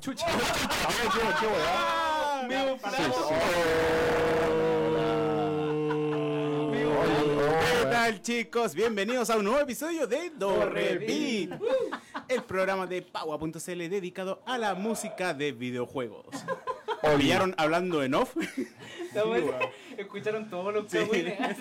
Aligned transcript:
Chucha. 0.00 0.26
¿Qué 7.70 7.86
tal 7.90 8.22
chicos? 8.22 8.74
Bienvenidos 8.74 9.30
a 9.30 9.36
un 9.36 9.44
nuevo 9.44 9.60
episodio 9.60 10.06
de 10.06 10.30
Dorrepit, 10.30 11.52
el 12.28 12.42
programa 12.42 12.86
de 12.86 13.02
Paua.cl 13.02 13.88
dedicado 13.88 14.42
a 14.46 14.58
la 14.58 14.74
música 14.74 15.32
de 15.32 15.52
videojuegos. 15.52 16.26
¿Pillaron 17.16 17.54
hablando 17.56 18.02
en 18.02 18.14
off? 18.14 18.34
Escucharon 19.96 20.48
todos 20.50 20.72
los 20.74 20.90
Sí. 20.90 20.98
cagüines. 20.98 21.38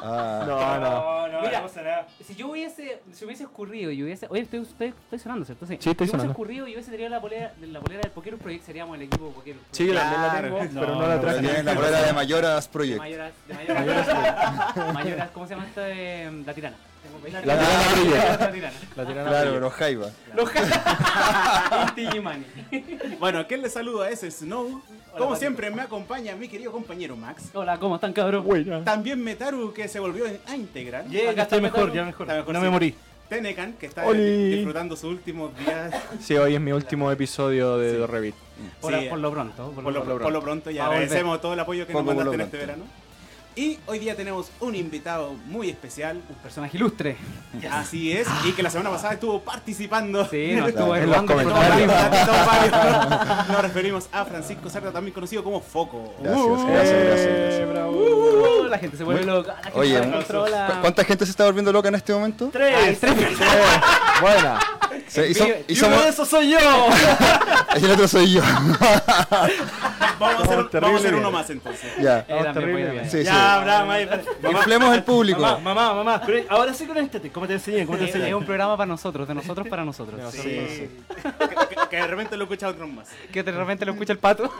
No, 0.00 0.46
no. 0.46 0.80
No, 0.80 1.28
no, 1.28 1.40
Mira, 1.42 1.58
no 1.60 1.66
pasa 1.66 1.82
nada. 1.82 2.06
Si 2.26 2.34
yo 2.34 2.48
hubiese, 2.48 3.00
si 3.12 3.24
hubiese 3.24 3.44
escurrido 3.44 3.90
y 3.90 4.02
hubiese. 4.02 4.26
Oye, 4.30 4.42
estoy, 4.42 4.60
estoy, 4.62 4.88
estoy 4.88 5.18
sonando, 5.18 5.44
¿cierto? 5.44 5.66
Sí, 5.66 5.76
Sí, 5.80 5.90
estoy 5.90 6.06
si 6.06 6.10
sonando. 6.12 6.30
hubiese 6.30 6.32
escurrido 6.32 6.66
y 6.68 6.72
hubiese 6.74 6.90
tenido 6.90 7.08
la 7.10 7.20
polera, 7.20 7.52
la 7.60 7.80
polera 7.80 8.02
del 8.02 8.10
Poker 8.10 8.36
Project, 8.36 8.64
seríamos 8.64 8.96
el 8.96 9.02
equipo 9.02 9.30
Poker 9.30 9.54
Project. 9.54 9.74
Sí, 9.74 9.86
también 9.86 9.94
la 10.22 10.30
Claro. 10.30 10.42
tengo, 10.58 10.64
No, 10.74 10.80
pero 10.80 10.94
no 10.94 11.00
no, 11.02 11.08
la 11.08 11.20
traje. 11.20 11.38
Tiene 11.40 11.62
la 11.62 11.74
polera 11.74 12.02
de 12.02 12.12
Mayoras 12.12 12.64
De 12.66 12.72
Project. 12.72 12.98
mayoras, 12.98 13.32
de 13.46 13.54
mayoras. 13.74 14.94
mayoras, 14.94 15.30
¿cómo 15.32 15.46
se 15.46 15.54
llama 15.54 15.66
esta 15.66 15.82
de 15.82 16.42
la 16.46 16.54
tirana? 16.54 16.76
La 17.44 17.58
tirana 17.58 17.68
Project. 17.92 18.38
La 18.38 18.52
tirana. 18.52 18.72
La 18.96 19.06
tirana 19.06 19.30
Claro, 19.30 19.50
pero 19.54 19.70
Jaiba. 19.70 20.06
Los 20.34 20.50
Gimani. 22.12 22.44
Bueno, 23.20 23.46
¿quién 23.46 23.62
les 23.62 23.72
saluda? 23.72 24.08
Ese 24.10 24.28
es 24.28 24.38
Snow. 24.38 24.82
Como 25.16 25.36
siempre 25.36 25.70
me 25.70 25.82
acompaña 25.82 26.34
mi 26.36 26.48
querido 26.48 26.72
compañero 26.72 27.16
Max. 27.16 27.50
Hola, 27.52 27.78
¿cómo 27.78 27.96
están, 27.96 28.12
cabrón? 28.12 28.44
Buena. 28.44 28.84
También 28.84 29.22
Metaru 29.22 29.72
que 29.72 29.88
se 29.88 29.98
volvió 30.00 30.24
a 30.46 30.56
integrar. 30.56 31.06
Yeah, 31.08 31.32
ya 31.32 31.42
estoy 31.42 31.60
mejor, 31.60 31.92
ya 31.92 32.04
mejor. 32.04 32.26
No 32.28 32.44
sí. 32.44 32.64
me 32.64 32.70
morí. 32.70 32.94
Tenecan 33.28 33.74
que 33.74 33.86
está 33.86 34.04
Oli. 34.06 34.56
disfrutando 34.56 34.96
sus 34.96 35.10
últimos 35.10 35.56
días. 35.58 35.94
Sí, 36.20 36.36
hoy 36.36 36.54
es 36.56 36.60
mi 36.60 36.72
último 36.72 37.10
episodio 37.12 37.78
de 37.78 37.92
Sí. 37.92 37.96
Dorrevit. 37.96 38.34
Por, 38.80 38.92
Sí, 38.98 39.06
por 39.08 39.18
lo 39.18 39.30
pronto. 39.30 39.70
Por 39.72 39.92
lo, 39.92 40.04
por 40.04 40.32
lo 40.32 40.40
pronto 40.42 40.70
ya 40.70 40.82
Va 40.82 40.86
a 40.86 40.88
volver. 40.90 41.04
agradecemos 41.04 41.40
todo 41.40 41.52
el 41.54 41.60
apoyo 41.60 41.86
que 41.86 41.92
nos 41.92 42.02
por 42.02 42.06
mandaste 42.14 42.26
lo 42.28 42.34
en 42.34 42.40
este 42.40 42.56
verano. 42.58 42.84
Y 43.56 43.78
hoy 43.86 43.98
día 43.98 44.14
tenemos 44.14 44.50
un 44.60 44.74
invitado 44.76 45.34
muy 45.46 45.68
especial. 45.68 46.20
Un 46.28 46.36
personaje 46.36 46.76
ilustre. 46.76 47.16
Así 47.70 48.12
es, 48.12 48.26
y 48.44 48.52
que 48.52 48.62
la 48.62 48.70
semana 48.70 48.90
pasada 48.90 49.14
estuvo 49.14 49.40
participando. 49.40 50.24
Sí, 50.28 50.52
nos 50.54 50.68
estuvo 50.70 50.94
En 50.96 51.10
los 51.10 51.22
comentarios. 51.24 51.92
Nos 53.48 53.60
referimos 53.62 54.08
a 54.12 54.24
Francisco 54.24 54.70
Sarta, 54.70 54.92
también 54.92 55.12
conocido 55.12 55.42
como 55.42 55.60
Foco. 55.60 56.14
Gracias, 56.22 56.46
Uh, 56.46 56.66
gracias, 56.68 57.04
gracias. 57.04 57.28
Eh, 57.60 57.66
bravo. 57.70 57.90
Uh, 57.92 58.64
la 58.68 58.78
gente 58.78 58.96
se 58.96 59.04
vuelve 59.04 59.22
Muy- 59.26 59.32
loca. 59.34 59.56
La 59.56 59.62
gente 59.64 59.78
Oye, 59.78 59.98
se 59.98 60.04
¿cu- 60.04 60.10
controla. 60.12 60.78
¿cuánta 60.80 61.04
gente 61.04 61.24
se 61.26 61.30
está 61.32 61.44
volviendo 61.44 61.72
loca 61.72 61.88
en 61.88 61.94
este 61.96 62.12
momento? 62.14 62.44
Ay, 62.54 62.96
¡Tres! 62.96 63.00
tres 63.00 63.16
Buena. 64.20 64.60
Sí, 65.10 65.20
y, 65.30 65.34
so- 65.34 65.44
y 65.44 65.50
¡Y 65.66 65.72
uno 65.72 65.80
somos, 65.80 66.04
de 66.04 66.08
esos 66.10 66.28
soy 66.28 66.50
yo! 66.52 66.58
y 67.80 67.84
el 67.84 67.90
otro 67.90 68.06
soy 68.08 68.32
yo. 68.32 68.42
Vamos 70.20 70.40
a 70.40 70.42
hacer, 70.44 70.68
terrible 70.68 70.80
vamos 70.80 70.92
a 70.94 70.96
hacer 70.98 71.10
bien. 71.10 71.14
uno 71.14 71.30
más 71.30 71.50
entonces. 71.50 71.92
ya. 72.00 72.18
Eh, 72.20 72.24
también, 72.28 72.52
terrible 72.54 72.82
pues, 72.82 72.92
bien. 72.92 73.10
Sí, 73.10 73.18
sí. 73.18 73.24
Ya, 73.24 73.54
Abraham, 73.56 73.90
ahí, 73.90 74.08
Inflemos 74.50 74.94
el 74.94 75.02
público. 75.02 75.40
mamá, 75.40 75.58
mamá, 75.74 75.94
mamá. 75.94 76.22
Pero 76.26 76.44
ahora 76.48 76.74
sí 76.74 76.84
conéctate. 76.86 77.30
¿Cómo 77.30 77.46
te 77.46 77.54
enseñé? 77.54 77.86
¿Cómo 77.86 77.98
te 77.98 78.04
enseñé? 78.04 78.28
es 78.28 78.34
un 78.34 78.44
programa 78.44 78.76
para 78.76 78.86
nosotros, 78.86 79.26
de 79.26 79.34
nosotros 79.34 79.66
para 79.68 79.84
nosotros. 79.84 80.20
Sí. 80.32 80.40
Que, 80.40 80.88
que- 81.38 81.80
que 81.90 81.96
de 81.96 82.06
repente 82.06 82.36
lo 82.36 82.44
escucha 82.44 82.68
otro 82.68 82.86
más. 82.86 83.08
Que 83.32 83.42
de 83.42 83.50
repente 83.52 83.84
lo 83.84 83.92
escucha 83.92 84.12
el 84.12 84.18
pato. 84.18 84.52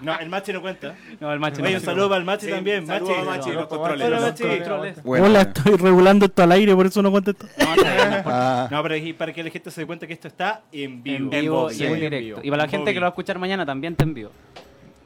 No, 0.00 0.18
el 0.18 0.28
machi 0.28 0.52
no 0.52 0.60
cuenta. 0.60 0.94
No, 1.20 1.32
el. 1.32 1.42
Oye, 1.42 1.62
no. 1.72 1.78
un 1.78 1.80
saludo 1.80 2.08
para 2.10 2.18
el 2.18 2.24
machi 2.26 2.46
Sí, 2.46 2.52
también. 2.52 2.86
Machi. 2.86 3.12
a 3.14 3.22
Machi, 3.24 3.48
No, 3.50 3.54
los 3.54 3.66
controles. 3.66 4.06
Hola, 4.06 4.16
los 4.20 4.28
Machi. 4.28 4.42
controles. 4.44 5.02
Bueno, 5.02 5.24
Hola, 5.26 5.44
bueno. 5.44 5.52
estoy 5.56 5.76
regulando 5.76 6.26
esto 6.26 6.42
al 6.42 6.52
aire, 6.52 6.74
por 6.74 6.86
eso 6.86 7.00
no 7.02 7.10
contesto. 7.12 7.46
No, 7.58 7.74
bien. 7.74 8.22
Ah, 8.26 8.68
No, 8.70 8.82
pero 8.82 8.95
es 8.96 9.14
para 9.14 9.32
que 9.32 9.42
la 9.42 9.50
gente 9.50 9.70
se 9.70 9.80
dé 9.80 9.86
cuenta 9.86 10.06
que 10.06 10.12
esto 10.12 10.28
está 10.28 10.62
en 10.72 11.02
vivo. 11.02 11.32
En 11.32 11.42
vivo 11.42 11.70
En 11.70 11.70
y 11.70 11.82
en 11.82 12.00
directo. 12.00 12.40
Y 12.42 12.50
para 12.50 12.64
la 12.64 12.68
En 12.68 12.70
gente 12.70 12.92
que 12.92 13.00
lo 13.00 13.04
va 13.04 13.08
a 13.08 13.10
escuchar 13.10 13.38
mañana 13.38 13.64
también 13.64 13.92
está 13.94 14.04
en 14.04 14.14
vivo. 14.14 14.30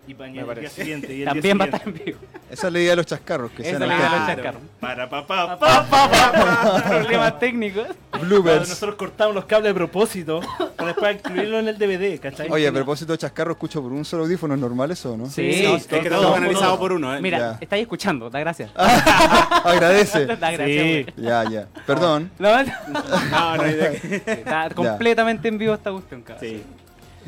Y 0.06 0.14
para 0.14 0.30
Me 0.32 0.40
el 0.40 0.60
día 0.60 0.70
siguiente. 0.70 1.14
Y 1.14 1.20
el 1.22 1.28
También 1.28 1.58
va 1.60 1.64
a 1.64 1.66
día 1.68 1.76
estar 1.76 1.88
en 1.94 2.02
vivo. 2.04 2.18
esa 2.50 2.66
es 2.66 2.72
la 2.72 2.78
idea 2.80 2.90
de 2.90 2.96
los 2.96 3.06
chascarros, 3.06 3.50
que 3.52 3.62
Esa 3.62 3.70
sean 3.78 3.82
es 3.82 3.88
la 3.88 3.96
idea 3.96 4.10
de 4.10 4.16
los 4.18 4.26
chascarros. 4.26 4.62
Para 4.80 5.08
papá, 5.10 5.58
pa, 5.58 5.86
pa. 5.86 6.82
Problemas 6.88 7.38
técnicos. 7.38 7.86
bloopers. 8.20 8.68
Nosotros 8.70 8.96
cortamos 8.96 9.34
los 9.36 9.44
cables 9.44 9.70
a 9.70 9.74
propósito 9.74 10.40
para 10.76 10.88
después 10.88 11.16
incluirlo 11.16 11.58
en 11.60 11.68
el 11.68 11.78
DVD, 11.78 12.18
¿cachai? 12.18 12.48
Oye, 12.50 12.66
a 12.66 12.72
propósito 12.72 13.12
de 13.12 13.18
chascarros, 13.18 13.54
¿escucho 13.56 13.80
por 13.82 13.92
un 13.92 14.04
solo 14.04 14.24
audífono? 14.24 14.54
¿Es 14.54 14.60
normal 14.60 14.90
eso 14.90 15.12
o 15.12 15.16
no? 15.16 15.26
Sí, 15.26 15.52
Sí, 15.52 15.62
no, 15.64 15.76
es 15.76 15.86
que 15.86 16.00
todo, 16.10 16.22
todo 16.22 16.34
analizado 16.34 16.70
todo. 16.72 16.78
por 16.80 16.92
uno, 16.92 17.14
¿eh? 17.14 17.20
Mira, 17.20 17.38
Ya. 17.38 17.58
estáis 17.60 17.82
escuchando, 17.82 18.30
da 18.30 18.40
gracias. 18.40 18.70
Agradece. 18.74 20.26
Da 20.40 20.50
gracias, 20.50 20.66
Sí. 20.68 20.76
güey. 20.78 21.06
Ya, 21.18 21.44
ya. 21.48 21.66
Perdón. 21.86 22.30
No, 22.38 22.62
No, 22.64 23.56
no 23.56 23.62
qué. 23.62 24.22
Está 24.26 24.70
completamente 24.70 25.46
en 25.48 25.58
vivo 25.58 25.74
esta 25.74 25.92
cuestión, 25.92 26.22
cabrón. 26.22 26.44
Sí. 26.48 26.62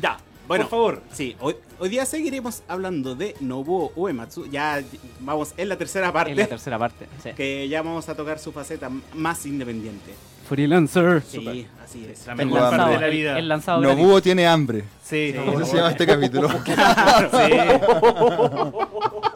Ya, 0.01 0.17
Bueno, 0.47 0.65
por 0.65 0.71
favor. 0.71 1.01
Sí, 1.11 1.35
hoy, 1.39 1.55
hoy 1.79 1.89
día 1.89 2.05
seguiremos 2.05 2.63
hablando 2.67 3.15
de 3.15 3.35
Nobuo 3.39 3.91
Uematsu. 3.95 4.47
Ya 4.49 4.81
vamos 5.21 5.53
en 5.57 5.69
la 5.69 5.77
tercera 5.77 6.11
parte. 6.11 6.31
En 6.31 6.37
la 6.37 6.47
tercera 6.47 6.77
parte. 6.77 7.07
Sí. 7.21 7.29
Que 7.35 7.67
ya 7.69 7.81
vamos 7.81 8.09
a 8.09 8.15
tocar 8.15 8.39
su 8.39 8.51
faceta 8.51 8.89
más 9.13 9.45
independiente. 9.45 10.13
Freelancer. 10.47 11.23
Sí, 11.25 11.65
así 11.83 12.05
es. 12.11 12.27
La 12.27 12.35
mejor 12.35 12.59
parte 12.59 12.91
de 12.91 12.99
la 12.99 13.07
vida. 13.07 13.39
el 13.39 13.47
lanzado 13.47 13.79
gratis. 13.79 13.97
Nobuo 13.97 14.21
tiene 14.21 14.45
hambre. 14.45 14.83
Sí, 15.03 15.33
¿Cómo 15.35 15.65
se 15.65 15.77
llama 15.77 15.91
este 15.91 16.05
capítulo? 16.05 16.49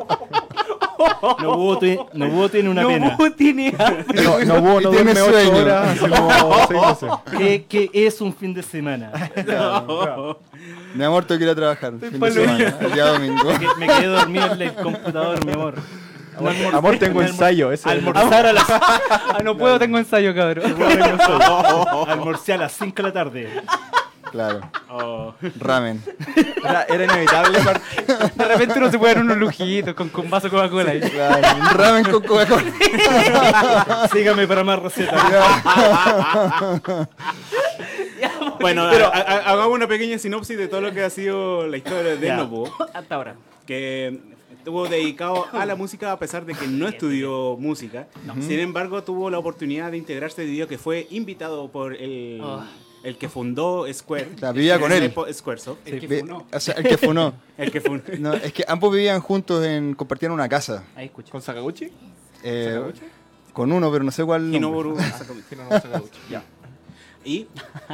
Nobuo, 1.42 1.78
ti- 1.78 1.98
Nobuo 2.14 2.50
tiene 2.50 2.70
una 2.70 2.82
No, 2.84 2.88
pena. 2.90 3.18
tiene 3.36 3.74
hambre. 3.78 4.06
No, 4.24 4.40
no 4.46 4.56
hubo, 4.56 4.82
Y 4.82 4.84
no 4.86 4.90
tiene 4.92 5.14
duerme 5.14 5.22
ocho 5.22 5.32
sueño. 5.50 5.64
horas, 5.64 5.88
hace 5.90 6.10
como. 6.10 7.24
Que, 7.38 7.66
que 7.70 7.90
es 7.94 8.22
un 8.22 8.34
fin 8.34 8.54
de 8.54 8.64
semana. 8.64 9.12
Mi 10.96 11.04
amor, 11.04 11.26
tengo 11.26 11.38
que 11.40 11.44
ir 11.46 11.50
a 11.52 11.56
trabajar. 11.56 11.94
Fin 12.00 12.20
de 12.20 12.32
semana, 12.32 12.76
el 12.82 12.92
día 12.94 13.06
domingo. 13.06 13.50
Me 13.78 13.88
quedé 13.88 14.06
dormido 14.08 14.54
en 14.54 14.62
el 14.62 14.74
computador, 14.74 15.46
mi 15.46 15.52
amor. 15.54 15.76
No 16.40 16.50
almor- 16.52 16.74
Amor, 16.76 16.98
tengo 17.00 17.22
ensayo. 17.24 17.72
Ese 17.72 17.90
Almorzar 17.90 18.46
a 18.46 18.54
las, 18.54 18.70
Ah, 18.70 19.40
no 19.44 19.58
puedo, 19.58 19.80
tengo 19.80 19.98
ensayo, 19.98 20.36
cabrón. 20.36 20.76
almorcé 22.08 22.54
a 22.54 22.58
las 22.58 22.74
5 22.74 22.96
de 22.96 23.04
la 23.04 23.12
tarde. 23.14 23.50
Claro. 24.32 24.62
Oh. 24.90 25.34
Ramen. 25.60 26.02
Era, 26.64 26.84
era 26.84 27.04
inevitable. 27.06 27.60
par- 27.60 27.82
De 28.36 28.46
repente 28.46 28.78
uno 28.78 28.92
se 28.92 29.00
puede 29.00 29.14
dar 29.16 29.24
unos 29.24 29.38
lujitos 29.38 29.94
con, 29.96 30.10
con 30.10 30.30
vaso 30.30 30.48
de 30.48 30.52
Coca-Cola. 30.52 30.94
Claro. 31.00 31.42
Ramen 31.74 32.04
con 32.12 32.22
Coca-Cola. 32.24 32.64
Sígame 34.12 34.48
para 34.48 34.64
más 34.64 34.80
recetas. 34.80 35.22
Bueno, 38.60 38.84
a- 38.84 39.52
hagamos 39.52 39.74
una 39.76 39.88
pequeña 39.88 40.18
sinopsis 40.18 40.58
de 40.58 40.68
todo 40.68 40.82
lo 40.82 40.92
que 40.92 41.04
ha 41.04 41.10
sido 41.10 41.68
la 41.68 41.78
historia 41.78 42.16
de 42.16 42.28
Ya. 42.28 42.38
Nobuo. 42.38 42.72
Hasta 42.94 43.16
ahora. 43.16 43.36
que 43.68 44.20
estuvo 44.58 44.88
dedicado 44.88 45.46
a 45.54 45.66
la 45.66 45.76
música 45.76 46.12
a 46.12 46.18
pesar 46.20 46.46
de 46.46 46.54
que 46.56 46.68
no 46.68 46.88
estudió 46.88 47.56
música. 47.60 48.08
Sin 48.42 48.60
embargo, 48.60 49.04
tuvo 49.04 49.30
la 49.30 49.38
oportunidad 49.38 49.92
de 49.92 49.98
integrarse 49.98 50.42
debido 50.42 50.66
a 50.66 50.68
que 50.68 50.78
fue 50.78 51.08
invitado 51.12 51.70
por 51.72 51.94
el, 51.94 52.42
Oh. 52.44 52.64
El 53.08 53.18
que 53.18 53.30
fundó 53.30 53.86
Square. 53.92 54.32
La 54.42 54.52
vivía 54.54 54.80
con 54.80 54.92
él. 54.92 55.14
Squaresoft. 55.32 55.80
El 55.86 56.00
que 56.00 56.20
funó. 56.20 56.46
o 56.52 56.60
sea, 56.60 56.74
el 56.76 56.84
que 56.90 56.98
funó. 56.98 57.34
El 57.58 57.72
que 57.72 57.82
fundó. 57.82 58.04
No, 58.20 58.34
es 58.34 58.52
que 58.52 58.66
ambos 58.68 58.94
vivían 58.94 59.22
juntos 59.22 59.66
en. 59.66 59.94
compartían 59.96 60.32
una 60.34 60.50
casa. 60.50 60.84
Ahí 60.96 61.06
escucha. 61.06 61.32
¿Con 61.32 61.42
Sakaguchi? 61.42 61.90
Eh, 62.44 62.72
¿Sakaguchi? 62.74 63.02
con 63.54 63.72
uno, 63.72 63.92
pero 63.92 64.04
no 64.04 64.12
sé 64.12 64.24
cuál. 64.26 64.54
Hinoboru. 64.54 64.96
No, 64.96 65.02
Sakaguchi. 65.70 66.20
Ya. 66.30 66.44
Y 67.28 67.46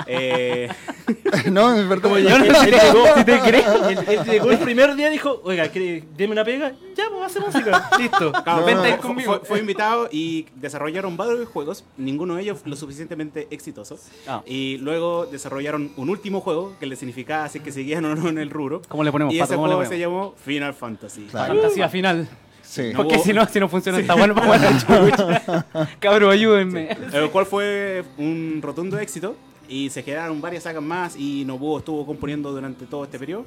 eh, 0.06 0.70
no, 1.52 1.74
es 1.74 1.88
verdad. 1.90 2.18
Él, 2.18 2.28
él 2.28 2.44
llegó, 2.44 3.06
si 3.18 3.24
te 3.26 3.40
crees, 3.40 3.66
él, 3.90 3.98
él 4.08 4.24
llegó 4.26 4.52
el 4.52 4.60
primer 4.60 4.96
día 4.96 5.10
y 5.10 5.14
dijo, 5.14 5.42
oiga, 5.44 5.68
¿quiere- 5.70 6.04
deme 6.16 6.34
una 6.34 6.44
pega. 6.46 6.74
Ya, 6.96 7.06
pues 7.10 7.26
hace 7.26 7.40
música. 7.40 7.90
Listo. 8.00 8.32
claro, 8.32 8.60
No, 8.62 8.66
vente 8.66 8.92
no. 8.92 9.02
fu- 9.02 9.20
Fue, 9.22 9.40
fue 9.40 9.60
invitado 9.60 10.08
y 10.12 10.46
desarrollaron 10.56 11.18
varios 11.18 11.48
juegos, 11.50 11.84
ninguno 11.98 12.36
de 12.36 12.44
ellos 12.44 12.60
lo 12.66 12.76
suficientemente 12.76 13.48
exitoso. 13.50 13.98
Ah. 14.28 14.44
Y 14.46 14.78
luego 14.78 15.26
desarrollaron 15.26 15.92
un 15.98 16.10
último 16.10 16.40
juego 16.42 16.76
que 16.80 16.86
le 16.86 16.96
significaba 16.96 17.50
si 17.50 17.58
es 17.58 17.64
que 17.64 17.72
seguían 17.72 18.06
o 18.06 18.14
no 18.16 18.30
en 18.30 18.38
el 18.38 18.52
rubro. 18.52 18.84
¿Cómo 18.88 19.04
le 19.04 19.12
ponemos, 19.12 19.34
Y 19.34 19.40
pato? 19.40 19.54
ese 19.54 19.56
¿Cómo 19.56 19.68
le 19.68 19.74
juego 19.74 19.90
se 19.90 20.00
llamó 20.00 20.36
Final 20.46 20.74
Fantasy. 20.76 21.28
Claro. 21.32 21.56
Fantasía 21.56 21.90
final. 21.90 22.28
Sí. 22.74 22.90
No. 22.92 22.98
Porque 22.98 23.16
hubo- 23.18 23.24
si 23.24 23.34
no, 23.34 23.46
si 23.48 23.60
no 23.60 23.70
funciona 23.70 24.00
está 24.00 24.16
bueno 24.16 24.34
para 24.34 24.48
jugar 24.48 24.66
al 24.66 24.80
chucha. 24.80 25.66
Cabro, 26.00 26.30
ayúdenme. 26.32 26.90
El 27.14 27.30
cual 27.30 27.46
fue 27.46 28.04
un 28.18 28.60
rotundo 28.64 28.98
éxito 28.98 29.36
y 29.70 29.90
se 29.92 30.02
generaron 30.02 30.42
varias 30.42 30.64
sagas 30.64 30.82
más 30.82 31.16
y 31.16 31.46
Nobuo 31.46 31.78
estuvo 31.80 32.04
componiendo 32.06 32.52
durante 32.52 32.86
todo 32.86 33.04
este 33.04 33.20
periodo 33.20 33.46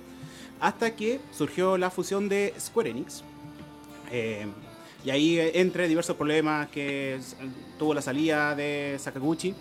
hasta 0.60 0.94
que 0.94 1.18
surgió 1.36 1.76
la 1.76 1.90
fusión 1.90 2.28
de 2.28 2.54
Square 2.58 2.90
Enix 2.90 3.22
Eh, 4.12 4.46
y 5.04 5.10
ahí 5.10 5.38
eh, 5.38 5.52
entre 5.60 5.88
diversos 5.88 6.14
problemas 6.16 6.68
que 6.68 7.16
s- 7.16 7.36
tuvo 7.78 7.92
la 7.94 8.00
salida 8.02 8.54
de 8.54 8.96
Sakaguchi 9.00 9.52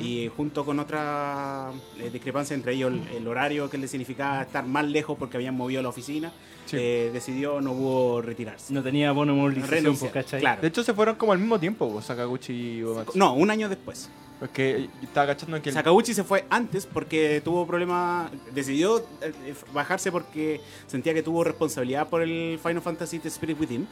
Y 0.00 0.28
junto 0.36 0.64
con 0.64 0.78
otra 0.80 1.70
eh, 1.98 2.10
discrepancia 2.12 2.54
entre 2.54 2.72
ellos, 2.74 2.92
el, 2.92 3.16
el 3.16 3.28
horario 3.28 3.70
que 3.70 3.78
le 3.78 3.86
significaba 3.88 4.42
estar 4.42 4.66
más 4.66 4.84
lejos 4.86 5.16
porque 5.18 5.36
habían 5.36 5.54
movido 5.56 5.82
la 5.82 5.88
oficina, 5.88 6.32
Sí. 6.66 6.76
eh, 6.80 7.10
decidió 7.12 7.60
no 7.60 7.72
hubo 7.72 8.22
retirarse. 8.22 8.72
No 8.72 8.82
tenía 8.82 9.12
bono 9.12 9.34
movilización, 9.34 9.96
¿cachai? 10.12 10.40
claro. 10.40 10.62
De 10.62 10.68
hecho, 10.68 10.82
se 10.82 10.94
fueron 10.94 11.16
como 11.16 11.32
al 11.32 11.38
mismo 11.38 11.60
tiempo, 11.60 11.92
pues, 11.92 12.06
Sakaguchi 12.06 12.78
y 12.78 12.84
Uematsu. 12.84 13.18
No, 13.18 13.34
un 13.34 13.50
año 13.50 13.68
después. 13.68 14.08
Porque 14.40 14.88
estaba 15.02 15.28
cachando 15.28 15.60
que 15.62 15.68
el... 15.68 15.74
Sakaguchi 15.74 16.12
se 16.14 16.24
fue 16.24 16.44
antes 16.50 16.86
porque 16.86 17.40
tuvo 17.44 17.66
problemas, 17.66 18.30
decidió 18.52 18.98
eh, 19.20 19.54
bajarse 19.72 20.10
porque 20.10 20.60
sentía 20.86 21.14
que 21.14 21.22
tuvo 21.22 21.44
responsabilidad 21.44 22.08
por 22.08 22.22
el 22.22 22.58
Final 22.62 22.82
Fantasy 22.82 23.18
The 23.20 23.28
Spirit 23.28 23.60
Within. 23.60 23.86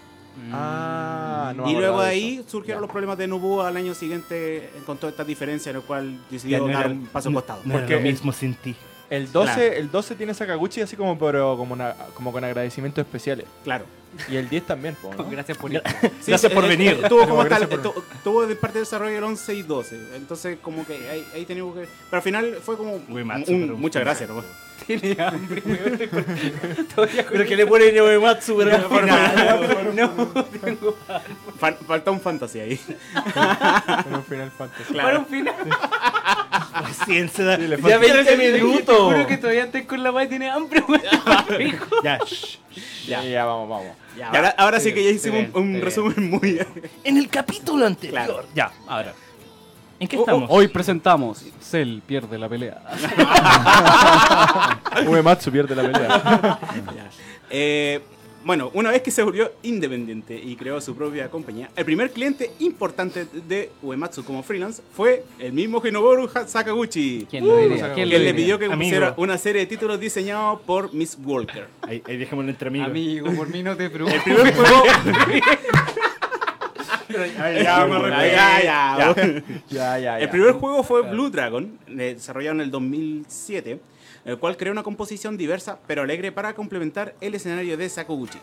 Ah, 0.53 1.53
no 1.57 1.69
y 1.69 1.75
luego 1.75 2.01
de 2.03 2.09
ahí 2.09 2.35
eso. 2.39 2.49
surgieron 2.51 2.79
Ya. 2.81 2.83
los 2.83 2.91
problemas 2.91 3.19
de 3.19 3.27
Nobuo 3.27 3.63
al 3.63 3.77
año 3.77 3.95
siguiente 3.95 4.71
con 4.87 4.97
toda 4.99 5.11
esta 5.11 5.25
diferencia, 5.25 5.71
en 5.71 5.77
el 5.77 5.83
cual 5.83 6.13
Ya 6.13 6.21
decidió 6.31 6.59
no 6.59 6.69
dar 6.69 6.87
era- 6.87 6.91
un 6.95 7.07
paso 7.07 7.31
no- 7.31 7.37
costado. 7.37 7.61
No 7.65 7.71
era 7.73 7.81
Porque 7.81 7.93
lo 7.95 7.99
el- 8.01 8.05
mismo 8.05 8.33
sin 8.33 8.55
ti. 8.55 8.75
El 9.13 9.31
12, 9.31 9.53
Claro. 9.55 9.73
el 9.75 9.91
12 9.91 10.15
tiene 10.15 10.33
Sakaguchi 10.33 10.81
así 10.81 10.97
como, 10.97 11.19
pero 11.19 11.55
como, 11.59 11.75
una- 11.75 11.95
como 12.15 12.33
con 12.33 12.43
agradecimientos 12.45 13.05
especiales. 13.05 13.45
Claro. 13.63 13.85
Y 14.29 14.37
el 14.37 14.49
10 14.49 14.67
también, 14.67 14.95
po, 14.95 15.13
¿no? 15.15 15.25
Gracias 15.31 15.57
por 15.59 15.71
ir. 15.73 15.83
Sí, 16.21 16.27
Gracias 16.29 16.51
por 16.53 16.65
eh, 16.65 16.69
venir. 16.69 17.01
eh, 17.03 17.09
Tuvo 17.09 17.29
como 17.29 17.45
tal, 17.47 17.69
por- 17.69 17.83
tu- 17.83 18.05
tuvo 18.25 18.47
de 18.47 18.57
parte 18.57 18.75
de 18.79 18.81
desarrollo 18.85 19.17
el 19.19 19.25
11 19.25 19.55
y 19.55 19.63
12. 19.63 19.99
Entonces, 20.17 20.59
como 20.63 20.87
que 20.87 20.95
ahí, 21.11 21.27
ahí 21.35 21.45
teníamos 21.45 21.75
que. 21.75 21.81
Pero 22.11 22.17
al 22.17 22.23
final 22.23 22.57
fue 22.63 22.77
como. 22.79 23.01
Uematsu, 23.09 23.53
un- 23.53 23.61
pero 23.63 23.75
un- 23.75 23.81
muchas 23.81 24.03
gracias, 24.03 24.29
¿no? 24.31 24.43
Tiene 24.87 25.17
hambre, 25.23 25.63
Pero 27.31 27.47
que 27.47 27.57
le 27.57 27.67
pone 27.67 28.03
Uematsu, 28.03 28.57
pero 28.57 28.89
por 28.89 29.01
final. 29.03 29.95
No, 29.95 30.11
tengo 30.61 30.97
Fal- 31.61 31.77
falta 31.87 32.11
un 32.11 32.21
fantasy 32.21 32.61
ahí. 32.61 32.81
En 34.07 34.15
un 34.15 34.25
Final 34.25 34.51
Fantasy. 34.51 34.95
para 34.95 35.19
un 35.21 35.27
final. 35.27 35.55
Paciencia, 36.83 37.45
da- 37.45 37.57
le 37.59 37.77
ya 37.77 37.83
falta- 37.83 37.99
20 37.99 38.25
Te 38.25 38.37
minutos. 38.63 38.97
juro 38.97 39.27
que 39.27 39.37
todavía 39.39 39.65
estoy 39.65 39.85
con 39.85 40.03
la 40.03 40.11
weá 40.13 40.25
y 40.25 40.29
tiene 40.29 40.51
hambre, 40.51 40.83
weón. 40.87 41.03
Ya. 42.05 42.19
Ya, 43.07 43.23
ya, 43.25 43.45
vamos, 43.45 43.69
vamos. 43.69 43.97
Y 44.17 44.23
ahora, 44.23 44.55
ahora 44.59 44.81
sí 44.81 44.93
que 44.93 45.03
ya 45.05 45.11
hicimos 45.11 45.39
bien, 45.39 45.51
un, 45.55 45.81
resumen 45.81 46.31
muy. 46.31 46.61
En 47.05 47.17
el 47.17 47.29
capítulo 47.29 47.87
anterior. 47.87 48.25
Claro. 48.25 48.47
Ya, 48.55 48.71
ahora. 48.87 49.15
¿En 49.99 50.09
qué 50.09 50.17
Oh, 50.17 50.21
estamos? 50.21 50.51
oh, 50.51 50.55
Hoy 50.57 50.69
presentamos 50.69 51.45
Cell 51.61 52.01
pierde 52.01 52.39
la 52.39 52.49
pelea. 52.49 52.83
Uematsu 55.07 55.51
pierde 55.53 55.75
la 55.77 55.83
pelea. 55.83 56.59
Eh, 57.51 58.01
bueno, 58.45 58.71
una 58.75 58.91
vez 58.91 59.03
que 59.03 59.11
se 59.11 59.23
volvió 59.23 59.53
independiente 59.63 60.35
y 60.43 60.57
creó 60.57 60.81
su 60.81 60.95
propia 60.97 61.31
compañía, 61.31 61.71
el 61.77 61.85
primer 61.85 62.11
cliente 62.11 62.51
importante 62.61 63.27
de 63.49 63.71
Uematsu 63.83 64.25
como 64.25 64.43
freelance 64.43 64.83
fue 64.95 65.25
el 65.39 65.53
mismo 65.53 65.81
Hinoboru 65.85 66.29
Sakaguchi. 66.47 67.27
¿Quién 67.31 67.47
lo 67.47 67.57
diría? 67.57 67.89
Que 67.89 67.95
¿Quién 67.95 68.11
lo 68.11 68.19
le 68.19 68.25
diría? 68.25 68.35
pidió 68.37 68.59
que 68.59 68.65
Amigo. 68.67 68.79
pusiera 68.81 69.15
una 69.17 69.39
serie 69.39 69.61
de 69.63 69.67
títulos 69.67 70.01
diseñados 70.01 70.61
por 70.63 70.93
Miss 70.93 71.17
Walker. 71.23 71.67
Ahí, 71.83 72.03
ahí 72.07 72.17
dejémoslo 72.17 72.51
entre 72.51 72.69
amigos. 72.69 72.89
Amigo, 72.89 73.33
por 73.33 73.49
mí 73.49 73.63
no 73.63 73.77
te 73.77 73.89
preocupes. 73.91 74.23
El 74.27 74.35
primer 74.35 74.55
juego. 74.55 74.83
El 80.19 80.29
primer 80.31 80.53
juego 80.53 80.83
fue 80.83 81.03
Blue 81.03 81.31
Dragon, 81.31 81.79
desarrollado 81.89 82.55
en 82.57 82.61
el 82.63 82.71
2007, 82.71 83.81
el 84.25 84.39
cual 84.39 84.57
creó 84.57 84.73
una 84.73 84.83
composición 84.83 85.37
diversa 85.37 85.79
pero 85.87 86.03
alegre 86.03 86.33
para 86.33 86.55
complementar 86.55 87.15
el 87.21 87.35
escenario 87.35 87.77
de 87.77 87.89
Sakaguchi. 87.89 88.39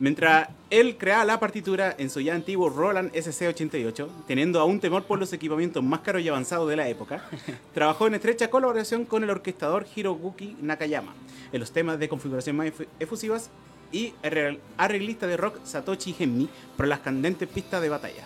Mientras 0.00 0.48
él 0.70 0.96
creaba 0.98 1.24
la 1.24 1.38
partitura 1.38 1.94
en 1.98 2.10
su 2.10 2.20
ya 2.20 2.34
antiguo 2.34 2.68
Roland 2.68 3.12
SC88, 3.12 4.08
teniendo 4.26 4.58
aún 4.58 4.80
temor 4.80 5.04
por 5.04 5.20
los 5.20 5.32
equipamientos 5.32 5.84
más 5.84 6.00
caros 6.00 6.22
y 6.22 6.28
avanzados 6.28 6.68
de 6.68 6.74
la 6.76 6.88
época, 6.88 7.22
trabajó 7.74 8.08
en 8.08 8.14
estrecha 8.14 8.50
colaboración 8.50 9.04
con 9.04 9.22
el 9.22 9.30
orquestador 9.30 9.86
Hiroguki 9.94 10.56
Nakayama 10.60 11.14
en 11.52 11.60
los 11.60 11.70
temas 11.70 11.98
de 12.00 12.08
configuración 12.08 12.56
más 12.56 12.66
efu- 12.66 12.86
efusivas 12.98 13.50
y 13.92 14.12
el 14.24 14.58
arreglista 14.76 15.28
de 15.28 15.36
rock 15.36 15.58
Satoshi 15.64 16.12
Genmi 16.12 16.48
por 16.76 16.88
las 16.88 16.98
candentes 16.98 17.48
pistas 17.48 17.80
de 17.80 17.88
batalla. 17.88 18.24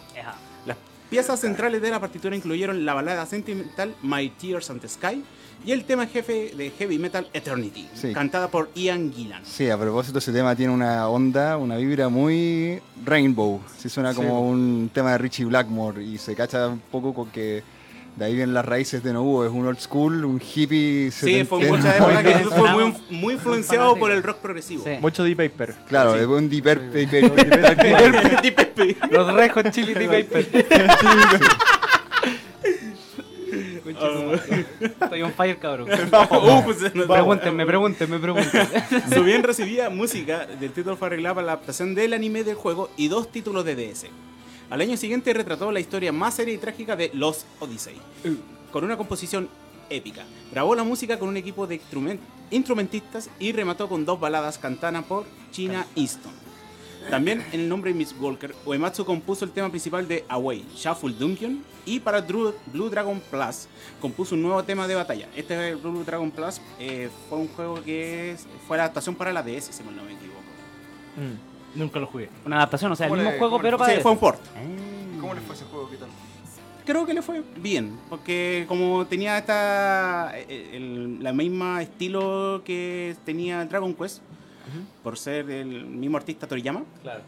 Las 0.65 0.79
piezas 1.11 1.39
centrales 1.41 1.83
de 1.83 1.91
la 1.91 2.01
partitura 2.01 2.35
incluyeron 2.35 2.87
la 2.87 2.95
balada 2.95 3.27
sentimental 3.27 3.95
My 4.03 4.31
Tears 4.31 4.71
on 4.71 4.81
the 4.81 4.89
Sky 4.89 5.23
y 5.65 5.73
el 5.73 5.85
tema 5.85 6.07
jefe 6.07 6.53
de 6.57 6.71
heavy 6.71 6.99
metal 6.99 7.29
Eternity, 7.33 7.89
Sí. 7.95 8.13
cantada 8.13 8.49
por 8.49 8.71
Ian 8.75 9.13
Gillan. 9.13 9.45
Sí, 9.45 9.69
a 9.69 9.77
propósito, 9.77 10.19
ese 10.19 10.33
tema 10.33 10.55
tiene 10.57 10.73
una 10.73 11.09
onda, 11.09 11.57
una 11.57 11.77
vibra 11.77 12.09
muy 12.09 12.81
rainbow. 13.05 13.61
Sí, 13.77 13.89
suena 13.89 14.15
como 14.15 14.29
Sí. 14.29 14.35
un 14.53 14.91
tema 14.95 15.13
de 15.13 15.19
Richie 15.19 15.45
Blackmore 15.45 16.03
y 16.03 16.17
se 16.19 16.35
cacha 16.35 16.69
un 16.69 16.81
poco 16.81 17.13
con 17.13 17.29
que 17.31 17.63
de 18.17 18.25
ahí 18.25 18.35
vienen 18.35 18.55
las 18.55 18.65
raíces 18.65 19.03
de 19.05 19.13
Nobuo. 19.13 19.45
Es 19.45 19.53
un 19.53 19.67
old 19.67 19.79
school, 19.79 20.25
un 20.25 20.41
hippie. 20.43 21.11
Sí, 21.13 21.45
fue 21.45 21.65
mucha 21.67 21.97
época 21.97 22.23
que 22.23 22.35
fue 22.47 22.71
muy, 22.73 22.95
muy 23.11 23.35
influenciado 23.35 23.95
por 23.97 24.11
el 24.11 24.23
rock 24.25 24.39
progresivo. 24.39 24.83
Sí. 24.85 24.91
Mucho 25.01 25.23
Deep 25.23 25.37
Paper. 25.37 25.75
Claro, 25.89 26.15
Sí. 26.15 26.21
es 26.21 26.27
un 26.27 26.49
deeper. 26.49 26.81
Los 29.11 29.33
rejos 29.35 29.65
Chili 29.71 29.95
Tea 29.95 30.09
Paper. 30.09 30.47
Estoy 34.81 35.23
on 35.23 35.33
fire, 35.33 35.59
cabrón. 35.59 35.89
Uh, 36.31 36.63
pues, 36.65 36.79
Pregúntenme, 37.07 37.67
pregúntenme, 37.67 38.19
pregúntenme. 38.19 38.69
Su 39.15 39.23
bien 39.25 39.43
recibida 39.43 39.91
música 39.91 40.47
del 40.47 40.73
título 40.73 40.97
fue 40.97 41.09
arreglada 41.09 41.37
para 41.37 41.47
la 41.47 41.53
adaptación 41.53 41.95
del 41.95 42.13
anime 42.13 42.45
del 42.45 42.55
juego 42.57 42.91
y 42.97 43.09
dos 43.09 43.31
títulos 43.31 43.65
de 43.65 43.75
DS. 43.77 44.07
Al 44.71 44.81
año 44.81 44.97
siguiente 44.97 45.33
retrató 45.33 45.73
la 45.73 45.81
historia 45.81 46.13
más 46.13 46.35
seria 46.35 46.55
y 46.55 46.59
trágica 46.59 46.95
de 46.97 47.11
Los 47.15 47.47
Odyssey, 47.61 47.97
con 48.71 48.85
una 48.85 48.97
composición 48.97 49.49
épica. 49.91 50.25
Grabó 50.53 50.75
la 50.75 50.85
música 50.85 51.19
con 51.19 51.29
un 51.31 51.37
equipo 51.39 51.67
de 51.67 51.81
instrument- 51.81 52.21
instrumentistas 52.51 53.31
y 53.39 53.53
remató 53.53 53.89
con 53.89 54.05
dos 54.05 54.21
baladas 54.21 54.59
cantadas 54.59 55.05
por 55.05 55.25
China 55.53 55.87
Easton. 55.97 56.33
También 57.11 57.43
en 57.53 57.61
el 57.61 57.69
nombre 57.69 57.93
de 57.93 57.99
Miss 57.99 58.15
Walker, 58.21 58.55
Uematsu 58.67 59.05
compuso 59.05 59.45
el 59.45 59.51
tema 59.51 59.71
principal 59.71 60.07
de 60.07 60.25
Away, 60.29 60.65
Shuffle 60.77 61.15
Dungeon, 61.15 61.63
y 61.87 62.01
para 62.01 62.27
Dru- 62.27 62.53
Blue 62.67 62.91
Dragon 62.91 63.19
Plus 63.31 63.67
compuso 64.01 64.35
un 64.35 64.43
nuevo 64.43 64.63
tema 64.63 64.87
de 64.87 64.95
batalla. 64.95 65.27
Este 65.35 65.75
Blue 65.75 66.05
Dragon 66.05 66.31
Plus 66.31 66.61
eh, 66.79 67.09
fue 67.29 67.39
un 67.39 67.49
juego 67.49 67.83
que 67.83 68.33
es- 68.33 68.47
fue 68.67 68.77
la 68.77 68.85
adaptación 68.85 69.15
para 69.15 69.33
la 69.33 69.43
DS, 69.43 69.73
si 69.73 69.83
no 69.83 69.91
me 70.03 70.13
equivoco. 70.13 70.41
Mm. 71.17 71.79
Nunca 71.79 71.99
lo 71.99 72.07
jugué. 72.07 72.29
Una 72.45 72.57
adaptación, 72.57 72.93
o 72.93 72.97
sea, 72.97 73.07
el 73.07 73.11
¿Cómo 73.11 73.23
mismo 73.23 73.33
le- 73.33 73.39
juego, 73.39 73.59
pero 73.61 73.79
para. 73.79 73.95
Sí, 73.95 74.01
fue 74.01 74.11
un 74.13 74.19
port. 74.19 74.41
¿Cómo 75.21 75.35
le 75.35 75.41
fue 75.41 75.55
ese 75.55 75.65
juego? 75.65 75.89
¿Qué 75.91 75.97
tal? 75.97 76.09
Creo 76.85 77.05
que 77.05 77.13
le 77.13 77.21
fue 77.21 77.43
bien, 77.57 77.99
porque 78.09 78.65
como 78.69 79.07
tenía 79.07 79.37
esta 79.37 80.33
el, 80.39 80.51
el- 80.75 81.23
la 81.23 81.33
misma 81.35 81.83
estilo 81.83 82.63
que 82.65 83.15
tenía 83.27 83.65
Dragon 83.67 83.93
Quest, 83.95 84.23
por 85.03 85.19
ser 85.19 85.51
el 85.51 85.85
mismo 85.87 86.17
artista 86.17 86.47
Toriyama, 86.47 86.83
Claro. 87.03 87.21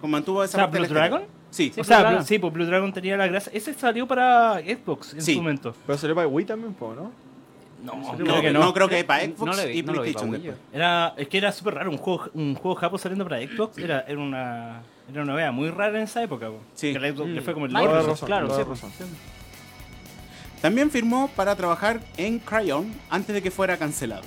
como 0.00 0.12
mantuvo 0.12 0.42
esa 0.44 0.56
O 0.56 0.60
sea, 0.60 0.70
parte 0.70 0.86
Blue. 0.86 0.94
Dragon? 0.94 1.22
Sí, 1.50 1.70
Sí, 1.74 1.80
o 1.80 1.84
sea, 1.84 2.10
Blue 2.10 2.22
sí, 2.24 2.38
pues 2.38 2.52
Blue 2.52 2.66
Dragon 2.66 2.92
tenía 2.92 3.16
la 3.16 3.26
gracia. 3.28 3.52
Ese 3.54 3.74
salió 3.74 4.06
para 4.08 4.58
Xbox 4.60 5.14
en 5.14 5.22
Sí. 5.22 5.34
su 5.34 5.40
momento. 5.42 5.74
Pero 5.86 5.98
salió 5.98 6.14
para 6.14 6.26
Wii 6.28 6.46
también, 6.46 6.74
¿no? 6.80 7.12
No, 7.84 7.94
no, 7.96 8.16
creo 8.16 8.40
que 8.40 8.50
no, 8.50 8.60
no. 8.60 8.72
creo 8.72 8.88
que 8.88 9.04
para 9.04 9.26
No 9.26 9.34
Xbox 9.36 9.56
lo 9.58 9.66
vi, 9.68 9.78
y 9.78 9.82
no 9.82 9.92
PlayStation. 9.92 10.56
Era, 10.72 11.12
es 11.18 11.28
que 11.28 11.36
era 11.38 11.52
súper 11.52 11.74
raro, 11.74 11.90
un 11.90 11.98
juego, 11.98 12.24
un 12.32 12.54
juego 12.54 12.74
japo 12.76 12.96
saliendo 12.96 13.24
para 13.28 13.40
Xbox 13.42 13.76
era, 13.78 14.00
era 14.08 14.18
una 14.18 14.80
era 15.12 15.22
una 15.22 15.32
novedad 15.32 15.52
muy 15.52 15.68
rara 15.68 15.98
en 15.98 16.04
esa 16.04 16.22
época. 16.22 16.48
po. 16.48 16.60
Sí. 16.74 16.94
Que 16.94 16.98
la 16.98 17.12
Xbox 17.12 17.28
le 17.28 17.42
fue 17.42 17.52
como 17.52 17.66
el 17.66 17.72
Microsoft, 17.72 18.06
razón, 18.22 18.26
claro, 18.26 18.56
sí. 18.56 19.04
También 20.62 20.90
firmó 20.90 21.28
para 21.36 21.54
trabajar 21.54 22.00
en 22.16 22.38
Crayon 22.38 22.90
antes 23.10 23.34
de 23.34 23.42
que 23.42 23.50
fuera 23.50 23.76
cancelado. 23.76 24.24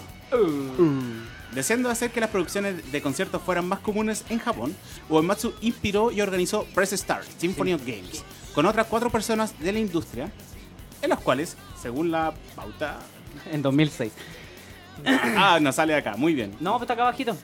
Deseando 1.53 1.89
hacer 1.89 2.11
que 2.11 2.19
las 2.19 2.29
producciones 2.29 2.91
de 2.91 3.01
conciertos 3.01 3.41
fueran 3.41 3.67
más 3.67 3.79
comunes 3.79 4.23
en 4.29 4.39
Japón, 4.39 4.75
Uematsu 5.09 5.53
inspiró 5.61 6.11
y 6.11 6.21
organizó 6.21 6.65
Press 6.75 6.91
Start 6.91 7.25
Symphony 7.37 7.73
of 7.73 7.81
Games 7.85 8.23
con 8.53 8.65
otras 8.65 8.87
cuatro 8.87 9.09
personas 9.09 9.57
de 9.59 9.71
la 9.71 9.79
industria, 9.79 10.31
en 11.01 11.09
las 11.09 11.19
cuales, 11.19 11.55
según 11.81 12.11
la 12.11 12.33
pauta... 12.55 12.99
En 13.51 13.61
2006. 13.61 14.11
Ah, 15.05 15.59
no 15.61 15.71
sale 15.71 15.93
acá, 15.95 16.15
muy 16.17 16.33
bien. 16.33 16.55
No, 16.59 16.71
pues 16.73 16.81
está 16.83 16.93
acá 16.93 17.03
abajito. 17.03 17.37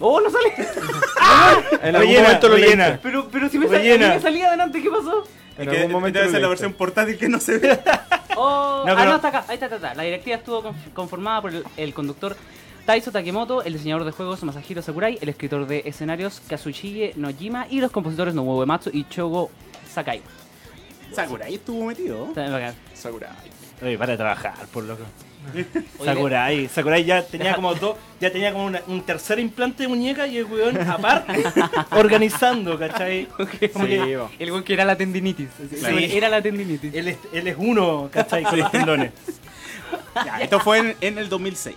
¡Oh, 0.00 0.20
no 0.20 0.28
sale! 0.30 0.52
En 1.82 1.94
algún 1.96 2.08
Rellena, 2.08 2.22
momento 2.28 2.48
lo 2.48 2.54
rellena. 2.56 2.84
leíste. 2.88 3.00
Pero, 3.02 3.28
pero 3.30 3.48
si 3.48 3.58
me, 3.58 3.66
Rellena. 3.66 4.20
salía, 4.20 4.42
me 4.44 4.48
adelante, 4.48 4.82
¿qué 4.82 4.90
pasó? 4.90 5.24
En 5.56 5.70
que 5.70 5.76
algún 5.78 5.92
momento 5.92 6.18
debe 6.18 6.30
ser 6.30 6.40
la 6.42 6.48
versión 6.48 6.72
portátil 6.74 7.16
que 7.16 7.28
no 7.28 7.40
se 7.40 7.58
ve. 7.58 7.80
Oh, 8.38 8.82
No, 8.86 8.92
ah, 8.92 8.96
pero- 8.98 9.10
no, 9.10 9.16
está 9.16 9.28
acá. 9.28 9.44
Ahí 9.48 9.54
está, 9.54 9.64
está, 9.64 9.76
está. 9.76 9.94
La 9.94 10.02
directiva 10.02 10.36
estuvo 10.36 10.62
conf- 10.62 10.92
conformada 10.92 11.40
por 11.40 11.54
el, 11.54 11.64
el 11.78 11.94
conductor 11.94 12.36
Taiso 12.86 13.10
Takemoto, 13.10 13.62
el 13.64 13.72
diseñador 13.72 14.04
de 14.04 14.12
juegos 14.12 14.42
Masahiro 14.44 14.80
Sakurai, 14.80 15.18
el 15.20 15.28
escritor 15.28 15.66
de 15.66 15.82
escenarios 15.86 16.40
Kazushige 16.48 17.12
Nojima 17.16 17.66
y 17.68 17.80
los 17.80 17.90
compositores 17.90 18.32
Nobuo 18.34 18.58
Uematsu 18.58 18.90
y 18.92 19.04
Chogo 19.08 19.50
Sakai. 19.92 20.22
Sakurai 21.12 21.54
estuvo 21.54 21.84
metido. 21.86 22.28
Sakurai. 22.94 23.28
Oye, 23.82 23.98
para 23.98 24.12
de 24.12 24.18
trabajar, 24.18 24.54
por 24.72 24.84
loco. 24.84 25.02
Sakurai, 26.04 26.68
Sakurai 26.68 27.04
ya 27.04 27.22
tenía 27.22 27.54
como 27.56 27.74
dos, 27.74 27.96
ya 28.20 28.30
tenía 28.30 28.52
como 28.52 28.66
una- 28.66 28.82
un 28.86 29.02
tercer 29.02 29.38
implante 29.40 29.82
de 29.82 29.88
muñeca 29.88 30.26
y 30.26 30.38
el 30.38 30.44
weón 30.44 30.76
aparte 30.88 31.42
organizando, 31.92 32.78
¿cachai? 32.78 33.26
Sí, 33.60 33.68
que. 33.68 34.28
El 34.38 34.50
weón 34.52 34.62
que 34.64 34.74
era 34.74 34.84
la 34.84 34.96
tendinitis. 34.96 35.48
Claro. 35.80 35.98
Era 35.98 36.28
la 36.28 36.40
tendinitis. 36.40 36.94
él, 36.94 37.08
es, 37.08 37.18
él 37.32 37.48
es 37.48 37.56
uno, 37.58 38.08
¿cachai? 38.12 38.44
Con 38.44 38.58
los 38.60 38.70
tendones. 38.70 39.12
Ya, 40.14 40.40
esto 40.40 40.58
fue 40.60 40.78
en, 40.78 40.96
en 41.00 41.18
el 41.18 41.28
2006. 41.28 41.74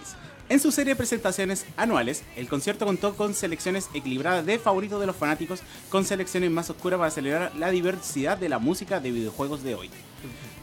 En 0.49 0.59
su 0.59 0.71
serie 0.71 0.93
de 0.93 0.97
presentaciones 0.97 1.63
anuales, 1.77 2.23
el 2.35 2.49
concierto 2.49 2.83
contó 2.83 3.15
con 3.15 3.35
selecciones 3.35 3.87
equilibradas 3.93 4.43
de 4.47 4.57
favoritos 4.57 4.99
de 4.99 5.05
los 5.05 5.15
fanáticos, 5.15 5.61
con 5.89 6.05
selecciones 6.05 6.49
más 6.49 6.71
oscuras 6.71 6.97
para 6.97 7.11
celebrar 7.11 7.51
la 7.55 7.69
diversidad 7.69 8.35
de 8.35 8.49
la 8.49 8.57
música 8.57 8.99
de 8.99 9.11
videojuegos 9.11 9.61
de 9.61 9.75
hoy. 9.75 9.91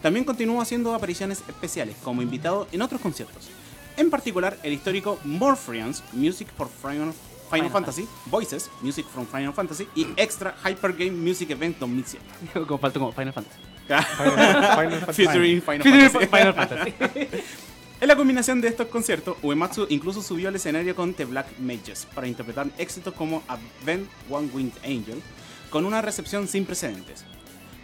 También 0.03 0.25
continuó 0.25 0.61
haciendo 0.61 0.93
apariciones 0.93 1.45
especiales 1.49 1.95
como 2.03 2.21
invitado 2.21 2.67
en 2.73 2.83
otros 2.83 3.01
conciertos. 3.01 3.49
En 3.97 4.11
particular, 4.11 4.59
el 4.65 4.73
histórico 4.73 5.21
Morpheus 5.23 6.03
Music 6.13 6.49
for 6.57 6.69
Final, 6.69 7.15
Final 7.49 7.71
Fantasy, 7.71 8.09
Voices 8.27 8.69
Music 8.83 9.07
from 9.07 9.25
Final 9.25 9.55
Fantasy 9.55 9.87
y 9.95 10.09
Extra 10.17 10.57
Hyper 10.65 10.95
Game 10.95 11.13
Music 11.13 11.49
Event 11.51 11.79
2007. 11.79 12.25
Como 12.67 12.79
faltó 12.79 12.99
como 12.99 13.13
Final 13.13 13.33
Fantasy. 13.33 13.61
Final 13.87 14.99
Fantasy. 14.99 15.25
Featuring 15.25 15.63
Final 15.63 15.83
Final 15.83 16.11
Fantasy. 16.11 16.27
Final 16.27 16.55
Fantasy. 16.55 17.43
En 17.99 18.09
la 18.09 18.17
combinación 18.17 18.61
de 18.61 18.69
estos 18.69 18.89
conciertos, 18.89 19.39
Uematsu 19.43 19.87
incluso 19.89 20.21
subió 20.21 20.49
al 20.49 20.57
escenario 20.57 20.95
con 20.95 21.15
The 21.15 21.25
Black 21.25 21.59
Mages 21.59 22.07
para 22.15 22.29
interpretar 22.29 22.67
éxitos 22.77 23.15
como 23.15 23.43
Advent 23.49 24.07
One 24.29 24.51
Winged 24.53 24.77
Angel, 24.85 25.23
con 25.71 25.87
una 25.87 26.03
recepción 26.03 26.47
sin 26.47 26.67
precedentes. 26.67 27.25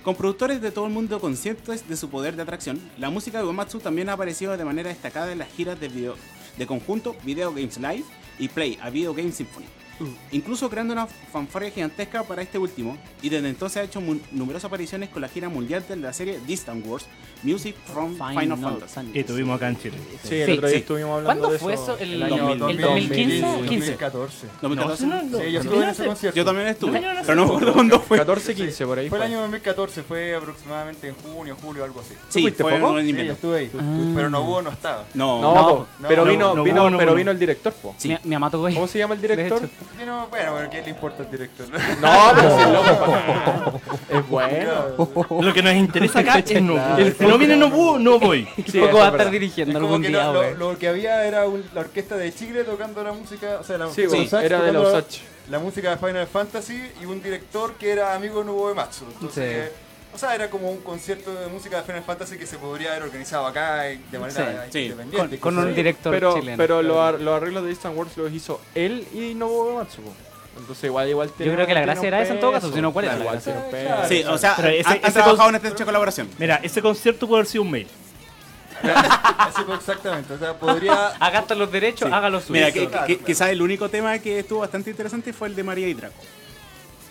Con 0.04 0.14
productores 0.14 0.60
de 0.60 0.70
todo 0.70 0.84
el 0.84 0.92
mundo 0.92 1.18
conscientes 1.18 1.88
de 1.88 1.96
su 1.96 2.10
poder 2.10 2.36
de 2.36 2.42
atracción, 2.42 2.78
la 2.98 3.08
música 3.08 3.38
de 3.38 3.44
Uematsu 3.44 3.78
también 3.78 4.10
ha 4.10 4.12
aparecido 4.12 4.54
de 4.54 4.64
manera 4.66 4.90
destacada 4.90 5.32
en 5.32 5.38
las 5.38 5.50
giras 5.50 5.80
de, 5.80 5.88
video, 5.88 6.16
de 6.58 6.66
conjunto 6.66 7.16
Video 7.24 7.50
Games 7.54 7.78
Live 7.78 8.04
y 8.38 8.48
Play 8.48 8.78
a 8.82 8.90
Video 8.90 9.14
Game 9.14 9.32
Symphony. 9.32 9.81
Incluso 10.32 10.68
creando 10.70 10.92
una 10.92 11.06
fanfarria 11.06 11.70
gigantesca 11.70 12.22
para 12.24 12.42
este 12.42 12.58
último, 12.58 12.96
y 13.22 13.28
desde 13.28 13.48
entonces 13.48 13.76
ha 13.78 13.82
hecho 13.84 14.00
numerosas 14.30 14.66
apariciones 14.66 15.08
con 15.08 15.22
la 15.22 15.28
gira 15.28 15.48
mundial 15.48 15.84
de 15.88 15.96
la 15.96 16.12
serie 16.12 16.40
Distant 16.46 16.86
Wars 16.86 17.06
Music 17.42 17.74
from 17.92 18.14
Final, 18.14 18.56
Fantasy. 18.58 19.06
Que 19.12 19.24
tuvimos 19.24 19.56
acá 19.56 19.68
en 19.68 19.78
Chile. 19.78 19.96
Sí, 20.22 20.36
el 20.36 20.52
otro 20.52 20.68
día 20.68 20.76
sí. 20.76 20.82
estuvimos 20.82 21.18
hablando 21.18 21.48
¿Cuándo 21.48 21.52
de 21.52 21.58
fue 21.58 21.74
eso. 21.74 21.94
eso? 21.94 21.98
El, 21.98 22.22
año 22.22 22.52
el 22.52 22.58
2015, 22.58 23.40
2015? 23.40 23.86
2014. 23.90 24.46
2014. 24.62 25.06
No, 25.06 25.22
no, 25.22 25.38
Sí, 25.38 25.52
yo 25.52 25.60
estuve 25.60 25.82
en 25.82 25.88
ese 25.88 26.04
concierto. 26.06 26.36
Yo 26.36 26.44
también 26.44 26.68
estuve, 26.68 27.00
No, 27.00 27.08
pero 27.22 27.34
no 27.34 27.44
me 27.46 27.50
acuerdo 27.50 27.72
cuándo 27.72 28.00
fue. 28.00 28.18
14, 28.18 28.54
15 28.54 28.86
por 28.86 28.98
ahí. 28.98 29.08
Fue 29.08 29.18
el 29.18 29.24
año 29.24 29.40
2014, 29.40 30.02
fue 30.04 30.34
aproximadamente 30.36 31.08
en 31.08 31.14
junio, 31.16 31.56
julio, 31.60 31.84
algo 31.84 32.00
así. 32.00 32.14
Sí, 32.28 32.42
fuiste 32.42 32.62
fue 32.62 32.78
poco? 32.78 32.98
en 32.98 33.06
Sí, 33.06 33.06
yo 33.06 33.10
invierno. 33.10 33.32
estuve 33.32 33.58
ahí. 33.58 33.70
Pero 34.14 34.30
no 34.30 34.40
hubo, 34.42 34.62
no 34.62 34.70
estaba. 34.70 35.04
No, 35.14 35.40
No, 35.42 35.86
pero 36.06 36.24
no, 36.24 36.30
vino, 36.30 36.54
no, 36.54 36.62
vino, 36.62 36.90
no, 36.90 36.98
pero 36.98 37.10
no. 37.10 37.16
vino 37.16 37.30
el 37.32 37.38
director, 37.38 37.72
po. 37.72 37.94
Mi, 38.04 38.16
mi 38.24 38.34
amato 38.36 38.60
Goy. 38.60 38.74
¿Cómo 38.74 38.86
se 38.86 38.98
llama 38.98 39.14
el 39.14 39.20
director? 39.20 39.68
Bueno, 39.96 40.28
pero 40.30 40.70
¿qué 40.70 40.82
le 40.82 40.90
importa 40.90 41.22
al 41.22 41.30
director? 41.30 41.66
No, 41.68 41.78
pero 42.34 42.58
sí, 42.58 42.64
loco. 42.72 43.80
Es 44.08 44.28
bueno. 44.28 45.42
Lo 45.42 45.52
que 45.52 45.62
nos 45.62 45.74
interesa 45.74 46.20
acá 46.20 46.38
es 46.38 46.62
no. 46.62 46.74
Claro. 46.74 47.12
Si 47.18 47.24
no 47.26 47.38
viene 47.38 47.56
Nobuo, 47.56 47.98
no 47.98 48.18
voy. 48.18 48.48
Sí, 48.66 48.80
Poco 48.80 48.98
va 48.98 49.04
a 49.04 49.08
es 49.08 49.12
estar 49.14 49.30
dirigiendo 49.30 49.72
Es 49.72 49.82
como 49.82 49.86
algún 49.94 50.02
que 50.02 50.08
día, 50.08 50.24
lo, 50.26 50.32
güey. 50.38 50.54
lo- 50.54 50.72
lo 50.72 50.78
que 50.78 50.88
había 50.88 51.24
era 51.24 51.46
un- 51.46 51.64
la 51.74 51.80
orquesta 51.80 52.16
de 52.16 52.32
Chile 52.34 52.64
tocando 52.64 53.02
la 53.02 53.12
música, 53.12 53.58
o 53.60 53.64
sea, 53.64 53.78
la, 53.78 53.88
Sí, 53.90 54.02
los 54.02 54.12
bueno, 54.12 54.40
era 54.40 54.60
de 54.62 54.72
la 54.72 54.78
tocando 54.78 54.98
Usach. 54.98 55.20
la 55.50 55.58
música 55.58 55.90
de 55.90 55.96
Final 55.96 56.26
Fantasy 56.26 56.80
y 57.02 57.04
un 57.06 57.22
director 57.22 57.74
que 57.74 57.90
era 57.92 58.14
amigo 58.14 58.40
de 58.40 58.46
Nobuo 58.46 58.70
Ematsu. 58.70 59.04
Entonces, 59.12 59.70
Sí. 59.70 59.81
O 60.14 60.18
sea, 60.18 60.34
era 60.34 60.50
como 60.50 60.70
un 60.70 60.80
concierto 60.82 61.32
de 61.34 61.46
música 61.48 61.78
de 61.78 61.82
Final 61.84 62.02
Fantasy 62.04 62.36
que 62.38 62.46
se 62.46 62.58
podría 62.58 62.90
haber 62.90 63.04
organizado 63.04 63.46
acá 63.46 63.90
y 63.90 63.98
de 64.10 64.18
manera 64.18 64.64
Sí, 64.66 64.70
sí. 64.72 64.78
independiente. 64.84 65.38
Con, 65.38 65.54
con 65.56 65.64
un 65.66 65.74
director 65.74 66.12
Pero, 66.12 66.34
chileno. 66.38 66.56
pero 66.58 66.82
los 66.82 66.96
ar- 66.98 67.20
los 67.20 67.34
arreglos 67.34 67.62
de 67.64 67.68
Distant 67.70 67.96
Wars 67.96 68.16
los 68.16 68.32
hizo 68.32 68.60
él 68.74 69.06
y 69.14 69.34
Nobuo 69.34 69.64
Uematsu, 69.74 70.02
po. 70.02 70.12
Entonces 70.58 70.84
igual, 70.84 71.08
igual 71.08 71.28
Yo 71.38 71.52
creo 71.54 71.66
que 71.66 71.72
la 71.74 71.80
gracia 71.80 72.08
era 72.08 72.20
esa 72.20 72.34
en 72.34 72.40
todo 72.40 72.52
caso, 72.52 72.70
si 72.72 72.80
no, 72.82 72.92
¿cuál 72.92 73.06
era 73.06 73.14
la 73.14 73.20
Igual 73.20 73.36
gracia? 73.36 73.64
tiene. 73.70 74.08
Sí, 74.08 74.22
o 74.28 74.36
sea, 74.36 74.54
Pero 74.56 74.68
ese- 74.68 74.88
han, 74.88 74.96
ese 74.98 75.12
trabajado 75.12 75.48
en 75.48 75.54
estrecha 75.54 75.84
colaboración. 75.86 76.28
Mira, 76.38 76.60
ese 76.62 76.82
concierto 76.82 77.26
puede 77.26 77.40
haber 77.40 77.46
sido 77.50 77.62
un 77.62 77.70
mail. 77.70 77.88
Así 79.38 79.62
fue 79.64 79.74
exactamente, 79.76 80.32
o 80.34 80.38
sea, 80.38 80.54
podría... 80.54 81.06
Agasta 81.20 81.54
los 81.54 81.70
derechos, 81.70 82.08
Sí. 82.08 82.14
hágalo 82.14 82.40
suyo. 82.40 82.52
Mira, 82.54 82.70
Suizo. 82.70 82.84
que, 82.86 82.90
Claro, 82.90 83.06
que- 83.06 83.14
claro. 83.16 83.26
quizás 83.26 83.48
el 83.50 83.62
único 83.62 83.88
tema 83.88 84.18
que 84.18 84.40
estuvo 84.40 84.60
bastante 84.60 84.90
interesante 84.90 85.32
fue 85.32 85.48
el 85.48 85.54
de 85.56 85.62
María 85.62 85.88
y 85.88 85.94
Draco. 85.94 86.14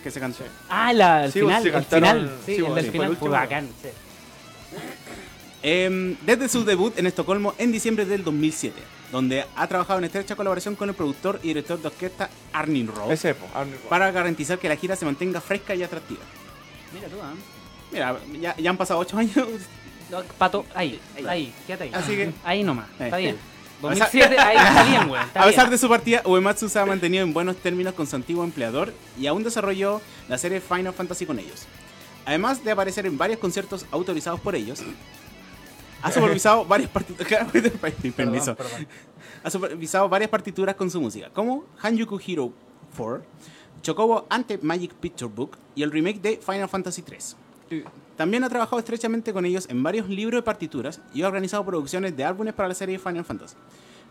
Que 0.02 0.10
se 0.10 0.18
cantó. 0.20 0.44
Ah, 0.68 0.92
la, 0.92 1.24
el 1.26 1.32
Sí, 1.32 1.40
final, 1.40 1.62
se 1.62 1.68
el 1.68 1.74
cantaron- 1.74 1.90
final. 2.20 2.36
Sí, 2.44 2.56
sí, 2.56 2.64
el 2.64 2.74
del 2.74 2.90
final 2.90 3.10
el 3.10 3.16
fue 3.16 3.28
bacán. 3.28 3.68
sí. 3.82 3.88
Em, 5.64 6.16
desde 6.26 6.48
su 6.48 6.64
debut 6.64 6.98
en 6.98 7.06
Estocolmo 7.06 7.54
en 7.56 7.70
diciembre 7.70 8.04
del 8.04 8.24
2007, 8.24 8.74
donde 9.12 9.44
ha 9.54 9.66
trabajado 9.68 10.00
en 10.00 10.06
estrecha 10.06 10.34
colaboración 10.34 10.74
con 10.74 10.88
el 10.88 10.94
productor 10.96 11.38
y 11.42 11.48
director 11.48 11.80
de 11.80 11.86
orquesta 11.86 12.28
Arnin 12.52 12.88
Rowe 12.88 13.12
Ese, 13.12 13.34
po. 13.34 13.46
Arnold 13.54 13.78
Rowe. 13.80 13.88
para 13.88 14.10
garantizar 14.10 14.58
que 14.58 14.68
la 14.68 14.74
gira 14.74 14.96
se 14.96 15.04
mantenga 15.04 15.40
fresca 15.40 15.74
y 15.76 15.84
atractiva. 15.84 16.20
Mira 16.92 17.06
tú, 17.08 17.16
¿ah? 17.22 17.32
Mira, 17.92 18.16
ya, 18.40 18.56
ya 18.56 18.70
han 18.70 18.76
pasado 18.76 18.98
8 19.00 19.16
años. 19.18 19.36
No, 20.10 20.20
Pato, 20.36 20.66
ahí, 20.74 21.00
ahí, 21.28 21.54
quédate 21.66 21.84
ahí. 21.84 21.90
Así 21.94 22.16
que- 22.16 22.32
Ahí 22.44 22.62
nomás, 22.64 22.86
Eh. 22.98 23.04
está 23.04 23.16
bien. 23.18 23.36
A 23.82 23.90
pesar- 23.90 24.10
2007, 24.12 24.38
ahí 24.38 24.56
está 24.56 24.84
bien, 24.84 25.08
güey. 25.08 25.22
está 25.22 25.42
A 25.42 25.46
pesar 25.46 25.64
bien. 25.64 25.70
de 25.72 25.78
su 25.78 25.88
partida, 25.88 26.22
Uematsu 26.24 26.68
se 26.68 26.78
ha 26.78 26.86
mantenido 26.86 27.24
en 27.24 27.32
buenos 27.32 27.56
términos 27.56 27.94
con 27.94 28.06
su 28.06 28.16
antiguo 28.16 28.44
empleador 28.44 28.92
y 29.18 29.26
aún 29.26 29.42
desarrolló 29.42 30.00
la 30.28 30.38
serie 30.38 30.60
Final 30.60 30.92
Fantasy 30.92 31.26
con 31.26 31.38
ellos. 31.38 31.64
Además 32.24 32.62
de 32.64 32.70
aparecer 32.70 33.06
en 33.06 33.18
varios 33.18 33.38
conciertos 33.40 33.84
autorizados 33.90 34.40
por 34.40 34.54
ellos, 34.54 34.80
ha 36.02 36.12
supervisado 36.12 36.64
varias 36.64 36.90
partituras. 36.90 37.48
Permiso. 38.16 38.56
Ha 39.44 39.50
supervisado 39.50 40.08
varias 40.08 40.30
partituras 40.30 40.74
con 40.76 40.90
su 40.90 41.00
música, 41.00 41.30
como 41.30 41.64
Hanjuku 41.82 42.20
Hero 42.24 42.52
4, 42.96 43.24
Chocobo 43.82 44.26
Ante 44.30 44.58
Magic 44.58 44.92
Picture 44.94 45.30
Book 45.34 45.56
y 45.74 45.82
el 45.82 45.90
remake 45.90 46.20
de 46.20 46.36
Final 46.44 46.68
Fantasy 46.68 47.02
3. 47.02 47.36
También 48.16 48.44
ha 48.44 48.48
trabajado 48.48 48.78
estrechamente 48.78 49.32
con 49.32 49.44
ellos 49.46 49.66
en 49.68 49.82
varios 49.82 50.08
libros 50.08 50.38
de 50.38 50.42
partituras 50.42 51.00
y 51.14 51.22
ha 51.22 51.28
organizado 51.28 51.64
producciones 51.64 52.16
de 52.16 52.24
álbumes 52.24 52.54
para 52.54 52.68
la 52.68 52.74
serie 52.74 52.98
Final 52.98 53.24
Fantasy. 53.24 53.56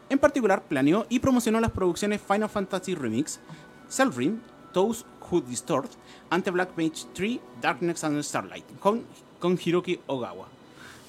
En 0.10 0.20
particular, 0.20 0.64
planeó 0.64 1.06
y 1.08 1.20
promocionó 1.20 1.60
las 1.60 1.72
producciones 1.72 2.22
Final 2.22 2.50
Fantasy 2.50 2.96
Remix, 2.96 3.40
Cell 3.88 4.12
Ring, 4.14 4.40
Those 4.74 5.06
Who 5.30 5.42
Distort, 5.42 5.92
Ante 6.30 6.52
Black 6.52 6.72
Mage 6.76 7.06
3, 7.14 7.40
Darkness 7.62 8.04
and 8.04 8.22
Starlight, 8.22 8.66
con, 8.80 9.04
con 9.40 9.58
Hiroki 9.64 10.00
Ogawa. 10.08 10.48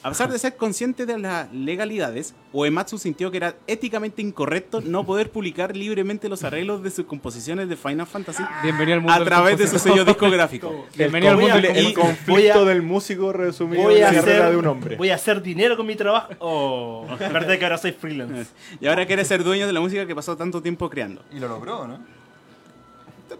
A 0.04 0.08
pesar 0.08 0.32
de 0.32 0.38
ser 0.40 0.56
consciente 0.56 1.06
de 1.06 1.16
las 1.16 1.52
legalidades, 1.52 2.34
Uematsu 2.52 2.98
sintió 2.98 3.30
que 3.30 3.36
era 3.36 3.54
éticamente 3.68 4.20
incorrecto 4.20 4.80
no 4.80 5.06
poder 5.06 5.30
publicar 5.30 5.76
libremente 5.76 6.28
los 6.28 6.42
arreglos 6.42 6.82
de 6.82 6.90
sus 6.90 7.06
composiciones 7.06 7.68
de 7.68 7.76
Final 7.76 8.08
Fantasy 8.08 8.42
Bienvenido 8.64 8.96
al 8.96 9.00
mundo 9.02 9.14
a 9.14 9.24
través 9.24 9.58
de 9.58 9.68
su 9.68 9.78
sello 9.78 10.04
discográfico. 10.04 10.86
Bienvenido 10.96 11.30
al 11.30 11.38
mundo 11.38 11.54
del 11.54 11.66
el 11.66 11.94
conflicto 11.94 12.32
Voy 12.32 12.48
a- 12.48 12.58
del 12.64 12.82
músico 12.82 13.32
resumido 13.32 13.88
en 13.92 14.02
a, 14.02 14.08
la 14.10 14.14
carrera 14.16 14.38
hacer, 14.40 14.50
de 14.50 14.56
un 14.56 14.66
hombre. 14.66 14.96
voy 14.96 15.10
a 15.10 15.14
hacer 15.14 15.40
dinero 15.40 15.76
con 15.76 15.86
mi 15.86 15.94
trabajo. 15.94 16.32
Oh, 16.40 17.06
verdad 17.20 17.56
que 17.56 17.64
ahora 17.64 17.78
soy 17.78 17.92
freelance. 17.92 18.50
Y 18.80 18.88
ahora 18.88 19.06
quiere 19.06 19.24
ser 19.24 19.44
dueño 19.44 19.68
de 19.68 19.72
la 19.72 19.80
música 19.80 20.04
que 20.04 20.16
pasó 20.16 20.36
tanto 20.36 20.60
tiempo 20.60 20.90
creando. 20.90 21.22
Y 21.32 21.38
lo 21.38 21.46
logró, 21.46 21.86
¿no? 21.86 22.00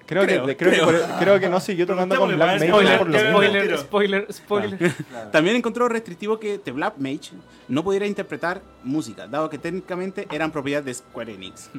Creo, 0.06 0.24
Creo, 0.24 0.46
que, 0.46 0.56
creo, 0.56 0.70
creo. 0.72 0.86
Que, 0.86 0.92
por- 1.06 1.18
creo 1.18 1.40
que 1.40 1.48
no 1.48 1.60
siguió 1.60 1.86
tocando 1.86 2.16
con 2.16 2.28
Preguntémosle, 2.28 2.36
Black 2.36 2.70
para 2.70 2.82
Mage 2.82 2.90
ver, 2.90 2.98
por 2.98 3.08
lo 3.08 3.18
Spoiler, 3.18 3.62
mismo. 3.62 3.78
spoiler, 3.78 4.32
spoiler, 4.32 4.76
spoiler. 4.78 4.94
Claro. 5.08 5.30
También 5.30 5.56
encontró 5.56 5.88
restrictivo 5.88 6.38
que 6.38 6.58
The 6.58 6.72
Black 6.72 6.94
Mage 6.98 7.30
no 7.68 7.82
pudiera 7.84 8.06
interpretar 8.06 8.62
música, 8.84 9.26
dado 9.26 9.48
que 9.50 9.58
técnicamente 9.58 10.26
eran 10.30 10.50
propiedad 10.50 10.82
de 10.82 10.94
Square 10.94 11.34
Enix. 11.34 11.70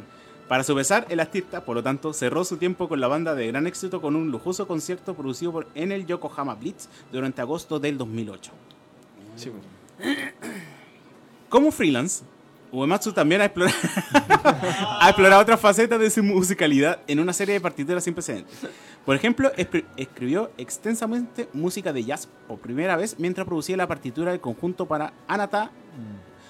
Para 0.48 0.64
su 0.64 0.76
pesar, 0.76 1.06
el 1.10 1.20
artista, 1.20 1.64
por 1.64 1.76
lo 1.76 1.82
tanto, 1.84 2.14
cerró 2.14 2.44
su 2.44 2.58
tiempo 2.58 2.88
con 2.90 3.00
la 3.00 3.08
banda 3.08 3.34
de 3.34 3.48
gran 3.48 3.66
éxito 3.66 4.02
con 4.02 4.16
un 4.16 4.30
lujoso 4.30 4.68
concierto 4.68 5.14
producido 5.16 5.52
por, 5.54 5.68
en 5.74 5.92
el 5.92 6.06
Yokohama 6.06 6.56
Blitz 6.56 6.90
durante 7.12 7.42
agosto 7.42 7.80
del 7.80 7.98
2008. 7.98 8.52
Sí, 9.38 9.50
po. 9.50 9.56
Como 11.50 11.72
freelance, 11.72 12.24
Uematsu 12.74 13.14
también 13.14 13.40
ha 13.42 13.46
explorado, 13.46 13.78
ha 15.00 15.08
explorado 15.10 15.42
otras 15.44 15.60
facetas 15.60 16.00
de 16.00 16.10
su 16.10 16.24
musicalidad 16.24 17.00
en 17.08 17.20
una 17.20 17.32
serie 17.32 17.54
de 17.54 17.62
partituras 17.62 18.04
sin 18.04 18.14
precedentes. 18.16 18.58
Por 19.06 19.16
ejemplo, 19.16 19.52
escri- 19.56 19.86
escribió 19.96 20.50
extensamente 20.58 21.48
música 21.54 21.94
de 21.94 22.04
jazz 22.04 22.28
por 22.48 22.58
primera 22.60 22.96
vez 22.98 23.16
mientras 23.20 23.46
producía 23.46 23.78
la 23.78 23.88
partitura 23.88 24.32
del 24.32 24.42
conjunto 24.42 24.88
para 24.88 25.14
Anata 25.28 25.70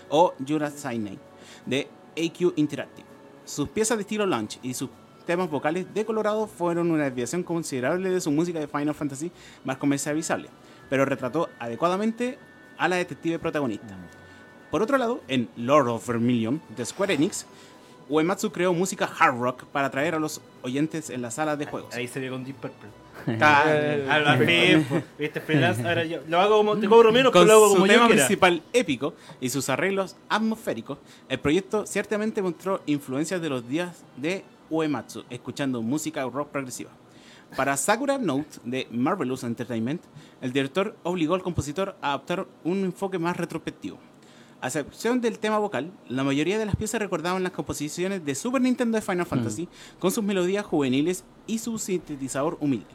o 0.09 0.33
Yura 0.39 0.71
Sainei 0.71 1.19
de 1.65 1.89
AQ 2.17 2.53
Interactive. 2.55 3.07
Sus 3.43 3.67
piezas 3.69 3.97
de 3.97 4.03
estilo 4.03 4.25
lounge 4.25 4.59
y 4.63 4.73
sus 4.73 4.89
temas 5.25 5.49
vocales 5.49 5.87
decolorados 5.93 6.49
fueron 6.49 6.89
una 6.91 7.03
desviación 7.05 7.43
considerable 7.43 8.09
de 8.09 8.21
su 8.21 8.31
música 8.31 8.59
de 8.59 8.67
Final 8.67 8.93
Fantasy 8.95 9.29
más 9.65 9.75
comercializable, 9.77 10.49
pero 10.89 11.03
retrató 11.03 11.49
adecuadamente 11.59 12.37
a 12.77 12.87
la 12.87 12.95
detective 12.95 13.39
protagonista. 13.39 13.95
Por 14.73 14.81
otro 14.81 14.97
lado, 14.97 15.21
en 15.27 15.49
Lord 15.55 15.87
of 15.87 16.07
Vermilion 16.07 16.59
de 16.75 16.83
Square 16.83 17.13
Enix, 17.13 17.45
Uematsu 18.09 18.51
creó 18.51 18.73
música 18.73 19.07
hard 19.19 19.37
rock 19.39 19.65
para 19.65 19.85
atraer 19.85 20.15
a 20.15 20.19
los 20.19 20.41
oyentes 20.63 21.11
en 21.11 21.21
las 21.21 21.35
salas 21.35 21.59
de 21.59 21.67
juegos. 21.67 21.93
Ahí 21.93 22.07
se 22.07 22.19
ve 22.19 22.31
con 22.31 22.43
Deep 22.43 22.55
Purple. 22.55 23.37
Ca- 23.37 23.61
Al 24.09 24.39
fin, 24.43 24.83
viste, 25.19 25.39
freelance. 25.41 25.87
Ahora 25.87 26.03
yo 26.05 26.21
lo 26.27 26.39
hago 26.41 26.57
como, 26.57 26.75
te 26.75 26.87
cobro 26.89 27.11
menos, 27.11 27.31
pero 27.31 27.45
lo 27.45 27.53
hago 27.53 27.67
su 27.67 27.73
como 27.75 27.85
yo 27.85 27.93
tema 27.93 28.07
quiera. 28.07 28.25
principal 28.25 28.63
épico 28.73 29.13
y 29.39 29.49
sus 29.49 29.69
arreglos 29.69 30.15
atmosféricos, 30.27 30.97
el 31.29 31.39
proyecto 31.39 31.85
ciertamente 31.85 32.41
mostró 32.41 32.81
influencias 32.87 33.39
de 33.43 33.49
los 33.49 33.69
días 33.69 34.03
de 34.17 34.43
Uematsu, 34.71 35.23
escuchando 35.29 35.83
música 35.83 36.23
rock 36.23 36.49
progresiva. 36.49 36.89
Para 37.55 37.77
Sakura 37.77 38.17
Note 38.17 38.57
de 38.63 38.87
Marvelous 38.89 39.43
Entertainment, 39.43 40.01
el 40.41 40.51
director 40.51 40.95
obligó 41.03 41.35
al 41.35 41.43
compositor 41.43 41.95
a 42.01 42.09
adoptar 42.13 42.47
un 42.63 42.83
enfoque 42.85 43.19
más 43.19 43.37
retrospectivo. 43.37 43.99
A 44.63 44.67
excepción 44.67 45.19
del 45.19 45.39
tema 45.39 45.57
vocal, 45.59 45.91
la 46.07 46.23
mayoría 46.23 46.57
de 46.57 46.65
las 46.65 46.77
piezas 46.77 47.01
recordaban 47.01 47.43
las 47.43 47.51
composiciones 47.51 48.23
de 48.23 48.33
Super 48.33 48.61
Nintendo 48.61 48.95
de 48.95 49.01
Final 49.01 49.25
Fantasy, 49.25 49.67
con 49.99 50.09
sus 50.09 50.23
melodías 50.23 50.65
juveniles 50.65 51.25
y 51.45 51.57
su 51.59 51.77
sintetizador 51.77 52.55
humilde. 52.61 52.85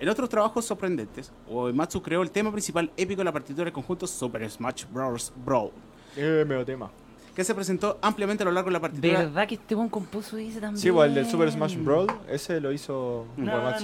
En 0.00 0.08
otros 0.08 0.30
trabajos 0.30 0.64
sorprendentes, 0.64 1.30
Uematsu 1.46 2.00
creó 2.00 2.22
el 2.22 2.30
tema 2.30 2.50
principal 2.50 2.90
épico 2.96 3.18
de 3.20 3.24
la 3.26 3.32
partitura 3.32 3.64
del 3.64 3.74
conjunto 3.74 4.06
Super 4.06 4.50
Smash 4.50 4.84
Bros. 4.90 5.30
Brawl, 5.44 5.72
Eh, 6.16 6.42
medio 6.48 6.64
tema. 6.64 6.90
que 7.36 7.44
se 7.44 7.54
presentó 7.54 7.98
ampliamente 8.00 8.42
a 8.42 8.46
lo 8.46 8.52
largo 8.52 8.70
de 8.70 8.72
la 8.72 8.80
partitura. 8.80 9.18
¿Verdad 9.24 9.46
que 9.46 9.56
este 9.56 9.74
buen 9.74 9.90
compuso 9.90 10.38
ese 10.38 10.58
también? 10.58 10.78
Sí, 10.80 10.90
pues 10.90 11.06
el 11.10 11.14
del 11.16 11.26
Super 11.26 11.52
Smash 11.52 11.76
Bros. 11.76 12.06
Ese 12.30 12.62
lo 12.62 12.72
hizo 12.72 13.26
na. 13.36 13.76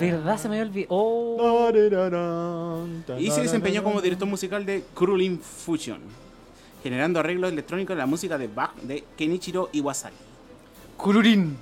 ¿Verdad? 0.00 0.36
Se 0.38 0.48
me 0.48 0.60
olvidado. 0.62 0.88
Oh. 0.90 1.70
Y 3.20 3.30
se 3.30 3.42
desempeñó 3.42 3.84
como 3.84 4.00
director 4.00 4.26
musical 4.26 4.66
de 4.66 4.82
Krulin 4.94 5.38
Fusion, 5.38 6.00
generando 6.86 7.18
arreglos 7.18 7.50
electrónicos 7.50 7.96
de 7.96 7.98
la 7.98 8.06
música 8.06 8.38
de 8.38 8.46
Bach 8.46 8.72
de 8.76 9.02
Kenichiro 9.16 9.70
Iwasaki. 9.72 10.14
Kururin. 10.96 11.56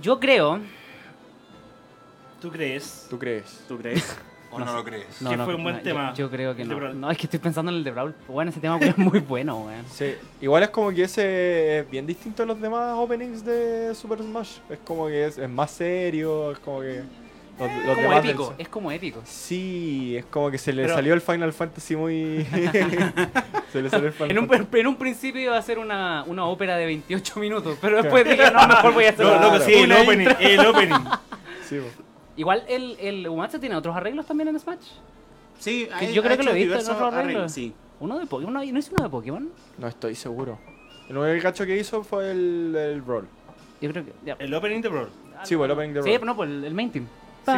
Yo 0.00 0.18
creo. 0.18 0.58
¿Tú 2.40 2.50
crees? 2.50 3.06
¿Tú 3.10 3.18
crees? 3.18 3.64
¿Tú 3.68 3.76
crees? 3.76 4.16
¿O 4.50 4.58
no 4.58 4.72
lo 4.72 4.82
crees? 4.82 5.20
No, 5.20 5.30
Que 5.30 5.36
no, 5.36 5.44
fue 5.44 5.54
un 5.54 5.64
buen 5.64 5.76
no, 5.76 5.82
tema. 5.82 6.14
Yo, 6.14 6.24
yo 6.24 6.30
creo 6.30 6.56
que 6.56 6.64
no. 6.64 6.94
No, 6.94 7.10
es 7.10 7.18
que 7.18 7.24
estoy 7.24 7.40
pensando 7.40 7.70
en 7.70 7.76
el 7.76 7.84
de 7.84 7.90
Brawl. 7.90 8.14
Bueno, 8.26 8.50
ese 8.50 8.60
tema 8.60 8.78
es 8.78 8.96
muy 8.96 9.18
bueno, 9.20 9.58
weón. 9.58 9.84
Sí, 9.90 10.14
igual 10.40 10.62
es 10.62 10.70
como 10.70 10.90
que 10.92 11.02
ese 11.02 11.80
es 11.80 11.90
bien 11.90 12.06
distinto 12.06 12.44
a 12.44 12.46
los 12.46 12.58
demás 12.58 12.94
openings 12.96 13.44
de 13.44 13.94
Super 13.94 14.22
Smash. 14.22 14.60
Es 14.70 14.78
como 14.78 15.08
que 15.08 15.26
es, 15.26 15.36
es 15.36 15.50
más 15.50 15.72
serio, 15.72 16.52
es 16.52 16.58
como 16.60 16.80
que. 16.80 17.02
Los, 17.58 17.70
los 17.70 17.82
Como 17.94 18.02
demás 18.02 18.22
del- 18.22 18.30
épico, 18.30 18.54
es 18.58 18.68
como 18.68 18.90
épico. 18.90 19.20
Sí, 19.24 20.16
es 20.16 20.24
como 20.26 20.50
que 20.50 20.58
se 20.58 20.72
le 20.72 20.82
Pero- 20.82 20.94
salió 20.94 21.14
el 21.14 21.20
Final 21.20 21.52
Fantasy 21.52 21.94
muy. 21.96 22.44
se 23.72 23.82
le 23.82 23.90
salió 23.90 24.08
el 24.08 24.12
Final 24.12 24.30
En 24.32 24.38
un, 24.40 24.48
Fantasy. 24.48 24.80
en 24.80 24.86
un 24.88 24.96
principio 24.96 25.40
iba 25.40 25.56
a 25.56 25.62
ser 25.62 25.78
una, 25.78 26.24
una 26.26 26.46
ópera 26.46 26.76
de 26.76 26.86
28 26.86 27.38
minutos, 27.40 27.78
pero 27.80 28.02
después 28.02 28.24
dije, 28.24 28.50
no, 28.50 28.66
mejor 28.66 28.92
voy 28.92 29.04
a 29.04 29.10
hacer 29.10 29.24
No, 29.26 29.40
loco, 29.40 29.60
sí, 29.60 29.72
el 29.74 29.92
opening. 29.92 30.28
El 30.40 30.60
opening. 30.66 30.94
Sí. 31.68 31.78
Igual 32.36 32.62
el, 32.68 32.96
el 33.00 33.26
Umatsu 33.28 33.58
tiene 33.58 33.74
otros 33.76 33.96
arreglos 33.96 34.26
también 34.26 34.48
en 34.48 34.58
Smash. 34.60 34.84
Sí, 35.58 35.88
Que 35.98 36.06
ha- 36.06 36.10
yo 36.10 36.22
creo 36.22 36.36
que 36.36 36.42
lo 36.42 36.50
he 36.50 36.54
visto 36.54 36.74
en 36.74 36.80
otros 36.80 36.96
arreglos. 37.00 37.14
arreglos, 37.16 37.52
Sí. 37.52 37.72
Uno 38.00 38.18
de 38.18 38.26
Pokémon, 38.26 38.52
¿no 38.52 38.60
es 38.60 38.90
uno 38.90 39.04
de 39.04 39.08
Pokémon? 39.08 39.48
no 39.78 39.86
estoy 39.88 40.14
seguro. 40.14 40.58
El 41.08 41.16
único 41.16 41.42
cacho 41.42 41.64
que 41.64 41.76
hizo 41.78 42.02
fue 42.04 42.32
el, 42.32 42.74
el 42.76 43.00
Brawl. 43.00 43.26
Yo 43.80 43.90
creo 43.92 44.04
que. 44.04 44.12
ya. 44.26 44.36
El 44.38 44.52
opening 44.52 44.80
de 44.82 44.88
Brawl. 44.88 45.08
Sí, 45.44 45.56
pues 45.56 45.66
el 45.66 45.70
opening 45.70 45.94
de 45.94 46.02
Sí, 46.02 46.08
Brawl. 46.08 46.20
pero 46.20 46.26
no, 46.26 46.36
pues 46.36 46.50
el, 46.50 46.64
el 46.64 46.74
main 46.74 46.90
team. 46.90 47.06
Sí. 47.44 47.52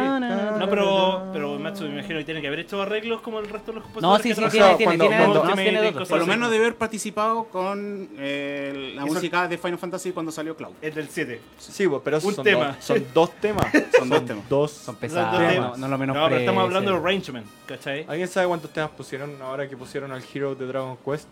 No, 0.59 0.69
pero, 0.69 1.29
pero 1.31 1.59
Matsu, 1.59 1.83
me 1.85 1.91
imagino 1.93 2.19
que 2.19 2.25
tiene 2.25 2.41
que 2.41 2.47
haber 2.47 2.59
hecho 2.59 2.81
arreglos 2.81 3.21
como 3.21 3.39
el 3.39 3.47
resto 3.49 3.71
de 3.71 3.79
los 3.79 3.87
No, 3.87 3.93
compositores. 3.93 4.21
sí, 4.23 4.29
que 4.29 4.35
sí, 4.51 4.57
trabajan. 4.57 4.77
tiene, 4.77 4.91
tiene, 4.97 5.07
cuando- 5.17 5.41
cuando- 5.41 5.55
no, 5.81 5.93
cosas 5.93 6.07
Por 6.09 6.17
lo 6.17 6.23
así. 6.23 6.29
menos 6.31 6.51
debe 6.51 6.65
haber 6.65 6.77
participado 6.77 7.43
con 7.45 8.09
eh, 8.17 8.91
la 8.95 9.03
Eso- 9.05 9.13
música 9.13 9.47
de 9.47 9.57
Final 9.57 9.77
Fantasy 9.77 10.11
cuando 10.11 10.31
salió 10.31 10.55
Cloud. 10.55 10.73
El 10.81 10.93
del 10.93 11.07
7. 11.09 11.41
Sí, 11.57 11.87
pero 12.03 12.17
Un 12.17 12.33
son, 12.35 12.43
tema. 12.43 12.65
Dos, 12.67 12.83
son 12.85 13.05
dos 13.13 13.31
temas. 13.39 13.65
Son 13.97 14.09
dos 14.09 14.25
temas. 14.25 14.49
Dos. 14.49 14.71
Son 14.71 14.95
pesados, 14.95 15.39
dos 15.41 15.55
no, 15.55 15.77
no 15.77 15.87
lo 15.87 15.97
menos 15.97 16.15
No, 16.15 16.25
pero 16.25 16.37
estamos 16.37 16.63
hablando 16.63 16.91
de 16.91 16.97
arrangement, 16.97 17.45
¿cachai? 17.65 18.05
¿Alguien 18.07 18.27
sabe 18.27 18.47
cuántos 18.47 18.71
temas 18.71 18.89
pusieron 18.91 19.41
ahora 19.41 19.67
que 19.67 19.75
pusieron 19.77 20.11
al 20.11 20.21
Hero 20.33 20.53
de 20.55 20.65
Dragon 20.67 20.97
Quest? 21.03 21.27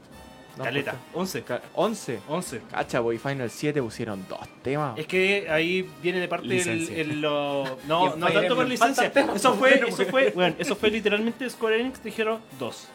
No, 0.58 0.64
Caleta, 0.64 0.92
pues, 1.12 1.36
11. 1.36 1.44
ca- 1.44 1.62
11. 1.74 2.20
11. 2.28 2.62
Cacha, 2.72 3.00
boy, 3.02 3.18
Final 3.18 3.50
7 3.50 3.82
pusieron 3.82 4.26
dos 4.30 4.40
temas. 4.62 4.98
Es 4.98 5.06
que 5.08 5.48
ahí 5.50 5.90
viene 6.02 6.20
de 6.20 6.28
parte 6.28 6.48
el, 6.62 6.90
el- 6.90 7.22
lo- 7.22 7.78
no, 7.88 8.16
no 8.16 8.28
tanto 8.32 8.56
por 8.56 8.66
licencia. 8.68 9.12
Eso 9.36 9.54
fue, 9.56 9.82
eso 9.88 10.06
fue, 10.06 10.32
bueno, 10.32 10.56
eso 10.58 10.76
fue 10.76 10.90
literalmente 10.92 11.50
Square 11.50 11.82
Enix 11.82 12.02
dijeron 12.04 12.40
dos. 12.60 12.88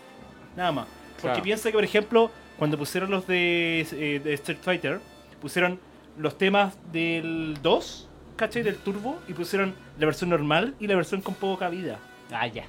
Nada 0.56 0.72
más. 0.72 0.86
Porque 1.16 1.22
Claro. 1.28 1.42
piensa 1.42 1.68
que 1.68 1.74
por 1.74 1.84
ejemplo, 1.84 2.30
cuando 2.58 2.78
pusieron 2.78 3.10
los 3.10 3.26
de, 3.26 3.86
eh, 3.92 4.20
de 4.24 4.32
Street 4.34 4.58
Fighter, 4.62 5.00
pusieron 5.40 5.78
los 6.16 6.38
temas 6.38 6.76
del 6.92 7.58
2, 7.62 8.08
¿cachai? 8.36 8.62
Del 8.62 8.76
Turbo, 8.76 9.18
y 9.28 9.34
pusieron 9.34 9.74
la 9.98 10.06
versión 10.06 10.30
normal 10.30 10.74
y 10.80 10.86
la 10.86 10.96
versión 10.96 11.20
con 11.20 11.34
poca 11.34 11.68
vida. 11.68 11.98
Ah, 12.32 12.46
ya. 12.46 12.64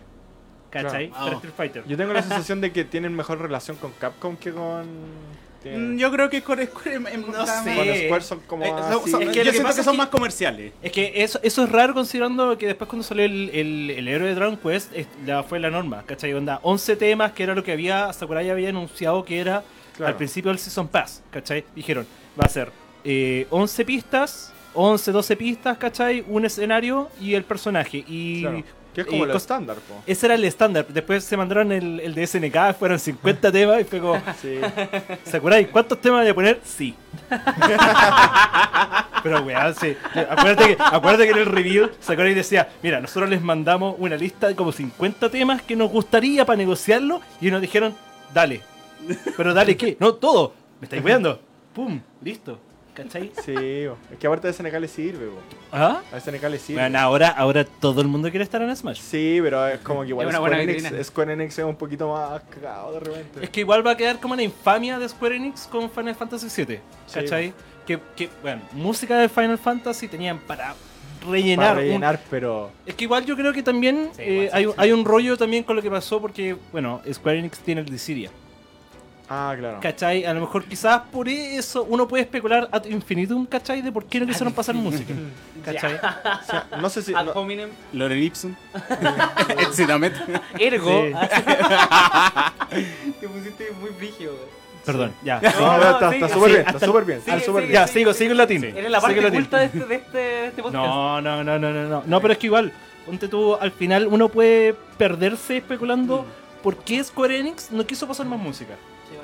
¿Cachai? 0.71 1.09
Claro. 1.09 1.23
Para. 1.25 1.35
Street 1.35 1.53
Fighter. 1.55 1.83
Yo 1.87 1.97
tengo 1.97 2.13
la 2.13 2.21
sensación 2.21 2.61
de 2.61 2.71
que 2.71 2.83
tienen 2.85 3.15
mejor 3.15 3.39
relación 3.39 3.77
con 3.77 3.91
Capcom 3.91 4.35
que 4.37 4.51
con. 4.51 4.87
Mm, 5.63 5.95
Yo 5.97 6.11
creo 6.11 6.27
que 6.27 6.41
con 6.41 6.57
Square, 6.65 6.99
No 6.99 7.45
sé. 7.45 7.75
con 7.75 7.85
Square 7.95 8.21
son 8.23 8.39
como. 8.47 8.65
Eh, 8.65 8.69
son- 8.69 9.01
así. 9.01 9.11
son- 9.11 9.21
Es 9.21 9.29
que 9.29 9.35
yo 9.35 9.43
que 9.43 9.51
siento 9.51 9.63
pasa 9.67 9.77
que 9.81 9.83
son 9.83 9.93
que- 9.93 9.97
más 9.99 10.07
comerciales. 10.07 10.73
Es 10.81 10.91
que 10.91 11.11
eso, 11.23 11.39
eso 11.43 11.63
es 11.65 11.69
raro 11.71 11.93
considerando 11.93 12.57
que 12.57 12.65
después 12.65 12.89
cuando 12.89 13.03
salió 13.03 13.25
el, 13.25 13.51
el, 13.53 13.89
el 13.91 14.07
héroe 14.07 14.29
de 14.29 14.33
Dragon 14.35 14.57
Quest 14.57 14.91
es- 14.95 15.05
ya 15.23 15.43
fue 15.43 15.59
la 15.59 15.69
norma, 15.69 16.03
¿cachai? 16.07 16.33
Onda, 16.33 16.59
11 16.63 16.95
temas 16.95 17.33
que 17.33 17.43
era 17.43 17.53
lo 17.53 17.63
que 17.63 17.73
había, 17.73 18.11
Sakurai 18.11 18.49
había 18.49 18.69
anunciado 18.69 19.23
que 19.23 19.39
era 19.39 19.63
Claro. 19.97 20.13
al 20.13 20.17
principio 20.17 20.49
del 20.49 20.57
Season 20.57 20.87
Pass, 20.87 21.21
¿cachai? 21.29 21.63
Dijeron, 21.75 22.07
va 22.39 22.45
a 22.45 22.49
ser 22.49 22.71
eh, 23.03 23.45
11 23.51 23.85
pistas, 23.85 24.51
11, 24.73 25.11
12 25.11 25.35
pistas, 25.35 25.77
¿cachai? 25.77 26.23
Un 26.27 26.45
escenario 26.45 27.09
y 27.19 27.35
el 27.35 27.43
personaje. 27.43 28.03
Y 28.07 28.41
Claro. 28.41 28.63
Que 28.93 29.01
es 29.01 29.07
como 29.07 29.25
cos- 29.25 29.35
estándar, 29.37 29.77
po. 29.77 30.01
ese 30.05 30.25
era 30.25 30.35
el 30.35 30.43
estándar. 30.43 30.85
Después 30.87 31.23
se 31.23 31.37
mandaron 31.37 31.71
el, 31.71 31.99
el 32.01 32.13
de 32.13 32.27
SNK, 32.27 32.73
fueron 32.77 32.99
50 32.99 33.51
temas 33.53 33.81
y 33.81 33.83
fue 33.85 33.99
como, 33.99 34.21
Sí. 34.41 34.59
Sakurai, 35.25 35.65
¿cuántos 35.67 35.99
temas 36.01 36.21
voy 36.21 36.29
a 36.29 36.35
poner? 36.35 36.59
Sí. 36.63 36.93
Pero 39.23 39.41
weón, 39.43 39.75
sí. 39.75 39.95
Acuérdate 40.29 40.75
que, 40.75 40.83
acuérdate 40.83 41.25
que 41.25 41.31
en 41.31 41.37
el 41.37 41.45
review 41.45 41.89
Sakurai 41.99 42.33
decía, 42.33 42.69
mira, 42.81 42.99
nosotros 42.99 43.29
les 43.29 43.41
mandamos 43.41 43.95
una 43.99 44.15
lista 44.15 44.47
de 44.47 44.55
como 44.55 44.71
50 44.71 45.29
temas 45.29 45.61
que 45.61 45.75
nos 45.75 45.89
gustaría 45.91 46.45
para 46.45 46.57
negociarlo 46.57 47.21
y 47.39 47.51
nos 47.51 47.61
dijeron, 47.61 47.95
dale. 48.33 48.61
Pero 49.37 49.53
dale 49.53 49.77
qué? 49.77 49.95
No, 49.99 50.13
todo. 50.15 50.53
Me 50.79 50.85
estáis 50.85 51.03
weando. 51.03 51.39
Pum, 51.73 52.01
listo. 52.23 52.59
¿Cachai? 52.93 53.31
Sí, 53.45 53.53
es 53.55 54.17
que 54.19 54.27
aparte 54.27 54.47
de 54.47 54.53
SNK 54.53 54.73
le 54.79 54.87
sirve, 54.89 55.27
po. 55.27 55.37
¿Ah? 55.71 56.01
A 56.11 56.19
SNK 56.19 56.43
le 56.49 56.59
sirve. 56.59 56.81
Bueno, 56.81 56.99
ahora, 56.99 57.29
ahora 57.29 57.63
todo 57.63 58.01
el 58.01 58.07
mundo 58.09 58.29
quiere 58.29 58.43
estar 58.43 58.61
en 58.61 58.75
Smash. 58.75 58.99
Sí, 58.99 59.39
pero 59.41 59.65
es 59.67 59.79
como 59.79 60.01
que 60.01 60.09
igual 60.09 60.27
Es 60.27 60.31
una 60.31 60.39
buena 60.39 60.57
Square 60.57 60.77
Enix. 60.77 61.07
Square 61.07 61.33
Enix 61.33 61.57
es 61.59 61.65
un 61.65 61.75
poquito 61.77 62.11
más 62.11 62.41
cagado 62.49 62.91
de 62.93 62.99
repente. 62.99 63.43
Es 63.43 63.49
que 63.49 63.61
igual 63.61 63.85
va 63.87 63.91
a 63.91 63.97
quedar 63.97 64.19
como 64.19 64.35
la 64.35 64.43
infamia 64.43 64.99
de 64.99 65.07
Square 65.07 65.37
Enix 65.37 65.67
con 65.67 65.89
Final 65.89 66.15
Fantasy 66.15 66.63
VII. 66.65 66.79
¿Cachai? 67.13 67.53
Que, 67.87 67.97
que, 68.15 68.29
bueno, 68.41 68.61
música 68.73 69.17
de 69.17 69.29
Final 69.29 69.57
Fantasy 69.57 70.09
tenían 70.09 70.39
para 70.39 70.75
rellenar. 71.29 71.67
Para 71.69 71.71
un- 71.71 71.77
rellenar, 71.87 72.19
pero. 72.29 72.71
Es 72.85 72.93
que 72.95 73.05
igual 73.05 73.25
yo 73.25 73.37
creo 73.37 73.53
que 73.53 73.63
también 73.63 74.09
Sí, 74.17 74.21
eh, 74.21 74.33
igual 74.33 74.47
sí, 74.49 74.75
hay, 74.77 74.89
hay 74.89 74.91
un 74.91 75.05
rollo 75.05 75.37
también 75.37 75.63
con 75.63 75.77
lo 75.77 75.81
que 75.81 75.89
pasó 75.89 76.19
porque, 76.19 76.57
bueno, 76.73 77.01
Square 77.09 77.39
Enix 77.39 77.57
tiene 77.59 77.79
el 77.81 77.87
Dissidia. 77.89 78.29
Ah, 79.33 79.55
claro. 79.57 79.79
¿Cachai? 79.81 80.25
A 80.25 80.33
lo 80.33 80.41
mejor 80.41 80.65
quizás 80.65 81.03
por 81.09 81.29
eso 81.29 81.83
uno 81.87 82.05
puede 82.05 82.23
especular 82.23 82.67
ad 82.69 82.83
infinitum, 82.83 83.45
¿cachai? 83.45 83.81
De 83.81 83.89
por 83.89 84.03
qué 84.05 84.19
no 84.19 84.27
quisieron 84.27 84.51
pasar 84.53 84.75
música. 84.75 85.13
¿Cachai? 85.63 85.93
O 86.41 86.45
sea, 86.45 86.67
no 86.81 86.89
sé 86.89 87.01
si. 87.01 87.13
Ad 87.13 87.25
no- 87.27 87.31
hominem 87.33 87.69
Lorem 87.93 88.21
Ipsum. 88.23 88.53
Exitamet. 89.57 90.13
ergo. 90.59 91.05
Sí. 91.05 91.13
Te 93.19 93.27
pusiste 93.29 93.71
muy 93.79 93.89
brígido, 93.91 94.33
güey. 94.33 94.49
Perdón, 94.85 95.13
ya. 95.23 95.39
No, 95.39 95.49
No, 95.59 95.77
no, 95.77 95.89
está, 95.91 96.09
sí, 96.09 96.15
está 96.15 96.27
sí, 96.27 96.33
súper 96.33 96.49
bien, 96.49 96.61
hasta 96.61 96.71
está 96.77 96.85
súper 96.87 97.05
bien. 97.05 97.21
sigue, 97.21 97.39
súper 97.39 97.45
sigue, 97.63 97.71
bien. 97.71 97.73
Ya, 97.73 97.87
sigo, 97.87 98.13
sigo 98.13 98.31
en 98.31 98.37
latín. 98.37 98.63
Eres 98.65 98.91
la 98.91 98.99
parte 98.99 99.25
oculta 99.27 99.57
de 99.59 99.65
este, 99.65 99.79
de 99.85 99.95
este, 99.95 100.17
de 100.17 100.47
este 100.47 100.61
podcast. 100.63 100.85
No, 100.85 101.21
no, 101.21 101.43
no, 101.43 101.59
no, 101.59 101.71
no, 101.71 101.87
no. 101.87 102.03
No, 102.05 102.19
pero 102.21 102.33
es 102.33 102.39
que 102.39 102.47
igual, 102.47 102.73
ponte 103.05 103.27
tú, 103.27 103.55
al 103.55 103.71
final 103.71 104.07
uno 104.07 104.27
puede 104.29 104.73
perderse 104.97 105.57
especulando 105.57 106.25
por 106.63 106.77
qué 106.77 107.03
Square 107.03 107.39
Enix 107.39 107.71
no 107.71 107.85
quiso 107.85 108.07
pasar 108.07 108.25
más 108.25 108.39
música. 108.39 108.73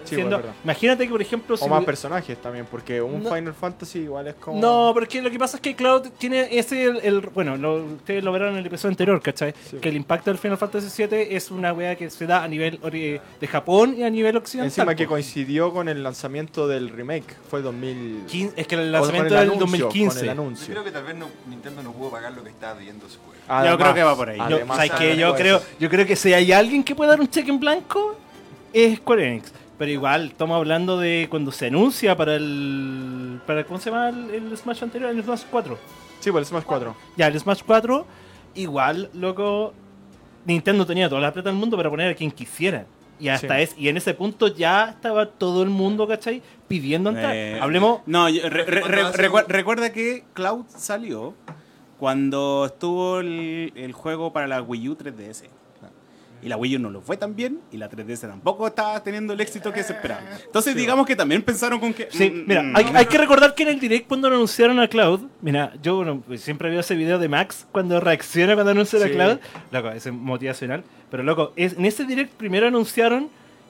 Sí, 0.03 0.15
Siendo- 0.15 0.27
igual, 0.37 0.41
verdad. 0.43 0.55
imagínate 0.63 1.03
que, 1.05 1.09
por 1.11 1.21
ejemplo, 1.21 1.55
O 1.55 1.57
si 1.57 1.69
más 1.69 1.83
personajes 1.83 2.37
también, 2.41 2.65
porque 2.69 3.01
un 3.01 3.23
No. 3.23 3.33
Final 3.33 3.53
Fantasy 3.53 3.99
igual 3.99 4.27
es 4.27 4.35
como. 4.35 4.59
No, 4.61 4.91
porque 4.93 5.21
lo 5.21 5.29
que 5.29 5.37
pasa 5.39 5.57
es 5.57 5.61
que 5.61 5.75
Cloud 5.75 6.09
tiene 6.17 6.47
ese, 6.57 6.83
el, 6.85 6.97
el- 7.03 7.19
bueno, 7.21 7.57
lo- 7.57 7.83
ustedes 7.83 8.23
lo 8.23 8.31
verán 8.31 8.53
en 8.53 8.57
el 8.59 8.65
episodio 8.67 8.91
anterior, 8.93 9.21
¿cachai? 9.21 9.53
Sí. 9.69 9.77
Que 9.77 9.89
el 9.89 9.95
impacto 9.97 10.29
del 10.29 10.37
Final 10.37 10.57
Fantasy 10.57 11.03
VII 11.05 11.27
es 11.35 11.51
una 11.51 11.73
wea 11.73 11.95
que 11.95 12.09
se 12.09 12.25
da 12.25 12.43
a 12.43 12.47
nivel 12.47 12.79
de 12.81 13.47
Japón 13.47 13.95
y 13.97 14.03
a 14.03 14.09
nivel 14.09 14.37
occidental. 14.37 14.67
Encima 14.69 14.95
que 14.95 15.05
coincidió 15.07 15.73
con 15.73 15.89
el 15.89 16.01
lanzamiento 16.03 16.67
del 16.67 16.89
remake, 16.89 17.35
fue 17.49 17.61
2000. 17.61 18.23
Quin- 18.27 18.51
es 18.55 18.67
que 18.67 18.75
el 18.75 18.91
lanzamiento 18.91 19.27
el 19.35 19.39
del 19.41 19.49
anuncio, 19.49 19.59
Con 19.59 19.71
2015. 19.71 20.19
el 20.21 20.25
Yo 20.25 20.31
anuncio. 20.31 20.73
creo 20.73 20.83
que 20.83 20.91
tal 20.91 21.03
vez 21.03 21.15
no- 21.15 21.27
Nintendo 21.49 21.83
no 21.83 21.91
pudo 21.91 22.11
pagar 22.11 22.31
lo 22.33 22.43
que 22.43 22.49
estaba 22.49 22.77
pidiendo 22.79 23.07
Square. 23.09 23.37
Además, 23.49 23.77
creo 23.77 23.93
que 23.93 24.03
va 24.03 24.15
por 24.15 24.29
ahí. 24.29 24.37
Yo, 24.37 24.43
además, 24.43 24.77
¿sabes 24.77 24.91
qué? 24.91 24.97
además 25.11 25.17
yo 25.19 25.35
creo, 25.35 25.61
yo 25.79 25.89
creo 25.89 26.05
que 26.05 26.15
si 26.15 26.33
hay 26.33 26.51
alguien 26.51 26.83
que 26.83 26.95
puede 26.95 27.09
dar 27.09 27.19
un 27.19 27.27
cheque 27.29 27.49
en 27.49 27.59
blanco 27.59 28.15
es 28.73 28.97
Square 28.97 29.27
Enix. 29.27 29.51
Pero 29.77 29.91
igual, 29.91 30.27
estamos 30.29 30.55
hablando 30.55 30.97
de 30.99 31.27
cuando 31.29 31.51
se 31.51 31.67
anuncia 31.67 32.15
para 32.17 32.35
el. 32.35 33.39
Para, 33.45 33.63
¿Cómo 33.63 33.79
se 33.79 33.91
llama 33.91 34.09
el, 34.09 34.31
el 34.31 34.57
Smash 34.57 34.83
anterior? 34.83 35.11
El 35.11 35.23
Smash 35.23 35.43
4. 35.51 35.77
Sí, 36.19 36.31
por 36.31 36.39
el 36.39 36.45
Smash 36.47 36.63
4. 36.63 36.95
Ya, 37.15 37.27
el 37.27 37.39
Smash 37.39 37.61
4, 37.65 38.05
igual, 38.55 39.09
loco. 39.13 39.73
Nintendo 40.45 40.85
tenía 40.85 41.09
toda 41.09 41.21
la 41.21 41.31
plata 41.33 41.49
del 41.49 41.59
mundo 41.59 41.75
para 41.77 41.89
poner 41.89 42.11
a 42.11 42.15
quien 42.15 42.31
quisiera. 42.31 42.85
Y 43.19 43.27
hasta 43.29 43.57
Sí. 43.57 43.61
es, 43.63 43.75
y 43.77 43.89
en 43.89 43.97
ese 43.97 44.13
punto 44.13 44.47
ya 44.47 44.89
estaba 44.91 45.25
todo 45.25 45.61
el 45.63 45.69
mundo, 45.69 46.07
¿cachai? 46.07 46.41
Pidiendo 46.67 47.09
entrar. 47.09 47.35
Eh, 47.35 47.59
Hablemos. 47.59 48.01
No, 48.05 48.29
yo- 48.29 48.47
re- 48.49 48.63
re- 48.63 49.43
recuerda 49.47 49.91
que 49.91 50.23
Cloud 50.33 50.65
salió 50.69 51.33
cuando 51.99 52.65
estuvo 52.67 53.19
el, 53.19 53.73
el 53.75 53.91
juego 53.91 54.31
para 54.33 54.47
la 54.47 54.61
Wii 54.61 54.89
U 54.89 54.95
3DS. 54.95 55.49
Y 56.41 56.49
la 56.49 56.57
Wii 56.57 56.75
U 56.75 56.79
no 56.79 56.89
lo 56.89 57.01
fue 57.01 57.17
tan 57.17 57.35
bien, 57.35 57.59
y 57.71 57.77
la 57.77 57.89
3DS 57.89 58.21
tampoco 58.21 58.67
estaba 58.67 59.01
teniendo 59.01 59.33
el 59.33 59.41
éxito 59.41 59.73
que 59.73 59.83
se 59.83 59.93
esperaba. 59.93 60.21
Entonces, 60.45 60.75
digamos 60.75 61.05
que 61.05 61.15
también 61.15 61.41
pensaron 61.41 61.79
con 61.79 61.93
que. 61.93 62.07
Sí, 62.11 62.29
mm, 62.29 62.43
mira, 62.47 62.63
mm, 62.63 62.75
hay, 62.75 62.85
no. 62.85 62.99
hay 62.99 63.05
que 63.05 63.17
recordar 63.17 63.55
que 63.55 63.63
en 63.63 63.69
el 63.69 63.79
direct 63.79 64.07
cuando 64.07 64.27
anunciaron 64.27 64.79
a 64.79 64.87
Cloud, 64.87 65.21
mira, 65.41 65.73
yo 65.81 65.95
bueno, 65.95 66.21
pues 66.25 66.41
siempre 66.41 66.69
veo 66.69 66.81
ese 66.81 66.95
video 66.95 67.17
de 67.17 67.27
Max 67.27 67.67
cuando 67.71 67.99
reacciona 67.99 68.53
cuando 68.53 68.71
anuncian 68.71 69.03
a. 69.03 69.09
Cloud, 69.09 69.39
loco, 69.71 69.89
ese 69.89 70.09
es 70.09 70.15
motivacional, 70.15 70.83
pero 71.09 71.23
loco, 71.23 71.53
es, 71.55 71.73
en 71.73 71.85
ese 71.85 72.05
direct 72.05 72.33
primero 72.33 72.67
anunciaron 72.67 73.29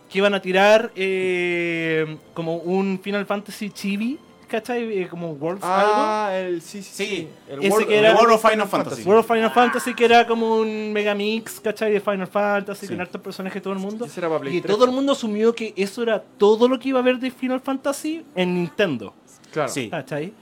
que 0.10 0.18
iban 0.20 0.34
a 0.34 0.42
tirar 0.42 0.92
eh, 0.96 2.18
como 2.34 2.58
un 2.58 3.00
Final 3.02 3.26
Fantasy 3.26 3.70
chibi, 3.70 4.20
¿cachai? 4.48 5.02
Eh, 5.02 5.08
como 5.08 5.32
World 5.34 5.64
algo. 5.64 5.92
Ah, 5.96 6.32
el 6.36 6.62
sí, 6.62 6.82
sí, 6.82 6.90
Sí, 6.94 7.06
sí. 7.06 7.28
El 7.50 7.64
ese 7.64 7.86
que 7.86 7.98
era- 8.00 8.16
World 8.16 8.34
of 8.36 8.50
Final 8.50 8.68
Fantasy. 8.68 9.04
World 9.04 9.20
of 9.20 9.28
Final 9.28 9.52
Fantasy, 9.52 9.94
que 9.94 10.06
era 10.06 10.26
como 10.26 10.58
un 10.58 10.92
megamix, 10.94 11.60
¿cachai? 11.60 11.92
De 11.92 12.00
Final 12.00 12.28
Fantasy, 12.28 12.88
Sí. 12.88 12.94
con 12.94 13.02
hartos 13.02 13.22
personajes 13.22 13.56
de 13.56 13.62
todo 13.62 13.74
el 13.74 13.80
mundo. 13.80 14.06
Ese 14.06 14.20
era 14.20 14.28
para 14.30 14.40
Play 14.42 14.58
Y 14.58 14.62
3. 14.62 14.74
todo 14.76 14.86
el 14.86 14.92
mundo 14.92 15.12
asumió 15.12 15.54
que 15.54 15.74
eso 15.76 16.02
era 16.04 16.22
todo 16.22 16.68
lo 16.68 16.80
que 16.80 16.90
iba 16.90 17.00
a 17.00 17.02
haber 17.02 17.20
de 17.20 17.30
Final 17.32 17.60
Fantasy 17.62 18.26
en 18.36 18.56
Nintendo. 18.56 19.14
Claro. 19.52 19.70
Sí, 19.70 19.90
¿Cachai? 19.90 20.34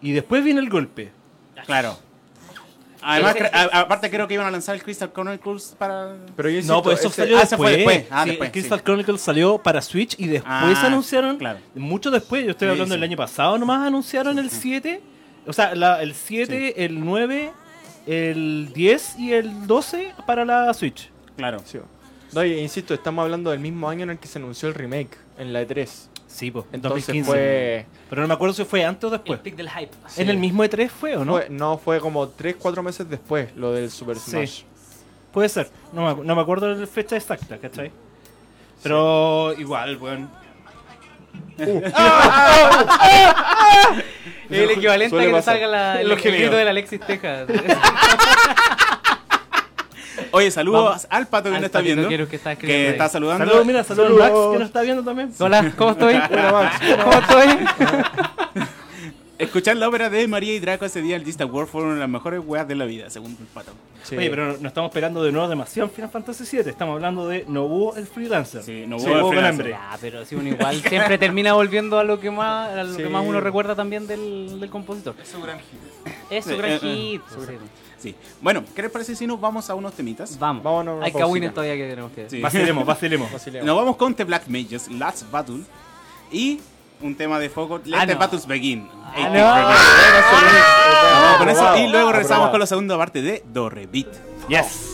Y 0.00 0.12
después 0.12 0.42
viene 0.42 0.60
el 0.60 0.68
golpe. 0.70 1.10
claro. 1.66 1.96
Además, 3.02 3.34
cre- 3.36 3.50
a- 3.52 3.80
aparte 3.80 4.10
creo 4.10 4.28
que 4.28 4.34
iban 4.34 4.46
a 4.46 4.50
lanzar 4.50 4.74
el 4.74 4.82
Crystal 4.82 5.12
Chronicles 5.12 5.74
para... 5.78 6.14
Pero 6.36 6.48
yo 6.48 6.56
insisto, 6.56 6.72
No, 6.74 6.82
pues 6.82 6.98
eso 7.00 7.08
ese- 7.08 7.16
salió 7.22 7.38
ah, 7.38 7.42
ese 7.42 7.56
fue 7.56 7.70
después. 7.76 7.96
después. 7.98 8.12
Ah, 8.12 8.22
Sí, 8.24 8.28
después, 8.30 8.48
el 8.48 8.52
Crystal 8.52 8.78
sí. 8.78 8.84
Chronicles 8.84 9.20
salió 9.20 9.58
para 9.58 9.82
Switch 9.82 10.14
y 10.18 10.26
después 10.28 10.52
Ah, 10.52 10.86
anunciaron, 10.86 11.36
claro. 11.36 11.58
mucho 11.74 12.10
después, 12.10 12.44
yo 12.44 12.50
estoy 12.52 12.66
Sí, 12.68 12.70
hablando 12.70 12.94
sí. 12.94 13.00
del 13.00 13.08
año 13.10 13.16
pasado, 13.16 13.58
nomás 13.58 13.86
anunciaron 13.86 14.38
el 14.38 14.50
7, 14.50 15.00
o 15.46 15.52
sea, 15.52 15.74
la- 15.74 16.00
el 16.02 16.14
7, 16.14 16.84
el 16.84 17.00
9, 17.04 17.52
el 18.06 18.70
10 18.74 19.18
y 19.18 19.32
el 19.32 19.66
12 19.66 20.12
para 20.26 20.44
la 20.44 20.72
Switch. 20.74 21.10
Claro. 21.36 21.60
Sí. 21.64 21.78
No, 22.32 22.44
y 22.44 22.58
insisto, 22.58 22.94
estamos 22.94 23.22
hablando 23.24 23.50
del 23.50 23.60
mismo 23.60 23.88
año 23.88 24.04
en 24.04 24.10
el 24.10 24.18
que 24.18 24.26
se 24.26 24.38
anunció 24.38 24.68
el 24.68 24.74
remake, 24.74 25.16
en 25.38 25.52
la 25.52 25.62
E3. 25.62 26.08
Sí, 26.32 26.50
pues, 26.50 26.64
en 26.70 26.76
Entonces 26.76 27.06
2015. 27.06 27.30
fue, 27.30 27.86
Pero 28.08 28.22
no 28.22 28.28
me 28.28 28.34
acuerdo 28.34 28.54
si 28.54 28.64
fue 28.64 28.84
antes 28.84 29.04
o 29.04 29.08
El 29.08 29.12
después. 29.12 29.40
pick 29.40 29.54
del 29.54 29.68
hype. 29.68 29.90
En 30.16 30.30
el 30.30 30.38
mismo 30.38 30.64
E3 30.64 30.88
fue 30.88 31.16
o 31.16 31.24
no? 31.24 31.32
fue- 31.34 31.48
no 31.50 31.76
fue 31.78 32.00
como 32.00 32.26
3, 32.28 32.56
4 32.58 32.82
meses 32.82 33.08
después 33.08 33.54
lo 33.54 33.72
del 33.72 33.90
Super 33.90 34.16
Sí. 34.16 34.30
Smash. 34.30 34.62
Puede 35.32 35.48
ser, 35.48 35.70
no 35.92 36.16
me, 36.16 36.24
no 36.24 36.34
me 36.34 36.40
acuerdo 36.42 36.68
la 36.74 36.86
fecha 36.86 37.16
exacta, 37.16 37.58
¿cachai? 37.58 37.90
Pero 38.82 39.52
igual, 39.58 39.96
weón. 39.98 40.30
El 44.50 44.70
equivalente 44.70 45.16
a 45.16 45.20
que 45.20 45.26
le 45.26 45.32
pasar. 45.32 45.54
salga 45.54 45.66
la, 45.66 46.00
el, 46.00 46.08
Los 46.08 46.16
el 46.18 46.22
gemidos. 46.22 46.42
grito 46.42 46.56
del 46.56 46.68
Alexis 46.68 47.00
Texas. 47.00 47.48
Oye, 50.32 50.50
saludos 50.50 50.84
Vamos. 50.84 51.06
al 51.10 51.26
pato 51.28 51.50
que 51.50 51.56
Al 51.56 51.60
nos 51.62 51.66
está 51.66 51.80
viendo. 51.80 52.08
Que 52.08 52.36
está 52.36 52.56
que 52.56 52.96
saludando. 53.10 53.44
Saludos, 53.46 53.66
mira, 53.66 53.84
saludos 53.84 54.10
a 54.20 54.28
Saludos. 54.28 54.32
Max 54.32 54.52
que 54.52 54.58
nos 54.58 54.66
está 54.68 54.82
viendo 54.82 55.02
también. 55.04 55.32
Hola, 55.38 55.72
¿cómo 55.76 55.90
estoy? 55.92 56.14
Hola, 56.30 56.52
Max. 56.52 56.80
¿Cómo 57.04 57.12
estoy? 57.18 58.62
Escuchar 59.38 59.76
la 59.76 59.88
ópera 59.88 60.08
de 60.08 60.28
María 60.28 60.54
y 60.54 60.60
Draco 60.60 60.84
ese 60.84 61.02
día 61.02 61.16
en 61.16 61.22
el 61.22 61.26
Distant 61.26 61.52
World 61.52 61.68
fueron 61.68 61.98
las 61.98 62.08
mejores 62.08 62.40
weas 62.46 62.68
de 62.68 62.76
la 62.76 62.84
vida, 62.84 63.10
según 63.10 63.32
el 63.40 63.46
pato. 63.46 63.72
Sí. 64.04 64.16
Oye, 64.16 64.30
pero 64.30 64.56
no 64.58 64.68
estamos 64.68 64.88
esperando 64.90 65.20
de 65.24 65.32
nuevo 65.32 65.48
demasiado 65.48 65.88
en 65.88 65.94
Final 65.94 66.10
Fantasy 66.10 66.44
VII. 66.58 66.70
Estamos 66.70 66.94
hablando 66.94 67.26
de 67.26 67.44
Nobuo 67.48 67.96
el 67.96 68.06
freelancer. 68.06 68.62
Sí, 68.62 68.84
Nobuo 68.86 69.16
el 69.18 69.26
freelancer. 69.32 69.68
Ya, 69.70 69.98
pero 70.00 70.24
si 70.24 70.36
uno 70.36 70.48
igual 70.48 70.80
siempre 70.82 71.18
termina 71.18 71.54
volviendo 71.54 71.98
a 71.98 72.04
lo 72.04 72.20
que 72.20 72.30
más, 72.30 72.70
a 72.70 72.84
lo 72.84 72.94
Sí. 72.94 73.02
que 73.02 73.08
más 73.08 73.24
uno 73.26 73.40
recuerda 73.40 73.74
también 73.74 74.06
del, 74.06 74.60
del 74.60 74.70
compositor. 74.70 75.16
Es 75.20 75.28
su 75.30 75.40
gran 75.42 75.58
Sí, 76.30 76.56
gran 76.56 76.70
eh, 76.70 76.78
hit. 76.78 77.20
eh, 77.20 77.46
sí. 77.48 77.54
Bueno, 78.40 78.64
¿qué 78.74 78.82
les 78.82 78.90
parece 78.90 79.14
si 79.14 79.26
nos 79.26 79.40
vamos 79.40 79.68
a 79.70 79.74
unos 79.74 79.94
temitas? 79.94 80.38
Vamos. 80.38 80.62
Vámonos, 80.62 81.02
Hay 81.02 81.12
cagüines 81.12 81.52
todavía 81.52 81.76
que 81.76 81.88
tenemos 81.88 82.12
que 82.12 82.28
sí. 82.28 82.40
Vacilemos, 82.40 82.84
vacilemos. 82.84 83.32
vacilemos. 83.32 83.66
Nos 83.66 83.76
vamos 83.76 83.96
con 83.96 84.14
The 84.14 84.24
Black 84.24 84.48
Mages, 84.48 84.90
Last 84.90 85.30
Battle. 85.30 85.60
Y 86.30 86.60
un 87.02 87.14
tema 87.14 87.38
de 87.38 87.48
foco, 87.48 87.80
Let. 87.84 87.96
Ah, 87.98 88.06
Battles 88.14 88.46
Begin. 88.46 88.88
Ah, 89.04 89.74
ah 89.74 91.36
Con 91.38 91.48
eso, 91.48 91.76
y 91.78 91.88
luego 91.88 92.08
ah, 92.08 92.12
regresamos 92.12 92.50
con 92.50 92.60
la 92.60 92.66
segunda 92.66 92.96
parte 92.96 93.22
de 93.22 93.42
Dorrebit. 93.52 94.08
Yes. 94.48 94.91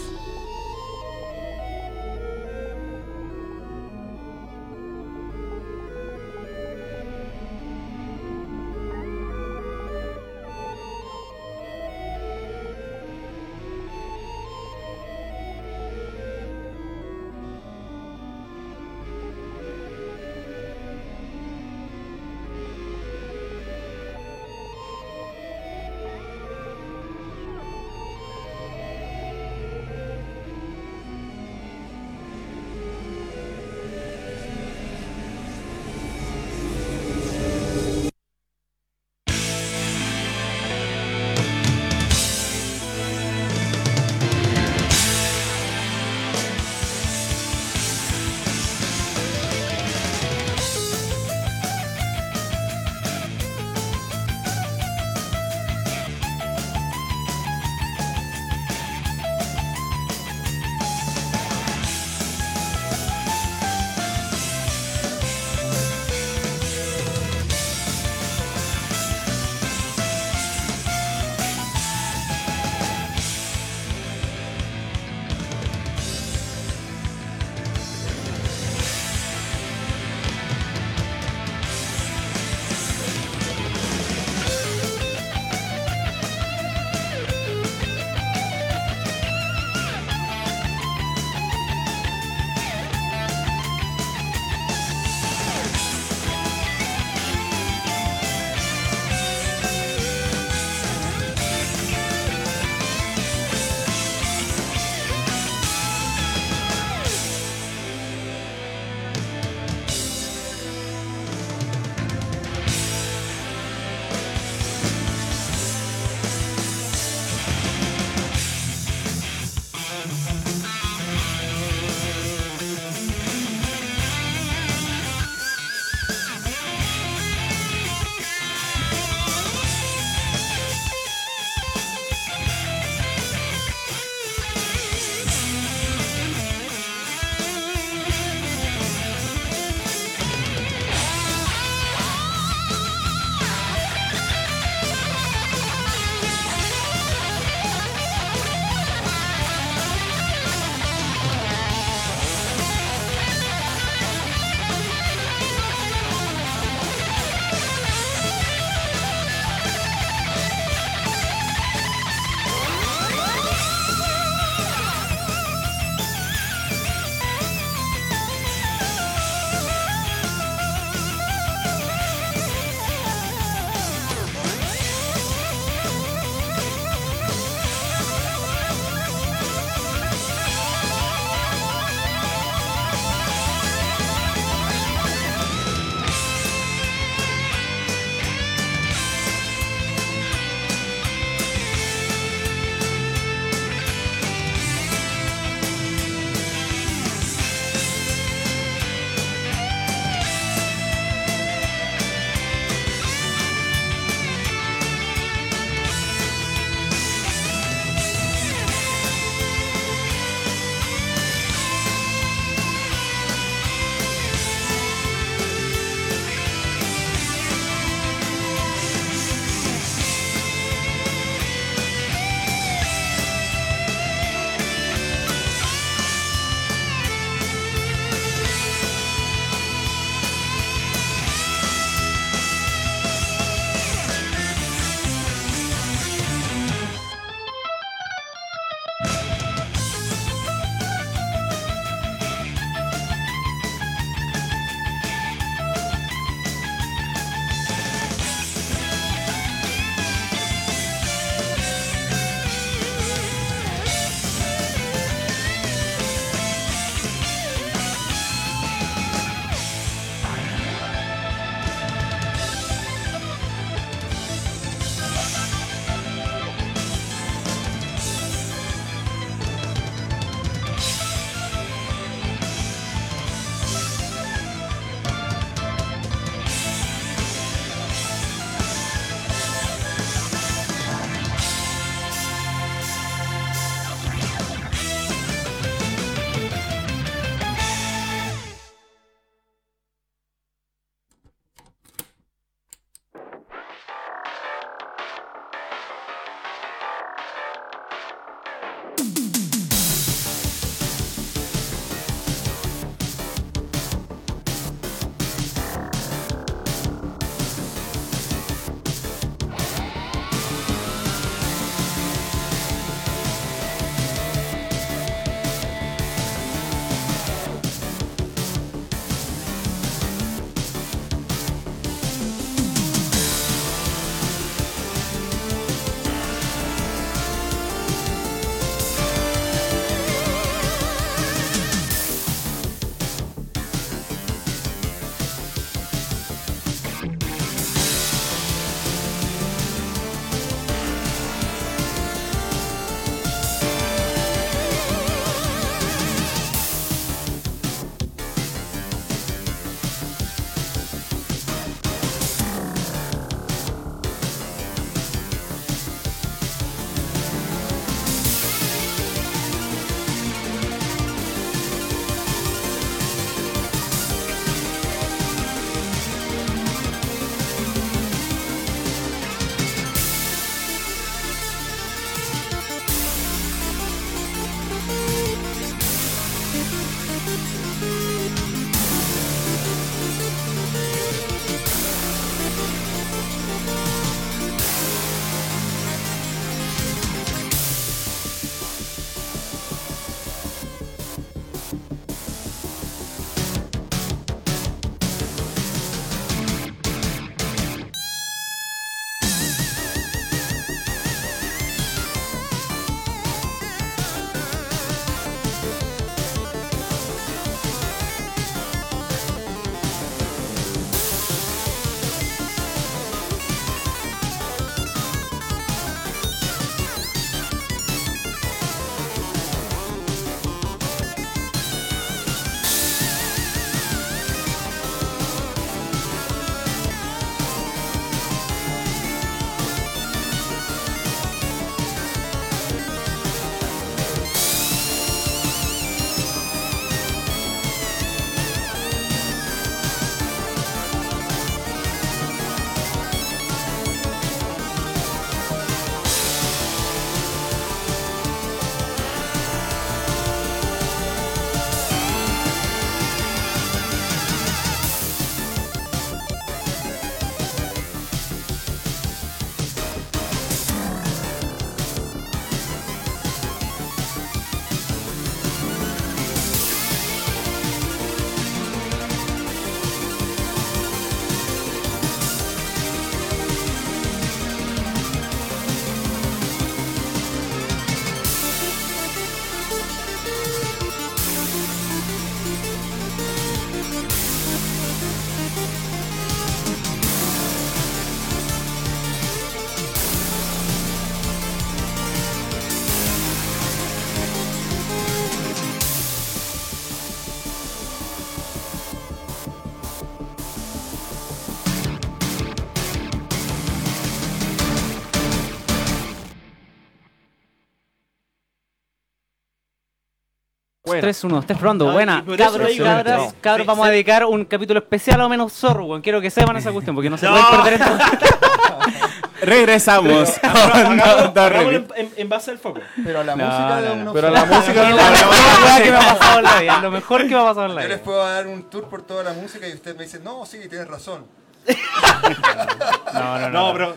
3, 511.01 511.25
1, 511.25 511.35
2, 511.37 511.47
3, 511.47 511.59
probando. 511.59 511.93
Buena. 511.93 512.25
Cabros, 512.37 512.71
cabras, 512.77 513.35
cabros, 513.41 513.67
vamos 513.67 513.87
a 513.87 513.91
dedicar 513.91 514.25
un 514.25 514.45
capítulo 514.45 514.81
especial 514.81 515.21
o 515.21 515.29
menos 515.29 515.53
zorro, 515.53 515.85
weón. 515.85 516.03
Quiero 516.03 516.21
que 516.21 516.31
sepan 516.31 516.57
esa 516.57 516.73
cuestión 516.73 516.95
porque 516.95 517.11
no 517.11 517.17
se 517.17 517.29
pueden 517.29 517.45
perder 517.47 517.73
esto. 517.75 517.99
Regresamos. 519.43 520.35
en, 522.17 522.29
base 522.29 522.51
al 522.51 522.59
foco. 522.59 522.81
Pero 523.05 523.23
la 523.23 523.37
música 523.37 523.81
de 523.81 523.91
uno. 523.93 524.13
Pero 524.13 524.31
la 524.31 524.45
música 524.45 524.91
es 524.91 525.83
que 525.83 525.91
me 525.91 525.97
ha 525.97 526.19
pasado 526.19 526.39
en 526.39 526.45
la 526.45 526.61
vida. 526.61 526.81
Lo 526.81 526.91
mejor 526.91 527.23
que 527.23 527.35
me 527.35 527.41
ha 527.41 527.45
pasado 527.45 527.67
en 527.67 527.75
la 527.75 527.81
vida. 527.81 527.89
Yo 527.89 527.89
les 527.89 528.01
puedo 528.01 528.27
dar 528.27 528.47
un 528.47 528.65
tour 528.65 528.89
por 528.89 529.03
toda 529.03 529.23
la 529.23 529.33
música 529.33 529.69
y 529.69 529.73
usted 529.73 529.97
me 529.97 530.05
dice, 530.05 530.21
no, 530.21 530.45
sí, 530.45 530.59
tienes 530.69 530.89
razón. 530.89 531.27
no, 533.15 533.39
no, 533.39 533.51
no. 533.51 533.51
No, 533.51 533.73
pero 533.73 533.97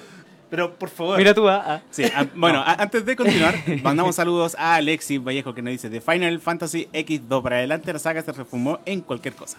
pero 0.51 0.75
por 0.75 0.89
favor. 0.89 1.17
Mira 1.17 1.33
tú, 1.33 1.49
ah, 1.49 1.63
ah. 1.65 1.81
Sí, 1.89 2.03
ah, 2.15 2.25
bueno, 2.35 2.59
a- 2.59 2.73
antes 2.73 3.03
de 3.05 3.15
continuar, 3.15 3.55
mandamos 3.83 4.15
saludos 4.15 4.55
a 4.59 4.75
Alexis 4.75 5.19
Vallejo 5.23 5.55
que 5.55 5.63
nos 5.63 5.71
dice 5.71 5.89
de 5.89 5.99
Final 6.01 6.39
Fantasy 6.39 6.87
X2 6.93 7.41
para 7.41 7.55
adelante 7.55 7.91
la 7.91 7.97
saga 7.99 8.21
se 8.21 8.31
refumó 8.33 8.77
en 8.85 9.01
cualquier 9.01 9.33
cosa. 9.33 9.57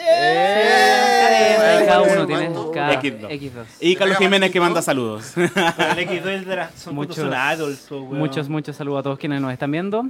Ahí 0.00 1.86
cada 1.86 2.02
uno 2.02 2.26
tiene 2.26 2.46
¿Cuánto? 2.46 2.70
cada 2.72 3.00
X2. 3.02 3.28
X2. 3.30 3.64
Y 3.80 3.96
Carlos 3.96 4.18
Jiménez 4.18 4.50
que 4.52 4.58
X2. 4.58 4.62
manda 4.62 4.82
saludos. 4.82 5.36
El 5.36 5.48
X2 5.50 6.26
es 6.28 6.46
de 6.46 6.56
las- 6.56 6.74
son, 6.74 6.94
Muchos, 6.94 7.16
son 7.16 7.32
idols, 7.54 7.78
po, 7.88 7.96
weón. 7.96 8.18
muchos, 8.18 8.48
muchos 8.48 8.76
saludos 8.76 9.00
a 9.00 9.02
todos 9.04 9.18
quienes 9.18 9.40
nos 9.40 9.52
están 9.52 9.70
viendo. 9.70 10.04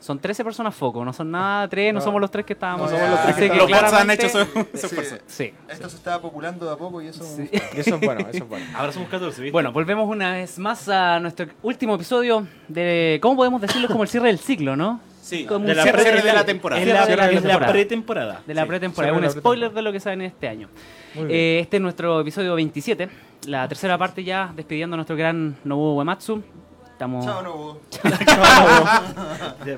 Son 0.00 0.18
13 0.18 0.42
personas 0.44 0.74
foco, 0.74 1.04
no 1.04 1.12
son 1.12 1.30
nada 1.30 1.68
tres, 1.68 1.92
no, 1.92 1.98
No. 2.00 2.04
somos 2.04 2.20
los 2.22 2.30
tres 2.30 2.46
que 2.46 2.54
estábamos. 2.54 2.90
No 2.90 2.96
somos 2.96 3.10
los 3.10 3.22
tres 3.22 3.36
que 3.36 3.50
que 3.50 3.56
Los 3.56 3.92
han 3.92 4.10
hecho 4.10 4.28
su, 4.30 4.38
su 4.38 4.48
Sí. 4.72 4.86
esfuerzo. 4.86 5.16
Sí. 5.26 5.52
Esto 5.68 5.88
se 5.90 5.96
estaba 5.96 6.22
populando 6.22 6.64
de 6.66 6.72
a 6.72 6.76
poco 6.76 7.02
y 7.02 7.08
eso... 7.08 7.22
Sí. 7.22 7.50
Y 7.52 7.80
eso 7.80 7.96
es 7.96 8.00
bueno, 8.00 8.20
eso 8.32 8.44
es 8.44 8.48
bueno. 8.48 8.64
Ahora 8.76 8.92
somos 8.92 9.10
14, 9.10 9.42
¿viste? 9.42 9.52
Bueno, 9.52 9.72
volvemos 9.72 10.08
una 10.08 10.32
vez 10.32 10.58
más 10.58 10.88
a 10.88 11.20
nuestro 11.20 11.46
último 11.62 11.96
episodio 11.96 12.46
de, 12.68 13.18
¿cómo 13.20 13.36
podemos 13.36 13.60
decirlo? 13.60 13.88
Como 13.88 14.02
el 14.02 14.08
cierre 14.08 14.28
del 14.28 14.38
ciclo, 14.38 14.74
¿no? 14.74 15.00
Sí, 15.20 15.44
Como 15.44 15.66
de 15.66 15.74
la 15.74 15.82
cierre 15.82 16.00
cierre 16.02 16.22
de 16.22 16.32
la 16.32 16.44
temporada. 16.46 16.80
es 16.82 16.88
la, 16.88 17.06
de 17.06 17.16
la 17.16 17.26
es 17.30 17.34
la 17.34 17.40
temporada. 17.50 17.72
pretemporada. 17.72 18.42
De 18.46 18.54
la 18.54 18.62
Sí, 18.62 18.68
pretemporada, 18.68 19.12
un 19.18 19.30
spoiler 19.30 19.70
de 19.72 19.82
lo 19.82 19.92
que 19.92 20.00
sale 20.00 20.14
en 20.14 20.22
este 20.22 20.48
año. 20.48 20.68
Eh, 21.14 21.58
este 21.62 21.76
es 21.76 21.82
nuestro 21.82 22.20
episodio 22.20 22.54
27, 22.54 23.08
la 23.46 23.68
tercera 23.68 23.98
parte 23.98 24.24
ya, 24.24 24.50
despidiendo 24.56 24.94
a 24.94 24.96
nuestro 24.96 25.14
gran 25.16 25.56
Nobuo 25.62 25.94
Uematsu. 25.94 26.42
Estamos... 27.00 27.24
Chao, 27.24 27.42
no 27.42 27.54
hubo. 27.54 27.80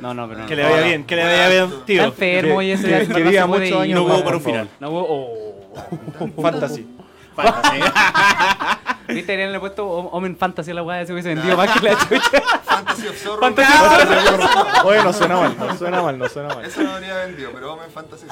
No, 0.00 0.12
no, 0.12 0.28
pero 0.28 0.40
no. 0.40 0.46
Que 0.46 0.56
le 0.56 0.64
vaya 0.64 0.82
bien, 0.82 1.04
que 1.04 1.14
le 1.14 1.22
vaya 1.22 1.48
bien, 1.48 1.64
Está 1.66 1.84
tío. 1.84 2.02
enfermo 2.02 2.58
Que- 2.58 2.64
y 2.66 2.70
ese 2.72 2.82
que- 2.82 3.06
que 3.06 3.12
verdad 3.14 3.30
viva 3.30 3.46
muchos 3.46 3.80
años 3.80 4.00
No 4.00 4.04
hubo 4.06 4.24
para 4.24 4.36
un 4.38 4.42
final. 4.42 4.68
Nobuo, 4.80 5.06
oh. 5.08 6.42
Fantasy. 6.42 6.84
Fantasy. 7.34 7.80
Viste, 9.08 9.36
le 9.36 9.54
han 9.54 9.60
puesto 9.60 9.86
Omen 9.86 10.36
Fantasy 10.36 10.70
a 10.70 10.74
la 10.74 10.82
weá, 10.82 11.04
se 11.04 11.12
hubiese 11.12 11.34
vendido 11.34 11.56
más 11.56 11.70
que 11.70 11.80
la 11.88 11.98
chucha. 12.08 12.40
Fantasy 12.64 13.08
of 13.08 13.16
Zorro. 13.16 13.40
Fantasy 13.40 13.72
Oye, 14.84 15.02
no 15.02 15.12
suena 15.12 15.36
mal, 15.36 15.56
no 15.58 15.76
suena 15.76 16.02
mal, 16.02 16.18
no 16.18 16.28
suena 16.28 16.54
mal. 16.54 16.64
Eso 16.64 16.82
no 16.82 16.92
habría 16.92 17.14
vendido, 17.16 17.50
pero 17.52 17.74
Omen 17.74 17.90
Fantasy. 17.90 18.26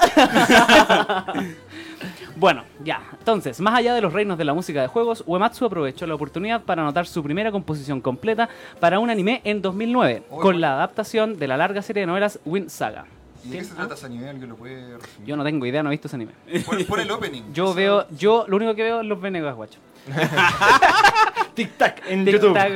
Bueno, 2.35 2.63
ya. 2.83 3.01
Entonces, 3.19 3.59
más 3.59 3.75
allá 3.75 3.93
de 3.93 4.01
los 4.01 4.13
reinos 4.13 4.37
de 4.37 4.45
la 4.45 4.53
música 4.53 4.81
de 4.81 4.87
juegos, 4.87 5.23
Uematsu 5.27 5.65
aprovechó 5.65 6.07
la 6.07 6.15
oportunidad 6.15 6.61
para 6.61 6.81
anotar 6.81 7.05
su 7.05 7.21
primera 7.21 7.51
composición 7.51 8.01
completa 8.01 8.49
para 8.79 8.99
un 8.99 9.09
anime 9.09 9.41
en 9.43 9.61
2009, 9.61 10.23
Uy, 10.29 10.41
con 10.41 10.61
la 10.61 10.73
adaptación 10.73 11.37
de 11.37 11.47
la 11.47 11.57
larga 11.57 11.81
serie 11.81 12.01
de 12.01 12.07
novelas 12.07 12.39
Wind 12.45 12.69
Saga. 12.69 13.05
¿Y 13.43 13.49
de 13.49 13.57
qué 13.57 13.63
se 13.63 13.73
trata 13.75 13.93
ese 13.95 14.05
anime? 14.05 14.29
¿Alguien 14.29 14.49
lo 14.49 14.55
puede 14.55 14.97
resumir? 14.97 15.27
Yo 15.27 15.35
no 15.35 15.43
tengo 15.43 15.65
idea, 15.65 15.81
no 15.83 15.89
he 15.89 15.91
visto 15.91 16.07
ese 16.07 16.15
anime. 16.15 16.33
Pon, 16.65 16.83
pon 16.85 16.99
el 16.99 17.11
opening. 17.11 17.43
Yo 17.53 17.73
veo, 17.75 18.07
yo 18.11 18.45
lo 18.47 18.57
único 18.57 18.75
que 18.75 18.83
veo 18.83 19.01
es 19.01 19.07
los 19.07 19.19
Venegas, 19.19 19.55
guacho. 19.55 19.79
Tic 21.61 21.77
tac 21.77 22.01
en 22.09 22.25
Tic 22.25 22.33
YouTube. 22.35 22.53
tac. 22.53 22.71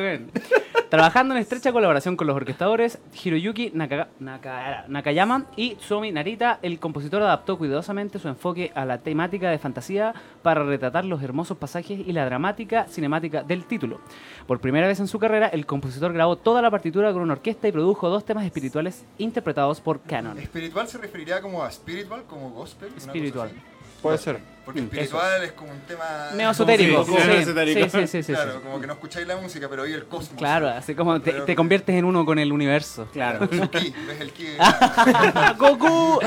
Trabajando 0.89 1.34
en 1.34 1.41
estrecha 1.41 1.71
colaboración 1.71 2.15
con 2.15 2.28
los 2.28 2.36
orquestadores 2.36 3.00
Hiroyuki 3.24 3.71
Naka- 3.74 4.08
Naka- 4.19 4.86
Nakayama 4.88 5.45
y 5.56 5.76
Tsuomi 5.76 6.12
Narita, 6.12 6.60
el 6.62 6.80
compositor 6.80 7.24
adaptó 7.24 7.58
cuidadosamente 7.58 8.19
su 8.19 8.28
enfoque 8.28 8.71
a 8.76 8.86
la 8.86 9.00
temática 9.00 9.50
de 9.50 9.58
fantasía 9.58 10.13
para 10.43 10.63
retratar 10.63 11.04
los 11.04 11.24
hermosos 11.24 11.58
pasajes 11.58 12.00
y 12.06 12.12
la 12.13 12.26
dramática 12.26 12.86
cinemática 12.88 13.41
del 13.43 13.65
título. 13.65 14.00
Por 14.45 14.60
primera 14.62 14.88
vez 14.88 15.00
en 15.00 15.08
su 15.08 15.17
carrera, 15.17 15.48
el 15.48 15.65
compositor 15.65 16.13
grabó 16.13 16.36
toda 16.38 16.62
la 16.62 16.69
partitura 16.69 17.12
con 17.12 17.24
una 17.24 17.34
orquesta 17.34 17.67
y 17.67 17.71
produjo 17.71 18.08
dos 18.10 18.24
temas 18.24 18.45
espirituales 18.45 19.06
interpretados 19.17 19.82
por 19.82 20.02
Canon. 20.02 20.38
¿Espiritual 20.38 20.88
se 20.88 21.00
referiría 21.00 21.41
como 21.41 21.63
a 21.63 21.71
spiritual, 21.71 22.24
como 22.28 22.52
gospel? 22.52 22.89
una 22.89 22.95
cosa 22.98 23.08
Espiritual. 23.08 23.48
así? 23.50 23.58
Puede 24.05 24.17
ser. 24.17 24.39
Porque 24.65 24.81
Mm, 24.81 24.85
espiritual 24.85 25.43
es 25.43 25.51
como 25.51 25.71
un 25.71 25.79
tema... 25.81 26.03
Medio 26.33 26.49
esotérico. 26.49 27.05
como 27.05 27.17
Sí, 27.19 27.23
sí, 27.23 27.45
sí, 27.45 27.53
sí, 27.89 28.07
sí, 28.07 28.23
sí. 28.23 28.33
Claro, 28.33 28.61
como 28.63 28.81
que 28.81 28.87
no 28.87 28.93
escucháis 28.93 29.27
la 29.27 29.37
música, 29.37 29.67
pero 29.69 29.83
oí 29.83 29.93
el 29.93 30.05
cosmos. 30.05 30.39
Claro, 30.39 30.67
así 30.69 30.95
como 30.95 31.21
te, 31.21 31.33
Pero- 31.33 31.45
te 31.45 31.55
conviertes 31.55 31.95
en 31.95 32.03
uno 32.05 32.25
con 32.25 32.39
el 32.39 32.51
universo. 32.51 33.07
Claro. 33.13 33.47
Ki, 33.47 33.93
ves 34.07 34.21
el 34.21 34.31
ki. 34.31 34.47
¡Goku! 35.59 36.19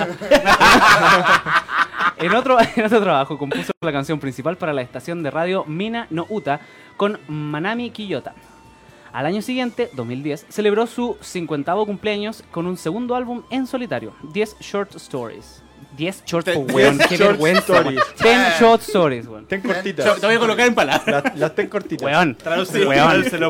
en, 2.18 2.34
otro, 2.34 2.58
en 2.60 2.84
otro 2.84 3.00
trabajo 3.00 3.38
compuso 3.38 3.72
la 3.80 3.92
canción 3.92 4.18
principal 4.20 4.56
para 4.56 4.72
la 4.72 4.82
estación 4.82 5.22
de 5.22 5.30
radio 5.30 5.64
Mina 5.66 6.06
no 6.10 6.26
Uta 6.28 6.60
con 6.96 7.18
Manami 7.28 7.90
Kiyota. 7.90 8.34
Al 9.12 9.26
año 9.26 9.40
siguiente, 9.42 9.90
2010, 9.94 10.46
celebró 10.48 10.86
su 10.86 11.16
50 11.20 11.72
cumpleaños 11.86 12.44
con 12.50 12.66
un 12.66 12.76
segundo 12.76 13.14
álbum 13.16 13.42
en 13.50 13.66
solitario, 13.66 14.14
10 14.32 14.56
Short 14.60 14.94
Stories. 14.96 15.62
10 15.96 16.24
short 16.26 16.46
weón, 16.54 16.98
qué 16.98 17.16
short 17.16 17.30
vergüenza. 17.32 17.60
stories. 17.60 18.00
10 18.22 18.60
short 18.60 18.82
stories, 18.82 19.26
weón. 19.26 19.46
Ten 19.46 19.62
Te 19.62 19.68
cortitas. 19.68 20.20
te 20.20 20.26
voy 20.26 20.36
a 20.36 20.38
colocar 20.38 20.66
en 20.66 20.74
palabras. 20.74 21.24
Las, 21.24 21.36
las 21.38 21.54
ten 21.54 21.66
cortitas. 21.68 22.04
Weón. 22.04 22.36
Tradúcelo, 22.36 22.86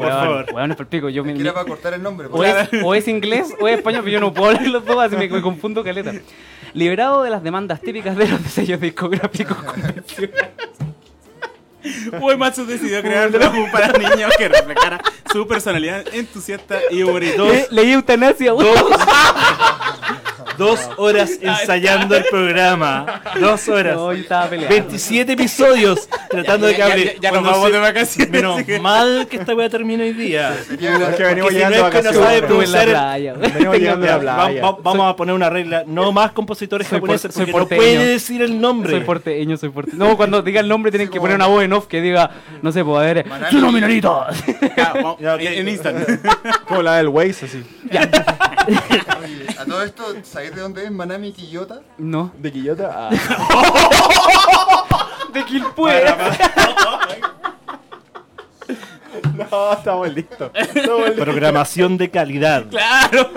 por 0.00 0.08
weón, 0.08 0.20
favor. 0.24 0.46
Weón, 0.52 0.70
es 0.70 0.76
por 0.76 0.86
pico. 0.86 1.08
Yo 1.08 1.24
me, 1.24 1.34
para 1.52 1.64
cortar 1.66 1.94
el 1.94 2.02
nombre. 2.02 2.28
o, 2.28 2.30
pues. 2.30 2.68
es, 2.72 2.82
o 2.82 2.94
es 2.94 3.06
inglés 3.08 3.52
o 3.60 3.68
es 3.68 3.78
español, 3.78 4.02
pero 4.04 4.12
yo 4.14 4.20
no 4.20 4.32
puedo 4.32 4.52
leer 4.52 4.68
los 4.68 4.84
dos, 4.84 4.96
así 5.02 5.16
me, 5.16 5.28
me 5.28 5.42
confundo 5.42 5.82
caleta. 5.84 6.12
Liberado 6.74 7.22
de 7.22 7.30
las 7.30 7.42
demandas 7.42 7.80
típicas 7.80 8.16
de 8.16 8.28
los 8.28 8.40
sellos 8.42 8.80
discográficos 8.80 9.56
convencionales. 9.62 10.50
Uematsu 12.20 12.66
decidió 12.66 13.00
crear 13.02 13.28
un 13.34 13.42
álbum 13.42 13.70
para 13.70 13.92
niños 13.96 14.32
que 14.36 14.48
reflejara 14.48 15.00
su 15.32 15.46
personalidad 15.46 16.04
entusiasta 16.12 16.78
y. 16.90 17.02
Le- 17.04 17.66
Leí 17.70 17.92
eutanasia, 17.92 18.52
weón. 18.54 18.74
Dos 20.56 20.80
horas 20.96 21.30
ensayando 21.40 22.16
el 22.16 22.24
programa. 22.30 23.22
Dos 23.40 23.68
horas. 23.68 23.96
No, 23.96 24.12
yo 24.12 24.20
estaba 24.22 24.46
peleando. 24.48 24.74
27 24.74 25.32
episodios 25.32 26.08
tratando 26.30 26.66
de 26.66 26.74
que 26.76 26.82
hable. 26.82 27.04
ya- 27.04 27.12
ya 27.20 27.30
nos 27.30 27.40
Cuando 27.40 27.50
vamos 27.50 27.66
se- 27.66 27.72
de 27.72 27.78
vacaciones, 27.78 28.30
Menos 28.32 28.82
mal 28.82 29.26
que 29.28 29.36
esta 29.38 29.54
weá 29.54 29.68
termina 29.68 30.04
hoy 30.04 30.12
día. 30.12 30.54
Que 30.68 30.76
venimos 30.76 31.00
Porque 31.10 31.16
si 31.16 31.22
llegando 31.22 31.38
no 31.38 31.44
de 31.44 31.50
es 31.50 31.54
que 31.58 31.68
no 31.78 31.82
vacaciones. 31.82 32.16
sabe 32.20 32.36
Estuve 32.38 32.64
en 32.64 32.72
la 32.72 32.78
pronunciar 32.78 32.88
el- 32.88 32.94
playa, 32.94 33.32
weón. 33.34 33.52
Venimos 33.54 33.76
llegando 33.78 34.06
de 34.06 34.06
la 34.12 34.16
Va- 34.36 34.44
playa. 34.46 34.62
va- 34.62 34.76
vamos 34.82 35.12
a 35.12 35.16
poner 35.16 35.34
una 35.34 35.50
regla. 35.50 35.84
No 35.86 36.12
más 36.12 36.32
compositores 36.32 36.86
Soy 36.88 37.00
por- 37.00 37.08
japoneses 37.08 37.34
soy 37.34 37.46
porque 37.46 37.52
no 37.52 37.58
porteño. 37.60 37.80
puede 37.82 38.06
decir 38.06 38.42
el 38.42 38.60
nombre. 38.60 38.90
Soy 38.92 39.00
porteño, 39.00 39.56
soy 39.56 39.68
porteño. 39.70 39.96
No, 40.04 40.16
cuando 40.16 40.42
diga 40.42 40.60
el 40.60 40.68
nombre 40.68 40.90
tienen 40.90 41.08
que 41.08 41.20
poner 41.20 41.36
una 41.36 41.46
voz 41.46 41.62
en 41.64 41.72
off 41.72 41.86
que 41.86 42.00
diga, 42.00 42.30
no 42.62 42.72
sé, 42.72 42.84
pues 42.84 42.98
a 42.98 43.02
ver, 43.02 43.26
vamos, 43.28 45.18
Ya, 45.20 45.34
ok. 45.34 45.40
en, 45.40 45.52
en 45.54 45.68
instant. 45.68 45.98
Como 46.68 46.82
la 46.82 46.96
del 46.96 47.08
Waze, 47.08 47.46
así. 47.46 47.62
A 49.58 49.64
todo 49.64 49.82
esto, 49.82 50.04
¿sabéis 50.28 50.54
de 50.54 50.60
dónde 50.60 50.84
es 50.84 50.90
Manami 50.90 51.32
Kiyota? 51.32 51.80
No. 51.96 52.30
De 52.38 52.52
Quillota 52.52 53.08
a. 53.08 53.10
De 55.32 55.44
Quilpue. 55.44 56.04
No, 59.50 59.72
estamos 59.72 60.12
listos. 60.12 60.50
Estamos 60.52 61.06
listos. 61.08 61.24
Programación 61.24 61.96
de 61.96 62.10
calidad. 62.10 62.66
Claro. 62.68 63.30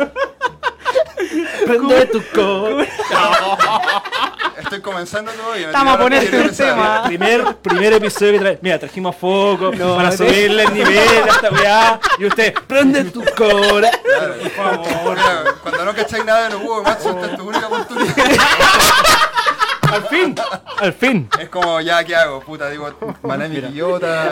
Prende 1.65 2.05
tu 2.07 2.21
co. 2.33 2.67
Estoy 4.57 4.81
comenzando 4.81 5.31
todavía. 5.31 5.67
me 5.67 5.71
Estamos 5.71 5.99
a 5.99 6.03
un 6.05 6.13
esa- 6.13 6.63
tema. 6.65 7.03
Primer, 7.05 7.55
primer 7.57 7.93
episodio 7.93 8.33
que 8.33 8.39
trae. 8.39 8.59
Mira, 8.61 8.79
trajimos 8.79 9.15
foco 9.15 9.71
No, 9.73 9.95
para 9.95 10.11
subirle 10.11 10.63
el 10.63 10.73
nivel 10.73 10.97
a 11.23 11.27
esta 11.33 11.49
weá. 11.49 11.99
Y 12.19 12.25
usted, 12.25 12.53
prende 12.67 13.05
tu 13.05 13.23
cora. 13.35 13.89
Claro. 14.03 14.35
Por 14.41 14.51
favor. 14.51 15.17
Mira, 15.17 15.43
cuando 15.61 15.85
no 15.85 15.93
cacháis 15.95 16.25
nada 16.25 16.43
de 16.43 16.49
los 16.51 16.61
huevos, 16.61 16.87
esta 16.87 17.25
es 17.25 17.37
tu 17.37 17.43
única 17.49 17.67
oportunidad. 17.67 18.15
Al 19.91 20.03
fin, 20.07 20.35
al 20.79 20.93
fin. 20.93 21.29
Es 21.39 21.49
como, 21.49 21.81
ya, 21.81 22.03
¿qué 22.03 22.15
hago? 22.15 22.39
Puta, 22.41 22.69
digo, 22.69 22.89
Manami 23.23 23.61
Kiyota. 23.61 24.31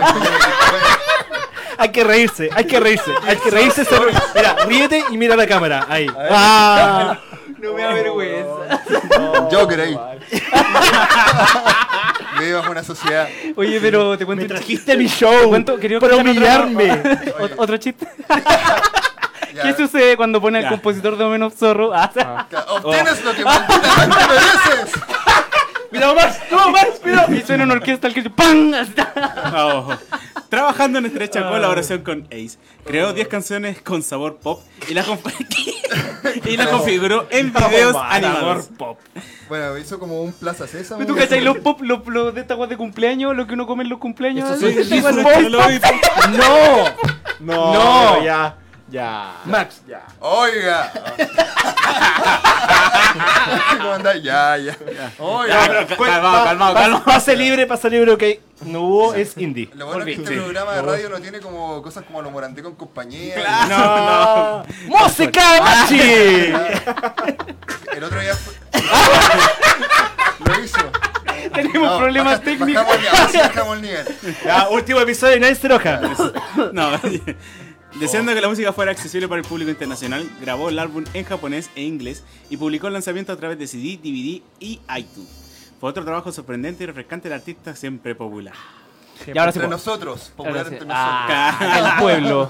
Hay 1.78 1.89
que 1.91 2.03
reírse, 2.03 2.49
hay 2.55 2.65
que 2.65 2.80
reírse, 2.80 3.11
hay 3.26 3.38
que 3.38 3.49
reírse. 3.49 3.86
se- 3.86 3.95
Mira, 4.36 4.55
ríete 4.67 5.03
y 5.11 5.17
mira 5.17 5.36
la 5.36 5.47
cámara. 5.47 5.86
Ahí. 5.89 6.07
Ah, 6.30 7.17
No 7.57 7.74
me 7.74 7.82
da 7.82 7.93
vergüenza. 7.93 8.82
Joker 9.51 9.82
ahí. 9.82 9.99
Vivimos 12.39 12.65
en 12.65 12.72
una 12.72 12.84
sociedad. 12.84 13.28
Oye, 13.55 13.80
pero 13.82 14.17
te 14.17 14.26
cuento 14.26 14.43
me 14.43 14.47
trajiste 14.47 14.95
mi 14.97 15.07
show 15.07 15.49
cuento- 15.49 15.78
quería 15.78 15.99
para 15.99 16.15
humillarme. 16.17 17.03
Ot- 17.39 17.53
Otro 17.57 17.78
chiste. 17.78 18.07
¿Qué 19.61 19.74
sucede 19.76 20.15
cuando 20.15 20.39
pone 20.39 20.59
al 20.59 20.70
compositor 20.70 21.17
de 21.17 21.24
Omen 21.26 21.43
of 21.43 21.53
Zorro? 21.57 21.91
Ah, 21.93 22.09
ya, 22.15 22.47
Obtienes 22.70 23.22
lo 23.26 23.34
que 23.34 23.43
malditamente 23.43 24.17
mereces. 24.28 25.01
Mira, 25.92 26.12
Omar, 26.12 26.36
no, 26.52 26.66
Omar, 26.68 26.88
mira. 27.04 27.26
y 27.32 27.42
suena 27.42 27.64
una 27.64 27.74
orquesta 27.74 28.08
al 28.08 28.14
que 28.14 28.30
¡pam! 28.30 28.74
Ah, 29.26 29.74
ojo. 29.76 29.94
trabajando 30.50 31.00
en 31.00 31.06
estrecha 31.08 31.48
colaboración 31.50 32.02
con 32.04 32.26
Ace, 32.32 32.58
creó 32.86 33.14
10 33.14 33.28
canciones 33.28 33.82
con 33.82 34.04
sabor 34.04 34.38
pop 34.38 34.62
y 34.88 34.94
las 34.94 35.08
y 36.46 36.58
la 36.58 36.70
configuró 36.70 37.28
en 37.32 37.52
videos 37.52 37.96
animados. 38.00 38.70
pop. 38.78 39.00
Bueno, 39.48 39.78
hizo 39.80 39.98
como 40.00 40.22
un 40.22 40.32
Plaza 40.32 40.68
Sésamo. 40.68 41.06
¿Tú 41.06 41.16
cachai 41.16 41.42
los 41.42 41.58
pop, 41.58 41.82
los, 41.82 42.06
los 42.08 42.36
de 42.36 42.42
esta 42.42 42.56
de 42.68 42.78
cumpleaños, 42.78 43.36
lo 43.36 43.48
que 43.48 43.54
uno 43.56 43.66
come 43.66 43.84
en 43.84 43.90
los 43.90 43.98
cumpleaños? 44.00 44.50
Eso 44.52 44.68
Sí, 44.68 45.02
de 45.02 45.12
Lo- 45.12 45.24
pop. 45.24 45.32
lo- 45.42 45.50
lo- 45.50 45.60
¡No! 46.38 46.86
No, 47.40 47.74
No. 48.18 48.24
ya. 48.24 48.58
Ya. 48.90 49.34
Max. 49.46 49.82
Ya. 49.88 50.02
Oiga. 50.20 50.92
¿Cómo 53.78 53.92
andás? 53.94 54.22
Ya, 54.24 54.58
ya. 54.58 54.76
Oiga. 55.20 55.62
Ya, 55.62 55.68
pero 55.68 55.88
ca- 55.88 55.98
calmado, 55.98 56.44
calmado, 56.46 56.74
calmado. 56.74 57.04
Pase 57.04 57.36
libre, 57.36 57.66
pase 57.68 57.90
libre, 57.90 58.12
ok. 58.14 58.24
No 58.66 58.82
hubo, 58.82 59.14
es 59.14 59.38
indie. 59.38 59.70
Lo 59.76 59.86
bueno 59.88 60.00
es 60.02 60.06
que 60.06 60.12
este 60.14 60.34
Sí. 60.34 60.40
programa 60.40 60.74
de 60.74 60.82
radio 60.82 61.10
no 61.10 61.20
tiene 61.22 61.40
como 61.40 61.82
cosas 61.82 62.04
como 62.06 62.22
lo 62.22 62.30
morandé 62.32 62.62
con 62.62 62.76
compañía. 62.76 63.36
No, 63.70 64.64
¡Música 64.88 65.54
de 65.54 65.62
Machi! 65.62 66.00
El 67.96 68.04
otro 68.04 68.20
día 68.20 68.36
fue... 68.36 68.54
lo 70.46 70.60
hizo. 70.64 70.78
Tenemos 71.54 71.90
No, 71.92 71.98
problemas 72.00 72.34
baja- 72.34 72.44
técnicos. 72.44 72.86
Bajamos 72.86 72.96
el 72.96 73.02
nivel. 73.02 73.16
ahora 73.18 73.30
sí 73.32 73.38
bajamos 73.38 73.76
el 73.76 73.82
nivel. 73.82 74.06
Ya, 74.46 74.68
último 74.70 75.00
episodio 75.02 75.38
y 75.38 75.40
nadie 75.40 75.56
se 75.56 75.68
enoja. 75.68 76.02
No, 76.74 76.92
deseando 78.00 78.34
que 78.34 78.42
la 78.42 78.48
música 78.50 78.74
fuera 78.74 78.92
accesible 78.92 79.28
para 79.28 79.42
el 79.42 79.48
público 79.48 79.72
internacional, 79.72 80.30
grabó 80.42 80.70
el 80.70 80.80
álbum 80.80 81.04
en 81.14 81.24
japonés 81.26 81.70
e 81.76 81.84
inglés 81.84 82.24
y 82.50 82.58
publicó 82.58 82.88
el 82.88 82.94
lanzamiento 82.94 83.32
a 83.32 83.38
través 83.38 83.58
de 83.58 83.68
CD, 83.68 83.98
DVD 83.98 84.42
y 84.60 84.80
iTunes. 84.98 85.74
Fue 85.80 85.90
otro 85.90 86.04
trabajo 86.04 86.32
sorprendente 86.32 86.84
y 86.84 86.88
refrescante 86.88 87.30
del 87.30 87.38
artista 87.40 87.76
siempre 87.76 88.14
popular. 88.16 88.54
Y 89.26 89.38
ahora 89.38 89.52
Entre 89.52 89.68
nosotros. 89.68 90.32
Popular 90.36 90.58
Ahora 90.58 90.70
sí. 90.70 90.76
entre 90.76 90.88
nosotros. 90.88 91.16
Ah, 91.30 91.96
el 91.98 92.02
pueblo. 92.04 92.50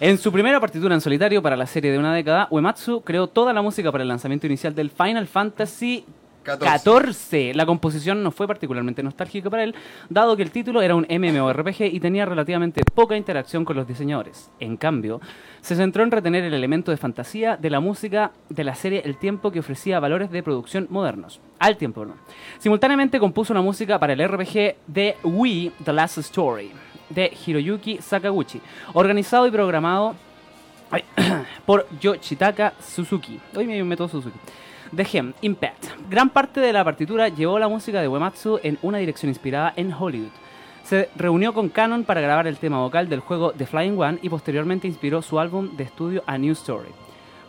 En 0.00 0.16
su 0.16 0.30
primera 0.30 0.60
partitura 0.60 0.94
en 0.94 1.00
solitario 1.00 1.42
para 1.42 1.56
la 1.56 1.66
serie 1.66 1.90
de 1.90 1.98
una 1.98 2.14
década, 2.14 2.46
Uematsu 2.50 3.00
creó 3.02 3.26
toda 3.26 3.52
la 3.52 3.62
música 3.62 3.90
para 3.90 4.02
el 4.02 4.08
lanzamiento 4.08 4.46
inicial 4.46 4.74
del 4.74 4.90
Final 4.90 5.26
Fantasy 5.26 6.04
14. 6.48 6.72
14. 6.72 7.54
La 7.54 7.66
composición 7.66 8.22
no 8.22 8.30
fue 8.30 8.46
particularmente 8.46 9.02
nostálgica 9.02 9.50
para 9.50 9.64
él, 9.64 9.74
dado 10.08 10.36
que 10.36 10.42
el 10.42 10.50
título 10.50 10.82
era 10.82 10.94
un 10.94 11.06
MMORPG 11.08 11.82
y 11.82 12.00
tenía 12.00 12.24
relativamente 12.24 12.82
poca 12.94 13.16
interacción 13.16 13.64
con 13.64 13.76
los 13.76 13.86
diseñadores. 13.86 14.50
En 14.60 14.76
cambio, 14.76 15.20
se 15.60 15.76
centró 15.76 16.02
en 16.02 16.10
retener 16.10 16.44
el 16.44 16.54
elemento 16.54 16.90
de 16.90 16.96
fantasía 16.96 17.56
de 17.56 17.70
la 17.70 17.80
música 17.80 18.32
de 18.48 18.64
la 18.64 18.74
serie 18.74 19.02
El 19.04 19.18
Tiempo 19.18 19.50
que 19.50 19.60
ofrecía 19.60 20.00
valores 20.00 20.30
de 20.30 20.42
producción 20.42 20.86
modernos. 20.90 21.40
Al 21.58 21.76
tiempo, 21.76 22.00
perdón. 22.00 22.16
Simultáneamente 22.58 23.18
compuso 23.18 23.52
una 23.52 23.62
música 23.62 23.98
para 23.98 24.12
el 24.12 24.26
RPG 24.26 24.76
de 24.86 25.16
Wii 25.24 25.72
The 25.84 25.92
Last 25.92 26.18
Story 26.18 26.70
de 27.10 27.32
Hiroyuki 27.46 27.98
Sakaguchi, 27.98 28.60
organizado 28.94 29.46
y 29.46 29.50
programado 29.50 30.14
por 31.66 31.86
Yoshitaka 32.00 32.74
Suzuki. 32.80 33.40
Hoy 33.54 33.66
me 33.66 33.82
meto 33.84 34.08
Suzuki. 34.08 34.38
The 34.94 35.04
Gem, 35.04 35.32
Impact. 35.42 35.86
Gran 36.08 36.30
parte 36.30 36.60
de 36.60 36.72
la 36.72 36.84
partitura 36.84 37.28
llevó 37.28 37.58
la 37.58 37.68
música 37.68 38.00
de 38.00 38.08
Uematsu 38.08 38.58
en 38.62 38.78
una 38.82 38.98
dirección 38.98 39.28
inspirada 39.30 39.72
en 39.76 39.92
Hollywood. 39.92 40.30
Se 40.84 41.10
reunió 41.16 41.52
con 41.52 41.68
Canon 41.68 42.04
para 42.04 42.20
grabar 42.22 42.46
el 42.46 42.56
tema 42.56 42.78
vocal 42.78 43.08
del 43.08 43.20
juego 43.20 43.52
The 43.52 43.66
Flying 43.66 43.98
One 43.98 44.18
y 44.22 44.28
posteriormente 44.30 44.88
inspiró 44.88 45.20
su 45.20 45.38
álbum 45.38 45.76
de 45.76 45.84
estudio 45.84 46.22
A 46.26 46.38
New 46.38 46.52
Story, 46.52 46.88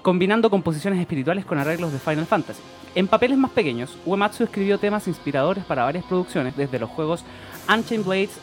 combinando 0.01 0.49
composiciones 0.49 0.99
espirituales 0.99 1.45
con 1.45 1.57
arreglos 1.57 1.93
de 1.93 1.99
Final 1.99 2.25
Fantasy. 2.25 2.61
En 2.95 3.07
papeles 3.07 3.37
más 3.37 3.51
pequeños, 3.51 3.97
Uematsu 4.05 4.43
escribió 4.43 4.77
temas 4.77 5.07
inspiradores 5.07 5.63
para 5.63 5.83
varias 5.83 6.03
producciones, 6.03 6.57
desde 6.57 6.79
los 6.79 6.89
juegos 6.89 7.23
Unchained 7.73 8.05
Blades, 8.05 8.39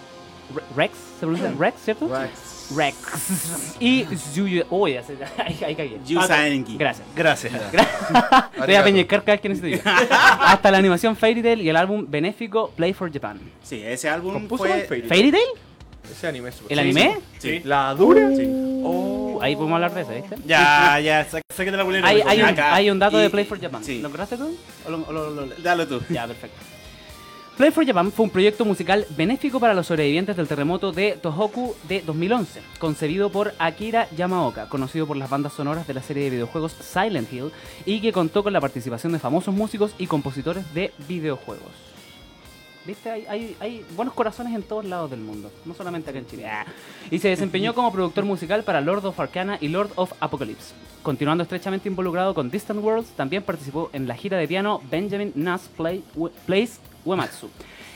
Re- 0.55 0.63
Rex, 0.77 0.97
¿se 0.97 1.27
pronuncia 1.27 1.53
Rex, 1.59 1.81
cierto? 1.83 2.09
Rex. 2.09 2.56
Rex. 2.75 2.97
Y 3.81 4.07
Yuyu. 4.35 4.65
Uy, 4.71 4.95
ya 4.95 5.03
sé, 5.03 5.17
ahí, 5.39 5.59
ahí 5.65 5.75
cagué. 5.75 5.99
Yusa 6.07 6.49
Enki. 6.49 6.77
Gracias. 6.77 7.07
Gracias. 7.15 7.53
Voy 8.65 8.75
a 8.75 8.83
peñecar 8.85 9.21
cada 9.21 9.33
vez 9.35 9.41
que 9.41 9.49
necesite 9.49 9.77
yo. 9.77 9.91
Hasta 10.41 10.71
la 10.71 10.79
animación 10.79 11.17
Fairy 11.17 11.43
Tail 11.43 11.61
y 11.63 11.69
el 11.69 11.77
álbum 11.77 12.07
benéfico 12.09 12.71
Play 12.77 12.93
for 12.93 13.13
Japan. 13.13 13.39
Sí, 13.63 13.83
ese 13.85 14.09
álbum 14.09 14.33
Compuso 14.33 14.65
fue... 14.65 14.81
el 14.81 14.87
Fairy 14.87 15.03
Tail. 15.03 15.09
¿Fairy 15.09 15.31
Tail? 15.33 15.49
Ese 16.11 16.27
anime 16.29 16.49
es 16.51 16.63
¿El 16.69 16.79
anime? 16.79 17.19
Sí. 17.39 17.61
¿La 17.65 17.93
dura? 17.95 18.29
Sí. 18.37 18.45
Uh, 18.47 19.41
ahí 19.43 19.57
podemos 19.57 19.75
hablar 19.75 19.93
de 19.93 20.03
eso, 20.03 20.11
¿viste? 20.13 20.37
Ya, 20.47 21.01
ya, 21.01 21.25
sá- 21.25 21.41
sáquete 21.53 21.77
la 21.77 21.85
culera. 21.85 22.07
Hay, 22.09 22.41
un, 22.43 22.59
hay 22.61 22.91
un 22.91 22.99
dato 23.01 23.19
de 23.19 23.29
Play 23.29 23.45
for 23.45 23.61
Japan. 23.61 23.83
sí. 23.83 24.01
¿Lo 24.01 24.09
encontraste 24.09 24.37
tú? 24.37 24.57
¿O 24.87 24.91
lo- 24.91 25.05
o 25.09 25.13
lo- 25.13 25.31
lo- 25.31 25.47
Dalo 25.59 25.87
tú. 25.89 26.01
Ya, 26.09 26.27
perfecto. 26.27 26.57
Play 27.57 27.71
for 27.71 27.87
Japan 27.87 28.13
fue 28.13 28.25
un 28.27 28.31
proyecto 28.31 28.67
musical 28.67 29.07
benéfico 29.17 29.59
para 29.59 29.73
los 29.73 29.87
sobrevivientes 29.87 30.37
del 30.37 30.47
terremoto 30.47 30.93
de 30.93 31.13
Tohoku 31.13 31.75
de 31.89 32.03
2011, 32.03 32.61
concebido 32.79 33.31
por 33.31 33.55
Akira 33.59 34.09
Yamaoka, 34.15 34.69
conocido 34.69 35.07
por 35.07 35.17
las 35.17 35.31
bandas 35.31 35.55
sonoras 35.55 35.87
de 35.87 35.95
la 35.95 36.03
serie 36.03 36.25
de 36.25 36.31
videojuegos 36.31 36.73
Silent 36.79 37.33
Hill, 37.33 37.51
y 37.87 38.01
que 38.03 38.13
contó 38.13 38.43
con 38.43 38.53
la 38.53 38.61
participación 38.61 39.15
de 39.15 39.19
famosos 39.19 39.55
músicos 39.55 39.95
y 39.97 40.07
compositores 40.07 40.75
de 40.75 40.93
videojuegos. 41.09 41.73
¿Viste? 42.85 43.11
Hay, 43.11 43.85
buenos 43.97 44.15
corazones 44.15 44.55
en 44.55 44.63
todos 44.63 44.85
lados 44.85 45.11
del 45.11 45.21
mundo, 45.21 45.51
no 45.65 45.73
solamente 45.75 46.11
acá 46.11 46.19
en 46.19 46.27
Chile. 46.27 46.47
Ah. 46.47 46.67
Y 47.11 47.19
se 47.19 47.29
desempeñó 47.29 47.75
como 47.75 47.91
productor 47.91 48.25
musical 48.27 48.65
para 48.65 48.83
Lord 48.83 49.07
of 49.07 49.19
Arcana 49.19 49.57
y 49.63 49.69
Lord 49.69 49.91
of 49.97 50.13
Apocalypse. 50.21 50.75
Continuando 51.03 51.43
estrechamente 51.43 51.89
involucrado 51.89 52.35
con 52.35 52.51
Distant 52.51 52.85
Worlds, 52.85 53.09
también 53.17 53.43
participó 53.43 53.91
en 53.93 54.07
la 54.07 54.15
gira 54.15 54.37
de 54.37 54.47
piano 54.47 54.81
Benjamin 54.91 55.33
Nass 55.35 55.69
Play- 55.77 56.05
Plays 56.47 56.81
Uematsu 57.07 57.49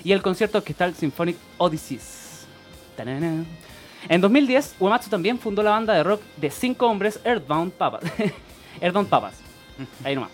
y 0.03 0.13
el 0.13 0.23
concierto 0.23 0.57
orquestal 0.59 0.95
Symphonic 0.95 1.37
Odysseys. 1.59 2.47
Tanana. 2.97 3.45
En 4.09 4.21
2010, 4.23 4.77
Uematsu 4.81 5.11
también 5.11 5.39
fundó 5.39 5.63
la 5.63 5.71
banda 5.73 5.93
de 5.93 6.03
rock 6.03 6.23
de 6.37 6.51
cinco 6.51 6.87
hombres 6.87 7.21
Earthbound 7.25 7.73
Papas. 7.73 8.03
Earthbound 8.81 9.09
Papas. 9.11 9.35
Ahí 10.05 10.15
nomás. 10.15 10.31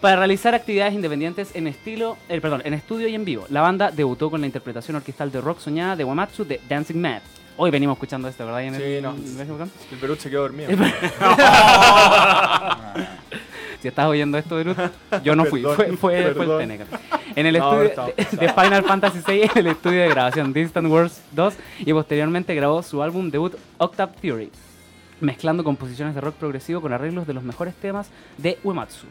Para 0.00 0.16
realizar 0.16 0.54
actividades 0.54 0.92
independientes 0.92 1.50
en 1.54 1.66
estilo, 1.66 2.18
eh, 2.28 2.38
perdón, 2.40 2.60
en 2.66 2.74
estudio 2.74 3.08
y 3.08 3.14
en 3.14 3.24
vivo. 3.24 3.46
La 3.48 3.62
banda 3.62 3.90
debutó 3.90 4.30
con 4.30 4.40
la 4.42 4.46
interpretación 4.46 4.96
orquestal 4.96 5.32
de 5.32 5.40
rock 5.40 5.60
soñada 5.60 5.96
de 5.96 6.04
Uematsu 6.04 6.44
de 6.44 6.60
Dancing 6.68 7.00
Mad. 7.00 7.22
Hoy 7.56 7.70
venimos 7.70 7.94
escuchando 7.96 8.28
esto, 8.28 8.44
¿verdad? 8.44 8.64
En 8.64 8.74
el- 8.74 8.82
Sí, 8.82 9.00
no. 9.02 9.14
el? 9.14 9.70
El 9.92 9.98
Perú 9.98 10.16
se 10.16 10.28
quedó 10.28 10.42
dormido. 10.42 10.68
Si 13.80 13.88
estás 13.88 14.06
oyendo 14.06 14.38
esto, 14.38 14.56
Berut, 14.56 14.76
yo 15.24 15.36
no 15.36 15.44
fui, 15.44 15.62
fue, 15.62 15.96
fue, 15.96 15.96
fue 15.96 16.18
el. 16.28 16.58
Teneca. 16.58 16.84
En 17.34 17.46
el 17.46 17.58
No, 17.58 17.82
estudio 17.82 18.14
de 18.32 18.48
Final 18.52 18.82
Fantasy 18.84 19.18
VI, 19.26 19.42
en 19.42 19.50
el 19.54 19.66
estudio 19.68 20.00
de 20.02 20.08
grabación 20.08 20.52
Distant 20.52 20.88
Worlds 20.88 21.20
2 21.32 21.54
y 21.80 21.92
posteriormente 21.92 22.54
grabó 22.54 22.82
su 22.82 23.02
álbum 23.02 23.30
debut 23.30 23.54
Octave 23.78 24.12
Theory, 24.20 24.50
mezclando 25.20 25.62
composiciones 25.62 26.14
de 26.14 26.20
rock 26.20 26.36
progresivo 26.36 26.80
con 26.80 26.92
arreglos 26.92 27.26
de 27.26 27.34
los 27.34 27.42
mejores 27.42 27.74
temas 27.74 28.08
de 28.38 28.58
Uematsu. 28.64 29.06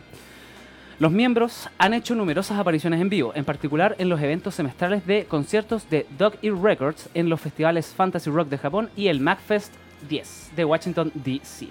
Los 0.98 1.12
miembros 1.12 1.68
han 1.78 1.94
hecho 1.94 2.16
numerosas 2.16 2.58
apariciones 2.58 3.02
en 3.02 3.10
vivo, 3.10 3.34
en 3.36 3.44
particular 3.44 3.96
en 4.00 4.08
los 4.08 4.22
eventos 4.22 4.56
semestrales 4.56 5.06
de 5.06 5.26
conciertos 5.26 5.90
de 5.90 6.06
Dog 6.18 6.36
Ear 6.42 6.56
Records 6.56 7.10
en 7.14 7.28
los 7.30 7.42
festivales 7.42 7.94
Fantasy 7.96 8.30
Rock 8.30 8.48
de 8.48 8.58
Japón 8.58 8.90
y 8.96 9.10
el 9.10 9.20
MacFest 9.20 9.74
10 10.10 10.52
de 10.56 10.66
Washington, 10.66 11.12
D.C. 11.14 11.68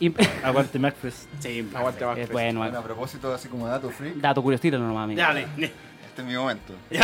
Y- 0.00 0.14
Aguante 0.44 0.78
MacFest. 0.78 1.26
Sí, 1.40 1.68
Aguante 1.74 2.04
más. 2.06 2.18
Es 2.18 2.30
bueno, 2.30 2.60
Bueno, 2.60 2.78
a 2.78 2.82
propósito, 2.82 3.32
así 3.34 3.48
como 3.48 3.66
dato 3.66 3.90
freak, 3.90 4.16
dato 4.16 4.42
curioso, 4.42 4.62
tíralo 4.62 4.86
nomás, 4.86 5.04
amigo. 5.04 5.20
Dale. 5.20 5.42
este 5.56 6.22
es 6.22 6.24
mi 6.24 6.34
momento. 6.34 6.72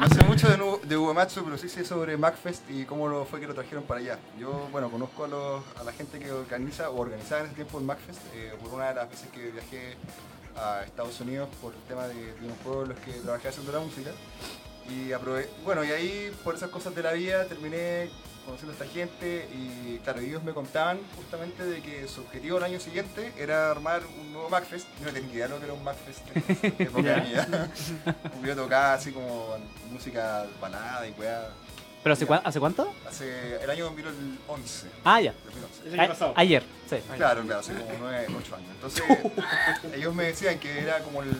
No 0.00 0.08
sé 0.08 0.22
mucho 0.24 0.48
de, 0.48 0.88
de 0.88 0.96
Uematsu, 0.96 1.44
pero 1.44 1.56
sí 1.56 1.68
sé 1.68 1.84
sobre 1.84 2.16
MacFest 2.16 2.68
y 2.70 2.84
cómo 2.84 3.08
lo 3.08 3.24
fue 3.24 3.40
que 3.40 3.46
lo 3.46 3.54
trajeron 3.54 3.84
para 3.84 4.00
allá. 4.00 4.18
Yo, 4.38 4.68
bueno, 4.72 4.90
conozco 4.90 5.24
a, 5.24 5.28
los- 5.28 5.62
a 5.80 5.84
la 5.84 5.92
gente 5.92 6.18
que 6.18 6.30
organiza 6.32 6.90
o 6.90 7.00
organizaba 7.00 7.40
en 7.42 7.46
ese 7.46 7.54
tiempo 7.56 7.78
el 7.78 7.84
MacFest 7.84 8.20
eh, 8.34 8.52
por 8.62 8.74
una 8.74 8.88
de 8.88 8.94
las 8.96 9.08
veces 9.10 9.28
que 9.30 9.50
viajé 9.50 9.96
a 10.56 10.82
Estados 10.84 11.20
Unidos 11.20 11.48
por 11.62 11.72
el 11.74 11.80
tema 11.82 12.06
de, 12.08 12.14
de 12.14 12.44
unos 12.46 12.56
pueblos 12.58 12.84
en 12.90 12.94
los 12.94 12.98
que 13.00 13.12
trabajé 13.22 13.48
haciendo 13.48 13.72
la 13.72 13.80
música. 13.80 14.10
Y 14.90 15.12
aprove 15.12 15.48
bueno, 15.64 15.82
y 15.84 15.90
ahí 15.92 16.30
por 16.44 16.54
esas 16.54 16.68
cosas 16.70 16.94
de 16.94 17.02
la 17.02 17.12
vida 17.12 17.46
terminé 17.46 18.10
conociendo 18.44 18.72
a 18.72 18.84
esta 18.84 18.92
gente 18.92 19.48
y 19.52 19.98
claro, 19.98 20.20
ellos 20.20 20.42
me 20.42 20.52
contaban 20.52 20.98
justamente 21.16 21.64
de 21.64 21.80
que 21.80 22.06
su 22.08 22.20
objetivo 22.20 22.58
el 22.58 22.64
año 22.64 22.80
siguiente 22.80 23.32
era 23.38 23.70
armar 23.70 24.02
un 24.20 24.32
nuevo 24.32 24.48
MacFest. 24.48 24.86
Yo 25.00 25.06
no 25.06 25.12
tenía 25.12 25.28
ni 25.28 25.34
idea 25.34 25.48
de 25.48 25.54
lo 25.54 25.58
que 25.58 25.64
era 25.64 25.74
un 25.74 25.84
MacFest 25.84 26.36
en 26.36 26.74
época 26.78 27.16
mía. 27.16 27.70
Yo 28.44 28.56
tocaba 28.56 28.94
así 28.94 29.12
como 29.12 29.56
música 29.90 30.46
balada 30.60 31.06
y 31.06 31.12
weá. 31.12 31.50
¿Pero 32.04 32.12
hace, 32.12 32.26
cua- 32.26 32.42
hace 32.44 32.60
cuánto? 32.60 32.92
Hace 33.08 33.56
el 33.64 33.70
año 33.70 33.86
2011. 33.86 34.88
Ah, 35.04 35.20
ya. 35.22 35.32
2011. 35.46 35.88
El 35.94 36.00
año 36.00 36.08
pasado. 36.10 36.32
Ayer, 36.36 36.62
sí. 36.88 36.96
Claro, 37.16 37.42
claro, 37.42 37.60
hace 37.60 37.72
como 37.72 37.90
9, 37.98 38.26
8 38.38 38.56
años. 38.56 38.68
Entonces, 38.74 39.04
ellos 39.94 40.14
me 40.14 40.24
decían 40.24 40.58
que 40.58 40.80
era 40.80 40.98
como 41.00 41.22
el, 41.22 41.30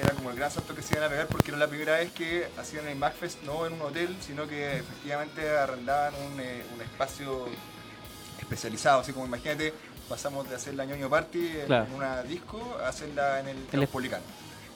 era 0.00 0.12
como 0.14 0.30
el 0.30 0.36
gran 0.36 0.50
salto 0.50 0.74
que 0.74 0.80
se 0.80 0.94
iban 0.94 1.04
a 1.04 1.10
pegar 1.10 1.26
porque 1.26 1.50
era 1.50 1.58
la 1.58 1.68
primera 1.68 1.98
vez 1.98 2.10
que 2.12 2.48
hacían 2.58 2.88
el 2.88 2.96
MacFest 2.96 3.42
no 3.42 3.66
en 3.66 3.74
un 3.74 3.82
hotel, 3.82 4.16
sino 4.26 4.48
que 4.48 4.78
efectivamente 4.78 5.48
arrendaban 5.50 6.14
un, 6.14 6.40
eh, 6.40 6.64
un 6.74 6.80
espacio 6.80 7.46
especializado. 8.40 9.00
Así 9.00 9.12
como 9.12 9.26
imagínate, 9.26 9.74
pasamos 10.08 10.48
de 10.48 10.54
hacer 10.56 10.74
la 10.74 10.86
ñoño 10.86 11.10
party 11.10 11.58
en, 11.58 11.66
Claro. 11.66 11.86
una 11.94 12.22
disco 12.22 12.78
a 12.82 12.88
hacerla 12.88 13.40
en 13.40 13.48
el 13.48 13.56
El-. 13.70 13.88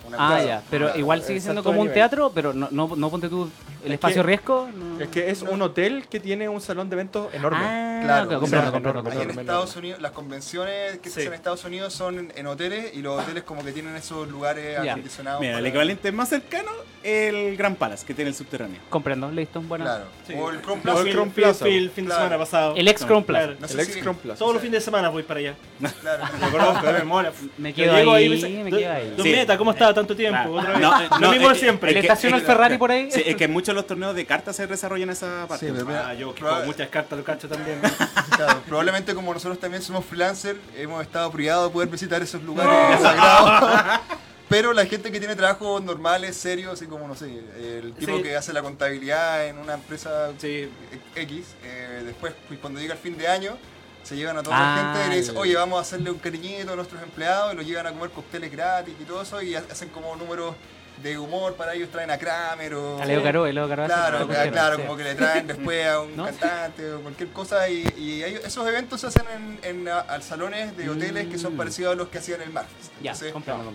Una 0.07 0.17
Ah, 0.37 0.43
ya. 0.45 0.63
Pero 0.71 0.87
una- 0.87 0.97
igual 0.97 1.23
sigue 1.23 1.41
siendo 1.41 1.63
como 1.63 1.81
un 1.81 1.93
teatro, 1.93 2.33
pero 2.35 2.53
no, 2.53 2.69
no, 2.71 2.95
no 2.97 3.11
ponte 3.11 3.29
tú 3.29 3.51
¿El 3.83 3.87
Es 3.87 3.95
espacio 3.95 4.21
que- 4.23 4.27
riesgo? 4.27 4.69
No. 4.75 5.01
Es 5.01 5.09
que 5.09 5.31
es 5.31 5.41
un 5.41 5.63
hotel 5.63 6.05
que 6.11 6.21
tiene 6.21 6.51
un 6.51 6.61
salón 6.61 6.91
de 6.91 6.97
eventos 6.97 7.33
enorme. 7.33 7.59
Ah, 7.63 8.01
Claro, 8.05 8.25
ok, 8.25 8.33
o 8.37 8.41
comprendo, 8.41 8.63
sea, 8.67 8.73
comprendo, 8.73 9.01
enorme, 9.01 9.21
Ahí 9.23 9.31
en. 9.31 9.41
Estados 9.41 9.77
Unidos, 9.77 10.01
las 10.03 10.13
convenciones 10.13 10.99
que 10.99 11.09
se 11.09 11.15
Sí. 11.15 11.21
hacen 11.21 11.29
en 11.29 11.35
Estados 11.35 11.65
Unidos 11.65 11.93
son 11.95 12.31
en, 12.35 12.47
hoteles 12.47 12.95
y 12.95 13.01
los 13.01 13.23
hoteles 13.23 13.43
como 13.45 13.65
que 13.65 13.73
tienen 13.73 13.97
esos 13.97 14.29
lugares 14.29 14.79
Ya. 14.85 14.93
acondicionados. 14.93 15.41
Mira, 15.41 15.59
el 15.59 15.67
equivalente 15.67 16.13
más 16.13 16.29
cercano, 16.29 16.71
el 17.03 17.57
Gran 17.57 17.75
Palace, 17.77 18.05
que 18.05 18.13
tiene 18.13 18.29
el 18.29 18.35
subterráneo. 18.35 18.81
Comprendo, 18.91 19.31
listo, 19.31 19.63
bueno. 19.63 19.85
Claro. 19.87 20.05
Sí. 20.27 20.35
O 20.37 20.51
el 20.51 20.61
Chrome 20.61 20.83
O 20.91 21.01
el 21.01 21.31
Plaza. 21.31 21.67
El 21.67 21.91
fin 21.91 22.05
de 22.05 22.09
Claro. 22.09 22.23
semana 22.25 22.39
pasado. 22.39 22.75
El 22.77 22.87
ex 22.89 23.01
Chrome 23.07 23.23
Plaza. 23.25 23.45
Claro. 23.47 23.61
No 23.63 23.69
sé 23.69 23.81
el 23.81 23.87
si- 23.87 23.93
ex 23.93 24.01
Chrome 24.03 24.19
Plaza. 24.23 24.39
Todos 24.39 24.53
los 24.53 24.63
fines 24.63 24.81
de 24.81 24.85
semana 24.85 25.09
voy 25.09 25.23
para 25.23 25.41
allá. 25.41 25.55
Claro. 26.03 26.25
Me 26.41 26.51
conozco 26.51 26.87
de 26.87 26.93
memoria. 26.93 27.33
Me 27.57 27.73
quedo 27.73 27.95
ahí, 28.15 28.29
me 28.29 28.35
dice, 28.35 28.49
me 28.51 28.71
"Don- 28.71 28.79
quedo 28.81 28.93
ahí. 28.93 29.15
Sí. 29.23 29.31
Meta, 29.33 29.57
¿cómo 29.91 30.01
estaba 30.01 30.07
tanto 30.07 30.16
tiempo? 30.16 30.53
Claro. 30.53 30.59
Otra 30.59 30.72
vez. 30.72 30.80
No, 30.80 31.01
eh, 31.03 31.09
lo 31.11 31.18
no, 31.18 31.30
mismo 31.32 31.49
de 31.49 31.55
eh, 31.55 31.59
siempre. 31.59 31.91
¿El 31.91 31.97
es 31.97 32.01
que- 32.03 32.07
estaciona 32.09 32.36
el 32.36 32.43
es- 32.43 32.47
Ferrari 32.47 32.78
por 32.78 32.91
ahí? 32.91 33.11
Sí, 33.11 33.22
es 33.24 33.36
que 33.36 33.49
muchos 33.49 33.68
de 33.68 33.74
los 33.74 33.86
torneos 33.86 34.14
de 34.14 34.26
cartas 34.26 34.57
se 34.57 34.66
desarrollan 34.66 35.09
en 35.09 35.12
esa 35.12 35.47
parte. 35.49 35.66
Sí, 35.68 35.72
pero 35.76 35.88
Ah, 35.97 36.14
yo 36.14 36.34
que 36.34 36.43
proba- 36.43 36.51
juego 36.55 36.66
muchas 36.66 36.88
cartas 36.88 37.18
lo 37.18 37.24
cacho 37.24 37.49
también. 37.49 37.80
Claro, 38.36 38.62
probablemente 38.66 39.14
como 39.14 39.34
nosotros 39.34 39.59
también 39.61 39.82
somos 39.82 40.05
freelancers, 40.05 40.59
hemos 40.76 41.03
estado 41.03 41.30
privados 41.30 41.68
de 41.68 41.72
poder 41.74 41.88
visitar 41.91 42.22
esos 42.22 42.43
lugares 42.43 43.01
sagrados. 43.01 44.01
Pero 44.49 44.72
la 44.72 44.84
gente 44.86 45.12
que 45.12 45.20
tiene 45.20 45.36
trabajos 45.36 45.80
normales, 45.82 46.36
serios, 46.36 46.72
así 46.72 46.86
como, 46.86 47.07
no 47.07 47.14
sé, 47.14 47.26
el 47.57 47.93
tipo 47.93 48.16
Sí. 48.16 48.22
que 48.22 48.34
hace 48.34 48.53
la 48.53 48.62
contabilidad 48.62 49.47
en 49.47 49.59
una 49.59 49.74
empresa 49.74 50.30
Sí. 50.38 50.68
X, 51.14 51.45
eh, 51.62 52.03
después, 52.07 52.32
pues, 52.49 52.59
cuando 52.59 52.80
llega 52.80 52.95
el 52.95 52.99
fin 52.99 53.16
de 53.16 53.28
año, 53.28 53.57
se 54.03 54.17
llevan 54.17 54.37
a 54.39 54.43
toda 54.43 54.57
Ah, 54.59 54.77
la 54.77 54.93
gente 54.95 55.07
y 55.07 55.11
le 55.11 55.17
dicen, 55.21 55.37
oye, 55.37 55.55
vamos 55.55 55.79
a 55.79 55.83
hacerle 55.83 56.11
un 56.11 56.19
cariñito 56.19 56.73
a 56.73 56.77
nuestros 56.77 57.03
empleados, 57.03 57.53
y 57.53 57.57
los 57.57 57.67
llevan 57.67 57.87
a 57.87 57.93
comer 57.93 58.11
cócteles 58.11 58.51
gratis 58.51 58.95
y 59.01 59.05
todo 59.05 59.23
eso, 59.23 59.41
y 59.43 59.55
ha- 59.55 59.65
hacen 59.71 59.89
como 59.91 60.15
números 60.17 60.55
de 61.03 61.17
humor 61.19 61.55
para 61.55 61.73
ellos, 61.73 61.89
traen 61.91 62.11
a 62.11 62.19
Kramer 62.19 62.75
o... 62.75 63.01
A 63.01 63.07
Leo 63.07 63.23
Caro, 63.23 63.47
Leo 63.51 63.67
Caro. 63.67 63.87
Claro, 63.87 64.29
claro, 64.29 64.53
claro, 64.53 64.77
como 64.81 64.99
que 64.99 65.05
le 65.05 65.15
traen 65.15 65.47
después 65.47 65.87
a 65.87 66.01
un 66.01 66.15
¿No? 66.17 66.27
cantante 66.27 66.93
o 66.93 67.01
cualquier 67.01 67.31
cosa 67.31 67.67
y, 67.71 67.91
y 67.97 68.23
ellos- 68.23 68.43
esos 68.45 68.69
eventos 68.69 69.01
se 69.01 69.07
hacen 69.07 69.25
en, 69.35 69.59
en 69.63 69.89
a- 69.89 70.01
al 70.01 70.23
salones 70.23 70.77
de 70.77 70.91
hoteles 70.91 71.29
que 71.29 71.39
son 71.39 71.55
Mm. 71.55 71.57
parecidos 71.57 71.93
a 71.95 71.97
los 71.97 72.09
que 72.09 72.19
hacían 72.19 72.43
el 72.43 72.51
Marfest. 72.51 72.93
Ya, 73.03 73.15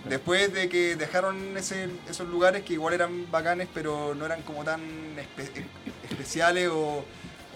después 0.04 0.52
de 0.54 0.68
que 0.68 0.94
dejaron 0.94 1.56
ese- 1.56 1.88
esos 2.08 2.28
lugares 2.28 2.62
que 2.62 2.74
igual 2.74 2.94
eran 2.94 3.28
bacanes 3.28 3.66
pero 3.74 4.14
no 4.14 4.24
eran 4.24 4.42
como 4.42 4.62
tan 4.62 4.80
espe- 5.16 5.64
especiales 6.08 6.68
o, 6.72 7.04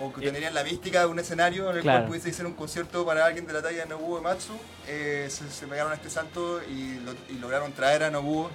o 0.00 0.12
que 0.12 0.30
tenían 0.30 0.54
la 0.54 0.64
mística 0.64 1.00
de 1.00 1.06
un 1.06 1.18
escenario 1.18 1.70
en 1.70 1.76
el 1.76 1.82
Claro. 1.82 1.98
cual 2.00 2.08
pudiese 2.08 2.30
hacer 2.30 2.46
un 2.46 2.54
concierto 2.54 3.04
para 3.04 3.24
alguien 3.26 3.46
de 3.46 3.52
la 3.52 3.62
talla 3.62 3.78
de 3.84 3.86
Nobuo 3.86 4.18
Ematsu, 4.18 4.54
eh, 4.88 5.26
se, 5.28 5.48
se 5.50 5.66
pegaron 5.66 5.92
a 5.92 5.94
este 5.96 6.08
salto 6.10 6.60
y, 6.62 6.98
lo- 7.04 7.14
y 7.28 7.38
lograron 7.38 7.72
traer 7.72 8.04
a 8.04 8.10
Nobuo 8.10 8.50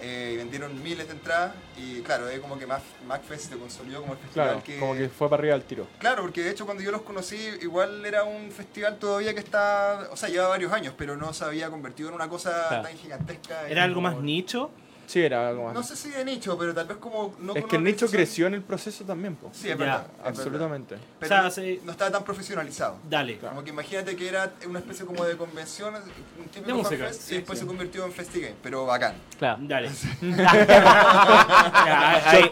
eh, 0.00 0.32
y 0.34 0.36
vendieron 0.36 0.82
miles 0.82 1.06
de 1.06 1.14
entradas 1.14 1.54
y 1.78 2.00
claro, 2.02 2.28
es 2.28 2.38
como 2.40 2.58
que 2.58 2.66
Mac- 2.66 2.82
MacFest 3.06 3.50
se 3.50 3.56
consolidó 3.56 4.00
como 4.02 4.12
el 4.14 4.18
festival 4.18 4.46
Claro, 4.48 4.62
que... 4.64 4.78
como 4.78 4.94
que 4.94 5.08
fue 5.08 5.30
para 5.30 5.40
arriba 5.40 5.54
al 5.54 5.62
tiro. 5.62 5.86
Claro, 5.98 6.22
porque 6.22 6.42
de 6.42 6.50
hecho 6.50 6.64
cuando 6.66 6.82
yo 6.82 6.90
los 6.90 7.02
conocí 7.02 7.36
igual 7.62 8.04
era 8.04 8.24
un 8.24 8.50
festival 8.50 8.98
todavía 8.98 9.32
que 9.34 9.40
está, 9.40 10.08
o 10.10 10.16
sea, 10.16 10.28
lleva 10.28 10.48
varios 10.48 10.72
años, 10.72 10.94
pero 10.98 11.16
no 11.16 11.32
se 11.32 11.44
había 11.44 11.70
convertido 11.70 12.08
en 12.10 12.16
una 12.16 12.28
cosa 12.28 12.66
Claro. 12.68 12.82
tan 12.82 12.96
gigantesca. 12.98 13.68
Era 13.68 13.84
algo 13.84 13.96
como- 13.96 14.08
más 14.10 14.20
nicho. 14.20 14.70
Sí, 15.06 15.20
era 15.20 15.48
algo 15.48 15.64
más. 15.64 15.74
No 15.74 15.82
sé 15.82 15.96
si 15.96 16.10
de 16.10 16.24
nicho, 16.24 16.56
pero 16.58 16.74
tal 16.74 16.86
vez 16.86 16.96
como... 16.98 17.34
No 17.40 17.54
es 17.54 17.64
que 17.66 17.76
el 17.76 17.84
nicho 17.84 18.06
creció 18.08 18.46
en 18.46 18.54
el 18.54 18.62
proceso 18.62 19.04
también, 19.04 19.36
po. 19.36 19.50
Sí, 19.52 19.68
es 19.68 19.76
Ya, 19.78 19.84
verdad. 19.84 20.06
Absolutamente. 20.24 20.96
Pero 21.20 21.26
O 21.26 21.28
sea, 21.28 21.42
no- 21.42 21.50
sí. 21.50 21.80
no 21.84 21.92
estaba 21.92 22.10
tan 22.10 22.24
profesionalizado. 22.24 22.96
Dale. 23.08 23.38
Como 23.38 23.62
que 23.64 23.70
imagínate 23.70 24.16
que 24.16 24.28
era 24.28 24.52
una 24.66 24.78
especie 24.80 25.04
como 25.06 25.24
de 25.24 25.36
convención, 25.36 25.94
un 25.94 26.44
típico 26.48 26.66
De 26.66 26.74
música, 26.74 27.12
sí, 27.12 27.34
y 27.34 27.36
después 27.38 27.58
sí. 27.58 27.64
se 27.64 27.68
convirtió 27.68 28.04
en 28.04 28.12
FestiGame, 28.12 28.54
pero 28.62 28.86
bacán. 28.86 29.14
Claro. 29.38 29.58
Dale. 29.62 29.90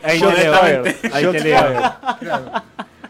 Ahí, 0.03 0.20
te 0.20 0.32
leo. 0.32 0.84
Ahí 1.12 1.26
te 1.32 1.40
leo. 1.40 1.92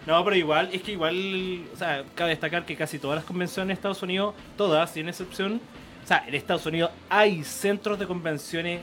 No, 0.06 0.24
pero 0.24 0.34
igual, 0.36 0.68
es 0.72 0.82
que 0.82 0.92
igual, 0.92 1.64
o 1.72 1.76
sea, 1.76 2.02
cabe 2.16 2.30
destacar 2.30 2.66
que 2.66 2.76
casi 2.76 2.98
todas 2.98 3.16
las 3.16 3.24
convenciones 3.24 3.66
en 3.70 3.76
Estados 3.76 4.02
Unidos, 4.02 4.34
todas, 4.56 4.90
sin 4.90 5.08
excepción, 5.08 5.60
o 6.04 6.06
sea, 6.08 6.24
en 6.26 6.34
Estados 6.34 6.66
Unidos 6.66 6.90
hay 7.08 7.44
centros 7.44 7.98
de 8.00 8.06
convenciones, 8.08 8.80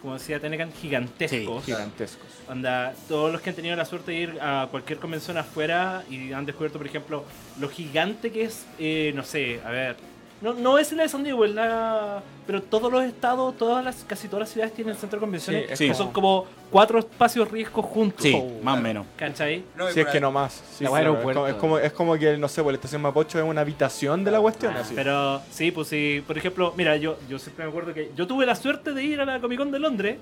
como 0.00 0.14
decía 0.14 0.40
Tenecan, 0.40 0.72
gigantescos. 0.72 1.64
Gigantescos. 1.64 2.28
Anda, 2.48 2.94
todos 3.08 3.32
los 3.32 3.40
que 3.40 3.50
han 3.50 3.56
tenido 3.56 3.76
la 3.76 3.84
suerte 3.84 4.12
de 4.12 4.18
ir 4.18 4.38
a 4.40 4.68
cualquier 4.70 4.98
convención 4.98 5.36
afuera 5.36 6.04
y 6.08 6.32
han 6.32 6.46
descubierto, 6.46 6.78
por 6.78 6.86
ejemplo, 6.86 7.24
lo 7.60 7.68
gigante 7.68 8.30
que 8.30 8.44
es, 8.44 8.66
eh, 8.78 9.12
no 9.14 9.22
sé, 9.22 9.60
a 9.64 9.70
ver, 9.70 9.96
no, 10.42 10.52
no 10.54 10.78
es 10.78 10.92
la 10.92 11.04
de 11.04 11.08
San 11.08 11.24
Diego, 11.24 11.44
es 11.44 11.52
la, 11.54 12.22
pero 12.46 12.62
todos 12.62 12.92
los 12.92 13.02
estados, 13.04 13.56
todas 13.56 13.84
las, 13.84 14.04
casi 14.06 14.28
todas 14.28 14.40
las 14.40 14.50
ciudades 14.50 14.74
tienen 14.74 14.94
centro 14.94 15.18
de 15.18 15.20
convenciones, 15.20 15.66
Sí, 15.66 15.72
es 15.72 15.78
que 15.78 15.86
como- 15.88 15.96
son 15.98 16.12
como 16.12 16.46
cuatro 16.70 16.98
espacios 16.98 17.50
riesgos 17.50 17.86
juntos. 17.86 18.22
Sí, 18.22 18.32
Oh, 18.36 18.62
más 18.62 18.78
o 18.78 18.82
menos. 18.82 19.06
¿Cachai? 19.16 19.64
No, 19.76 19.90
Si 19.90 20.00
es 20.00 20.06
que 20.08 20.20
no 20.20 20.30
más. 20.30 20.52
Sí, 20.76 20.84
La 20.84 20.90
claro, 20.90 21.10
aeropuerto. 21.12 21.46
es, 21.48 21.54
como, 21.54 21.78
es, 21.78 21.92
como, 21.92 22.12
es 22.12 22.16
como 22.16 22.18
que, 22.18 22.36
no 22.36 22.48
sé, 22.48 22.62
pues 22.62 22.74
la 22.74 22.76
estación 22.76 23.00
Mapocho 23.02 23.38
es 23.38 23.44
una 23.44 23.62
habitación 23.62 24.24
de 24.24 24.30
la 24.30 24.40
cuestión. 24.40 24.76
así. 24.76 24.92
Pero 24.94 25.40
sí, 25.50 25.70
pues 25.70 25.88
sí, 25.88 26.22
por 26.26 26.36
ejemplo, 26.36 26.74
mira, 26.76 26.96
yo, 26.96 27.18
yo 27.28 27.38
siempre 27.38 27.64
me 27.64 27.70
acuerdo 27.70 27.94
que 27.94 28.10
yo 28.14 28.26
tuve 28.26 28.44
la 28.46 28.54
suerte 28.54 28.92
de 28.92 29.02
ir 29.02 29.20
a 29.20 29.24
la 29.24 29.40
Comic 29.40 29.58
Con 29.58 29.70
de 29.70 29.78
Londres 29.78 30.18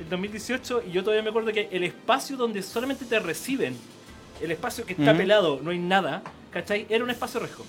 en 0.00 0.08
2018 0.08 0.84
y 0.88 0.92
yo 0.92 1.02
todavía 1.04 1.22
me 1.22 1.28
acuerdo 1.28 1.52
que 1.52 1.68
el 1.70 1.84
espacio 1.84 2.36
donde 2.38 2.62
solamente 2.62 3.04
te 3.04 3.18
reciben, 3.18 3.76
el 4.40 4.50
espacio 4.50 4.86
que 4.86 4.94
está 4.94 5.14
pelado, 5.14 5.60
no 5.62 5.70
hay 5.70 5.78
nada, 5.78 6.22
¿cachai? 6.50 6.86
Era 6.88 7.04
un 7.04 7.10
espacio 7.10 7.40
riesgo. 7.40 7.66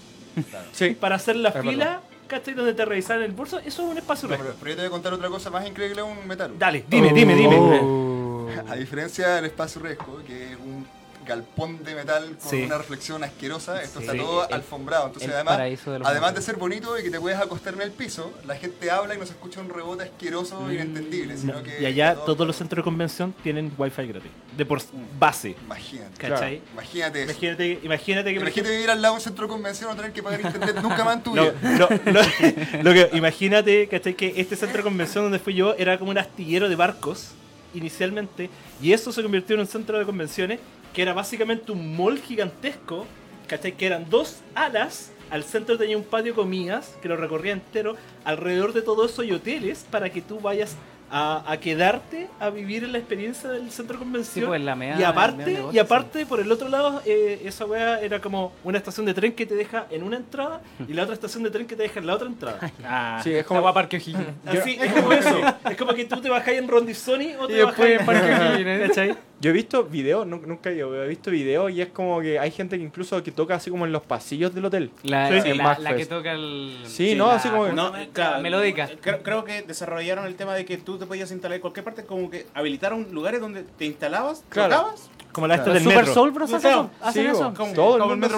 Sí. 0.71 0.91
Para 0.91 1.15
hacer 1.15 1.35
la 1.35 1.49
Es 1.49 1.55
fila, 1.61 1.71
verdad. 1.85 1.99
¿cachai? 2.27 2.53
Donde 2.53 2.73
te 2.73 2.85
revisaban 2.85 3.23
el 3.23 3.31
bolso, 3.31 3.59
eso 3.59 3.83
es 3.83 3.89
un 3.91 3.97
espacio 3.97 4.27
No, 4.29 4.35
riesgo. 4.35 4.53
pero, 4.53 4.59
pero 4.59 4.69
yo 4.71 4.75
te 4.75 4.81
voy 4.83 4.87
a 4.87 4.91
contar 4.91 5.13
otra 5.13 5.29
cosa 5.29 5.49
más 5.49 5.67
increíble 5.67 6.01
aún, 6.01 6.25
Metal. 6.27 6.51
Dale, 6.57 6.85
dime, 6.87 7.11
dime, 7.13 7.35
dime. 7.35 7.79
Oh. 7.81 8.47
A 8.69 8.75
diferencia 8.75 9.35
del 9.35 9.45
espacio 9.45 9.81
Resco, 9.81 10.21
que 10.25 10.51
es 10.53 10.57
un 10.57 10.85
galpón 11.25 11.83
de 11.83 11.95
metal 11.95 12.37
con 12.41 12.49
Sí. 12.49 12.63
una 12.63 12.77
reflexión 12.77 13.23
asquerosa, 13.23 13.81
esto 13.81 13.99
Sí. 13.99 14.05
está 14.05 14.17
todo 14.17 14.47
El- 14.47 14.53
alfombrado. 14.55 15.07
Entonces, 15.07 15.29
el 15.29 15.35
además, 15.35 15.57
de 15.57 15.99
además 16.03 16.35
de 16.35 16.41
ser 16.41 16.55
bonito 16.57 16.97
y 16.99 17.03
que 17.03 17.09
te 17.11 17.19
puedes 17.19 17.39
acostar 17.39 17.73
en 17.73 17.81
el 17.81 17.91
piso, 17.91 18.31
la 18.45 18.55
gente 18.55 18.89
habla 18.91 19.15
y 19.15 19.17
no 19.17 19.25
se 19.25 19.33
escucha 19.33 19.61
un 19.61 19.69
rebote 19.69 20.03
asqueroso 20.03 20.69
e 20.69 20.75
inentendible. 20.75 21.37
Sino 21.37 21.53
No, 21.53 21.63
que 21.63 21.81
y 21.81 21.85
allá 21.85 22.15
todo- 22.15 22.25
todos 22.35 22.47
los 22.47 22.55
centros 22.55 22.77
de 22.77 22.83
convención 22.83 23.33
tienen 23.43 23.71
wifi 23.77 24.05
gratis. 24.07 24.31
De 24.57 24.65
por 24.65 24.81
base. 25.19 25.55
Imagínate. 25.65 26.17
¿Cachai? 26.17 26.61
Imagínate 26.73 27.23
eso. 27.23 27.31
Imagínate, 27.31 27.79
imagínate 27.83 28.33
que 28.33 28.39
Imagínate 28.39 28.71
vivir 28.71 28.89
al 28.89 29.01
lado 29.01 29.13
de 29.15 29.17
un 29.19 29.23
centro 29.23 29.45
de 29.47 29.51
convención 29.51 29.89
o 29.91 29.95
tener 29.95 30.11
que 30.11 30.21
pagar 30.23 30.41
internet 30.41 30.77
nunca 30.81 31.03
más 31.03 31.17
en 31.17 31.23
tu 31.23 31.35
No, 31.35 31.43
vida. 31.43 31.53
no, 31.61 31.87
no, 32.11 32.19
lo 32.83 32.93
que, 32.93 33.09
imagínate, 33.13 33.87
¿cachai? 33.87 34.13
Que 34.15 34.33
este 34.41 34.55
centro 34.55 34.77
de 34.79 34.83
convención 34.83 35.23
donde 35.23 35.39
fui 35.39 35.53
yo 35.53 35.73
era 35.77 35.97
como 35.97 36.11
un 36.11 36.17
astillero 36.17 36.67
de 36.69 36.75
barcos 36.75 37.31
inicialmente 37.73 38.49
y 38.81 38.91
eso 38.93 39.11
se 39.11 39.21
convirtió 39.23 39.53
en 39.55 39.61
un 39.61 39.67
centro 39.67 39.97
de 39.97 40.05
convenciones 40.05 40.59
que 40.93 41.01
era 41.01 41.13
básicamente 41.13 41.71
un 41.71 41.95
mall 41.95 42.19
gigantesco, 42.19 43.05
¿cachai? 43.47 43.73
Que 43.73 43.85
eran 43.85 44.09
dos 44.09 44.37
alas, 44.55 45.11
al 45.29 45.43
centro 45.43 45.77
tenía 45.77 45.97
un 45.97 46.03
patio 46.03 46.35
comidas 46.35 46.95
que 47.01 47.07
lo 47.07 47.15
recorría 47.17 47.53
entero, 47.53 47.95
alrededor 48.25 48.73
de 48.73 48.81
todo 48.81 49.05
eso 49.05 49.21
hay 49.21 49.31
hoteles 49.31 49.85
para 49.89 50.09
que 50.09 50.21
tú 50.21 50.39
vayas 50.39 50.75
a, 51.13 51.43
a 51.51 51.57
quedarte 51.57 52.29
a 52.39 52.49
vivir 52.49 52.85
en 52.85 52.93
la 52.93 52.97
experiencia 52.97 53.49
del 53.49 53.69
centro 53.69 53.97
de 53.97 53.99
convención. 54.03 54.45
Sí, 54.45 54.47
pues 54.47 54.61
la 54.61 54.75
mea- 54.77 54.97
y 54.97 55.03
aparte, 55.03 55.37
mea 55.37 55.45
negocio, 55.47 55.71
y 55.73 55.79
aparte 55.79 56.25
por 56.25 56.39
el 56.39 56.49
otro 56.49 56.69
lado, 56.69 57.01
eh, 57.05 57.41
esa 57.43 57.65
wea 57.65 57.99
era 57.99 58.21
como 58.21 58.53
una 58.63 58.77
estación 58.77 59.05
de 59.05 59.13
tren 59.13 59.33
que 59.33 59.45
te 59.45 59.53
deja 59.55 59.87
en 59.91 60.03
una 60.03 60.15
entrada 60.15 60.61
y 60.87 60.93
la 60.93 61.03
otra 61.03 61.13
estación 61.15 61.43
de 61.43 61.51
tren 61.51 61.67
que 61.67 61.75
te 61.75 61.83
deja 61.83 61.99
en 61.99 62.07
la 62.07 62.15
otra 62.15 62.27
entrada. 62.27 62.59
Ah, 62.85 63.19
Sí, 63.23 63.33
es 63.33 63.45
como- 63.45 63.57
Agua 63.59 63.73
Parque 63.73 63.97
O'Higgins. 63.97 64.25
Así, 64.45 64.77
es 64.79 64.93
como 64.93 65.11
eso. 65.11 65.37
Es 65.69 65.75
como 65.77 65.93
que 65.93 66.05
tú 66.05 66.21
te 66.21 66.29
bajás 66.29 66.53
en 66.53 66.67
Rondizoni 66.69 67.33
o 67.35 67.45
te 67.47 67.59
en 67.61 67.67
en 67.67 68.05
Parque 68.05 68.33
O'Higgins. 68.33 69.17
Yo 69.41 69.49
he 69.49 69.53
visto 69.53 69.83
videos, 69.85 70.27
nu- 70.27 70.41
nunca 70.45 70.71
yo 70.71 70.93
he 71.03 71.07
visto 71.07 71.31
videos 71.31 71.71
y 71.71 71.81
es 71.81 71.89
como 71.89 72.21
que 72.21 72.37
hay 72.37 72.51
gente 72.51 72.77
que 72.77 72.83
incluso 72.83 73.21
que 73.23 73.31
toca 73.31 73.55
así 73.55 73.71
como 73.71 73.85
en 73.87 73.91
los 73.91 74.03
pasillos 74.03 74.53
del 74.53 74.65
hotel. 74.65 74.91
La, 75.01 75.27
Sí, 75.29 75.33
la- 75.33 75.41
sí. 75.41 75.53
la 75.55 75.63
Magfest. 75.63 75.95
que 75.97 76.05
toca 76.05 76.31
el. 76.33 76.77
Sí, 76.85 77.15
no, 77.15 77.29
así 77.31 77.49
como- 77.49 77.63
¿cómo 77.63 77.73
No, 77.73 77.91
claro, 78.13 78.41
melódica. 78.41 78.87
Creo, 79.01 79.23
creo 79.23 79.43
que 79.43 79.63
desarrollaron 79.63 80.25
el 80.27 80.35
tema 80.35 80.53
de 80.53 80.63
que 80.63 80.77
tú 80.77 80.97
te 80.99 81.07
podías 81.07 81.31
instalar 81.31 81.55
en 81.55 81.61
cualquier 81.61 81.83
parte, 81.83 82.05
como 82.05 82.29
que 82.29 82.45
habilitaron 82.53 83.07
lugares 83.11 83.41
donde 83.41 83.63
te 83.63 83.85
instalabas, 83.85 84.43
Claro. 84.49 84.75
tocabas. 84.75 85.09
Como 85.31 85.47
la 85.47 85.55
esta 85.55 85.63
Claro. 85.65 85.73
del 85.75 85.83
Super 85.83 85.97
metro. 85.97 86.13
Soul 86.13 86.31
Bros. 86.31 86.53
Hacen 87.01 87.25
eso. 87.27 87.53
Como- 87.55 87.73
todo 87.73 87.95
el 87.95 88.01
como 88.01 88.13
el 88.13 88.19
mundo 88.19 88.27
Metro. 88.27 88.37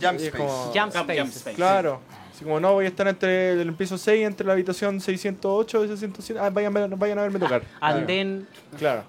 Jump 0.00 0.20
Space. 0.20 0.78
Jump. 0.78 0.94
Space. 1.30 1.54
Claro. 1.56 2.00
Así 2.38 2.44
como 2.44 2.60
no, 2.60 2.74
voy 2.74 2.84
a 2.84 2.88
estar 2.88 3.08
entre 3.08 3.50
el 3.60 3.74
piso 3.74 3.98
6 3.98 4.24
entre 4.24 4.46
la 4.46 4.52
habitación 4.52 5.00
608 5.00 5.84
y 5.84 5.88
607. 5.88 6.40
Ah, 6.40 6.50
vayan, 6.50 6.72
vayan 6.96 7.18
a 7.18 7.22
verme 7.22 7.40
tocar. 7.40 7.64
Anden. 7.80 8.46
Claro. 8.78 9.02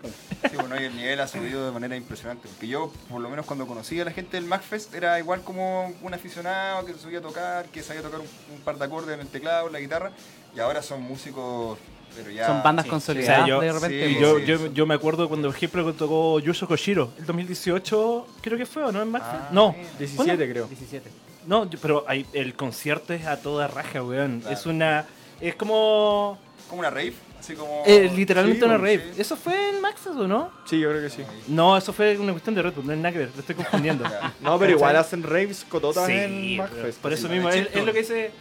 Sí, 0.49 0.55
bueno, 0.55 0.81
y 0.81 0.85
el 0.85 0.95
nivel 0.95 1.19
ha 1.19 1.27
subido 1.27 1.63
de 1.63 1.71
manera 1.71 1.95
impresionante. 1.95 2.47
Porque 2.47 2.67
yo, 2.67 2.91
por 3.07 3.21
lo 3.21 3.29
menos 3.29 3.45
cuando 3.45 3.67
conocí 3.67 4.01
a 4.01 4.05
la 4.05 4.09
gente 4.09 4.35
del 4.37 4.47
MacFest, 4.47 4.95
era 4.95 5.19
igual 5.19 5.41
como 5.41 5.93
un 6.01 6.11
aficionado 6.11 6.87
que 6.87 6.95
subía 6.95 7.19
a 7.19 7.21
tocar, 7.21 7.65
que 7.65 7.83
sabía 7.83 8.01
tocar 8.01 8.19
un, 8.19 8.25
un 8.51 8.61
par 8.61 8.79
de 8.79 8.85
acordes 8.85 9.13
en 9.13 9.19
el 9.19 9.27
teclado, 9.27 9.67
en 9.67 9.73
la 9.73 9.79
guitarra. 9.79 10.09
Y 10.55 10.59
ahora 10.59 10.81
son 10.81 11.03
músicos, 11.03 11.77
pero 12.15 12.31
ya... 12.31 12.47
Son 12.47 12.63
bandas 12.63 12.85
sí. 12.85 12.89
consolidadas 12.89 13.43
O 13.43 13.45
sea, 13.45 13.47
yo- 13.47 13.61
de 13.61 13.71
repente. 13.73 14.07
sí, 14.07 14.15
Y 14.17 14.19
yo, 14.19 14.39
sí, 14.39 14.71
yo, 14.73 14.87
me 14.87 14.95
acuerdo 14.95 15.29
cuando, 15.29 15.49
por 15.49 15.55
ejemplo, 15.55 15.93
tocó 15.93 16.39
Yusho 16.39 16.67
Koshiro, 16.67 17.11
el 17.19 17.27
2018, 17.27 18.27
creo 18.41 18.57
que 18.57 18.65
fue, 18.65 18.85
¿o 18.85 18.91
no? 18.91 19.03
En 19.03 19.11
Macfest? 19.11 19.35
Ah, 19.35 19.49
no, 19.51 19.73
mira. 19.77 19.89
17 19.99 20.49
creo. 20.49 20.65
17. 20.65 21.11
No, 21.49 21.69
yo- 21.69 21.79
pero 21.81 22.05
hay- 22.07 22.25
el 22.33 22.53
concierto 22.53 23.11
es 23.13 23.25
a 23.25 23.41
toda 23.41 23.67
raja, 23.67 24.01
weón. 24.03 24.39
Claro. 24.39 24.55
Es 24.55 24.65
una. 24.65 25.05
Es 25.41 25.55
como. 25.55 26.37
como 26.69 26.79
una 26.81 26.89
rave, 26.91 27.13
así 27.39 27.55
como... 27.55 27.81
Eh, 27.87 28.11
literalmente 28.15 28.59
Sí, 28.59 28.65
una 28.65 28.77
rave. 28.77 29.11
sí. 29.15 29.21
¿Eso 29.21 29.35
fue 29.35 29.69
en 29.69 29.81
Maxis 29.81 30.07
o 30.09 30.27
no? 30.27 30.51
Sí, 30.65 30.79
yo 30.79 30.89
creo 30.89 31.01
que 31.01 31.09
sí. 31.09 31.23
No, 31.47 31.75
eso 31.77 31.91
fue 31.93 32.15
una 32.19 32.31
cuestión 32.33 32.53
de 32.53 32.61
Red 32.61 32.73
Bull, 32.73 32.85
no 32.85 32.91
hay 32.93 32.99
nada 32.99 33.11
que 33.11 33.17
ver, 33.19 33.29
lo 33.33 33.39
estoy 33.39 33.55
confundiendo. 33.55 34.03
No, 34.41 34.59
pero 34.59 34.71
igual 34.71 34.95
hacen 34.97 35.23
raves 35.23 35.65
cototas 35.67 36.05
Sí, 36.05 36.11
en 36.13 36.57
McFest. 36.57 36.99
por 37.01 37.11
eso 37.13 37.27
mismo, 37.27 37.49
es, 37.49 37.67
es 37.73 37.83
lo 37.85 37.91
que 37.91 37.99
dice... 37.99 38.31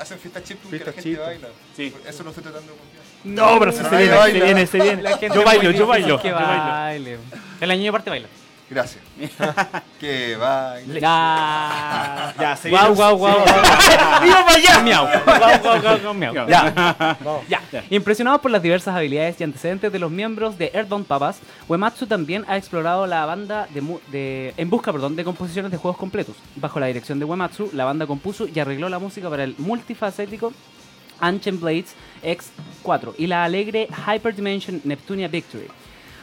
Hacen 0.00 0.18
fiestas 0.18 0.42
chiptune 0.42 0.78
que 0.78 0.84
la 0.86 0.92
gente 0.92 1.16
baila. 1.18 1.48
Sí. 1.76 1.94
Eso 2.06 2.22
lo 2.24 2.30
estoy 2.30 2.42
tratando 2.42 2.72
de 2.72 2.78
copiar. 2.78 3.02
No, 3.24 3.58
pero 3.58 3.72
se 3.72 3.82
viene, 3.96 4.22
se 4.22 4.32
viene, 4.32 4.66
se 4.66 4.80
viene. 4.80 5.02
Yo 5.02 5.40
es 5.40 5.44
bailo, 5.44 5.70
yo 5.70 5.86
bailo, 5.86 6.20
Que 6.20 6.32
baile. 6.32 7.18
El 7.60 7.70
año 7.70 7.92
parte 7.92 8.10
baila. 8.10 8.28
Gracias. 8.68 9.02
que 10.00 10.36
baila. 10.36 10.98
Ya. 11.00 12.34
Ya, 12.40 12.56
se 12.56 12.68
Guau, 12.68 12.94
guau, 12.94 13.16
guau. 13.16 13.38
¡Viva 14.22 14.44
para 14.44 14.56
allá! 14.56 14.80
Miau. 14.80 15.06
Guau, 15.24 15.58
guau, 15.62 15.80
guau, 15.80 15.98
guau, 16.00 16.14
miau. 16.14 16.34
Ya. 16.48 17.16
Ya. 17.48 17.60
Impresionados 17.90 18.40
por 18.40 18.50
las 18.50 18.60
diversas 18.62 18.94
habilidades 18.94 19.40
y 19.40 19.44
antecedentes 19.44 19.90
de 19.92 19.98
los 19.98 20.10
miembros 20.10 20.58
de 20.58 20.70
Earthbound 20.74 21.06
Papas, 21.06 21.38
Uematsu 21.68 22.06
también 22.06 22.44
ha 22.48 22.56
explorado 22.56 23.06
la 23.06 23.24
banda 23.24 23.68
de, 23.72 23.80
mu- 23.80 24.00
de- 24.10 24.52
en 24.56 24.68
busca 24.68 24.92
perdón, 24.92 25.16
de 25.16 25.24
composiciones 25.24 25.70
de 25.70 25.78
juegos 25.78 25.96
completos. 25.98 26.36
Bajo 26.56 26.78
la 26.80 26.86
dirección 26.86 27.18
de 27.18 27.24
Uematsu, 27.24 27.70
la 27.72 27.84
banda 27.84 28.06
compuso 28.06 28.46
y 28.52 28.58
arregló 28.58 28.88
la 28.88 28.98
música 28.98 29.30
para 29.30 29.44
el 29.44 29.54
multifacético 29.58 30.52
Ancient 31.20 31.60
Blades 31.60 31.94
X4 32.22 33.14
y 33.16 33.26
la 33.28 33.44
alegre 33.44 33.88
Hyperdimension 34.06 34.80
Neptunia 34.84 35.28
Victory. 35.28 35.68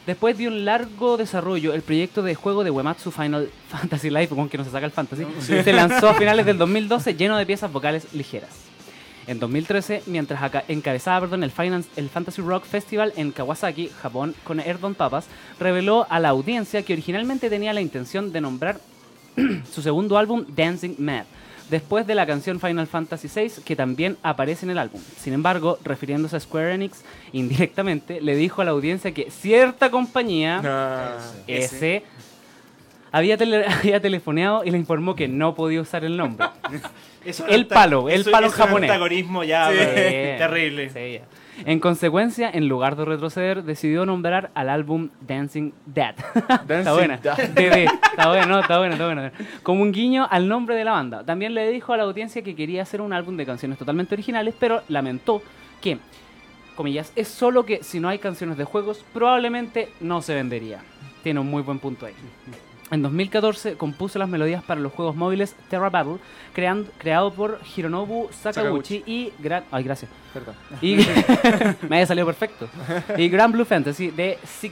Después 0.06 0.38
de 0.38 0.48
un 0.50 0.66
largo 0.66 1.16
desarrollo, 1.16 1.74
el 1.74 1.82
proyecto 1.82 2.22
de 2.24 2.36
juego 2.36 2.64
de 2.66 2.72
Uematsu 2.72 3.10
Final 3.12 3.50
Fantasy 3.70 4.10
Life, 4.10 4.36
con 4.36 4.50
que 4.50 4.58
no 4.58 4.66
se 4.66 4.72
saca 4.72 4.86
el 4.86 4.92
fantasy, 4.92 5.26
se 5.40 5.72
lanzó 5.74 6.10
a 6.10 6.14
finales 6.16 6.46
del 6.46 6.58
2012 6.58 7.16
lleno 7.16 7.38
de 7.38 7.46
piezas 7.46 7.72
vocales 7.72 8.14
ligeras. 8.14 8.50
En 9.26 9.40
2013, 9.40 10.04
mientras 10.08 10.52
encabezaba 10.68 11.22
perdón, 11.22 11.46
el, 11.46 11.52
Finance- 11.52 11.88
el 11.96 12.10
Fantasy 12.10 12.42
Rock 12.42 12.66
Festival 12.66 13.14
en 13.16 13.32
Kawasaki, 13.32 13.88
Japón, 14.02 14.36
con 14.44 14.60
Earthbound 14.60 14.98
Papas, 14.98 15.28
reveló 15.62 16.06
a 16.10 16.20
la 16.20 16.30
audiencia 16.30 16.84
que 16.84 16.92
originalmente 16.92 17.50
tenía 17.50 17.72
la 17.72 17.80
intención 17.80 18.34
de 18.34 18.42
nombrar 18.42 18.82
su 19.74 19.82
segundo 19.82 20.18
álbum 20.18 20.44
Dancing 20.54 20.96
Mad, 21.00 21.24
después 21.70 22.06
de 22.08 22.16
la 22.16 22.26
canción 22.26 22.60
Final 22.60 22.88
Fantasy 22.88 23.28
VI 23.34 23.64
que 23.66 23.76
también 23.76 24.18
aparece 24.24 24.66
en 24.66 24.72
el 24.72 24.78
álbum. 24.78 25.02
Sin 25.18 25.34
embargo, 25.34 25.80
refiriéndose 25.84 26.36
a 26.36 26.40
Square 26.40 26.74
Enix 26.76 27.04
indirectamente, 27.32 28.22
le 28.22 28.36
dijo 28.36 28.62
a 28.62 28.66
la 28.66 28.72
audiencia 28.72 29.12
que 29.14 29.30
cierta 29.32 29.90
compañía, 29.92 30.62
Nah. 30.62 31.18
S, 31.48 32.04
había, 33.12 33.38
tele- 33.38 33.66
había 33.80 34.00
telefoneado 34.00 34.64
y 34.64 34.72
le 34.72 34.78
informó 34.78 35.16
que 35.16 35.28
no 35.28 35.56
podía 35.56 35.82
usar 35.82 36.04
el 36.06 36.18
nombre. 36.18 36.48
El 37.48 37.68
palo, 37.68 38.10
el 38.10 38.26
palo 38.26 38.48
es 38.48 38.54
japonés. 38.54 38.90
antagonismo 38.92 39.46
ya, 39.46 39.70
Sí. 39.72 39.78
terrible. 40.38 40.90
Sí, 40.90 41.14
ya. 41.14 41.22
En 41.66 41.80
consecuencia, 41.80 42.50
en 42.50 42.68
lugar 42.68 42.96
de 42.96 43.06
retroceder, 43.06 43.64
decidió 43.64 44.06
nombrar 44.06 44.52
al 44.54 44.70
álbum 44.70 45.10
Dancing 45.22 45.72
Dead. 45.86 46.16
está 46.36 46.64
Dancing 46.68 46.94
buena. 46.94 47.18
Dead. 47.18 47.50
DD. 47.54 47.86
Está 47.86 48.28
bueno, 48.28 48.60
está 48.60 48.78
bueno, 48.80 48.94
está 48.94 49.06
bueno. 49.06 49.32
Como 49.62 49.82
un 49.82 49.92
guiño 49.92 50.28
al 50.30 50.48
nombre 50.48 50.76
de 50.76 50.84
la 50.84 50.92
banda. 50.92 51.24
También 51.24 51.54
le 51.54 51.70
dijo 51.70 51.94
a 51.94 51.98
la 51.98 52.04
audiencia 52.04 52.42
que 52.42 52.56
quería 52.56 52.82
hacer 52.82 53.02
un 53.02 53.14
álbum 53.14 53.38
de 53.38 53.46
canciones 53.46 53.78
totalmente 53.78 54.16
originales, 54.16 54.56
pero 54.60 54.82
lamentó 54.88 55.42
que, 55.82 56.00
comillas, 56.76 57.12
es 57.16 57.28
solo 57.28 57.66
que 57.66 57.84
si 57.84 58.00
no 58.00 58.10
hay 58.10 58.20
canciones 58.20 58.58
de 58.58 58.64
juegos, 58.64 59.06
probablemente 59.14 59.90
no 60.00 60.22
se 60.22 60.34
vendería. 60.36 60.80
Tiene 61.24 61.40
un 61.40 61.48
muy 61.48 61.62
buen 61.62 61.80
punto 61.80 62.06
ahí. 62.06 62.14
En 62.94 63.02
2014 63.02 63.74
compuso 63.76 64.20
las 64.20 64.30
melodías 64.30 64.64
para 64.64 64.80
los 64.80 64.94
juegos 64.94 65.16
móviles 65.16 65.56
Terra 65.68 65.90
Battle, 65.90 66.18
creando, 66.54 66.92
creado 67.00 67.34
por 67.34 67.60
Hironobu 67.76 68.30
Sakaguchi, 68.32 69.02
y 69.08 69.34
Gran... 69.40 69.64
Ay, 69.72 69.84
gracias. 69.84 70.12
Perdón. 70.32 70.54
Y 70.80 70.98
me 71.90 71.96
había 71.96 72.06
salido 72.06 72.28
perfecto. 72.28 72.70
Y 73.18 73.30
Grand 73.30 73.52
Blue 73.52 73.66
Fantasy 73.66 74.12
de 74.12 74.38
Sea 74.46 74.70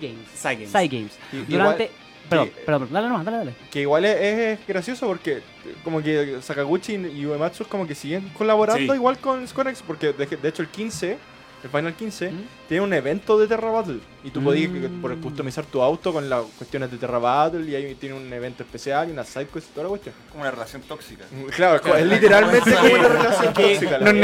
Games. 0.00 0.28
Cygames. 0.34 0.70
Cygames. 0.72 1.18
Y- 1.30 1.52
Durante. 1.52 1.84
igual- 1.84 1.90
perdón, 2.30 2.48
sí. 2.48 2.60
perdón, 2.64 2.88
dale 2.90 3.08
nomás, 3.08 3.24
dale, 3.26 3.36
dale. 3.36 3.54
Que 3.70 3.82
igual 3.82 4.06
es, 4.06 4.16
es 4.16 4.66
gracioso 4.66 5.06
porque 5.06 5.42
como 5.84 6.02
que 6.02 6.38
Sakaguchi 6.40 6.94
y 6.94 7.26
Uematsu 7.26 7.66
como 7.66 7.86
que 7.86 7.94
siguen 7.94 8.30
colaborando 8.30 8.94
Sí. 8.94 8.96
igual 8.98 9.18
con 9.18 9.46
Square 9.46 9.70
Enix 9.70 9.82
porque 9.82 10.14
de, 10.14 10.24
de 10.24 10.48
hecho 10.48 10.62
el 10.62 10.68
15, 10.68 11.18
el 11.62 11.70
Final 11.70 11.94
15, 11.94 12.30
¿Mm? 12.32 12.36
tiene 12.68 12.82
un 12.84 12.92
evento 12.92 13.38
de 13.38 13.46
Terra 13.46 13.70
Battle 13.70 13.98
y 14.24 14.30
tú 14.30 14.42
podías 14.42 14.70
Mm. 14.70 15.00
por 15.00 15.16
customizar 15.20 15.64
tu 15.64 15.80
auto 15.80 16.12
con 16.12 16.28
las 16.28 16.42
cuestiones 16.58 16.90
de 16.90 16.96
Terra 16.98 17.18
Battle 17.18 17.68
y 17.70 17.74
ahí 17.76 17.94
tiene 17.94 18.16
un 18.16 18.32
evento 18.32 18.62
especial 18.64 19.08
y 19.08 19.12
una 19.12 19.24
sidequest 19.24 19.68
y 19.68 19.72
toda 19.72 19.84
la 19.84 19.88
cuestión. 19.90 20.14
Como 20.30 20.42
una 20.42 20.50
relación 20.50 20.82
tóxica. 20.82 21.24
Mm, 21.30 21.44
Claro, 21.50 21.96
es 21.96 22.06
literalmente 22.06 22.70
como 22.74 22.94
una 22.94 23.08
relación 23.08 23.54
tóxica. 23.54 23.98
Nos 23.98 24.14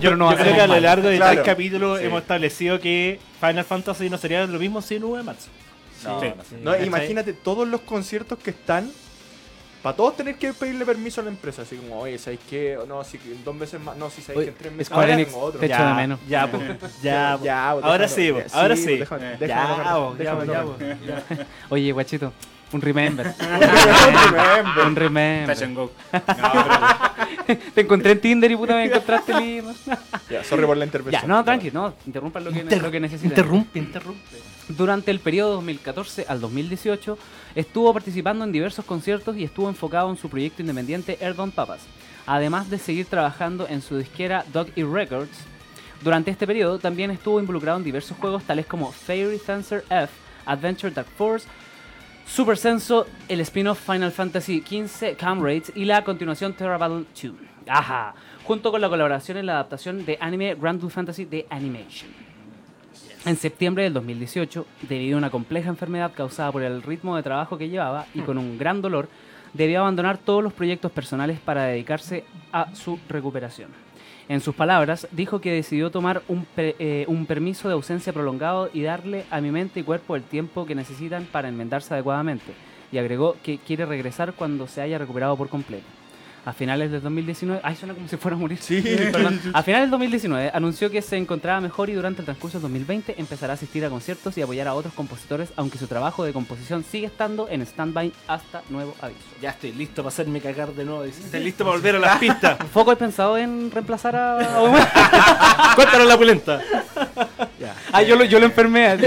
pero 0.00 0.16
no 0.16 0.30
yo 0.32 0.36
creo 0.38 0.54
que 0.54 0.60
a 0.60 0.66
lo 0.66 0.80
largo 0.80 1.08
de 1.08 1.16
Claro. 1.16 1.34
tal 1.36 1.44
capítulo 1.44 1.98
Sí. 1.98 2.04
hemos 2.04 2.22
establecido 2.22 2.80
que 2.80 3.20
Final 3.40 3.64
Fantasy 3.64 4.08
no 4.10 4.16
sería 4.18 4.46
lo 4.46 4.58
mismo 4.58 4.80
sin 4.80 5.04
Uematsu. 5.04 5.48
No, 6.04 6.20
Sí. 6.20 6.26
no 6.34 6.44
sé. 6.44 6.56
No, 6.62 6.82
imagínate 6.84 7.34
todos 7.34 7.68
los 7.68 7.82
conciertos 7.82 8.38
que 8.38 8.50
están. 8.50 8.90
Para 9.82 9.96
todos 9.96 10.14
tener 10.16 10.34
que 10.36 10.52
pedirle 10.52 10.84
permiso 10.84 11.20
a 11.22 11.24
la 11.24 11.30
empresa. 11.30 11.62
Así 11.62 11.76
como, 11.76 12.00
oye, 12.00 12.18
¿sabéis 12.18 12.40
qué? 12.50 12.78
No, 12.86 13.02
si 13.02 13.16
que 13.18 13.32
en 13.32 13.42
dos 13.44 13.54
meses 13.54 13.80
más. 13.80 13.96
No, 13.96 14.10
si 14.10 14.20
sabéis 14.20 14.44
que 14.44 14.50
en 14.50 14.56
tres 14.56 14.72
meses 14.72 14.94
más 14.94 15.06
tengo 15.06 15.38
otro. 15.38 15.60
te 15.60 15.66
echo 15.66 15.84
de 15.86 15.94
menos. 15.94 16.20
Ya, 16.28 16.50
pues, 16.50 16.62
ya, 17.02 17.36
pues. 17.38 17.42
Ya, 17.42 17.70
pues, 17.72 17.84
ahora 17.84 18.06
déjame- 18.06 18.08
sí, 18.14 18.32
pues, 18.32 18.44
sí, 18.52 18.58
ahora 18.58 18.74
pues, 18.74 18.84
sí. 18.84 18.96
déjame- 18.98 19.38
déjame 19.38 19.48
ya, 19.48 19.96
pues, 20.06 20.18
ya, 20.18 20.34
déjame 20.34 20.46
pues, 20.76 21.06
ya, 21.06 21.22
pues. 21.28 21.40
Oye, 21.70 21.92
guachito, 21.92 22.32
un 22.72 22.80
remember. 22.80 23.34
Remember. 23.40 24.86
un 24.86 24.96
remember. 24.96 25.54
Fashion 25.56 25.74
Go. 25.74 25.90
No, 26.12 26.18
pero- 27.46 27.60
Te 27.74 27.80
encontré 27.80 28.12
en 28.12 28.20
Tinder 28.20 28.50
y 28.50 28.56
puta 28.56 28.74
me 28.74 28.84
encontraste 28.84 29.34
libre. 29.40 29.74
Ya, 30.30 30.44
sorry 30.44 30.64
por 30.66 30.76
la 30.76 30.84
Ya, 30.84 30.88
intervención. 30.88 31.28
no, 31.28 31.44
tranqui, 31.44 31.70
no, 31.72 31.94
interrumpan 32.06 32.44
lo 32.44 32.52
que, 32.52 32.60
Inter- 32.60 32.82
lo 32.82 32.90
que 32.90 33.00
necesiten. 33.00 33.30
Interrumpe, 33.30 33.78
interrumpe. 33.78 34.36
Durante 34.68 35.10
el 35.10 35.18
periodo 35.18 35.54
2014 35.54 36.26
al 36.28 36.40
2018 36.40 37.18
estuvo 37.56 37.92
participando 37.92 38.44
en 38.44 38.52
diversos 38.52 38.84
conciertos 38.84 39.36
y 39.36 39.42
estuvo 39.44 39.68
enfocado 39.68 40.08
en 40.10 40.16
su 40.16 40.28
proyecto 40.28 40.62
independiente 40.62 41.18
Earthbound 41.20 41.52
Papas, 41.54 41.80
además 42.26 42.70
de 42.70 42.78
seguir 42.78 43.06
trabajando 43.06 43.66
en 43.68 43.82
su 43.82 43.98
disquera 43.98 44.44
Dog 44.52 44.68
E 44.76 44.84
Records. 44.84 45.36
Durante 46.02 46.30
este 46.30 46.46
periodo 46.46 46.78
también 46.78 47.10
estuvo 47.10 47.40
involucrado 47.40 47.78
en 47.78 47.84
diversos 47.84 48.16
juegos 48.16 48.44
tales 48.44 48.66
como 48.66 48.92
Fairy 48.92 49.38
Fencer 49.38 49.84
F, 49.90 50.08
Adventure 50.46 50.92
Dark 50.94 51.08
Force, 51.18 51.46
Super 52.32 52.56
Senso, 52.56 53.08
el 53.28 53.40
spin-off 53.40 53.84
Final 53.84 54.12
Fantasy 54.12 54.60
XV 54.60 55.16
Comrades 55.18 55.72
y 55.74 55.84
la 55.84 56.04
continuación 56.04 56.52
Terra 56.52 56.78
Battle 56.78 57.04
2. 57.20 57.32
Ajá, 57.66 58.14
junto 58.44 58.70
con 58.70 58.80
la 58.80 58.88
colaboración 58.88 59.36
en 59.36 59.46
la 59.46 59.54
adaptación 59.54 60.06
de 60.06 60.16
anime 60.20 60.54
Grand 60.54 60.78
Blue 60.78 60.90
Fantasy 60.90 61.24
de 61.24 61.44
Animation. 61.50 62.08
En 63.26 63.36
septiembre 63.36 63.82
del 63.82 63.94
2018, 63.94 64.64
debido 64.88 65.16
a 65.16 65.18
una 65.18 65.30
compleja 65.30 65.70
enfermedad 65.70 66.12
causada 66.14 66.52
por 66.52 66.62
el 66.62 66.82
ritmo 66.84 67.16
de 67.16 67.24
trabajo 67.24 67.58
que 67.58 67.68
llevaba 67.68 68.06
y 68.14 68.20
con 68.20 68.38
un 68.38 68.56
gran 68.56 68.80
dolor, 68.80 69.08
debió 69.52 69.80
abandonar 69.80 70.16
todos 70.16 70.40
los 70.40 70.52
proyectos 70.52 70.92
personales 70.92 71.40
para 71.40 71.64
dedicarse 71.64 72.22
a 72.52 72.72
su 72.76 73.00
recuperación. 73.08 73.70
En 74.30 74.40
sus 74.40 74.54
palabras, 74.54 75.08
dijo 75.10 75.40
que 75.40 75.50
decidió 75.50 75.90
tomar 75.90 76.22
un, 76.28 76.46
eh, 76.56 77.04
un 77.08 77.26
permiso 77.26 77.66
de 77.66 77.74
ausencia 77.74 78.12
prolongado 78.12 78.70
y 78.72 78.82
darle 78.82 79.24
a 79.28 79.40
mi 79.40 79.50
mente 79.50 79.80
y 79.80 79.82
cuerpo 79.82 80.14
el 80.14 80.22
tiempo 80.22 80.66
que 80.66 80.76
necesitan 80.76 81.24
para 81.24 81.48
enmendarse 81.48 81.94
adecuadamente, 81.94 82.52
y 82.92 82.98
agregó 82.98 83.34
que 83.42 83.58
quiere 83.58 83.86
regresar 83.86 84.34
cuando 84.34 84.68
se 84.68 84.82
haya 84.82 84.98
recuperado 84.98 85.36
por 85.36 85.48
completo. 85.48 85.99
A 86.44 86.52
finales 86.52 86.90
del 86.90 87.02
2019, 87.02 87.60
ay, 87.62 87.76
suena 87.76 87.94
como 87.94 88.08
si 88.08 88.16
fuera 88.16 88.36
a 88.36 88.40
morir. 88.40 88.58
Sí. 88.60 88.80
Perdón. 89.12 89.40
A 89.52 89.62
finales 89.62 89.84
del 89.84 89.90
2019 89.90 90.50
anunció 90.54 90.90
que 90.90 91.02
se 91.02 91.16
encontraba 91.16 91.60
mejor 91.60 91.90
y 91.90 91.92
durante 91.92 92.22
el 92.22 92.24
transcurso 92.24 92.58
del 92.58 92.62
2020 92.62 93.14
empezará 93.18 93.52
a 93.52 93.54
asistir 93.54 93.84
a 93.84 93.90
conciertos 93.90 94.36
y 94.38 94.42
apoyar 94.42 94.66
a 94.68 94.74
otros 94.74 94.94
compositores, 94.94 95.52
aunque 95.56 95.78
su 95.78 95.86
trabajo 95.86 96.24
de 96.24 96.32
composición 96.32 96.82
sigue 96.84 97.06
estando 97.06 97.48
en 97.48 97.62
stand-by 97.62 98.12
hasta 98.26 98.62
nuevo 98.70 98.94
aviso. 99.00 99.20
Ya 99.42 99.50
estoy 99.50 99.72
listo 99.72 100.02
para 100.02 100.08
hacerme 100.08 100.40
cagar 100.40 100.72
de 100.72 100.84
nuevo. 100.84 101.02
dice. 101.02 101.20
Estoy 101.22 101.40
listo 101.40 101.64
para 101.64 101.76
volver 101.76 101.96
a 101.96 101.98
las 101.98 102.18
pistas. 102.18 102.58
¿Foco 102.72 102.92
he 102.92 102.96
pensado 102.96 103.36
en 103.36 103.70
reemplazar 103.70 104.16
a? 104.16 105.72
Cuéntanos 105.76 106.06
la 106.06 106.16
pulenta. 106.16 106.60
Ah, 107.92 108.02
yo 108.02 108.16
lo, 108.16 108.24
yo 108.24 108.38
lo 108.40 108.46
enfermé. 108.46 108.86
así. 108.88 109.06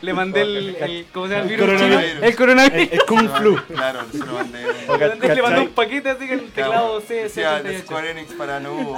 Le 0.00 0.12
mandé 0.12 0.42
el, 0.42 0.76
el- 0.80 1.06
¿cómo 1.12 1.26
se 1.28 1.32
llama? 1.34 1.44
El 1.44 1.48
virus 1.50 1.66
coronavirus. 1.66 2.22
El 2.22 2.36
coronavirus. 2.36 2.88
Es 2.92 3.04
Kung 3.04 3.28
Flu. 3.36 3.56
Claro, 3.66 4.00
se 4.10 4.18
lo 4.18 4.32
mandé. 4.32 4.62
Le 4.62 4.86
mandé- 4.86 5.34
Le 5.34 5.42
mandé 5.42 5.60
un 5.60 5.68
paquete 5.68 6.10
así 6.10 6.26
con 6.28 6.38
el 6.38 6.50
teclado 6.52 7.00
C. 7.00 7.14
Decía 7.14 7.50
de 7.62 7.78
78. 7.78 7.84
Square 7.86 8.10
Enix 8.10 8.32
para 8.34 8.60
no. 8.60 8.96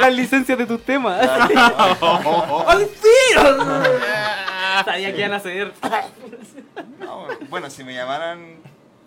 Las 0.00 0.12
licencias 0.14 0.56
de 0.58 0.66
tus 0.66 0.82
temas. 0.82 1.20
Sabía 4.84 5.12
que 5.12 5.18
iban 5.18 5.32
a 5.32 5.40
ceder. 5.40 5.72
No, 7.00 7.26
bueno, 7.48 7.68
si 7.70 7.84
me 7.84 7.94
llamaran, 7.94 8.56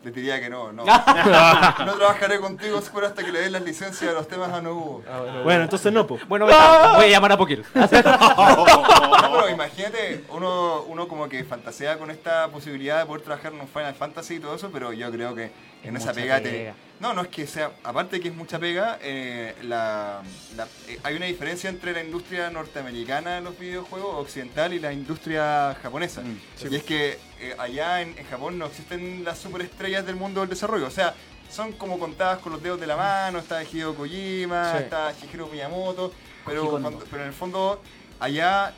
les 0.06 0.14
diría 0.14 0.40
que 0.40 0.52
no. 0.52 0.72
No, 0.72 0.86
no 0.86 1.94
trabajaré 1.96 2.40
contigo 2.40 2.80
Square 2.80 3.08
hasta 3.08 3.24
que 3.24 3.32
le 3.32 3.42
den 3.42 3.54
las 3.54 3.64
licencias 3.64 4.12
de 4.12 4.14
los 4.14 4.28
temas 4.28 4.52
a 4.52 4.62
Nobuo. 4.62 5.04
Bueno, 5.44 5.64
entonces 5.64 5.92
no, 5.92 6.06
pues. 6.06 6.28
Bueno, 6.28 6.46
voy 6.46 6.54
a, 6.56 6.94
voy 6.96 7.06
a 7.06 7.10
llamar 7.10 7.32
a 7.32 7.38
Poker. 7.38 7.64
No, 7.76 9.32
pero 9.42 9.50
imagínate, 9.50 10.24
uno, 10.30 10.84
uno 10.84 11.08
como 11.08 11.28
que 11.28 11.44
fantasea 11.44 11.98
con 11.98 12.12
esta 12.12 12.48
posibilidad 12.50 13.00
de 13.00 13.06
poder 13.06 13.24
trabajar 13.24 13.54
en 13.54 13.60
un 13.60 13.68
Final 13.68 13.96
Fantasy 13.96 14.36
y 14.36 14.40
todo 14.40 14.56
eso, 14.56 14.70
pero 14.72 14.94
yo 14.94 15.12
creo 15.12 15.34
que 15.34 15.52
en 15.84 15.98
esa 15.98 16.08
Mucha 16.10 16.22
pega 16.22 16.42
te, 16.42 16.50
pega. 16.52 16.74
No, 17.00 17.14
no 17.14 17.24
es 17.24 17.28
que 17.28 17.46
sea, 17.46 17.72
aparte 17.84 18.16
de 18.16 18.22
que 18.22 18.30
es 18.30 18.36
mucha 18.36 18.58
pega, 18.58 18.98
eh, 19.02 19.54
la- 19.64 20.22
la- 20.56 20.68
eh, 20.88 20.98
hay 21.04 21.16
una 21.18 21.26
diferencia 21.26 21.70
entre 21.70 21.92
la 21.92 22.02
industria 22.02 22.50
norteamericana 22.50 23.36
de 23.36 23.42
los 23.42 23.60
videojuegos 23.60 24.16
occidental 24.16 24.74
y 24.74 24.80
la 24.80 24.94
industria 24.94 25.76
japonesa. 25.84 26.22
Mm, 26.22 26.40
Y 26.72 26.76
es 26.76 26.84
que 26.84 27.20
eh, 27.40 27.54
allá 27.60 28.02
en, 28.02 28.18
en 28.18 28.26
Japón 28.28 28.58
no 28.58 28.66
existen 28.68 29.24
las 29.26 29.38
superestrellas 29.40 30.06
del 30.06 30.16
mundo 30.16 30.40
del 30.40 30.50
desarrollo. 30.50 30.88
O 30.88 30.92
sea, 30.92 31.14
son 31.52 31.74
como 31.74 32.00
contadas 32.00 32.40
con 32.40 32.54
los 32.54 32.64
dedos 32.64 32.80
de 32.80 32.88
la 32.88 32.96
mano. 32.96 33.40
Está 33.40 33.62
Hideo 33.62 33.94
Kojima, 33.94 34.72
Sí. 34.72 34.78
está 34.84 35.12
Shigeru 35.12 35.48
Miyamoto. 35.48 36.14
Pero, 36.46 36.70
cuando- 36.70 37.00
pero 37.12 37.24
en 37.24 37.28
el 37.28 37.34
fondo, 37.34 37.82
allá 38.22 38.74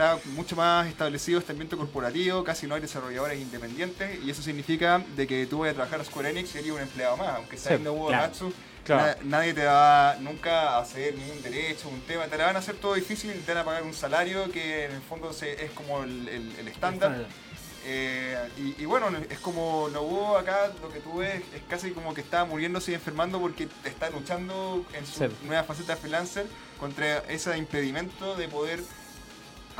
está 0.00 0.18
mucho 0.30 0.56
más 0.56 0.86
establecido 0.88 1.38
este 1.38 1.52
ambiente 1.52 1.76
corporativo, 1.76 2.42
casi 2.42 2.66
no 2.66 2.74
hay 2.74 2.80
desarrolladores 2.80 3.38
independientes 3.38 4.18
y 4.24 4.30
eso 4.30 4.40
significa 4.42 5.04
de 5.14 5.26
que 5.26 5.44
tú 5.46 5.58
vayas 5.58 5.74
a 5.74 5.76
trabajar 5.76 6.00
a 6.00 6.04
Square 6.04 6.30
Enix 6.30 6.54
y 6.54 6.58
eres 6.58 6.70
un 6.70 6.80
empleado 6.80 7.18
más, 7.18 7.36
aunque 7.36 7.58
sea 7.58 7.76
en 7.76 7.84
Nobuo. 7.84 8.10
Natsu, 8.10 8.50
nadie 9.24 9.52
te 9.52 9.64
va 9.66 10.16
nunca 10.20 10.78
a 10.78 10.84
ceder 10.86 11.14
ningún 11.16 11.42
derecho, 11.42 11.90
un 11.90 12.00
tema, 12.02 12.24
te 12.28 12.38
la 12.38 12.46
van 12.46 12.56
a 12.56 12.60
hacer 12.60 12.76
todo 12.76 12.94
difícil, 12.94 13.32
te 13.44 13.52
van 13.52 13.60
a 13.60 13.64
pagar 13.66 13.82
un 13.82 13.92
salario 13.92 14.50
que 14.50 14.86
en 14.86 14.92
el 14.92 15.02
fondo 15.02 15.34
se- 15.34 15.62
es 15.62 15.70
como 15.72 16.02
el, 16.02 16.28
el- 16.28 16.56
el 16.60 16.68
estándar. 16.68 17.26
Eh, 17.86 18.36
y, 18.58 18.82
y 18.82 18.84
bueno, 18.86 19.08
es 19.30 19.38
como 19.38 19.88
Nobuo 19.92 20.36
acá, 20.38 20.70
lo 20.82 20.90
que 20.90 21.00
tú 21.00 21.18
ves 21.18 21.42
es 21.54 21.62
casi 21.68 21.90
como 21.92 22.12
que 22.14 22.20
está 22.22 22.44
muriéndose 22.46 22.92
y 22.92 22.94
enfermando 22.94 23.38
porque 23.40 23.68
está 23.84 24.08
luchando 24.10 24.84
en 24.94 25.06
su 25.06 25.18
Sí. 25.26 25.34
nueva 25.44 25.64
faceta 25.64 25.94
de 25.94 26.00
freelancer 26.00 26.46
contra 26.78 27.18
ese 27.28 27.56
impedimento 27.56 28.34
de 28.36 28.48
poder 28.48 28.80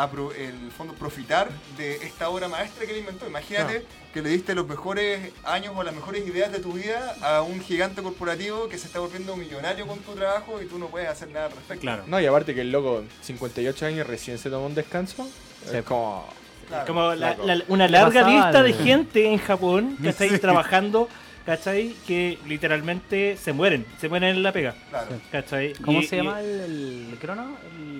el 0.04 0.70
fondo 0.76 0.94
profitar 0.94 1.48
de 1.76 1.96
esta 1.96 2.28
obra 2.28 2.48
maestra 2.48 2.86
que 2.86 2.92
él 2.92 2.98
inventó. 3.00 3.26
Imagínate 3.26 3.84
que 4.14 4.22
le 4.22 4.30
diste 4.30 4.54
los 4.54 4.66
mejores 4.66 5.32
años 5.44 5.72
o 5.76 5.82
las 5.82 5.94
mejores 5.94 6.26
ideas 6.26 6.50
de 6.52 6.58
tu 6.60 6.72
vida 6.72 7.14
a 7.22 7.42
un 7.42 7.60
gigante 7.60 8.02
corporativo 8.02 8.68
que 8.68 8.78
se 8.78 8.86
está 8.86 8.98
volviendo 9.00 9.36
millonario 9.36 9.86
con 9.86 9.98
tu 10.00 10.12
trabajo 10.14 10.60
y 10.62 10.66
tú 10.66 10.78
no 10.78 10.86
puedes 10.86 11.08
hacer 11.08 11.28
nada 11.30 11.46
al 11.46 11.52
respecto. 11.52 11.82
Claro. 11.82 12.04
No, 12.06 12.20
y 12.20 12.26
aparte 12.26 12.54
que 12.54 12.62
el 12.62 12.72
loco, 12.72 13.04
58 13.22 13.86
años, 13.86 14.06
recién 14.06 14.38
se 14.38 14.48
tomó 14.50 14.66
un 14.66 14.74
descanso. 14.74 15.28
Es 15.72 15.82
como. 15.84 16.26
Claro. 16.68 16.86
Como 16.86 17.14
la- 17.14 17.36
la- 17.36 17.64
una 17.68 17.88
larga 17.88 18.22
pasaba 18.22 18.30
lista 18.44 18.62
de 18.62 18.72
gente 18.72 19.26
en 19.26 19.38
Japón, 19.38 19.96
¿cachai? 20.02 20.28
Sí. 20.30 20.38
Trabajando, 20.38 21.08
¿cachai? 21.44 21.94
Que 22.06 22.38
literalmente 22.46 23.36
se 23.36 23.52
mueren, 23.52 23.84
se 24.00 24.08
mueren 24.08 24.36
en 24.36 24.42
la 24.44 24.52
pega, 24.52 24.74
Claro. 24.88 25.08
¿cachai? 25.32 25.72
¿Cómo 25.74 26.00
Y- 26.00 26.06
se 26.06 26.16
y- 26.16 26.18
llama 26.20 26.40
el, 26.40 27.08
el 27.10 27.18
crono? 27.20 27.56
El 27.76 27.99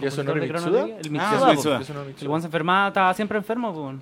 ¿Yasunori 0.00 0.40
de 0.40 0.48
Chrono 0.48 0.66
Mitsuda? 0.66 0.84
El 0.84 0.92
Ah, 0.92 1.10
Mitsuda, 1.10 1.38
po. 1.46 1.52
Mitsuda. 1.52 1.80
Eso 1.80 1.94
no 1.94 2.04
me 2.04 2.14
El 2.20 2.28
buen 2.28 2.40
se 2.42 2.46
enfermaba, 2.46 2.88
estaba 2.88 3.14
siempre 3.14 3.38
enfermo 3.38 3.72
po, 3.74 3.94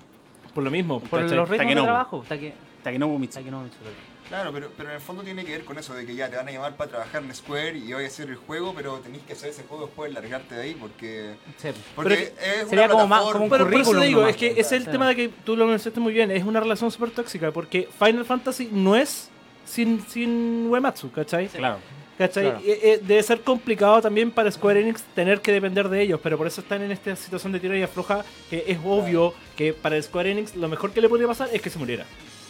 Por 0.53 0.63
lo 0.63 0.71
mismo, 0.71 0.99
por 0.99 1.21
¿cachai? 1.21 1.37
los 1.37 1.49
ritmos 1.49 1.49
de 1.49 1.57
Takenobu. 1.57 1.85
trabajo. 1.85 2.25
Take- 2.29 2.53
Takenobu 2.83 3.19
Mitsu. 3.19 3.39
Takenobu 3.39 3.63
Mitsuda. 3.65 3.89
Claro, 4.29 4.51
pero, 4.53 4.71
pero 4.75 4.89
en 4.89 4.95
el 4.95 5.01
fondo 5.01 5.21
tiene 5.21 5.43
que 5.43 5.51
ver 5.51 5.65
con 5.65 5.77
eso, 5.77 5.93
de 5.93 6.05
que 6.05 6.15
ya 6.15 6.29
te 6.29 6.37
van 6.37 6.47
a 6.47 6.51
llamar 6.51 6.75
para 6.75 6.89
trabajar 6.89 7.21
en 7.21 7.35
Square 7.35 7.77
y 7.77 7.93
hoy 7.93 8.05
a 8.05 8.07
hacer 8.07 8.29
el 8.29 8.37
juego, 8.37 8.73
pero 8.73 8.97
tenés 8.99 9.21
que 9.23 9.33
hacer 9.33 9.49
ese 9.49 9.63
juego 9.63 9.85
después 9.85 10.11
largarte 10.13 10.55
de 10.55 10.61
ahí 10.61 10.75
porque, 10.79 11.35
Sí. 11.57 11.69
porque 11.93 12.33
Pero 12.39 12.61
es 12.61 12.69
sería 12.69 12.85
una 12.85 12.93
como 12.93 13.07
más- 13.07 13.19
plataforma- 13.19 13.33
como 13.33 13.43
un 13.43 13.49
Pero 13.51 13.63
por 13.65 13.73
eso 13.73 13.83
currículum 13.83 14.01
te 14.01 14.07
digo, 14.07 14.19
nomás, 14.21 14.35
es 14.35 14.39
que 14.39 14.59
es 14.59 14.71
el 14.71 14.85
Sí. 14.85 14.89
tema 14.91 15.07
de 15.09 15.15
que 15.17 15.29
tú 15.43 15.57
lo 15.57 15.67
mencionaste 15.67 15.99
muy 15.99 16.13
bien, 16.13 16.31
es 16.31 16.43
una 16.45 16.61
relación 16.61 16.89
súper 16.89 17.11
tóxica, 17.11 17.51
porque 17.51 17.89
Final 17.99 18.25
Fantasy 18.25 18.69
no 18.71 18.95
es 18.95 19.29
sin, 19.65 20.01
sin 20.07 20.67
Uematsu, 20.69 21.11
¿cachai? 21.11 21.47
Claro. 21.49 21.77
¿Cachai? 22.17 22.43
Claro. 22.43 22.59
Eh, 22.65 22.79
eh, 22.83 22.99
debe 23.01 23.23
ser 23.23 23.41
complicado 23.41 24.01
también 24.01 24.31
para 24.31 24.51
Square 24.51 24.81
Enix 24.81 25.01
tener 25.15 25.41
que 25.41 25.51
depender 25.51 25.89
de 25.89 26.01
ellos, 26.01 26.19
pero 26.21 26.37
por 26.37 26.45
eso 26.45 26.61
están 26.61 26.81
en 26.83 26.91
esta 26.91 27.15
situación 27.15 27.51
de 27.51 27.59
tira 27.59 27.77
y 27.77 27.81
afloja, 27.81 28.23
que 28.49 28.63
es 28.67 28.77
obvio 28.83 29.33
que 29.55 29.73
para 29.73 30.01
Square 30.01 30.31
Enix 30.31 30.55
lo 30.55 30.67
mejor 30.67 30.91
que 30.91 31.01
le 31.01 31.09
podría 31.09 31.27
pasar 31.27 31.49
es 31.51 31.61
que 31.61 31.69
se 31.69 31.79
muriera. 31.79 32.05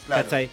Claro. 0.05 0.24
¿Cachai? 0.24 0.49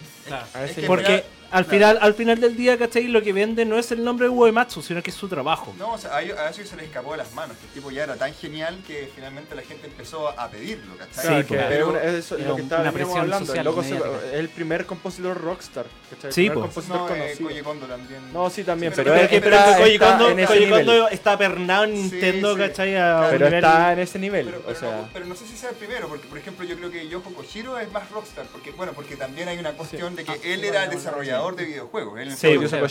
A 0.53 0.63
ese 0.63 0.81
que 0.81 0.87
Porque 0.87 1.11
mira, 1.11 1.23
al 1.51 1.65
claro. 1.65 1.69
final 1.69 1.99
al 2.01 2.13
final 2.13 2.39
del 2.39 2.55
día, 2.55 2.77
¿cachai? 2.77 3.03
Lo 3.07 3.21
que 3.21 3.33
vende 3.33 3.65
no 3.65 3.77
es 3.77 3.91
el 3.91 4.03
nombre 4.03 4.25
de 4.27 4.29
Uematsu, 4.29 4.81
sino 4.81 5.01
que 5.03 5.09
es 5.11 5.15
su 5.15 5.27
trabajo. 5.27 5.73
No, 5.77 5.93
o 5.93 5.97
sea, 5.97 6.15
a 6.15 6.21
ellos 6.21 6.37
se 6.67 6.75
les 6.75 6.85
escapó 6.85 7.11
de 7.11 7.17
las 7.17 7.33
manos, 7.33 7.57
que 7.57 7.65
el 7.67 7.71
tipo 7.73 7.91
ya 7.91 8.03
era 8.03 8.15
tan 8.15 8.33
genial 8.33 8.77
que 8.87 9.09
finalmente 9.15 9.55
la 9.55 9.61
gente 9.63 9.87
empezó 9.87 10.29
a 10.29 10.49
pedirlo, 10.49 10.95
¿cachai? 10.97 11.43
Claro, 11.45 11.69
Sí, 11.69 11.75
es 11.75 11.83
una- 11.83 12.03
eso 12.03 12.37
es 12.37 12.45
lo 12.47 12.55
que 12.55 12.63
presión 12.63 13.19
hablando. 13.19 13.53
El 13.53 13.63
loco 13.65 13.83
se- 13.83 13.99
el 14.39 14.49
primer 14.49 14.85
compositor 14.85 15.39
rockstar. 15.39 15.85
¿cachai? 16.09 16.27
El 16.29 16.33
Sí, 16.33 16.41
primer 16.49 16.69
pues. 16.69 16.85
compositor 16.87 17.09
No, 17.09 17.15
eh, 17.15 17.35
conocido. 17.37 17.63
Kondo 17.63 17.85
también. 17.85 18.33
No, 18.33 18.49
sí, 18.49 18.63
también, 18.63 18.91
Sí, 18.91 18.95
pero, 18.97 19.11
Pero, 19.11 19.23
es- 19.23 19.29
que, 19.29 19.41
pero 19.41 19.55
está- 19.55 19.77
Koji 19.77 19.93
está 19.93 20.07
Kondo, 20.09 20.29
en 20.29 20.39
ese 20.39 20.47
Koji 20.47 20.59
nivel. 20.65 20.85
Kondo 20.85 21.07
está 21.09 21.37
pernado 21.37 21.83
en 21.85 21.93
Nintendo, 21.93 22.53
sí. 22.55 22.59
¿cachai? 22.61 22.95
A 22.97 23.27
Pero 23.29 23.45
nivel- 23.45 23.53
está 23.63 23.93
en 23.93 23.99
ese 23.99 24.19
nivel. 24.19 24.45
Pero, 24.45 24.57
o 24.59 24.61
pero 24.63 24.79
sea, 24.79 24.91
no, 24.91 25.09
pero 25.13 25.25
no 25.25 25.35
sé 25.35 25.47
si 25.47 25.57
sea 25.57 25.69
el 25.69 25.75
primero, 25.75 26.07
porque 26.07 26.27
por 26.27 26.37
ejemplo 26.37 26.65
yo 26.65 26.75
creo 26.77 26.91
que 26.91 27.07
Yoko 27.07 27.33
Koshiro 27.33 27.77
es 27.79 27.91
más 27.91 28.09
rockstar, 28.09 28.45
porque 28.47 28.71
bueno, 28.71 28.93
porque 28.93 29.15
también 29.15 29.47
hay 29.47 29.57
una 29.59 29.71
cuestión 29.73 30.15
de 30.15 30.23
que 30.25 30.53
él 30.53 30.63
era 30.63 30.87
desarrollador 30.87 31.40
de 31.55 31.65
videojuegos, 31.65 32.19
él, 32.19 32.31
Sí, 32.35 32.47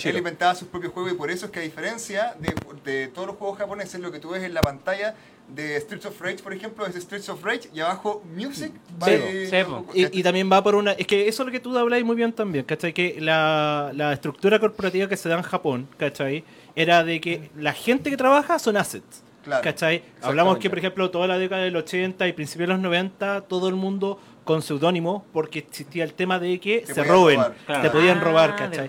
él 0.09 0.16
inventaba 0.16 0.55
sus 0.55 0.68
propios 0.68 0.92
juegos 0.92 1.12
y 1.12 1.14
por 1.14 1.30
eso 1.30 1.46
es 1.46 1.53
que 1.53 1.61
a 1.61 1.62
diferencia 1.62 2.34
de, 2.38 2.55
de 2.84 3.09
todos 3.09 3.28
los 3.28 3.36
juegos 3.36 3.59
japoneses, 3.59 4.01
lo 4.01 4.11
que 4.11 4.18
tú 4.18 4.30
ves 4.30 4.42
en 4.42 4.55
la 4.55 4.62
pantalla 4.62 5.14
de 5.55 5.80
Streets 5.80 6.07
of 6.07 6.20
Rage, 6.20 6.38
por 6.42 6.53
ejemplo, 6.53 6.86
es 6.86 6.94
Streets 6.94 7.28
of 7.28 7.42
Rage 7.44 7.68
y 7.74 7.80
abajo 7.80 8.22
Music. 8.34 8.72
by 8.98 9.64
po. 9.64 9.86
Y, 9.94 10.20
y 10.20 10.22
también 10.22 10.51
va 10.51 10.62
por 10.62 10.74
una. 10.74 10.92
Es 10.92 11.07
que 11.07 11.28
eso 11.28 11.42
es 11.42 11.46
lo 11.46 11.53
que 11.53 11.61
tú 11.61 11.76
habláis 11.76 12.05
muy 12.05 12.16
bien 12.16 12.32
también, 12.32 12.64
¿cachai? 12.64 12.92
Que 12.92 13.20
la, 13.20 13.90
la 13.94 14.12
estructura 14.12 14.59
corporativa 14.59 15.09
que 15.09 15.16
se 15.16 15.28
da 15.28 15.36
en 15.36 15.42
Japón, 15.42 15.88
¿cachai? 15.96 16.44
Era 16.76 17.03
de 17.05 17.20
que 17.20 17.51
la 17.57 17.72
gente 17.72 18.11
que 18.11 18.16
trabaja 18.16 18.59
son 18.59 18.76
assets. 18.76 19.22
Claro, 19.42 19.62
¿Cachai? 19.64 20.03
Hablamos 20.20 20.59
que, 20.59 20.68
por 20.68 20.78
ejemplo, 20.78 21.11
toda 21.11 21.26
la 21.26 21.38
década 21.38 21.62
del 21.62 21.74
80 21.74 22.28
y 22.28 22.32
principios 22.34 22.68
de 22.68 22.74
los 22.74 22.82
90, 22.82 23.40
todo 23.42 23.68
el 23.68 23.74
mundo 23.74 24.20
con 24.51 24.62
seudónimo, 24.62 25.24
porque 25.32 25.61
existía 25.61 26.03
el 26.03 26.12
tema 26.12 26.40
de 26.40 26.59
que 26.59 26.80
Te 26.80 26.92
se 26.92 27.05
roben, 27.05 27.36
robar. 27.36 27.55
Claro. 27.66 27.82
te 27.82 27.90
podían 27.90 28.18
Ah, 28.18 28.24
robar, 28.24 28.57
¿cachai? 28.57 28.88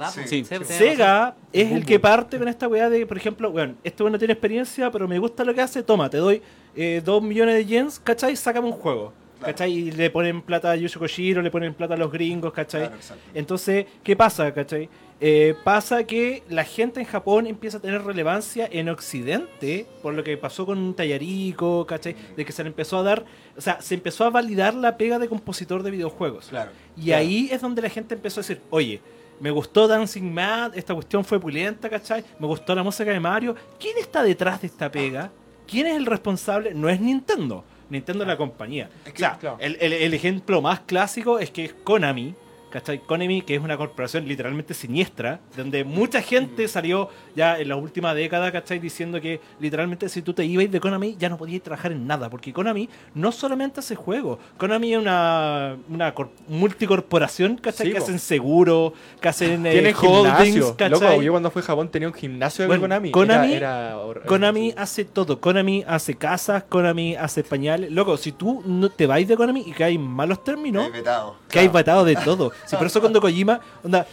Sega 0.66 1.36
es 1.53 1.72
el 1.72 1.86
que 1.86 1.99
parte 1.99 2.39
con 2.39 2.47
esta 2.47 2.68
weá 2.68 2.89
de, 2.89 3.05
por 3.05 3.16
ejemplo, 3.16 3.51
bueno, 3.51 3.76
este 3.84 4.01
bueno 4.01 4.16
no 4.16 4.18
tiene 4.20 4.34
experiencia, 4.34 4.89
pero 4.89 5.07
me 5.07 5.20
gusta 5.20 5.45
lo 5.45 5.53
que 5.53 5.62
hace, 5.62 5.84
toma, 5.84 6.09
te 6.09 6.18
doy 6.18 6.41
eh, 6.76 6.99
dos 7.05 7.22
millones 7.22 7.53
de 7.53 7.66
yens, 7.68 7.99
¿cachai? 7.99 8.36
Sácame 8.36 8.66
un 8.70 8.74
juego. 8.74 9.14
¿Cachai? 9.42 9.72
Y 9.72 9.92
le 9.92 10.10
ponen 10.10 10.42
plata 10.42 10.72
a 10.72 10.76
Yuzo 10.76 11.00
Koshiro, 11.00 11.42
le 11.42 11.52
ponen 11.52 11.74
plata 11.74 11.96
a 11.96 11.98
los 11.98 12.12
gringos, 12.12 12.54
¿cachai? 12.54 12.88
Claro. 12.88 12.98
Entonces, 13.34 13.86
¿qué 14.04 14.16
pasa, 14.16 14.54
cachai? 14.54 14.89
Eh, 15.24 15.56
pasa 15.64 16.04
que 16.06 16.44
la 16.50 16.64
gente 16.64 17.00
en 17.00 17.06
Japón 17.06 17.46
empieza 17.46 17.78
a 17.78 17.80
tener 17.80 18.04
relevancia 18.04 18.68
en 18.72 18.89
Occidente, 18.89 19.86
por 20.02 20.14
lo 20.14 20.24
que 20.24 20.36
pasó 20.38 20.66
con 20.66 20.94
Tallarico, 20.96 21.86
¿cachai? 21.86 22.16
De 22.36 22.44
que 22.46 22.52
se 22.52 22.64
le 22.64 22.70
empezó 22.70 22.98
a 23.00 23.04
dar, 23.04 23.26
o 23.56 23.62
sea, 23.62 23.82
se 23.82 23.94
empezó 23.96 24.26
a 24.26 24.30
validar 24.30 24.74
la 24.74 24.98
pega 24.98 25.20
de 25.20 25.28
compositor 25.30 25.84
de 25.84 25.92
videojuegos. 25.92 26.48
Claro. 26.48 26.72
Y 26.98 27.06
Claro. 27.06 27.22
ahí 27.22 27.50
es 27.52 27.62
donde 27.62 27.82
la 27.82 27.89
gente 27.89 28.16
empezó 28.16 28.39
a 28.39 28.44
decir, 28.44 28.62
oye, 28.72 29.00
me 29.39 29.52
gustó 29.52 29.88
Dancing 29.88 30.32
Mad, 30.34 30.78
esta 30.78 30.94
cuestión 30.94 31.24
fue 31.26 31.39
pulenta, 31.39 31.89
¿cachai? 31.89 32.24
Me 32.39 32.48
gustó 32.48 32.74
la 32.76 32.84
música 32.84 33.12
de 33.12 33.20
Mario. 33.20 33.56
¿Quién 33.80 33.98
está 33.98 34.24
detrás 34.24 34.62
de 34.62 34.68
esta 34.68 34.92
pega? 34.92 35.32
¿Quién 35.68 35.88
es 35.88 35.96
el 35.98 36.06
responsable? 36.06 36.74
No 36.74 36.89
es 36.89 37.00
Nintendo. 37.00 37.64
Nintendo 37.92 38.24
es 38.24 38.28
la 38.28 38.38
compañía. 38.38 38.89
Es 39.06 39.12
o 39.12 39.14
que- 39.14 39.20
sea, 39.20 39.38
claro. 39.38 39.58
el, 39.60 39.78
el- 39.80 39.94
el 39.94 40.14
ejemplo 40.14 40.62
más 40.62 40.80
clásico 40.82 41.38
es 41.39 41.52
que 41.52 41.66
es 41.66 41.74
Konami. 41.84 42.34
¿Cachai? 42.72 42.99
Konami, 42.99 43.41
que 43.41 43.55
es 43.55 43.61
una 43.61 43.78
corporación 43.78 44.28
literalmente 44.28 44.74
siniestra, 44.74 45.39
donde 45.57 45.84
mucha 45.84 46.22
gente 46.22 46.67
salió 46.67 47.09
ya 47.36 47.59
en 47.59 47.67
la 47.69 47.76
última 47.76 48.13
década, 48.13 48.51
¿cachai? 48.51 48.80
Diciendo 48.80 49.19
que 49.22 49.41
literalmente 49.59 50.07
si 50.09 50.22
tú 50.22 50.34
te 50.34 50.45
ibas 50.45 50.72
de 50.72 50.80
Konami 50.80 51.15
ya 51.19 51.30
no 51.30 51.38
podías 51.38 51.61
trabajar 51.61 51.91
en 51.91 52.07
nada, 52.07 52.30
porque 52.30 52.53
Konami 52.53 52.88
no 53.13 53.32
solamente 53.32 53.80
hace 53.82 53.95
juegos, 53.95 54.39
Konami 54.57 54.93
es 54.93 54.99
una, 54.99 55.76
una 55.89 56.13
cor- 56.13 56.30
multicorporación, 56.47 57.57
¿cachai? 57.57 57.88
Sí, 57.88 57.93
que 57.93 57.99
po. 57.99 58.03
hacen 58.05 58.19
seguro, 58.19 58.93
que 59.19 59.30
hacen 59.30 59.65
eh, 59.65 59.93
holdings, 59.93 59.99
gimnasio. 59.99 60.76
¿cachai? 60.78 60.89
Loco, 60.89 61.22
yo 61.22 61.32
cuando 61.32 61.51
fui 61.51 61.61
a 61.61 61.65
Japón 61.65 61.89
tenía 61.89 62.07
un 62.07 62.13
gimnasio 62.13 62.63
de 62.63 62.67
Bueno, 62.67 62.82
Konami. 62.82 63.11
Konami- 63.11 63.51
Era, 63.53 63.89
era 63.89 63.97
hor- 63.97 64.26
Konami 64.26 64.74
hace 64.78 65.05
todo. 65.05 65.39
Konami 65.39 65.84
hace 65.88 66.15
casas, 66.15 66.63
Konami 66.63 67.15
hace 67.15 67.43
pañales. 67.43 67.91
Loco, 67.91 68.17
si 68.17 68.32
tú 68.32 68.63
no 68.65 68.89
te 68.89 69.05
vais 69.07 69.28
de 69.28 69.36
Konami 69.36 69.63
y 69.67 69.72
que 69.74 69.84
hay 69.84 69.97
malos 69.97 70.43
términos, 70.43 70.91
vetado. 70.91 71.36
que 71.49 71.59
hay 71.59 71.65
Claro. 71.65 71.74
batado 71.74 72.05
de 72.05 72.15
todo. 72.26 72.51
Sí, 72.66 72.76
por 72.78 72.88
eso 72.88 72.99
cuando 73.01 73.20
Kojima, 73.20 73.59
onda, 73.84 74.05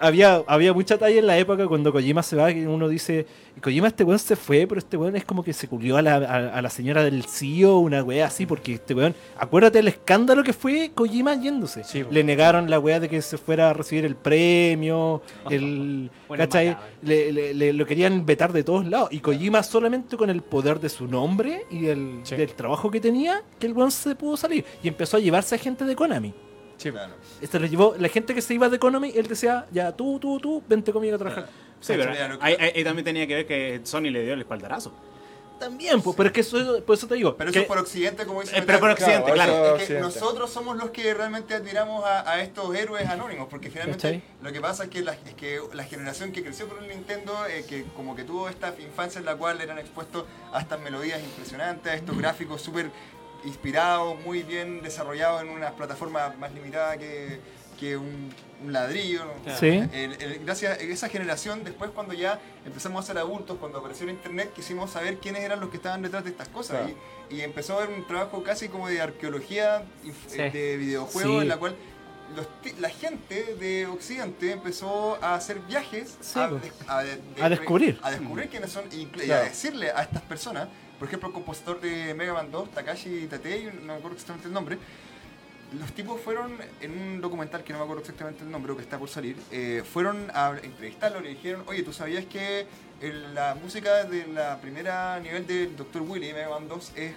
había, 0.00 0.42
había 0.46 0.72
mucha 0.72 0.98
talla 0.98 1.18
en 1.18 1.26
la 1.26 1.38
época 1.38 1.66
cuando 1.66 1.92
Kojima 1.92 2.22
se 2.22 2.36
va, 2.36 2.52
que 2.52 2.66
uno 2.68 2.88
dice, 2.88 3.26
Kojima 3.62 3.88
este 3.88 4.04
weón 4.04 4.18
se 4.18 4.36
fue, 4.36 4.66
pero 4.66 4.78
este 4.78 4.96
weón 4.96 5.16
es 5.16 5.24
como 5.24 5.42
que 5.42 5.52
se 5.52 5.66
culió 5.68 5.96
a 5.96 6.02
la, 6.02 6.14
a, 6.16 6.58
a 6.58 6.62
la 6.62 6.70
señora 6.70 7.02
del 7.04 7.24
CEO, 7.24 7.78
una 7.78 8.02
wea 8.02 8.26
así, 8.26 8.44
porque 8.46 8.74
este 8.74 8.94
weón, 8.94 9.14
acuérdate 9.38 9.78
el 9.78 9.88
escándalo 9.88 10.42
que 10.42 10.52
fue 10.52 10.90
Kojima 10.94 11.34
yéndose. 11.40 11.84
Sí. 11.84 12.04
Le 12.10 12.22
negaron 12.22 12.68
la 12.68 12.78
wea 12.78 13.00
de 13.00 13.08
que 13.08 13.22
se 13.22 13.38
fuera 13.38 13.70
a 13.70 13.72
recibir 13.72 14.04
el 14.04 14.16
premio, 14.16 15.22
el... 15.50 16.10
Bueno, 16.28 16.44
¿cachai? 16.44 16.76
Le, 17.02 17.32
le- 17.32 17.54
le- 17.54 17.72
lo 17.72 17.86
querían 17.86 18.24
vetar 18.26 18.52
de 18.52 18.62
todos 18.64 18.86
lados. 18.86 19.08
Y 19.12 19.20
Kojima 19.20 19.62
solamente 19.62 20.16
con 20.16 20.28
el 20.30 20.42
poder 20.42 20.80
de 20.80 20.88
su 20.88 21.06
nombre 21.06 21.66
y 21.70 21.82
Sí. 22.22 22.36
del 22.36 22.54
trabajo 22.54 22.90
que 22.90 23.00
tenía, 23.00 23.42
que 23.58 23.66
el 23.66 23.72
weón 23.72 23.90
se 23.90 24.14
pudo 24.14 24.36
salir. 24.36 24.64
Y 24.82 24.88
empezó 24.88 25.16
a 25.16 25.20
llevarse 25.20 25.54
a 25.54 25.58
gente 25.58 25.84
de 25.84 25.96
Konami. 25.96 26.32
Sí, 26.76 26.90
Claro. 26.90 27.14
Este 27.40 27.58
lo 27.60 27.66
llevó, 27.66 27.94
la 27.98 28.08
gente 28.08 28.34
que 28.34 28.42
se 28.42 28.54
iba 28.54 28.68
de 28.68 28.76
Economy, 28.76 29.12
él 29.14 29.26
decía, 29.26 29.66
ya 29.72 29.92
tú, 29.92 30.18
tú, 30.18 30.38
tú, 30.40 30.62
vente 30.68 30.92
conmigo 30.92 31.14
a 31.14 31.18
trabajar. 31.18 31.48
Sí, 31.80 31.94
pero 31.96 32.12
ahí, 32.40 32.84
también 32.84 33.04
tenía 33.04 33.26
que 33.26 33.34
ver 33.34 33.46
que 33.46 33.80
Sony 33.84 34.02
le 34.10 34.22
dio 34.24 34.34
el 34.34 34.40
espaldarazo. 34.40 34.92
también, 35.58 36.02
pues, 36.02 36.16
pero 36.16 36.26
es 36.28 36.32
que 36.32 36.40
eso, 36.40 36.82
por 36.84 36.96
eso 36.96 37.06
te 37.06 37.14
digo. 37.14 37.36
Pero 37.36 37.52
que- 37.52 37.58
eso 37.60 37.62
es 37.62 37.68
por 37.68 37.78
Occidente, 37.78 38.26
como 38.26 38.40
dice 38.40 38.58
Eh, 38.58 38.62
pero 38.66 38.80
por. 38.80 38.90
Occidente, 38.90 39.30
Claro, 39.32 39.52
Es 39.52 39.60
que 39.60 39.82
Occidente. 39.94 40.00
nosotros 40.02 40.50
somos 40.50 40.76
los 40.76 40.90
que 40.90 41.14
realmente 41.14 41.54
admiramos 41.54 42.04
a, 42.04 42.28
a 42.28 42.42
estos 42.42 42.74
héroes 42.74 43.06
anónimos, 43.08 43.46
porque 43.48 43.70
finalmente 43.70 44.22
lo 44.42 44.52
que 44.52 44.60
pasa 44.60 44.84
es 44.84 44.90
que, 44.90 45.02
la, 45.02 45.12
es 45.12 45.34
que 45.36 45.60
la 45.72 45.84
generación 45.84 46.32
que 46.32 46.42
creció 46.42 46.68
con 46.68 46.82
el 46.82 46.88
Nintendo, 46.88 47.46
eh, 47.46 47.64
que 47.68 47.84
como 47.94 48.16
que 48.16 48.24
tuvo 48.24 48.48
esta 48.48 48.74
infancia 48.80 49.20
en 49.20 49.24
la 49.24 49.36
cual 49.36 49.60
eran 49.60 49.78
expuestos 49.78 50.24
a 50.52 50.60
estas 50.60 50.80
melodías 50.80 51.22
impresionantes, 51.22 51.92
a 51.92 51.94
estos 51.94 52.18
gráficos 52.18 52.60
súper 52.60 52.90
inspirados, 53.44 54.18
muy 54.24 54.42
bien 54.42 54.82
desarrollados 54.82 55.42
en 55.42 55.48
una 55.48 55.70
plataforma 55.72 56.34
más 56.38 56.52
limitada 56.52 56.96
que, 56.96 57.40
que 57.78 57.96
un, 57.96 58.32
un 58.64 58.72
ladrillo. 58.72 59.24
¿no? 59.24 59.56
Sí. 59.58 59.66
El- 59.92 60.16
el- 60.20 60.40
gracias 60.44 60.78
a 60.78 60.82
esa 60.82 61.08
generación, 61.08 61.64
después 61.64 61.90
cuando 61.90 62.14
ya 62.14 62.38
empezamos 62.64 63.04
a 63.04 63.06
ser 63.08 63.18
adultos, 63.18 63.58
cuando 63.58 63.78
apareció 63.78 64.04
el 64.04 64.10
internet, 64.12 64.52
quisimos 64.54 64.90
saber 64.92 65.18
quiénes 65.18 65.42
eran 65.42 65.60
los 65.60 65.70
que 65.70 65.76
estaban 65.78 66.02
detrás 66.02 66.22
de 66.24 66.30
estas 66.30 66.48
cosas. 66.48 66.78
Claro. 66.82 66.94
Y, 67.30 67.36
y 67.36 67.40
empezó 67.40 67.74
a 67.78 67.82
haber 67.82 67.96
un 67.96 68.06
trabajo 68.06 68.42
casi 68.42 68.68
como 68.68 68.88
de 68.88 69.00
arqueología 69.00 69.82
Sí. 70.28 70.36
de 70.38 70.76
videojuegos, 70.76 71.32
Sí. 71.36 71.42
en 71.42 71.48
la 71.48 71.56
cual 71.56 71.74
los 72.36 72.46
la 72.80 72.88
gente 72.88 73.56
de 73.56 73.86
Occidente 73.86 74.52
empezó 74.52 75.18
a 75.22 75.34
hacer 75.34 75.58
viajes 75.60 76.16
Sí, 76.20 76.38
a, 76.38 76.48
pues. 76.48 76.62
a 76.86 77.02
de- 77.02 77.16
de- 77.16 77.42
A 77.42 77.48
descubrir. 77.50 77.98
a 78.02 78.10
descubrir 78.10 78.48
quiénes 78.48 78.70
son 78.72 78.84
y, 78.90 79.06
y 79.22 79.30
a 79.30 79.40
decirle 79.42 79.90
a 79.90 80.00
estas 80.02 80.22
personas, 80.22 80.68
por 81.02 81.08
ejemplo, 81.08 81.30
el 81.30 81.34
compositor 81.34 81.80
de 81.80 82.14
Mega 82.14 82.32
Man 82.32 82.52
2, 82.52 82.70
Takashi 82.70 83.26
Tatei, 83.26 83.64
no 83.64 83.86
me 83.86 83.92
acuerdo 83.94 84.12
exactamente 84.12 84.46
el 84.46 84.54
nombre, 84.54 84.78
los 85.76 85.90
tipos 85.94 86.20
fueron 86.20 86.56
en 86.80 86.92
un 86.96 87.20
documental 87.20 87.64
que 87.64 87.72
no 87.72 87.80
me 87.80 87.84
acuerdo 87.86 88.02
exactamente 88.02 88.44
el 88.44 88.50
nombre 88.52 88.70
o 88.70 88.76
que 88.76 88.82
está 88.82 89.00
por 89.00 89.08
salir, 89.08 89.34
eh, 89.50 89.82
fueron 89.92 90.30
a 90.32 90.50
entrevistarlo 90.62 91.18
y 91.18 91.22
le 91.24 91.28
dijeron, 91.30 91.64
oye, 91.66 91.82
¿tú 91.82 91.92
sabías 91.92 92.24
que 92.26 92.66
el- 93.00 93.34
la 93.34 93.56
música 93.60 94.04
de 94.04 94.28
la 94.28 94.60
primera 94.60 95.18
nivel 95.18 95.44
del 95.44 95.74
Dr. 95.76 96.02
Willy, 96.02 96.32
Mega 96.32 96.50
Man 96.50 96.68
2, 96.68 96.92
es 96.94 97.14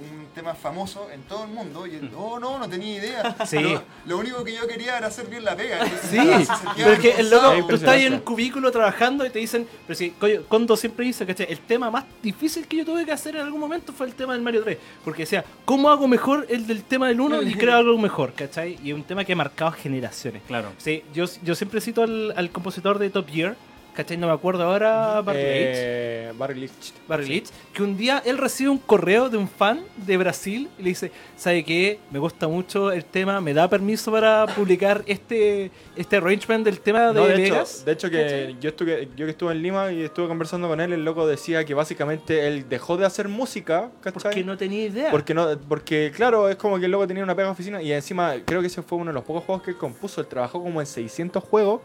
un 0.00 0.26
tema 0.34 0.54
famoso 0.54 1.08
en 1.12 1.22
todo 1.22 1.44
el 1.44 1.50
mundo? 1.50 1.86
Y 1.86 1.96
él, 1.96 2.10
oh, 2.16 2.38
no, 2.38 2.58
no 2.58 2.68
tenía 2.68 2.96
idea. 2.96 3.36
Sí. 3.46 3.58
Lo, 3.60 3.82
lo 4.06 4.18
único 4.18 4.44
que 4.44 4.54
yo 4.54 4.66
quería 4.66 4.96
era 4.98 5.08
hacer 5.08 5.26
bien 5.26 5.44
la 5.44 5.56
pega. 5.56 5.84
Sí, 5.86 6.16
se 6.16 6.44
sentía 6.44 6.72
pero 6.76 6.92
es 6.92 6.98
que 7.00 7.10
el 7.12 7.30
loco, 7.30 7.66
tú 7.68 7.74
estás 7.74 7.90
ahí 7.90 8.04
en 8.04 8.14
un 8.14 8.20
cubículo 8.20 8.70
trabajando 8.70 9.26
y 9.26 9.30
te 9.30 9.38
dicen, 9.38 9.66
pero 9.86 9.96
si 9.96 10.14
Kondo 10.48 10.76
siempre 10.76 11.04
dice, 11.04 11.26
¿cachai? 11.26 11.46
El 11.50 11.58
tema 11.60 11.90
más 11.90 12.04
difícil 12.22 12.66
que 12.66 12.78
yo 12.78 12.84
tuve 12.84 13.04
que 13.04 13.12
hacer 13.12 13.36
en 13.36 13.42
algún 13.42 13.60
momento 13.60 13.92
fue 13.92 14.06
el 14.06 14.14
tema 14.14 14.32
del 14.32 14.42
Mario 14.42 14.62
3, 14.62 14.78
porque 15.04 15.22
decía, 15.22 15.44
¿cómo 15.64 15.90
hago 15.90 16.08
mejor 16.08 16.46
el 16.48 16.66
del 16.66 16.84
tema 16.84 17.08
del 17.08 17.20
1 17.20 17.42
y 17.42 17.54
creo 17.54 17.76
algo 17.76 17.98
mejor, 17.98 18.32
¿cachai? 18.32 18.78
Y 18.82 18.90
es 18.90 18.94
un 18.94 19.04
tema 19.04 19.24
que 19.24 19.32
ha 19.32 19.36
marcado 19.36 19.72
generaciones. 19.72 20.42
Claro. 20.46 20.72
Sí, 20.78 21.02
yo, 21.12 21.24
yo 21.42 21.54
siempre 21.54 21.80
cito 21.80 22.02
al, 22.02 22.32
al 22.36 22.50
compositor 22.50 22.98
de 22.98 23.10
Top 23.10 23.28
Gear, 23.28 23.56
¿cachai? 23.94 24.16
No 24.16 24.26
me 24.26 24.32
acuerdo 24.32 24.64
ahora, 24.64 25.20
Barry. 25.20 25.40
Eh, 25.42 26.32
Barry 26.36 26.60
Leitch. 26.60 26.92
Barry 27.06 27.26
Leitch, 27.28 27.50
que 27.72 27.82
un 27.82 27.96
día 27.96 28.22
él 28.24 28.38
recibe 28.38 28.70
un 28.70 28.78
correo 28.78 29.28
de 29.28 29.36
un 29.36 29.48
fan 29.48 29.80
de 29.96 30.16
Brasil 30.16 30.68
y 30.78 30.82
le 30.82 30.88
dice, 30.90 31.12
¿sabe 31.36 31.64
qué? 31.64 31.98
Me 32.10 32.18
gusta 32.18 32.48
mucho 32.48 32.90
el 32.92 33.04
tema, 33.04 33.40
me 33.40 33.54
da 33.54 33.68
permiso 33.68 34.10
para 34.10 34.46
publicar 34.46 35.02
este, 35.06 35.70
este 35.96 36.16
arrangement 36.16 36.64
del 36.64 36.80
tema 36.80 37.08
de, 37.08 37.14
No, 37.14 37.26
de, 37.26 37.34
hecho, 37.34 37.54
Vegas. 37.54 37.84
de 37.84 37.92
hecho 37.92 38.10
que 38.10 38.22
¿Cachai? 38.22 38.56
yo 38.60 38.68
estuve, 38.70 39.08
yo 39.16 39.26
que 39.26 39.30
estuve 39.32 39.52
en 39.52 39.62
Lima 39.62 39.92
y 39.92 40.02
estuve 40.02 40.28
conversando 40.28 40.68
con 40.68 40.80
él, 40.80 40.92
el 40.92 41.04
loco 41.04 41.26
decía 41.26 41.64
que 41.64 41.74
básicamente 41.74 42.46
él 42.46 42.68
dejó 42.68 42.96
de 42.96 43.06
hacer 43.06 43.28
música, 43.28 43.90
¿cachai? 44.00 44.22
Porque 44.22 44.44
no 44.44 44.56
tenía 44.56 44.84
idea. 44.86 45.10
Porque 45.10 45.34
no, 45.34 45.58
porque 45.68 46.12
claro, 46.14 46.48
es 46.48 46.56
como 46.56 46.78
que 46.78 46.86
el 46.86 46.92
loco 46.92 47.06
tenía 47.06 47.22
una 47.22 47.34
pega 47.34 47.50
oficina 47.50 47.82
y 47.82 47.92
encima 47.92 48.34
creo 48.44 48.60
que 48.60 48.66
ese 48.68 48.82
fue 48.82 48.98
uno 48.98 49.10
de 49.10 49.14
los 49.14 49.24
pocos 49.24 49.44
juegos 49.44 49.62
que 49.62 49.70
él 49.72 49.76
compuso. 49.76 50.20
Él 50.20 50.26
trabajó 50.26 50.62
como 50.62 50.80
en 50.80 50.86
600 50.86 51.42
juegos, 51.44 51.80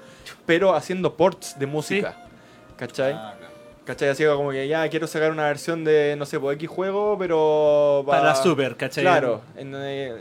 pero 0.46 0.74
haciendo 0.76 1.16
ports 1.16 1.58
de 1.60 1.66
música. 1.66 2.16
¿Cachai? 2.78 3.14
Ah, 3.14 3.36
claro. 3.38 3.54
¿Cachai? 3.88 4.10
Así 4.10 4.26
como 4.26 4.52
que 4.52 4.68
ya 4.68 4.88
quiero 4.90 5.08
sacar 5.08 5.32
una 5.32 5.44
versión 5.46 5.86
de, 5.86 6.16
no 6.18 6.26
sé, 6.26 6.38
por 6.40 6.54
X 6.56 6.68
juego, 6.70 7.16
pero... 7.18 8.04
para 8.06 8.22
la 8.24 8.36
Super, 8.36 8.76
¿cachai? 8.76 9.02
Claro, 9.04 9.42
en- 9.56 9.74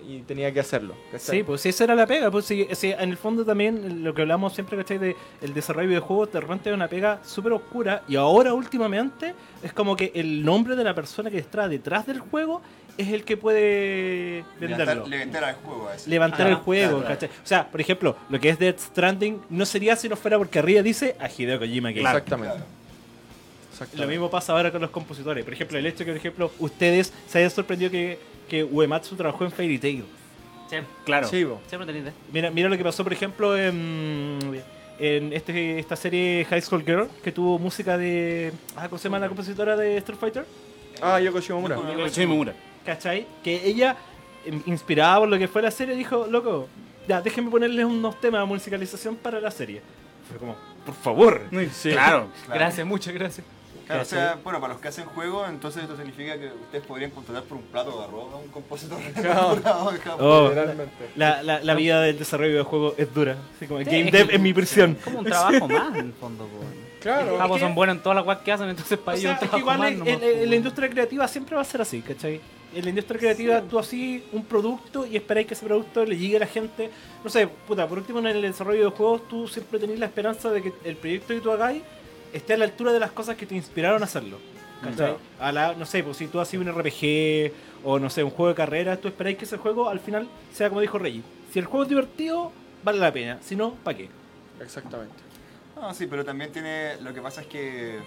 y 0.09 0.21
tenía 0.23 0.53
que 0.53 0.61
hacerlo. 0.61 0.95
¿cachai? 1.11 1.39
Sí, 1.39 1.43
pues 1.43 1.67
esa 1.67 1.83
era 1.85 1.97
la 1.97 2.07
pega. 2.07 2.31
Pues 2.31 2.45
sí, 2.45 2.69
sí, 2.73 2.93
en 2.97 3.11
el 3.11 3.17
fondo 3.17 3.45
también 3.45 4.05
lo 4.05 4.14
que 4.14 4.23
hablamos 4.23 4.55
siempre, 4.55 4.77
¿cachai? 4.77 4.99
De 4.99 5.17
el 5.43 5.53
desarrollo 5.53 5.83
de 5.89 5.95
videojuegos 5.97 6.33
de 6.33 6.41
repente 6.41 6.71
es 6.71 6.75
una 6.77 6.87
pega 6.87 7.19
súper 7.25 7.53
oscura. 7.55 8.03
Y 8.07 8.14
ahora 8.14 8.55
últimamente 8.55 9.35
es 9.64 9.73
como 9.73 9.97
que 9.97 10.12
el 10.14 10.45
nombre 10.45 10.77
de 10.77 10.85
la 10.85 10.95
persona 10.95 11.29
que 11.29 11.39
está 11.39 11.69
detrás 11.69 12.07
del 12.07 12.21
juego 12.21 12.62
es 12.97 13.09
el 13.09 13.25
que 13.25 13.37
puede 13.37 14.45
venderlo. 14.61 15.07
Levantar, 15.07 15.09
levantar 15.09 15.45
al 15.45 15.55
juego 15.57 15.91
ese. 15.95 16.09
levantar 16.09 16.47
Ah, 16.47 16.51
el 16.51 16.55
juego, 16.57 16.99
claro. 17.01 17.07
¿cachai? 17.14 17.29
O 17.29 17.47
sea, 17.47 17.67
por 17.69 17.81
ejemplo, 17.81 18.17
lo 18.31 18.39
que 18.41 18.49
es 18.51 18.59
Death 18.61 18.79
Stranding 18.79 19.43
no 19.51 19.67
sería 19.67 19.97
si 19.97 20.09
no 20.09 20.14
fuera 20.17 20.39
porque 20.39 20.61
arriba 20.61 20.83
dice 20.83 21.17
a 21.19 21.29
Hideo 21.29 21.59
Kojima 21.59 21.91
Game. 21.91 22.03
Exactamente. 22.03 22.55
Claro. 22.55 22.76
Lo 23.95 24.07
mismo 24.07 24.31
pasa 24.31 24.53
ahora 24.53 24.70
con 24.70 24.81
los 24.81 24.91
compositores. 24.91 25.45
Por 25.45 25.53
ejemplo, 25.53 25.79
el 25.79 25.87
hecho 25.87 25.99
que, 26.05 26.11
por 26.12 26.16
ejemplo, 26.16 26.53
ustedes 26.59 27.12
se 27.29 27.39
hayan 27.39 27.51
sorprendido 27.51 27.91
que, 27.91 28.18
que 28.49 28.64
Uematsu 28.64 29.16
trabajó 29.16 29.45
en 29.45 29.53
Fairy 29.53 29.79
Tail. 29.79 30.05
Sí, 30.68 30.77
Claro. 31.05 31.29
Sí, 31.29 31.47
siempre. 31.68 32.12
Mira, 32.33 32.51
mira 32.51 32.68
lo 32.68 32.77
que 32.77 32.85
pasó, 32.85 33.05
por 33.05 33.12
ejemplo, 33.12 33.57
en, 33.57 34.39
en 34.99 35.33
este, 35.33 35.79
esta 35.79 35.97
serie 35.97 36.45
High 36.49 36.62
School 36.62 36.85
Girl, 36.85 37.09
que 37.22 37.33
tuvo 37.33 37.59
música 37.59 37.97
de... 37.97 38.53
Ah, 38.74 38.89
¿Cómo 38.89 38.99
se 38.99 39.05
llama 39.05 39.18
la 39.18 39.29
compositora 39.29 39.77
de 39.77 39.99
Street 39.99 40.18
Fighter? 40.18 40.47
Ah, 41.01 41.20
Yoko 41.20 41.41
Shimomura. 41.41 41.77
Yo 41.77 42.09
soy 42.09 42.27
Mimura. 42.27 42.55
¿Cachai? 42.85 43.27
Que 43.43 43.66
ella, 43.66 43.97
em, 44.45 44.62
inspirada 44.66 45.18
por 45.20 45.29
lo 45.29 45.39
que 45.39 45.49
fue 45.49 45.62
la 45.62 45.70
serie, 45.70 45.95
dijo, 45.95 46.27
loco, 46.27 46.68
ya, 47.07 47.20
déjenme 47.20 47.51
ponerles 47.51 47.85
unos 47.85 48.20
temas 48.20 48.41
de 48.41 48.47
musicalización 48.47 49.16
para 49.16 49.41
la 49.41 49.51
serie. 49.51 49.83
Fue 50.29 50.39
como, 50.39 50.57
por 50.85 50.95
favor. 50.95 51.43
Sí. 51.72 51.91
Claro. 51.91 52.29
Claro. 52.47 52.61
Gracias, 52.61 52.87
muchas 52.87 53.14
gracias. 53.14 53.47
Claro, 53.87 54.03
o 54.03 54.05
sea, 54.05 54.39
bueno, 54.43 54.61
para 54.61 54.72
los 54.72 54.82
que 54.82 54.89
hacen 54.89 55.05
juegos, 55.07 55.49
entonces 55.49 55.84
esto 55.84 55.97
significa 55.97 56.37
que 56.39 56.49
ustedes 56.49 56.84
podrían 56.84 57.12
contratar 57.12 57.45
por 57.45 57.59
un 57.59 57.64
plato 57.64 57.97
de 57.99 58.05
arroz 58.05 58.32
a 58.32 58.37
un 58.37 58.49
compositor. 58.49 58.99
Claro. 59.14 59.61
Oh, 60.18 60.49
Literalmente. 60.49 60.93
la, 61.14 61.43
la, 61.43 61.61
la 61.61 61.74
vida 61.74 62.01
del 62.01 62.18
desarrollo 62.18 62.57
de 62.57 62.62
juego 62.64 62.95
es 62.97 63.12
dura. 63.14 63.37
Así 63.57 63.66
como, 63.66 63.78
Sí, 63.80 63.84
Game 63.84 64.07
es 64.07 64.12
Dev 64.12 64.30
es 64.32 64.41
mi 64.41 64.53
prisión. 64.53 64.97
Como 65.05 65.20
un 65.20 65.24
trabajo 65.26 65.68
más, 65.68 65.97
en 65.97 66.07
el 66.07 66.12
fondo. 66.14 66.45
po. 66.47 66.64
Claro. 67.01 67.30
Los 67.32 67.39
capos 67.39 67.61
son 67.61 67.74
buenos 67.76 67.97
en 67.97 68.03
todas 68.03 68.16
las 68.16 68.24
cosas 68.24 68.43
que 68.43 68.53
hacen, 68.53 68.68
entonces 68.68 68.99
para 68.99 69.16
O 69.16 69.20
ellos 69.20 69.22
sea, 69.22 69.32
es 69.34 69.39
que 69.41 69.47
trabajo 69.47 69.59
igual 69.61 69.78
más 69.78 69.93
en, 69.93 69.99
nomás, 70.01 70.22
en 70.22 70.51
la 70.51 70.57
industria 70.57 70.91
creativa 70.91 71.28
siempre 71.28 71.55
va 71.55 71.62
a 71.62 71.64
ser 71.64 71.80
así, 71.82 72.01
¿cachai? 72.03 72.41
En 72.74 72.82
la 72.82 72.91
industria 72.91 73.18
creativa 73.20 73.62
tú 73.62 73.78
así 73.78 74.24
un 74.32 74.45
producto 74.45 75.07
y 75.07 75.16
esperáis 75.16 75.47
que 75.47 75.55
ese 75.55 75.64
producto 75.64 76.05
le 76.05 76.16
llegue 76.18 76.37
a 76.37 76.41
la 76.41 76.47
gente. 76.47 76.91
No 77.22 77.30
sé, 77.30 77.47
puta, 77.47 77.87
por 77.87 77.99
último 77.99 78.18
en 78.18 78.26
el 78.26 78.43
desarrollo 78.43 78.91
de 78.91 78.97
juegos 78.97 79.28
tú 79.28 79.47
siempre 79.47 79.78
tenés 79.78 79.99
la 80.01 80.07
esperanza 80.07 80.51
de 80.51 80.62
que 80.62 80.72
el 80.84 80.97
proyecto 80.97 81.28
que 81.34 81.41
tú 81.41 81.51
hagáis 81.53 81.82
esté 82.33 82.55
a 82.55 82.57
la 82.57 82.64
altura 82.64 82.93
de 82.93 83.01
las 83.01 83.11
cosas 83.12 83.37
que 83.37 83.47
te 83.47 83.55
inspiraron 83.55 84.03
a 84.03 84.05
hacerlo. 84.05 84.39
¿Cachai? 84.83 85.16
A 85.41 85.53
la, 85.53 85.74
no 85.74 85.87
sé, 85.87 86.03
pues 86.03 86.18
si 86.18 86.29
tú 86.29 86.39
haces 86.39 86.61
un 86.61 86.70
RPG 86.70 87.53
o 87.83 87.99
no 87.99 88.11
sé, 88.11 88.22
un 88.22 88.31
juego 88.31 88.51
de 88.51 88.55
carreras, 88.55 89.01
tú 89.01 89.09
esperáis 89.09 89.39
que 89.39 89.45
ese 89.45 89.57
juego 89.57 89.89
al 89.89 90.01
final 90.01 90.29
sea 90.53 90.68
como 90.68 90.81
dijo 90.81 90.99
Reggie. 90.99 91.22
Si 91.53 91.59
el 91.59 91.64
juego 91.64 91.85
es 91.85 91.89
divertido, 91.89 92.53
vale 92.85 92.99
la 92.99 93.12
pena. 93.12 93.39
Si 93.41 93.57
no, 93.57 93.74
¿para 93.83 93.97
qué? 93.97 94.09
Exactamente. 94.61 95.14
No, 95.77 95.93
sí, 95.95 96.07
pero 96.07 96.24
también 96.24 96.53
tiene. 96.53 96.97
Lo 97.03 97.12
que 97.12 97.20
pasa 97.20 97.43
es 97.43 97.47
que 97.47 97.99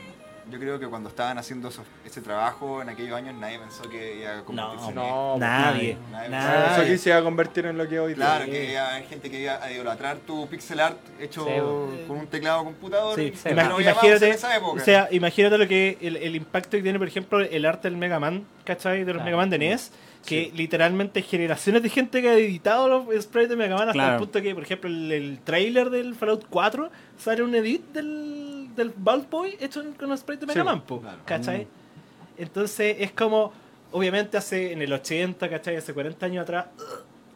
yo 0.52 0.60
creo 0.60 0.80
que 0.80 0.88
cuando 0.88 1.10
estaban 1.10 1.38
haciendo 1.38 1.70
esos- 1.70 1.86
ese 2.06 2.22
trabajo 2.22 2.82
en 2.82 2.90
aquellos 2.90 3.16
años, 3.16 3.36
nadie 3.36 3.60
pensó 3.60 3.84
que 3.90 4.20
iba 4.22 4.40
a 4.40 4.42
convertirse 4.44 4.90
en 4.90 4.96
No, 4.96 5.38
Nadie. 5.38 5.98
Nadie. 6.12 6.30
Nadie. 6.30 6.74
Eso 6.74 6.82
aquí 6.82 6.98
se 6.98 7.12
va 7.12 7.18
a 7.18 7.24
convertir 7.24 7.66
en 7.66 7.78
lo 7.78 7.88
que 7.88 8.00
hoy 8.00 8.14
Claro, 8.16 8.46
día. 8.46 8.54
que 8.54 8.72
iba 8.72 8.82
a 8.82 8.90
haber 8.96 9.08
gente 9.08 9.30
que 9.32 9.42
iba 9.42 9.64
a 9.64 9.72
idolatrar 9.72 10.18
tu 10.18 10.48
pixel 10.48 10.80
art 10.80 10.98
hecho 11.20 11.46
Sí, 11.46 12.04
con 12.08 12.18
un 12.18 12.28
teclado 12.28 12.64
computador. 12.64 13.16
Sí, 13.20 13.32
que 13.32 13.54
no 13.56 13.80
imagínate, 13.82 14.28
en 14.28 14.34
esa 14.34 14.56
época. 14.58 14.82
o 14.82 14.86
sea, 14.86 15.08
imagínate 15.12 15.58
lo 15.58 15.68
que 15.68 15.98
el, 16.02 16.18
el 16.18 16.36
impacto 16.36 16.72
que 16.78 16.84
tiene, 16.84 17.00
por 17.00 17.08
ejemplo, 17.08 17.40
el 17.40 17.66
arte 17.66 17.90
del 17.90 17.98
Mega 17.98 18.20
Man, 18.20 18.46
¿cachai? 18.66 19.00
De 19.00 19.06
los 19.14 19.22
Claro. 19.22 19.26
Mega 19.26 19.38
Man 19.38 19.50
de 19.50 19.58
NES, 19.60 19.92
que 20.26 20.52
literalmente 20.54 21.22
generaciones 21.22 21.82
de 21.82 21.90
gente 21.90 22.22
que 22.22 22.30
ha 22.30 22.34
editado 22.34 22.88
los 22.90 23.06
sprites 23.24 23.50
de 23.50 23.56
Mega 23.56 23.76
Man 23.76 23.84
hasta 23.90 23.94
Claro. 23.94 24.14
el 24.16 24.20
punto 24.20 24.42
que, 24.42 24.54
por 24.54 24.64
ejemplo, 24.64 24.90
el, 24.90 25.12
el 25.12 25.40
trailer 25.44 25.90
del 25.90 26.14
Fallout 26.16 26.46
4 26.50 26.90
sale 27.18 27.42
un 27.44 27.56
edit 27.56 27.82
del, 27.94 28.49
del 28.80 28.94
Bald 28.96 29.30
Boy 29.30 29.56
hecho 29.60 29.84
con 30.00 30.10
los 30.10 30.20
sprites 30.22 30.42
de 30.42 30.48
Mega 30.48 30.62
Sí, 30.62 30.66
Man, 30.66 30.82
po, 30.82 31.02
claro. 31.02 31.18
¿cachai? 31.26 31.68
Entonces 32.38 32.96
es 33.00 33.12
como, 33.12 33.52
obviamente 33.92 34.38
hace 34.38 34.72
en 34.74 34.82
el 34.82 34.92
80, 34.94 35.50
¿cachai? 35.50 35.76
Hace 35.76 35.94
40 35.94 36.26
años 36.26 36.44
atrás, 36.44 36.66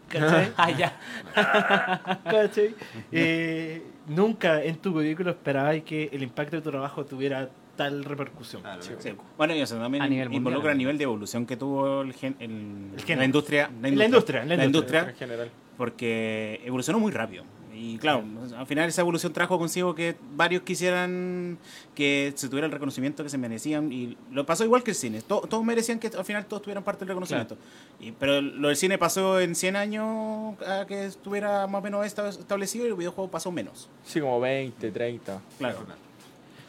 ¿cachai? 0.09 0.51
Ah, 0.57 0.71
ya. 0.71 0.97
¿Cachai? 2.23 2.75
Eh, 3.11 3.83
nunca 4.07 4.63
en 4.63 4.77
tu 4.77 4.93
currículo 4.93 5.31
esperabas 5.31 5.81
que 5.83 6.09
el 6.11 6.23
impacto 6.23 6.55
de 6.57 6.61
tu 6.61 6.71
trabajo 6.71 7.05
tuviera 7.05 7.49
tal 7.75 8.03
repercusión. 8.05 8.61
Claro, 8.61 8.81
Sí. 8.81 8.93
Bueno, 9.37 9.55
y 9.55 9.61
eso 9.61 9.77
también 9.77 10.03
A 10.03 10.07
nivel 10.07 10.31
involucra 10.31 10.69
mundial. 10.69 10.75
a 10.75 10.77
nivel 10.77 10.97
de 10.97 11.03
evolución 11.05 11.45
que 11.45 11.57
tuvo 11.57 12.01
el 12.03 12.13
gen- 12.13 12.35
el- 12.39 12.91
El 13.07 13.17
la 13.19 13.25
industria. 13.25 13.69
La 13.81 13.87
En 13.87 13.97
la 13.97 14.05
industria, 14.05 14.45
la 14.45 14.55
la 14.55 14.65
industria. 14.65 14.99
industria, 15.01 15.09
En 15.09 15.15
general. 15.15 15.51
porque 15.75 16.61
evolucionó 16.63 16.99
muy 16.99 17.11
rápido. 17.11 17.43
Y 17.73 17.97
claro, 17.97 18.23
al 18.57 18.67
final 18.67 18.87
esa 18.87 19.01
evolución 19.01 19.33
trajo 19.33 19.57
consigo 19.57 19.95
que 19.95 20.15
varios 20.35 20.61
quisieran 20.61 21.57
que 21.95 22.31
se 22.35 22.47
tuviera 22.47 22.67
el 22.67 22.71
reconocimiento 22.71 23.23
que 23.23 23.29
se 23.29 23.37
merecían. 23.37 23.91
Y 23.91 24.15
lo 24.31 24.45
pasó 24.45 24.63
igual 24.63 24.83
que 24.83 24.91
el 24.91 24.95
cine. 24.95 25.21
To- 25.21 25.41
todos 25.41 25.63
merecían 25.65 25.97
que 25.99 26.07
al 26.15 26.23
final 26.25 26.45
todos 26.45 26.61
tuvieran 26.61 26.83
parte 26.83 26.99
del 26.99 27.09
reconocimiento. 27.09 27.57
Y, 27.99 28.11
pero 28.11 28.41
lo 28.41 28.67
del 28.67 28.77
cine 28.77 28.97
pasó 28.97 29.39
en 29.39 29.55
100 29.55 29.75
años 29.75 30.55
a 30.67 30.85
que 30.87 31.05
estuviera 31.05 31.65
más 31.67 31.79
o 31.79 31.83
menos 31.83 32.05
esta- 32.05 32.29
establecido 32.29 32.85
y 32.85 32.89
el 32.89 32.95
videojuego 32.95 33.31
pasó 33.31 33.51
menos. 33.51 33.89
Sí, 34.03 34.19
como 34.21 34.39
20, 34.39 34.91
30. 34.91 35.41
Claro. 35.57 35.79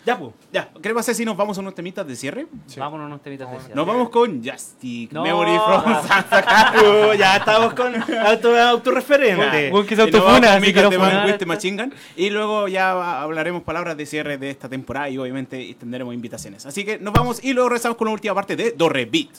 Ya, 0.05 0.19
pues. 0.19 0.33
Ya, 0.53 0.71
¿qué 0.83 0.89
le 0.89 0.95
pasa 0.95 1.15
si 1.15 1.25
nos 1.25 1.37
vamos 1.37 1.57
a 1.57 1.61
unos 1.61 1.75
temitas 1.75 2.07
de 2.07 2.15
cierre? 2.15 2.47
Vámonos 2.77 3.07
unos 3.07 3.23
temitas 3.23 3.51
de 3.51 3.59
cierre. 3.59 3.75
Nos 3.75 3.87
vamos 3.87 4.11
con 4.11 4.45
Justic, 4.45 5.13
No. 5.13 5.23
Memory 5.23 5.59
from. 5.59 6.03
Santa 6.07 6.75
Uh, 6.75 7.15
ya 7.15 7.37
estamos 7.37 7.73
con 7.75 7.95
auto, 7.95 8.61
autorreferente. 8.61 9.71
Bueno, 9.71 9.87
que 9.87 9.97
se 9.97 10.03
Y 10.03 10.05
autofuna, 10.05 10.55
así 10.55 10.73
que 10.73 10.83
no 10.83 10.91
funar 10.91 11.47
Machine 11.47 11.83
Gun. 11.83 11.95
Luego 12.31 12.69
ya 12.69 13.23
hablaremos 13.23 13.63
palabras 13.63 13.97
de 13.97 14.07
cierre 14.07 14.37
de 14.39 14.51
esta 14.51 14.69
temporada 14.69 15.09
y 15.09 15.19
obviamente 15.19 15.61
extenderemos 15.71 16.15
invitaciones. 16.15 16.67
Así 16.67 16.85
que 16.85 16.99
nos 16.99 17.13
vamos 17.13 17.43
y 17.43 17.53
luego 17.53 17.71
regresamos 17.71 17.97
con 17.97 18.07
la 18.07 18.13
última 18.13 18.35
parte 18.35 18.57
de 18.57 18.73
Dorre 18.73 19.07
Beat. 19.07 19.31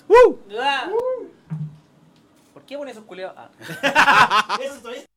Ah. 0.59 0.89
¿Por 2.53 2.63
qué 2.63 2.77
pones 2.77 2.93
esos 2.93 3.05
culeados? 3.05 3.35
Ah. 3.37 4.57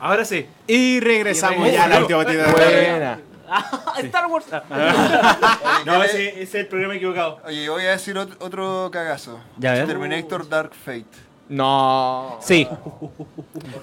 Ahora 0.00 0.24
sí. 0.24 0.46
Y 0.66 1.00
regresamos 1.00 1.70
ya 1.72 1.84
a 1.84 1.88
la 1.88 1.98
última 2.00 2.18
batida 2.24 2.46
de 2.46 2.52
Buena. 2.52 3.20
Star 3.98 4.26
Wars. 4.26 4.46
No, 5.86 6.02
ese, 6.02 6.28
ese 6.30 6.42
es 6.42 6.54
el 6.54 6.66
programa 6.66 6.94
equivocado. 6.96 7.40
Oye, 7.46 7.68
voy 7.68 7.84
a 7.84 7.90
decir 7.90 8.16
ot- 8.16 8.36
otro 8.40 8.88
cagazo. 8.92 9.38
Ya. 9.58 9.84
Terminator 9.86 10.48
Dark 10.48 10.72
Fate. 10.74 11.04
No. 11.48 12.38
Sí. 12.40 12.66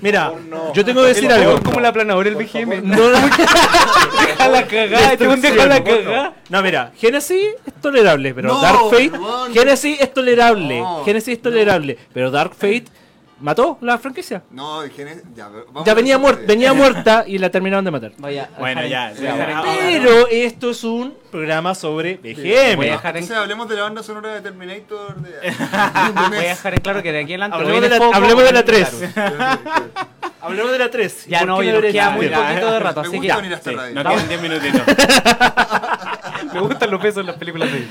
Mira, 0.02 0.34
yo 0.74 0.84
tengo 0.84 1.02
que 1.04 1.10
decir 1.10 1.32
algo. 1.32 1.62
como 1.62 1.80
la 1.80 1.94
planadora 1.94 2.28
el 2.28 2.36
BGM. 2.36 2.82
No, 2.90 2.98
no, 2.98 3.20
Deja 3.20 4.48
la 4.48 4.66
cagada, 4.66 5.14
este 5.14 5.28
deja 5.28 5.66
la 5.68 5.84
cagada. 5.84 6.34
no, 6.50 6.62
mira, 6.64 6.92
Genesis 6.98 7.50
es 7.66 7.74
tolerable, 7.82 8.34
pero 8.34 8.48
No, 8.50 8.62
Dark 8.62 8.80
Fate. 8.90 9.12
Genesis 9.54 10.02
es 10.02 10.12
tolerable. 10.12 10.80
No. 10.80 11.04
Genesis 11.06 11.36
es 11.36 11.42
tolerable, 11.42 12.00
pero 12.14 12.32
Dark 12.32 12.54
Fate 12.56 12.86
mató 13.42 13.78
la 13.82 13.98
franquicia. 13.98 14.44
No, 14.52 14.82
Genesis. 14.96 15.24
Ya, 15.36 15.48
vamos 15.50 15.86
Ya 15.86 15.92
a 15.92 15.96
venía, 15.96 16.18
muerta, 16.18 16.42
venía 16.48 16.74
muerta 16.82 17.24
y 17.28 17.38
la 17.38 17.50
terminaron 17.50 17.84
de 17.86 17.92
matar. 17.92 18.12
Vaya. 18.18 18.50
Bueno, 18.60 18.82
ya. 18.86 19.12
Ya, 19.14 19.36
ya. 19.36 19.64
Pero 19.64 20.28
esto 20.30 20.72
es 20.72 20.84
un 20.84 21.14
programa 21.32 21.74
sobre 21.76 22.18
Voy 22.18 22.32
a 22.32 22.36
BGM. 22.36 22.80
dejar 22.82 23.18
en, 23.18 23.24
Entonces 23.24 23.38
hablemos 23.38 23.68
de 23.70 23.76
la 23.76 23.84
banda 23.84 24.04
sonora 24.04 24.34
de 24.36 24.42
Terminator. 24.42 25.16
De... 25.22 25.30
voy 26.30 26.38
a 26.38 26.42
dejar 26.42 26.74
en 26.74 26.80
claro 26.82 27.02
que 27.04 27.12
de 27.12 27.20
aquí 27.22 27.34
en 27.34 27.42
adelante. 27.44 27.64
Hablemos 27.64 27.82
de 27.82 27.90
la- 27.90 27.98
foco, 27.98 28.16
hablemos 28.16 28.44
de 28.44 28.52
la 28.52 28.64
claro. 28.64 28.88
3. 29.00 29.12
Hablemos 30.42 30.72
de 30.72 30.80
la 30.80 30.90
3. 30.92 31.26
Ya 31.28 31.46
no, 31.46 31.56
oye, 31.58 31.72
nos 31.72 31.82
queda 31.82 32.10
muy 32.12 32.28
poquito 32.28 32.72
de 32.72 32.80
rato, 32.80 33.02
Me 33.02 33.08
así 33.08 33.12
que 33.12 33.18
gusta 33.18 33.28
ya. 33.28 33.36
venir 33.38 33.54
a 33.54 33.58
esta 33.58 33.70
Sí, 33.70 33.76
radio. 33.76 33.94
nos 33.96 34.14
quedan 34.14 34.28
10 34.30 34.42
minutitos. 34.42 34.82
Me 36.54 36.60
gustan 36.60 36.92
los 36.92 37.02
besos 37.02 37.22
en 37.22 37.28
las 37.28 37.36
películas 37.38 37.70
de 37.72 37.88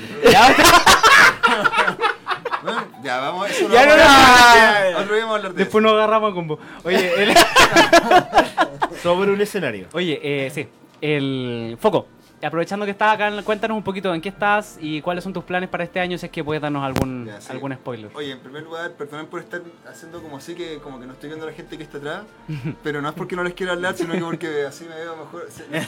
Bueno, 2.63 2.83
ya, 3.03 3.17
vamos. 3.19 3.49
Eso 3.49 3.69
Ya, 3.69 3.85
no, 3.85 3.95
no, 3.97 4.03
hablar. 4.03 4.95
Hablar 4.95 5.53
de 5.53 5.59
Después 5.63 5.83
nos 5.83 5.93
agarramos 5.93 6.31
a 6.31 6.33
combo. 6.35 6.59
Oye, 6.83 7.23
el- 7.23 7.33
Sobre 9.03 9.31
un 9.31 9.41
escenario. 9.41 9.87
Oye, 9.93 10.19
eh, 10.21 10.49
sí. 10.51 10.67
El 11.01 11.77
foco. 11.79 12.07
Aprovechando 12.43 12.85
que 12.85 12.91
estás 12.91 13.13
acá, 13.13 13.31
cuéntanos 13.43 13.77
un 13.77 13.83
poquito 13.83 14.13
en 14.13 14.21
qué 14.21 14.29
estás 14.29 14.77
y 14.81 15.01
cuáles 15.01 15.23
son 15.23 15.31
tus 15.33 15.43
planes 15.43 15.69
para 15.69 15.83
este 15.83 15.99
año, 15.99 16.17
si 16.17 16.25
es 16.25 16.31
que 16.31 16.43
puedes 16.43 16.61
darnos 16.61 16.83
algún, 16.83 17.25
Ya, 17.27 17.39
sí. 17.39 17.51
algún 17.51 17.73
spoiler. 17.73 18.09
Oye, 18.15 18.31
en 18.31 18.39
primer 18.39 18.63
lugar, 18.63 18.91
perdonen 18.93 19.27
por 19.27 19.39
estar 19.41 19.61
haciendo 19.87 20.21
como 20.21 20.37
así 20.37 20.55
que 20.55 20.79
como 20.79 20.99
que 20.99 21.05
no 21.05 21.13
estoy 21.13 21.29
viendo 21.29 21.45
a 21.45 21.49
la 21.49 21.55
gente 21.55 21.77
que 21.77 21.83
está 21.83 21.97
atrás, 21.99 22.23
pero 22.83 23.01
no 23.01 23.09
es 23.09 23.15
porque 23.15 23.35
no 23.35 23.43
les 23.43 23.53
quiera 23.53 23.73
hablar, 23.73 23.95
sino 23.95 24.13
que 24.13 24.19
porque 24.21 24.65
así 24.65 24.85
me 24.85 24.95
veo 24.95 25.15
mejor. 25.17 25.47
sí. 25.49 25.63
me 25.71 25.79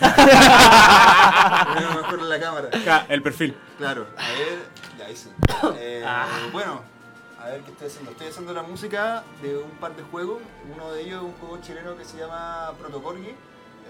veo 1.80 1.94
mejor 2.02 2.20
en 2.20 2.30
la 2.30 2.40
cámara. 2.40 2.70
Acá, 2.72 3.06
el 3.10 3.22
perfil. 3.22 3.56
Claro, 3.78 4.06
a 4.18 4.22
ver, 4.30 4.60
ya 5.00 5.06
ahí 5.06 5.16
sí. 5.16 5.30
Eh, 5.80 6.04
Bueno, 6.52 6.82
a 7.42 7.48
ver 7.48 7.62
qué 7.62 7.72
estoy 7.72 7.88
haciendo. 7.88 8.12
Estoy 8.12 8.28
haciendo 8.28 8.54
la 8.54 8.64
música 8.64 9.24
de 9.42 9.58
un 9.58 9.72
par 9.72 9.96
de 9.96 10.04
juegos. 10.04 10.42
Uno 10.74 10.92
de 10.92 11.02
ellos 11.02 11.18
es 11.18 11.24
un 11.24 11.34
juego 11.34 11.58
chileno 11.62 11.98
que 11.98 12.06
se 12.06 12.18
llama 12.18 12.72
Protocorgi. 12.80 13.34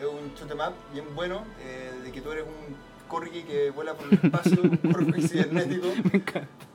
Es 0.03 0.09
un 0.09 0.33
shoot 0.35 0.51
'em 0.51 0.59
up 0.59 0.73
bien 0.91 1.05
bueno, 1.15 1.43
eh, 1.61 1.91
de 2.03 2.11
que 2.11 2.19
tú 2.21 2.31
eres 2.31 2.43
un 2.45 2.75
corgi 3.07 3.43
que 3.43 3.69
vuela 3.69 3.93
por 3.93 4.07
el 4.07 4.13
espacio, 4.21 4.61
un 4.63 4.77
corgi 4.91 5.21
cibernético, 5.27 5.87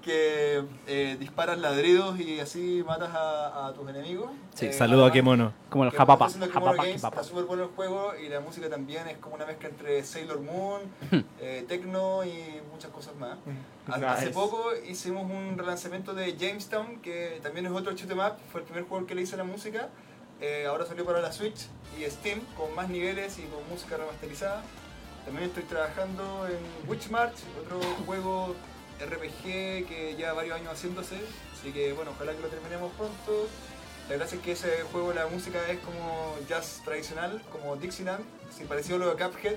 que 0.02 0.62
eh, 0.86 1.16
disparas 1.18 1.58
ladridos 1.58 2.18
y 2.20 2.38
así 2.40 2.82
matas 2.86 3.10
a, 3.14 3.66
a 3.66 3.72
tus 3.74 3.88
enemigos. 3.90 4.30
Sí, 4.54 4.66
Eh, 4.66 4.72
saludo 4.72 5.04
a 5.04 5.12
Kemono. 5.12 5.52
Como 5.68 5.84
el 5.84 5.90
japapa. 5.90 6.28
está 6.28 7.22
súper 7.24 7.44
bueno 7.44 7.64
el 7.64 7.68
juego 7.70 8.12
y 8.16 8.28
la 8.28 8.40
música 8.40 8.68
también 8.70 9.08
es 9.08 9.18
como 9.18 9.34
una 9.34 9.46
mezcla 9.46 9.68
entre 9.68 10.02
Sailor 10.04 10.40
Moon, 10.40 10.82
eh, 11.40 11.64
Tecno 11.68 12.24
y 12.24 12.60
muchas 12.72 12.90
cosas 12.92 13.14
más. 13.16 13.36
Ha- 13.88 14.12
Hace 14.12 14.30
poco 14.30 14.70
hicimos 14.88 15.24
un 15.30 15.58
relanzamiento 15.58 16.14
de 16.14 16.36
Jamestown, 16.38 17.00
que 17.00 17.40
también 17.42 17.66
es 17.66 17.72
otro 17.72 17.92
shoot 17.92 18.10
'em 18.10 18.20
up, 18.20 18.34
fue 18.52 18.60
el 18.60 18.66
primer 18.66 18.84
juego 18.84 19.06
que 19.06 19.14
le 19.14 19.22
hice 19.22 19.36
la 19.36 19.44
música. 19.44 19.88
Eh, 20.40 20.66
ahora 20.68 20.86
salió 20.86 21.04
para 21.04 21.20
la 21.20 21.32
Switch 21.32 21.66
y 21.98 22.04
Steam 22.10 22.40
con 22.56 22.74
más 22.74 22.88
niveles 22.88 23.38
y 23.38 23.42
con 23.42 23.66
música 23.68 23.96
remasterizada. 23.96 24.62
También 25.24 25.48
estoy 25.48 25.64
trabajando 25.64 26.46
en 26.48 26.88
Witchmarch, 26.88 27.34
otro 27.64 27.80
juego 28.06 28.54
RPG 29.00 29.86
que 29.86 30.14
lleva 30.16 30.32
varios 30.32 30.56
años 30.56 30.72
haciéndose, 30.72 31.16
así 31.58 31.70
que 31.72 31.92
bueno, 31.92 32.12
ojalá 32.14 32.32
que 32.32 32.40
lo 32.40 32.48
terminemos 32.48 32.92
pronto. 32.92 33.48
La 34.08 34.16
gracia 34.16 34.36
es 34.38 34.42
que 34.42 34.52
ese 34.52 34.82
juego, 34.90 35.12
la 35.12 35.26
música 35.26 35.58
es 35.68 35.78
como 35.80 36.34
jazz 36.48 36.80
tradicional, 36.84 37.42
como 37.52 37.76
Dixieland, 37.76 38.24
sí, 38.56 38.64
parecido 38.64 38.96
a 38.96 39.00
lo 39.00 39.14
de 39.14 39.22
Cuphead, 39.22 39.56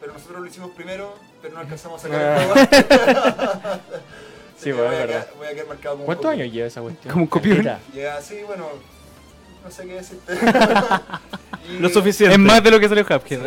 pero 0.00 0.12
nosotros 0.12 0.40
lo 0.40 0.46
hicimos 0.46 0.70
primero, 0.72 1.14
pero 1.40 1.54
no 1.54 1.60
alcanzamos 1.60 2.04
a 2.04 2.08
sacar 2.08 2.38
el 2.40 2.46
juego. 2.46 3.80
Sí, 4.56 4.70
bueno, 4.70 4.86
voy, 4.86 4.94
a 4.94 4.98
verdad. 5.00 5.24
quedar, 5.26 5.36
voy 5.36 5.46
a 5.46 5.50
quedar 5.50 5.66
marcado 5.66 5.94
como 5.96 6.06
¿Cuántos 6.06 6.26
años 6.30 6.52
lleva 6.52 6.66
esa 6.68 6.80
cuestión? 6.80 7.12
Como 7.12 7.24
un 7.24 7.28
copión. 7.28 7.80
Ya, 7.92 8.20
sí, 8.22 8.40
bueno, 8.46 8.68
no 9.64 9.70
sé 9.70 9.86
qué 9.86 9.94
decirte. 9.94 10.32
Y 11.66 11.78
Lo 11.78 11.88
suficiente. 11.88 12.34
Es 12.34 12.38
más 12.38 12.62
de 12.62 12.70
lo 12.70 12.78
que 12.78 12.86
salió 12.90 13.06
Cuphead. 13.06 13.40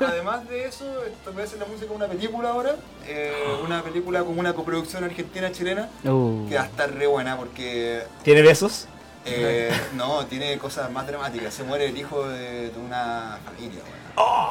Además 0.00 0.48
de 0.48 0.64
eso, 0.66 0.84
a 1.26 1.42
hacer 1.42 1.58
la 1.58 1.64
música 1.66 1.86
de 1.86 1.92
una 1.96 2.06
película 2.06 2.50
ahora, 2.50 2.76
eh, 3.04 3.32
una 3.64 3.82
película 3.82 4.22
con 4.22 4.38
una 4.38 4.52
coproducción 4.52 5.02
argentina-chilena, 5.02 5.88
Uh. 6.04 6.48
que 6.48 6.54
va 6.54 6.62
a 6.62 6.66
estar 6.66 6.94
re 6.94 7.08
buena 7.08 7.36
porque 7.36 8.04
¿Tiene 8.22 8.42
besos? 8.42 8.86
eh, 9.24 9.72
no, 9.96 10.24
tiene 10.26 10.56
cosas 10.58 10.88
más 10.92 11.04
dramáticas. 11.08 11.52
Se 11.52 11.64
muere 11.64 11.86
el 11.88 11.98
hijo 11.98 12.28
de, 12.28 12.70
de 12.70 12.78
una 12.78 13.40
familia, 13.44 13.80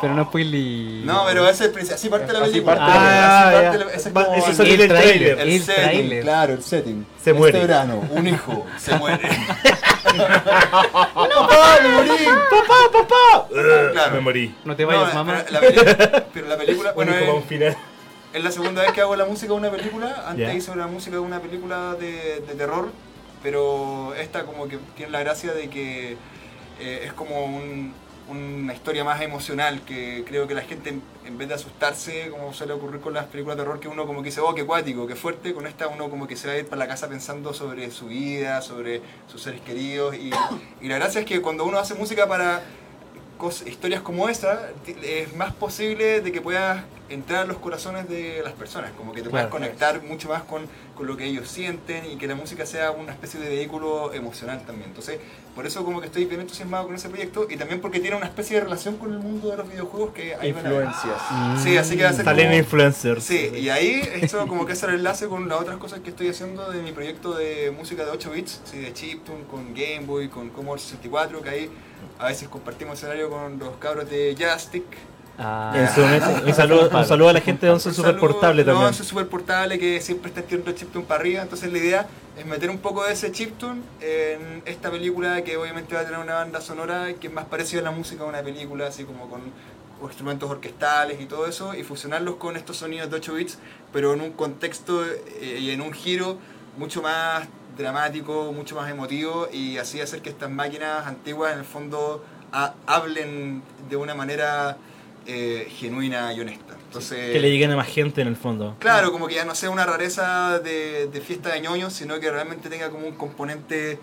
Pero 0.02 0.14
no 0.15 0.26
spoiler. 0.26 1.06
No, 1.06 1.23
pero 1.26 1.44
ese 1.45 1.52
es 1.53 1.61
el 1.61 1.72
principio. 1.72 1.95
Así 1.95 2.10
parte 2.10 2.34
la 2.34 2.40
Así 2.40 2.52
película. 2.52 2.76
parte 2.76 2.91
la 2.91 2.98
Así 2.98 3.56
película. 3.56 3.72
parte 3.72 3.84
Ah, 3.84 3.85
la- 3.85 3.94
ese 3.98 4.10
es 4.10 4.15
Va- 4.18 4.26
como 4.26 4.35
eso 4.38 4.49
el- 4.64 4.88
trailer. 4.88 5.40
el 5.40 5.49
el 5.49 5.61
setting, 5.64 5.84
tráiler. 5.84 6.23
claro, 6.23 6.53
el 6.53 6.64
setting. 6.64 7.06
Se 7.15 7.30
este 7.30 7.34
muere. 7.34 7.60
verano, 7.60 8.03
un 8.11 8.27
hijo 8.27 8.65
se 8.77 8.95
muere. 8.99 9.30
¡No, 10.18 11.48
papá, 11.48 11.77
me 11.81 11.90
morí! 11.90 12.26
¡Papá, 12.49 12.76
papá! 12.91 13.48
Claro. 13.91 14.11
Me 14.15 14.19
morí. 14.19 14.56
No 14.65 14.76
te 14.76 14.85
vayas, 14.85 15.14
No, 15.14 15.23
mamá. 15.23 15.44
Pero 15.48 15.52
la, 15.52 15.60
peli- 15.61 16.23
pero 16.34 16.48
la 16.48 16.57
película, 16.57 16.91
Bueno, 16.94 17.14
es, 17.14 17.30
un 17.30 17.44
final. 17.44 17.77
es 18.34 18.44
la 18.44 18.52
segunda 18.52 18.81
vez 18.81 18.91
que 18.91 19.02
hago 19.02 19.15
la 19.15 19.26
música 19.26 19.53
de 19.53 19.60
una 19.60 19.72
película. 19.72 20.26
Antes 20.27 20.56
hice 20.56 20.76
la 20.76 20.88
música 20.88 21.15
de 21.15 21.22
una 21.22 21.40
película 21.40 21.95
de, 21.99 22.41
de 22.45 22.56
terror, 22.56 22.91
pero 23.41 24.14
esta 24.15 24.44
como 24.44 24.68
que 24.68 24.77
tiene 24.95 25.11
la 25.11 25.19
gracia 25.22 25.53
de 25.53 25.69
que 25.69 26.18
eh, 26.80 27.03
es 27.06 27.14
como 27.14 27.45
un- 27.45 27.94
una 28.30 28.74
historia 28.74 29.04
más 29.04 29.22
emocional, 29.22 29.82
que 29.82 30.24
creo 30.28 30.48
que 30.48 30.54
la 30.54 30.62
gente 30.62 30.98
en, 31.26 31.38
vez 31.38 31.48
de 31.48 31.56
asustarse, 31.56 32.30
como 32.30 32.54
suele 32.54 32.74
ocurrir 32.74 33.02
con 33.02 33.14
las 33.14 33.26
películas 33.26 33.58
de 33.58 33.64
terror, 33.64 33.80
que 33.80 33.88
uno 33.88 34.06
como 34.06 34.22
que 34.22 34.30
dice, 34.30 34.41
oh, 34.41 34.54
qué 34.56 34.66
cuático, 34.66 35.08
qué 35.08 35.16
fuerte, 35.16 35.54
con 35.54 35.68
esta 35.68 35.88
uno 35.88 36.10
como 36.10 36.28
que 36.28 36.36
se 36.36 36.48
va 36.48 36.54
a 36.54 36.58
ir 36.58 36.68
para 36.68 36.80
la 36.80 36.88
casa 36.88 37.08
pensando 37.10 37.54
sobre 37.54 37.91
su 37.91 38.08
vida, 38.08 38.62
sobre 38.62 39.02
sus 39.28 39.41
seres 39.41 39.62
queridos, 39.62 40.16
y, 40.16 40.32
y 40.82 40.88
la 40.88 40.95
gracia 40.95 41.22
es 41.22 41.26
que 41.26 41.41
cuando 41.41 41.66
uno 41.66 41.78
hace 41.78 41.95
música 41.95 42.28
para 42.28 42.64
historias 43.66 44.02
como 44.02 44.30
esa, 44.30 44.70
es 45.04 45.36
más 45.36 45.54
posible 45.54 46.22
de 46.22 46.32
que 46.32 46.40
puedas 46.40 46.84
entrar 47.14 47.44
a 47.44 47.45
los 47.45 47.57
corazones 47.57 48.07
de 48.10 48.41
las 48.44 48.53
personas, 48.53 48.91
como 48.98 49.14
que 49.14 49.22
te 49.22 49.30
puedas 49.30 49.48
Claro. 49.48 49.64
conectar 49.65 50.02
mucho 50.03 50.30
más 50.30 50.44
con, 50.44 50.64
con 50.95 51.07
lo 51.07 51.15
que 51.18 51.26
ellos 51.26 51.48
sienten 51.48 52.06
y 52.10 52.18
que 52.18 52.27
la 52.27 52.35
música 52.35 52.65
sea 52.65 52.91
una 52.91 53.11
especie 53.11 53.40
de 53.40 53.49
vehículo 53.49 54.14
emocional 54.14 54.64
también. 54.65 54.90
Entonces, 54.90 55.19
por 55.56 55.65
eso 55.68 55.84
como 55.85 55.99
que 56.02 56.07
estoy 56.07 56.26
bien 56.26 56.41
entusiasmado 56.41 56.85
con 56.85 56.95
ese 56.95 57.10
proyecto 57.10 57.48
y 57.49 57.57
también 57.57 57.80
porque 57.81 57.99
tiene 57.99 58.15
una 58.15 58.26
especie 58.26 58.57
de 58.57 58.64
relación 58.64 58.98
con 58.98 59.11
el 59.14 59.19
mundo 59.19 59.49
de 59.49 59.57
los 59.57 59.69
videojuegos 59.69 60.14
que 60.14 60.35
ahí 60.35 60.52
van 60.52 60.65
a. 60.65 60.69
Influencias. 60.69 61.22
Sí, 61.64 61.77
así 61.77 61.95
que 61.98 62.03
va 62.03 62.10
a 62.10 62.14
ser 62.14 62.26
Salen 62.26 62.48
como- 62.48 62.57
influencers. 62.57 63.23
Sí, 63.23 63.52
y 63.56 63.69
ahí 63.69 64.02
esto 64.22 64.45
como 64.48 64.65
que 64.65 64.73
hace 64.73 64.85
el 64.88 64.95
enlace 64.95 65.27
con 65.27 65.48
las 65.48 65.60
otras 65.61 65.77
cosas 65.77 65.99
que 65.99 66.10
estoy 66.10 66.30
haciendo 66.30 66.72
de 66.72 66.81
mi 66.81 66.91
proyecto 66.91 67.34
de 67.35 67.72
música 67.72 68.03
de 68.06 68.11
8 68.11 68.31
bits, 68.31 68.61
sí, 68.65 68.80
de 68.80 68.94
chiptune, 68.94 69.44
con 69.49 69.73
Game 69.73 70.02
Boy, 70.06 70.27
con 70.30 70.49
Commodore 70.49 70.81
64, 70.81 71.41
que 71.41 71.49
ahí 71.49 71.69
a 72.19 72.27
veces 72.27 72.48
compartimos 72.49 72.98
escenario 72.98 73.30
con 73.30 73.60
los 73.60 73.76
cabros 73.77 74.10
de 74.10 74.35
Joystick. 74.38 74.84
Ah, 75.38 75.74
En 75.76 75.90
su 75.90 76.02
momento, 76.02 76.28
un, 76.46 76.54
saludo, 76.54 76.90
un 76.96 77.06
saludo 77.06 77.30
a 77.30 77.34
la 77.34 77.42
gente 77.42 77.66
de 77.66 77.72
Once 77.72 77.90
Un 77.90 77.96
Super 77.96 78.12
saludo- 78.16 78.22
Portable 78.32 78.62
No, 78.64 78.66
también. 78.72 78.88
Once 78.88 79.04
Super 79.04 79.28
Portable 79.28 79.80
que 79.80 80.00
siempre 80.02 80.30
está 80.30 80.42
tirando 80.44 80.72
chiptune 80.74 81.06
para 81.06 81.20
arriba, 81.22 81.42
entonces 81.42 81.72
la 81.72 81.78
idea 81.80 82.08
es 82.38 82.46
meter 82.46 82.70
un 82.70 82.78
poco 82.78 83.04
de 83.04 83.14
ese 83.14 83.32
chiptune 83.32 83.82
en 84.02 84.62
esta 84.66 84.92
película 84.92 85.44
que 85.44 85.58
obviamente 85.58 85.96
va 85.96 86.02
a 86.02 86.06
tener 86.06 86.20
una 86.20 86.36
banda 86.36 86.62
sonora 86.62 87.14
que 87.20 87.28
es 87.28 87.34
más 87.34 87.46
parecida 87.46 87.82
a 87.82 87.84
la 87.84 87.92
música 87.92 88.24
de 88.24 88.30
una 88.30 88.42
película, 88.44 88.88
así 88.88 89.04
como 89.06 89.28
con 89.30 89.42
instrumentos 90.04 90.50
orquestales 90.52 91.20
y 91.22 91.26
todo 91.26 91.48
eso, 91.48 91.74
y 91.74 91.84
fusionarlos 91.84 92.36
con 92.36 92.56
estos 92.58 92.78
sonidos 92.78 93.10
de 93.10 93.16
8 93.18 93.34
bits, 93.36 93.58
pero 93.94 94.14
en 94.14 94.22
un 94.22 94.32
contexto 94.34 95.04
eh, 95.06 95.58
y 95.62 95.72
en 95.72 95.82
un 95.82 95.94
giro 95.94 96.38
mucho 96.78 97.02
más 97.02 97.48
dramático, 97.78 98.52
mucho 98.52 98.76
más 98.76 98.90
emotivo, 98.92 99.48
y 99.52 99.78
así 99.78 100.02
hacer 100.02 100.22
que 100.22 100.30
estas 100.30 100.50
máquinas 100.52 101.08
antiguas 101.08 101.54
en 101.54 101.60
el 101.60 101.66
fondo 101.66 102.24
ha- 102.52 102.74
hablen 102.86 103.64
de 103.90 103.96
una 103.96 104.14
manera 104.14 104.78
eh, 105.26 105.68
genuina 105.78 106.34
y 106.34 106.40
honesta. 106.41 106.76
Entonces, 106.86 107.32
Que 107.32 107.40
le 107.40 107.50
lleguen 107.50 107.72
a 107.72 107.76
más 107.76 107.88
gente 107.88 108.22
en 108.22 108.28
el 108.28 108.36
fondo. 108.36 108.76
Claro, 108.80 109.12
como 109.12 109.28
que 109.28 109.36
ya 109.36 109.45
no 109.45 109.56
sea 109.56 109.70
una 109.72 109.86
rareza 109.86 110.60
de, 110.60 111.08
de 111.08 111.22
fiesta 111.22 111.50
de 111.54 111.62
ñoños, 111.62 111.94
sino 111.94 112.20
que 112.20 112.30
realmente 112.32 112.70
tenga 112.70 112.90
como 112.90 113.08
un 113.08 113.16
componente 113.16 113.98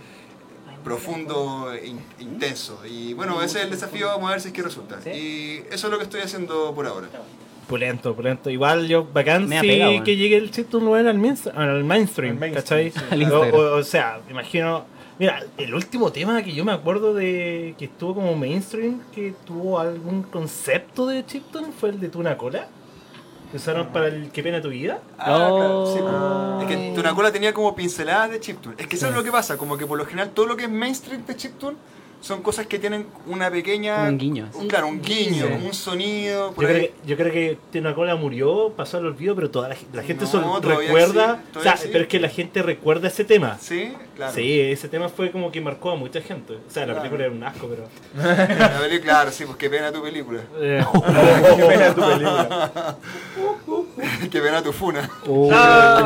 profundo, 0.84 1.72
e 1.72 1.86
in- 1.88 2.00
intenso. 2.18 2.80
Y 2.88 3.12
bueno, 3.14 3.42
ese 3.42 3.58
es 3.58 3.64
el 3.64 3.70
desafío, 3.70 4.06
vamos 4.08 4.28
a 4.28 4.32
ver 4.32 4.40
si 4.40 4.48
es 4.48 4.54
que 4.54 4.62
resulta. 4.62 5.00
Sí. 5.02 5.10
Y 5.10 5.64
eso 5.72 5.86
es 5.86 5.90
lo 5.92 5.98
que 5.98 6.04
estoy 6.04 6.20
haciendo 6.22 6.74
por 6.74 6.86
ahora. 6.86 7.08
Pulento, 7.68 8.14
pulento. 8.16 8.50
Igual 8.50 8.88
yo, 8.88 9.04
bacán 9.04 9.46
Me 9.46 9.60
sí 9.60 9.66
pegado, 9.68 10.02
que 10.02 10.16
llegue 10.16 10.36
el 10.36 10.50
weón, 10.72 11.06
al, 11.06 11.18
mainstream, 11.18 11.56
al 11.58 11.84
mainstream, 11.84 12.32
Al 12.34 12.40
mainstream, 12.40 12.90
¿cachai? 12.90 13.18
sí. 13.18 13.24
O, 13.26 13.40
o- 13.40 13.76
o 13.78 13.82
sea, 13.84 14.20
me 14.26 14.32
imagino... 14.32 14.84
Mira, 15.20 15.44
el 15.58 15.74
último 15.74 16.10
tema 16.10 16.42
que 16.42 16.52
yo 16.54 16.64
me 16.64 16.72
acuerdo 16.72 17.12
de 17.12 17.74
que 17.76 17.84
estuvo 17.84 18.14
como 18.14 18.34
mainstream, 18.36 19.02
que 19.14 19.34
tuvo 19.44 19.78
algún 19.78 20.22
concepto 20.22 21.06
de 21.06 21.26
chiptune, 21.26 21.72
fue 21.78 21.90
el 21.90 22.00
de 22.00 22.08
Tuna 22.08 22.38
Cola. 22.38 22.66
Que 23.50 23.58
usaron 23.58 23.88
para 23.88 24.06
el 24.06 24.30
Que 24.30 24.42
pena 24.42 24.62
tu 24.62 24.70
vida. 24.70 25.02
Ah, 25.18 25.24
claro, 25.26 25.82
Oh. 25.82 25.94
sí, 25.94 26.00
pues. 26.00 26.70
Es 26.72 26.76
que 26.78 26.94
Tunacola 26.94 27.30
tenía 27.30 27.52
como 27.52 27.74
pinceladas 27.74 28.30
de 28.30 28.40
chiptune. 28.40 28.76
Es 28.78 28.86
que 28.86 28.96
eso 28.96 29.08
es 29.08 29.14
lo 29.14 29.22
que 29.22 29.30
pasa, 29.30 29.58
como 29.58 29.76
que 29.76 29.86
por 29.86 29.98
lo 29.98 30.06
general 30.06 30.30
todo 30.30 30.46
lo 30.46 30.56
que 30.56 30.64
es 30.64 30.70
mainstream 30.70 31.26
de 31.26 31.36
chiptune 31.36 31.76
son 32.20 32.42
cosas 32.42 32.66
que 32.66 32.78
tienen 32.78 33.06
una 33.26 33.50
pequeña... 33.50 34.02
Un 34.08 34.18
guiño. 34.18 34.48
un- 34.54 34.68
claro, 34.68 34.88
un 34.88 35.00
guiño, 35.00 35.46
Sí. 35.46 35.66
un 35.66 35.74
sonido. 35.74 36.48
Yo 36.50 36.54
Por 36.54 36.64
creo, 36.66 36.76
ahí. 36.76 36.82
que, 36.88 36.94
yo 37.06 37.16
creo 37.16 37.32
que 37.32 37.58
murió, 38.16 38.72
pasó 38.76 38.98
al 38.98 39.06
olvido, 39.06 39.34
pero 39.34 39.50
toda 39.50 39.68
la, 39.68 39.76
la 39.92 40.02
gente 40.02 40.24
No, 40.24 40.30
solo 40.30 40.60
recuerda. 40.60 41.40
sí, 41.52 41.58
o 41.58 41.62
sea, 41.62 41.76
sí. 41.76 41.88
pero 41.92 42.02
es 42.04 42.08
que 42.08 42.20
la 42.20 42.28
gente 42.28 42.62
recuerda 42.62 43.08
ese 43.08 43.24
tema. 43.24 43.56
Sí, 43.60 43.92
claro. 44.16 44.34
Sí, 44.34 44.60
ese 44.60 44.88
tema 44.88 45.08
fue 45.08 45.30
como 45.30 45.50
que 45.50 45.60
marcó 45.60 45.90
a 45.90 45.96
mucha 45.96 46.20
gente. 46.20 46.54
O 46.54 46.70
sea, 46.70 46.86
la 46.86 46.92
Claro. 46.94 47.00
película 47.00 47.24
era 47.26 47.34
un 47.34 47.42
asco, 47.44 47.68
pero. 47.68 47.88
La 48.58 48.78
peli- 48.80 49.00
claro, 49.00 49.30
sí, 49.30 49.44
pues 49.44 49.56
qué 49.56 49.70
pena 49.70 49.90
tu 49.92 50.02
película. 50.02 50.40
Eh, 50.58 50.84
Qué 51.56 51.64
pena 51.64 51.94
tu 51.94 52.00
película. 52.00 52.96
qué 54.30 54.40
pena 54.40 54.62
tu 54.62 54.72
funa. 54.72 55.08
Oh, 55.26 55.50
Ah. 55.52 56.02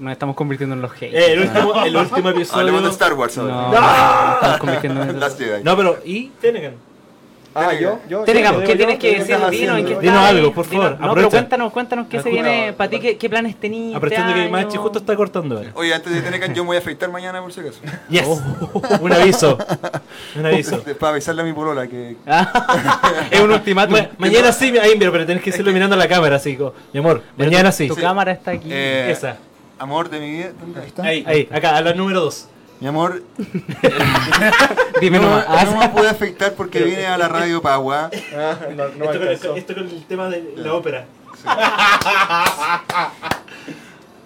nos 0.00 0.12
estamos 0.12 0.34
convirtiendo 0.36 0.74
en 0.74 0.82
los 0.82 0.92
haters. 0.92 1.14
eh, 1.14 1.32
el, 1.34 1.40
último, 1.40 1.84
el 1.84 1.96
último 1.96 2.30
episodio. 2.30 2.60
Hablemos 2.60 2.82
de 2.84 2.88
Star 2.90 3.14
Wars 3.14 3.36
No, 3.36 3.44
nos 3.72 3.74
estamos 4.34 4.58
convirtiendo 4.58 5.02
en 5.02 5.20
Last 5.20 5.38
Jedi. 5.44 5.64
No, 5.64 5.76
pero. 5.76 5.98
¿Y 6.04 6.28
Tenegan? 6.40 6.74
Ah, 7.54 7.74
yo, 7.74 7.98
yo. 8.08 8.24
Tenegamos, 8.24 8.62
yo- 8.62 8.66
¿qué 8.66 8.72
yo- 8.72 8.76
tienes 8.78 8.94
yo- 8.94 9.00
que 9.00 9.18
decir? 9.18 9.36
Dinos, 9.50 9.78
¿en 9.78 9.84
qué? 9.84 9.98
Dinos 9.98 10.24
algo, 10.24 10.54
por 10.54 10.64
favor, 10.64 10.98
No, 10.98 11.14
pero 11.14 11.28
cuéntanos, 11.28 11.70
cuéntanos 11.70 12.06
qué 12.08 12.22
se 12.22 12.30
viene 12.30 12.72
para 12.72 12.88
ti, 12.88 12.98
qué, 13.18 13.28
planes 13.28 13.56
tenías. 13.56 13.94
Apretando 13.94 14.30
este 14.30 14.44
que 14.44 14.48
Machi 14.48 14.76
justo 14.78 14.98
está 15.00 15.14
cortando. 15.14 15.62
Oye, 15.74 15.92
antes 15.92 16.14
de 16.14 16.22
tener 16.22 16.40
que 16.40 16.48
yo 16.54 16.62
me 16.62 16.68
voy 16.68 16.76
a 16.76 16.78
afeitar 16.78 17.10
mañana 17.10 17.42
por 17.42 17.52
si 17.52 17.60
acaso. 17.60 17.80
Yes. 18.08 18.26
Un 19.02 19.12
aviso. 19.12 19.58
Un 20.34 20.46
aviso. 20.46 20.82
Para 20.98 21.12
avisarle 21.12 21.42
a 21.42 21.44
mi 21.44 21.52
polola 21.52 21.86
que. 21.86 22.16
Ah, 22.26 23.26
es 23.30 23.40
un 23.40 23.50
ultimátum. 23.52 23.98
Ma- 23.98 24.08
mañana 24.16 24.50
sí, 24.52 24.72
ahí, 24.78 24.94
pero 24.98 25.26
tenés 25.26 25.42
que 25.42 25.50
hacerlo 25.50 25.72
mirando 25.72 25.94
a 25.94 25.98
la 25.98 26.08
cámara, 26.08 26.36
así 26.36 26.56
mi 26.92 27.00
amor, 27.00 27.22
mañana 27.36 27.70
sí. 27.70 27.86
Tu 27.86 27.96
cámara 27.96 28.32
está 28.32 28.52
aquí. 28.52 28.68
Eh, 28.70 29.10
Esa. 29.10 29.36
Amor 29.78 30.08
de 30.08 30.20
mi 30.20 30.30
vida. 30.30 30.52
¿Dónde 30.58 30.86
está? 30.86 31.02
Ahí, 31.02 31.22
ahí, 31.26 31.48
acá, 31.52 31.76
a 31.76 31.82
la 31.82 31.92
número 31.92 32.20
2. 32.20 32.48
Mi 32.82 32.88
amor, 32.88 33.22
Dime 35.00 35.20
no, 35.20 35.30
nomás. 35.30 35.70
no 35.72 35.78
me 35.78 35.88
pude 35.90 36.08
afeitar 36.08 36.54
porque 36.54 36.80
vine 36.82 37.06
a 37.06 37.16
la 37.16 37.28
radio 37.28 37.62
Pagua. 37.62 38.10
Ah, 38.36 38.56
no, 38.74 38.88
no 38.88 39.04
me 39.20 39.32
esto, 39.34 39.50
con, 39.50 39.56
esto 39.56 39.74
con 39.74 39.84
el 39.84 40.04
tema 40.06 40.28
de 40.28 40.52
la 40.56 40.74
ópera. 40.74 41.04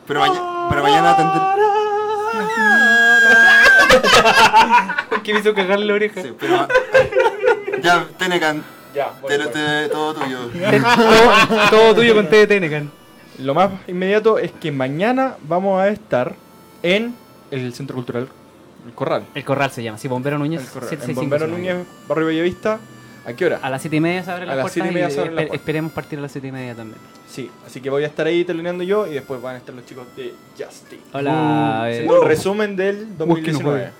Pero, 0.06 0.20
maña- 0.20 0.68
pero 0.70 0.82
mañana 0.82 1.16
tendré. 1.16 1.40
que 5.22 5.34
me 5.34 5.40
hizo 5.40 5.52
cagar 5.52 5.78
la 5.80 5.92
oreja. 5.92 6.22
Sí, 6.22 6.32
pero. 6.40 6.66
Ya, 7.82 8.06
Tenecan, 8.16 8.64
Ya, 8.94 9.10
voy, 9.20 9.28
te- 9.36 9.38
voy. 9.38 9.52
te- 9.52 9.88
todo 9.90 10.14
tuyo. 10.14 10.38
todo, 10.96 11.32
todo 11.70 11.94
tuyo 11.96 12.14
con 12.14 12.26
TDT, 12.28 12.88
Lo 13.40 13.52
más 13.52 13.70
inmediato 13.86 14.38
es 14.38 14.50
que 14.52 14.72
mañana 14.72 15.34
vamos 15.42 15.78
a 15.78 15.88
estar 15.88 16.34
en 16.82 17.14
el 17.50 17.74
Centro 17.74 17.96
Cultural 17.96 18.28
El 18.86 18.92
Corral. 18.94 19.24
El 19.34 19.44
corral 19.44 19.70
se 19.70 19.82
llama, 19.82 19.98
sí, 19.98 20.08
Bombero 20.08 20.38
Núñez. 20.38 20.62
El 20.62 20.68
Corral. 20.68 20.88
765, 20.90 21.20
En 21.22 21.30
Bombero 21.30 21.46
Núñez, 21.46 21.86
Barrio 22.08 22.26
Bellavista. 22.26 22.78
¿A 23.26 23.32
qué 23.32 23.44
hora? 23.46 23.58
A 23.60 23.70
las 23.70 23.82
7 23.82 23.96
y 23.96 24.00
media 24.00 24.22
se 24.22 24.30
abren 24.30 24.44
A 24.44 24.54
las 24.54 24.56
las 24.58 24.62
puertas 24.64 24.72
siete 24.74 24.88
y 24.88 24.94
media 24.94 25.10
se 25.10 25.18
abren 25.20 25.34
las 25.34 25.42
espe- 25.44 25.48
puertas. 25.48 25.60
esperemos 25.60 25.92
partir 25.92 26.18
a 26.20 26.22
las 26.22 26.30
7 26.32 26.46
y 26.46 26.52
media 26.52 26.74
también. 26.76 26.98
Sí, 27.28 27.50
así 27.66 27.80
que 27.80 27.90
voy 27.90 28.04
a 28.04 28.06
estar 28.06 28.24
ahí 28.26 28.44
teloneando 28.44 28.84
yo 28.84 29.06
y 29.08 29.14
después 29.14 29.42
van 29.42 29.56
a 29.56 29.58
estar 29.58 29.74
los 29.74 29.84
chicos 29.84 30.06
de 30.16 30.32
Justin. 30.56 31.00
Hola. 31.12 31.86
eh, 31.88 31.92
Haciendo 31.94 32.20
un 32.22 32.28
resumen 32.28 32.76
del 32.76 33.18
2019. 33.18 33.90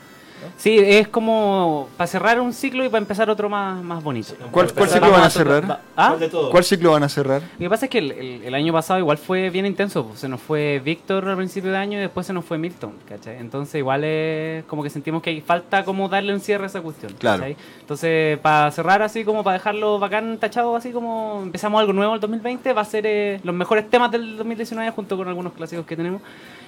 Sí, 0.56 0.78
es 0.78 1.09
como 1.09 1.89
para 1.97 2.06
cerrar 2.06 2.40
un 2.40 2.52
ciclo 2.52 2.85
y 2.85 2.89
para 2.89 2.98
empezar 3.02 3.28
otro 3.31 3.48
más, 3.48 3.82
más 3.82 4.02
bonito. 4.02 4.35
¿Cuál- 4.51 4.73
cuál 4.73 4.89
ciclo 4.89 5.10
van 5.10 5.23
a 5.23 5.31
cerrar? 5.31 5.81
¿Ah? 5.97 6.09
¿Cuál 6.09 6.20
de 6.20 6.28
todo? 6.28 6.51
¿Cuál 6.51 6.64
ciclo 6.64 6.93
van 6.93 7.02
a 7.02 7.09
cerrar? 7.09 7.43
Lo 7.43 7.59
que 7.59 7.70
pasa 7.70 7.86
es 7.86 7.90
que 7.90 7.98
el, 7.98 8.12
el- 8.12 8.43
el 8.44 8.55
año 8.55 8.73
pasado 8.73 8.98
igual 9.01 9.18
fue 9.18 9.51
bien 9.51 9.66
intenso. 9.66 10.05
pues, 10.06 10.20
Se 10.20 10.28
nos 10.28 10.40
fue 10.40 10.81
Víctor 10.85 11.28
al 11.28 11.36
principio 11.36 11.70
de 11.70 11.77
año 11.78 11.98
y 11.98 12.01
después 12.02 12.27
se 12.27 12.32
nos 12.32 12.44
fue 12.44 12.59
Milton, 12.59 12.93
¿cachai? 13.09 13.39
Entonces 13.39 13.74
igual 13.77 14.05
es 14.05 14.64
como 14.64 14.82
que 14.82 14.90
sentimos 14.90 15.23
que 15.23 15.31
hay 15.31 15.40
falta 15.40 15.85
como 15.85 16.09
darle 16.09 16.32
un 16.35 16.40
cierre 16.40 16.64
a 16.64 16.66
esa 16.66 16.81
cuestión, 16.81 17.12
Claro. 17.18 17.39
¿cachai? 17.40 17.56
Entonces 17.81 18.39
para 18.39 18.70
cerrar 18.70 19.02
así 19.02 19.24
como 19.24 19.43
para 19.44 19.55
dejarlo 19.55 19.98
bacán 19.98 20.39
tachado 20.39 20.77
así 20.77 20.90
como 20.93 21.40
empezamos 21.43 21.81
algo 21.81 21.93
nuevo 21.93 22.14
el 22.14 22.20
2020 22.20 22.73
va 22.73 22.82
a 22.82 22.85
ser 22.85 23.05
eh, 23.06 23.40
los 23.44 23.55
mejores 23.55 23.89
temas 23.89 24.10
del 24.10 24.36
2019 24.36 24.90
junto 24.90 25.16
con 25.16 25.28
algunos 25.28 25.52
clásicos 25.52 25.86
que 25.86 25.97
tenemos 25.97 26.20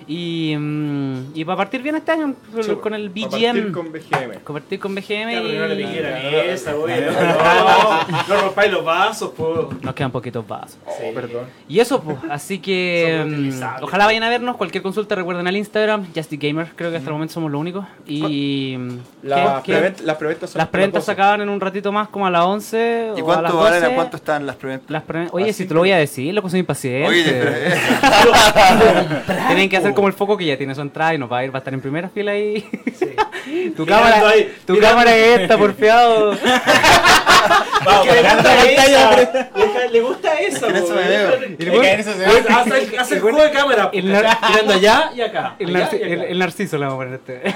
y, 0.07 0.55
mm, 0.59 1.33
y 1.35 1.45
para 1.45 1.57
partir 1.57 1.83
bien 1.83 1.97
este 1.97 2.13
año 2.13 2.35
Sí, 2.63 2.73
con 2.77 2.95
el 2.95 3.11
BGM 3.11 3.68
Compartir 3.73 4.11
con 4.11 4.21
BGM. 4.29 4.41
Compartir 4.45 4.79
con 4.81 4.95
BGM 4.95 5.59
no 5.59 5.67
le 5.69 5.75
y 5.75 5.85
piqué 5.87 6.01
la 6.03 6.43
mesa, 6.45 6.73
güey. 6.73 7.01
No, 7.01 8.35
no 8.35 8.41
rompáis 8.43 8.73
los 8.73 8.85
vasos, 8.85 9.31
po. 9.31 9.71
nos 9.83 9.95
quedan 9.95 10.11
poquitos 10.11 10.47
vasos. 10.47 10.79
Oh, 10.87 11.15
perdón. 11.15 11.45
Y 11.69 11.81
eso, 11.81 12.01
pues, 12.03 12.17
así 12.31 12.59
que 12.59 13.21
reutilizables. 13.25 13.83
ojalá 13.83 14.07
vayan 14.07 14.23
a 14.23 14.31
vernos. 14.31 14.57
Cualquier 14.57 14.83
consulta 14.83 15.15
recuerden 15.15 15.47
al 15.47 15.57
Instagram, 15.57 16.07
JustyGamer. 16.15 16.73
Creo 16.77 16.91
que 16.91 16.97
hasta 16.97 17.09
el 17.09 17.13
momento 17.15 17.35
somos 17.35 17.51
los 17.51 17.61
únicos. 17.61 17.85
Y 18.07 18.77
mm, 18.79 18.99
Las 19.23 19.63
¿qué- 19.63 19.73
qué? 19.73 19.79
prevent- 19.79 20.01
las 20.03 20.17
preventas 20.17 20.51
son 20.51 20.59
las 20.59 20.69
preventas 20.69 21.05
se 21.05 21.13
acaban 21.13 21.41
en 21.41 21.49
un 21.49 21.61
ratito 21.61 21.93
más, 21.93 22.09
como 22.09 22.27
a 22.27 22.31
las 22.31 22.45
11 22.45 23.13
¿Y 23.17 23.21
o 23.21 23.33
a 23.33 23.43
las 23.43 23.53
cuánto 23.53 23.53
12. 23.59 23.71
valen? 23.71 23.85
¿A 23.85 23.95
cuánto 23.95 24.17
están 24.17 24.47
las 24.47 24.57
preventas? 24.57 24.91
Las 24.91 25.03
pre- 25.03 25.29
Oye, 25.33 25.51
Así 25.51 25.63
si 25.63 25.69
te 25.69 25.75
lo 25.75 25.81
voy 25.81 25.91
a 25.93 25.99
decir, 25.99 26.35
loco, 26.35 26.49
soy 26.49 26.61
impaciente. 26.61 27.09
Oye, 27.09 27.25
pero, 27.25 27.53
Tienen 29.49 29.69
que 29.69 29.77
hacer 29.77 29.95
como 29.95 30.09
el 30.09 30.15
foco 30.15 30.37
que 30.37 30.45
ya 30.47 30.57
tiene 30.57 30.75
su 30.75 30.81
entrada 30.81 31.15
y 31.15 31.19
nos 31.19 31.31
va 31.31 31.39
a 31.39 31.45
ir, 31.45 31.51
va 31.53 31.57
a 31.57 31.59
estar 31.59 31.73
en 31.75 31.81
primera 31.81 32.09
fila 32.09 32.33
ahí. 32.33 32.65
tu 33.77 33.87
cámara, 33.87 34.29
ahí, 34.29 34.55
tu 34.67 34.73
mirando. 34.75 34.91
cámara 34.97 35.17
es 35.17 35.41
esta, 35.41 35.59
porfiado. 35.59 36.37
Vamos, 37.85 38.07
Que 38.09 38.13
le 38.15 38.23
gusta. 38.23 38.65
Le- 39.89 40.01
gusta 40.01 40.35
eso. 40.41 40.67
Hace 42.99 43.15
el, 43.15 43.21
juego 43.23 43.43
de 43.43 43.51
cámara. 43.51 43.91
Mirando 43.93 44.75
allá 44.75 45.11
y 45.15 45.21
acá. 45.21 45.55
el 45.59 46.39
narciso 46.39 46.79
le 46.79 46.87
vamos 46.87 46.95
a 46.95 47.05
poner 47.05 47.21
este. 47.21 47.55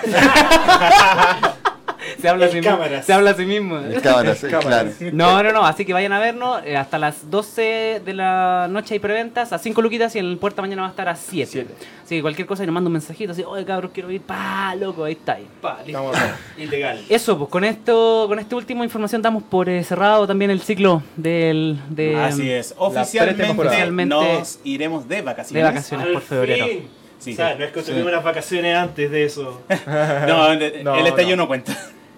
Se, 2.21 2.29
habla 2.29 2.45
a 2.45 2.49
El 2.49 2.53
sí 2.53 2.59
mismo, 2.61 2.73
cámaras. 2.73 3.07
se 3.07 3.13
habla 3.13 3.31
a 3.31 3.35
sí 3.35 3.45
mismo. 3.47 3.81
cámaras, 4.03 4.39
sí, 4.39 4.47
claro. 4.49 4.63
cámaras. 4.69 5.01
No, 5.13 5.43
no, 5.43 5.53
no, 5.53 5.65
así 5.67 5.85
que 5.85 5.93
vayan 5.93 6.13
a 6.13 6.19
vernos. 6.21 6.63
eh, 6.65 6.77
hasta 6.77 6.99
las 6.99 7.31
12 7.31 8.03
de 8.05 8.15
la 8.15 8.67
noche 8.71 8.95
hay 8.95 9.01
preventas 9.01 9.53
a 9.53 9.59
5 9.59 9.81
luquitas 9.83 10.15
y 10.17 10.19
en 10.19 10.27
el 10.27 10.37
puerta 10.39 10.63
mañana 10.63 10.83
va 10.83 10.89
a 10.89 10.91
estar 10.91 11.09
a 11.09 11.17
7. 11.17 11.51
Siete. 11.51 11.75
Así 12.05 12.17
que 12.17 12.23
cualquier 12.23 12.47
cosa 12.47 12.65
nos 12.67 12.75
manda 12.75 12.89
un 12.89 12.93
mensajito 12.95 13.33
así, 13.33 13.43
oye 13.45 13.65
cabros, 13.65 13.91
quiero 13.95 14.11
ir, 14.11 14.21
pa, 14.21 14.75
loco, 14.75 15.05
ahí 15.05 15.13
está. 15.13 15.35
ahí. 15.35 15.47
Pa, 15.61 15.79
listo. 15.85 16.01
Vamos 16.03 16.17
a 16.17 16.23
ver. 16.25 16.33
Ilegal. 16.59 17.05
Eso, 17.09 17.39
pues 17.39 17.49
con 17.51 17.65
esto, 17.65 18.27
con 18.29 18.39
esta 18.39 18.57
última 18.57 18.85
información 18.85 19.23
damos 19.23 19.43
por 19.45 19.69
eh, 19.69 19.83
cerrado 19.85 20.27
también 20.27 20.51
el 20.51 20.61
ciclo 20.61 21.03
del, 21.17 21.79
de, 21.89 22.17
Así 22.19 22.51
es. 22.51 22.75
Oficialmente 22.77 23.45
Oficialmente 23.51 24.15
nos 24.15 24.59
iremos 24.65 25.09
de 25.09 25.23
vacaciones. 25.23 25.63
de 25.63 25.71
vacaciones 25.71 26.07
por 26.09 26.17
Al 26.17 26.23
febrero. 26.23 26.67
fin. 26.67 26.89
Sí. 27.19 27.33
O 27.35 27.37
sea, 27.37 27.55
no 27.55 27.65
es 27.65 27.71
que 27.71 27.83
tuvimos 27.83 28.09
unas 28.09 28.25
vacaciones 28.25 28.77
antes 28.77 29.09
de 29.11 29.25
eso. 29.25 29.63
No, 30.27 30.51
el, 30.53 30.83
No, 30.85 30.97
el 30.97 31.07
estallido 31.07 31.37
no. 31.37 31.45
no 31.45 31.47
cuenta. 31.49 31.73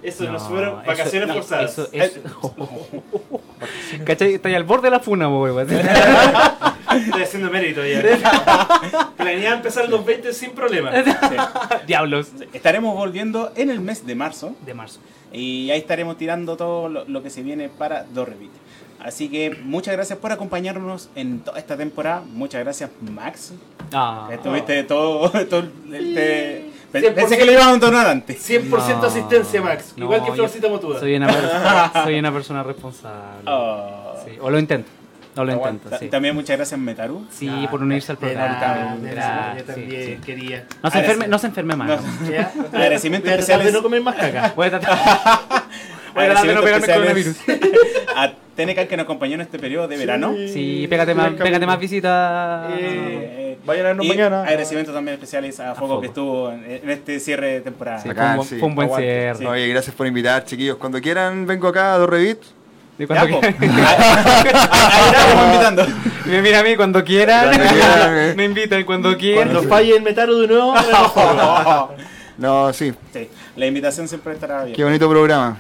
Eso 0.05 0.25
No, 0.25 0.33
nos 0.33 0.43
fueron 0.45 0.79
eso- 0.81 0.87
vacaciones 0.87 1.29
no, 1.29 1.35
forzadas. 1.35 1.71
Eso, 1.73 1.89
eso. 1.93 2.21
¿Cachai? 4.05 4.35
Está 4.35 4.49
ahí 4.49 4.55
al 4.55 4.65
borde 4.65 4.87
de 4.89 4.91
la 4.91 5.01
funa, 5.01 5.29
weón. 5.29 5.61
Estoy 5.71 7.23
haciendo 7.23 7.51
mérito 7.51 7.81
ya. 7.85 8.03
Planeaba 9.17 9.57
empezar 9.57 9.89
los 9.89 10.05
20 10.05 10.33
sin 10.33 10.51
problema. 10.51 10.93
Diablos. 11.87 12.29
Estaremos 12.53 12.95
volviendo 12.95 13.53
en 13.57 13.71
el 13.71 13.81
mes 13.81 14.07
de 14.07 14.15
marzo 14.15 14.55
De 14.67 14.75
marzo. 14.75 15.01
y 15.33 15.71
ahí 15.71 15.79
estaremos 15.81 16.17
tirando 16.19 16.57
todo 16.57 16.89
lo, 16.89 17.05
lo 17.07 17.23
que 17.23 17.31
se 17.31 17.43
viene 17.43 17.69
para 17.69 18.05
Dorrevit. 18.05 18.51
Así 19.01 19.29
que 19.29 19.51
muchas 19.63 19.95
gracias 19.95 20.19
por 20.19 20.33
acompañarnos 20.33 21.11
en 21.15 21.41
toda 21.41 21.59
esta 21.59 21.77
temporada. 21.77 22.23
Muchas 22.33 22.63
gracias, 22.65 22.91
Max. 23.03 23.53
Ah. 23.93 24.29
Estuviste 24.33 24.83
todo. 24.85 25.29
todo 25.47 25.65
este, 25.93 26.15
pe- 26.15 26.65
100%. 26.71 26.84
Pensé 27.01 27.37
que 27.39 27.45
le 27.45 27.53
iban 27.53 27.69
a 27.69 27.77
donar 27.79 28.07
antes. 28.07 28.49
100% 28.49 28.69
No, 29.01 29.07
asistencia, 29.07 29.61
Max. 29.61 29.95
no, 29.97 30.05
Igual 30.05 30.25
que 30.25 30.33
Florcita 30.33 30.69
Motuda. 30.69 31.01
Soy 31.01 31.17
una, 31.17 31.27
per- 31.27 31.51
soy 32.05 32.19
una 32.19 32.33
persona 32.33 32.63
responsable. 32.63 33.43
Oh. 33.47 34.15
Sí, 34.25 34.33
o 34.41 34.51
lo 34.51 34.59
intento. 34.59 34.89
O 35.37 35.43
lo 35.45 35.53
intento, 35.53 35.91
sí. 35.99 36.09
También 36.09 36.33
muchas 36.35 36.57
gracias, 36.57 36.79
Metaru. 36.79 37.27
Sí, 37.29 37.51
por 37.69 37.83
unirse 37.83 38.13
al 38.13 38.19
programa. 38.19 38.97
Gracias, 39.03 39.57
Yo 39.59 39.65
también 39.65 39.91
sí, 39.91 40.15
sí. 40.15 40.21
quería. 40.25 40.67
No 40.81 40.91
se 40.91 40.99
enferme, 41.01 41.27
no 41.27 41.39
se 41.41 41.47
enferme 41.49 41.75
más. 41.77 41.89
No. 41.89 41.97
¿no? 41.97 42.31
¿Ya? 42.31 42.53
Agradecimientos 42.73 43.31
Voy 43.31 43.41
a 43.41 43.45
tratar 43.45 43.65
de 43.67 43.73
no 43.73 43.83
comer 43.83 44.01
más 44.01 44.15
caca. 44.15 44.53
Voy 44.55 44.67
a 44.69 44.71
tratar, 44.71 44.99
voy 46.15 46.25
a 46.25 46.27
tratar 46.27 46.47
de 46.47 46.55
no 46.55 46.63
pegarme 46.63 46.87
coronavirus. 46.87 47.37
a 48.17 48.33
TNK 48.57 48.87
que 48.89 48.97
nos 48.97 49.05
acompañó 49.05 49.35
en 49.35 49.41
este 49.43 49.59
periodo 49.59 49.89
de 49.89 49.97
verano. 49.97 50.35
Sí, 50.53 50.87
pégate 50.89 51.15
más, 51.15 51.33
pégate 51.33 51.67
más 51.67 51.79
visitas. 51.79 52.71
Eh, 52.79 53.59
Vayan 53.65 53.85
a 53.87 53.89
vernos 53.89 54.07
y 54.07 54.09
mañana. 54.09 54.43
agradecimientos 54.43 54.95
también 54.95 55.15
especiales 55.15 55.59
a 55.61 55.75
Foco 55.75 55.89
Foco. 55.89 56.01
que 56.03 56.07
estuvo 56.09 56.51
en, 56.53 56.65
en 56.83 56.91
este 56.91 57.19
cierre 57.21 57.47
de 57.55 57.61
temporada. 57.63 57.99
Sí, 57.99 58.05
fue, 58.09 58.15
Bacán, 58.15 58.31
un, 58.33 58.37
buen- 58.39 58.49
sí. 58.49 58.59
fue 58.59 58.69
un 58.69 58.75
buen 58.75 58.87
Aguante. 58.89 59.07
cierre. 59.35 59.47
Oye, 59.47 59.69
gracias 59.69 59.97
por 59.97 60.07
invitar, 60.07 60.45
chiquillos. 60.45 60.77
Cuando 60.77 61.01
quieran, 61.01 61.47
vengo 61.47 61.69
acá 61.69 61.95
a 61.95 61.99
Dorrevit. 61.99 62.39
Y 62.99 63.03
Ya, 63.03 63.07
cuando 63.09 63.27
po. 63.31 63.41
quieran- 63.41 63.57
Ahí 63.61 65.11
estamos 65.13 65.45
invitando. 65.47 65.87
Me 66.27 66.43
mira 66.43 66.61
a 66.61 66.63
mí 66.63 66.77
cuando 66.77 67.05
quieran. 67.05 67.47
Cuando 67.49 67.67
quieran. 67.75 68.37
Me 68.37 68.45
invitan 68.45 68.85
cuando 68.85 69.17
quieran. 69.19 69.49
Cuando 69.51 69.69
falle 69.69 69.97
el 69.97 70.03
metaro 70.03 70.39
de 70.39 70.47
nuevo, 70.47 70.75
No, 72.39 72.73
sí. 72.73 72.93
Sí, 73.13 73.29
la 73.57 73.67
invitación 73.67 74.09
siempre 74.09 74.33
estará 74.35 74.57
Qué 74.57 74.63
abierta. 74.63 74.85
bonito 74.85 75.09
programa. 75.11 75.57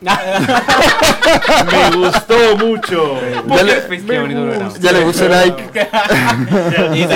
Me 0.00 1.96
gustó 1.96 2.56
mucho. 2.58 3.18
Ya 3.48 3.62
le, 3.62 3.74
Qué 4.06 4.18
bonito 4.20 4.42
programa. 4.44 4.72
ya 4.78 4.92
le 4.92 5.00
puse 5.02 5.28
like. 5.28 5.62
Y. 6.94 7.06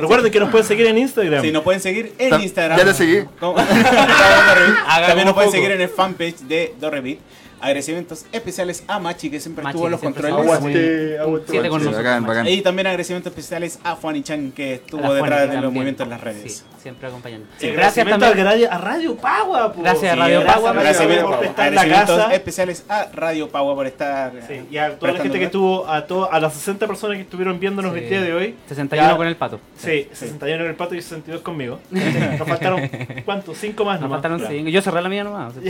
Recuerden 0.00 0.32
que 0.32 0.40
nos 0.40 0.50
pueden 0.50 0.66
seguir 0.66 0.86
en 0.86 0.98
Instagram. 0.98 1.42
Si 1.42 1.52
nos 1.52 1.62
pueden 1.62 1.80
seguir 1.80 2.14
en 2.18 2.30
Ta- 2.30 2.40
Instagram. 2.40 2.78
ya 2.78 2.84
te 2.84 2.94
seguí. 2.94 3.24
También 3.40 5.26
nos 5.26 5.34
pueden 5.34 5.50
seguir 5.50 5.70
en 5.72 5.80
el 5.80 5.88
fanpage 5.88 6.36
de 6.40 6.74
Dorrevit. 6.80 7.20
Agradecimientos 7.60 8.26
especiales 8.32 8.84
a 8.88 8.98
Machi 8.98 9.30
que 9.30 9.38
siempre 9.40 9.62
Machi, 9.64 9.76
estuvo 9.76 9.86
en 9.86 9.90
que 9.90 9.92
los 9.92 10.00
controles. 10.00 10.32
Aguante, 10.56 11.18
aguante. 11.18 11.46
Siete 11.50 11.68
con 11.68 11.80
Sí, 11.80 11.86
nosotros. 11.88 12.26
bacán. 12.26 12.46
Y 12.48 12.62
también 12.62 12.86
agradecimientos 12.86 13.30
especiales 13.30 13.78
a 13.84 13.96
Fanny 13.96 14.22
Chan 14.22 14.52
que 14.52 14.74
estuvo 14.74 15.12
detrás 15.12 15.40
de 15.40 15.46
los 15.46 15.54
también. 15.54 15.74
movimientos 15.74 16.04
en 16.04 16.10
las 16.10 16.20
redes. 16.20 16.52
Sí, 16.58 16.64
siempre 16.82 17.08
acompañando. 17.08 17.46
Sí, 17.58 17.68
Gracias 17.70 18.06
también. 18.08 18.68
a 18.70 18.78
Radio 18.78 19.16
Pagua. 19.16 19.72
po. 19.72 19.82
Gracias 19.82 20.12
a 20.12 20.16
Radio 20.16 20.44
Pagua. 20.46 20.70
Agradecimientos, 20.70 21.36
por 21.36 21.44
estar 21.44 21.68
en 21.68 21.74
la 21.74 21.80
agradecimientos 21.82 22.24
casa. 22.24 22.34
especiales 22.34 22.84
a 22.88 23.06
Radio 23.12 23.48
Pagua 23.48 23.74
por 23.74 23.86
estar. 23.86 24.32
Sí, 24.48 24.60
y 24.70 24.76
a 24.78 24.98
toda 24.98 25.12
la 25.12 25.20
gente 25.20 25.38
que 25.38 25.44
estuvo, 25.44 25.86
a, 25.86 26.06
to- 26.06 26.32
a 26.32 26.40
las 26.40 26.54
60 26.54 26.86
personas 26.86 27.16
que 27.16 27.22
estuvieron 27.22 27.60
viéndonos 27.60 27.92
Sí. 27.92 27.98
el 28.00 28.08
día 28.08 28.20
de 28.22 28.32
hoy. 28.32 28.54
61 28.68 29.10
Ya- 29.10 29.16
con 29.16 29.26
el 29.26 29.36
pato. 29.36 29.60
Sí, 29.76 30.08
61 30.12 30.62
con 30.64 30.70
el 30.70 30.76
pato 30.76 30.94
y 30.94 31.02
62 31.02 31.42
conmigo. 31.42 31.78
Nos 31.90 32.48
faltaron, 32.48 32.80
¿cuántos? 33.24 33.58
¿Cinco 33.58 33.84
más 33.84 34.00
Nos 34.00 34.08
faltaron 34.10 34.38
Claro. 34.38 34.54
cinco. 34.54 34.70
Yo 34.70 34.80
cerré 34.82 35.02
la 35.02 35.08
mía 35.08 35.24
nomás. 35.24 35.52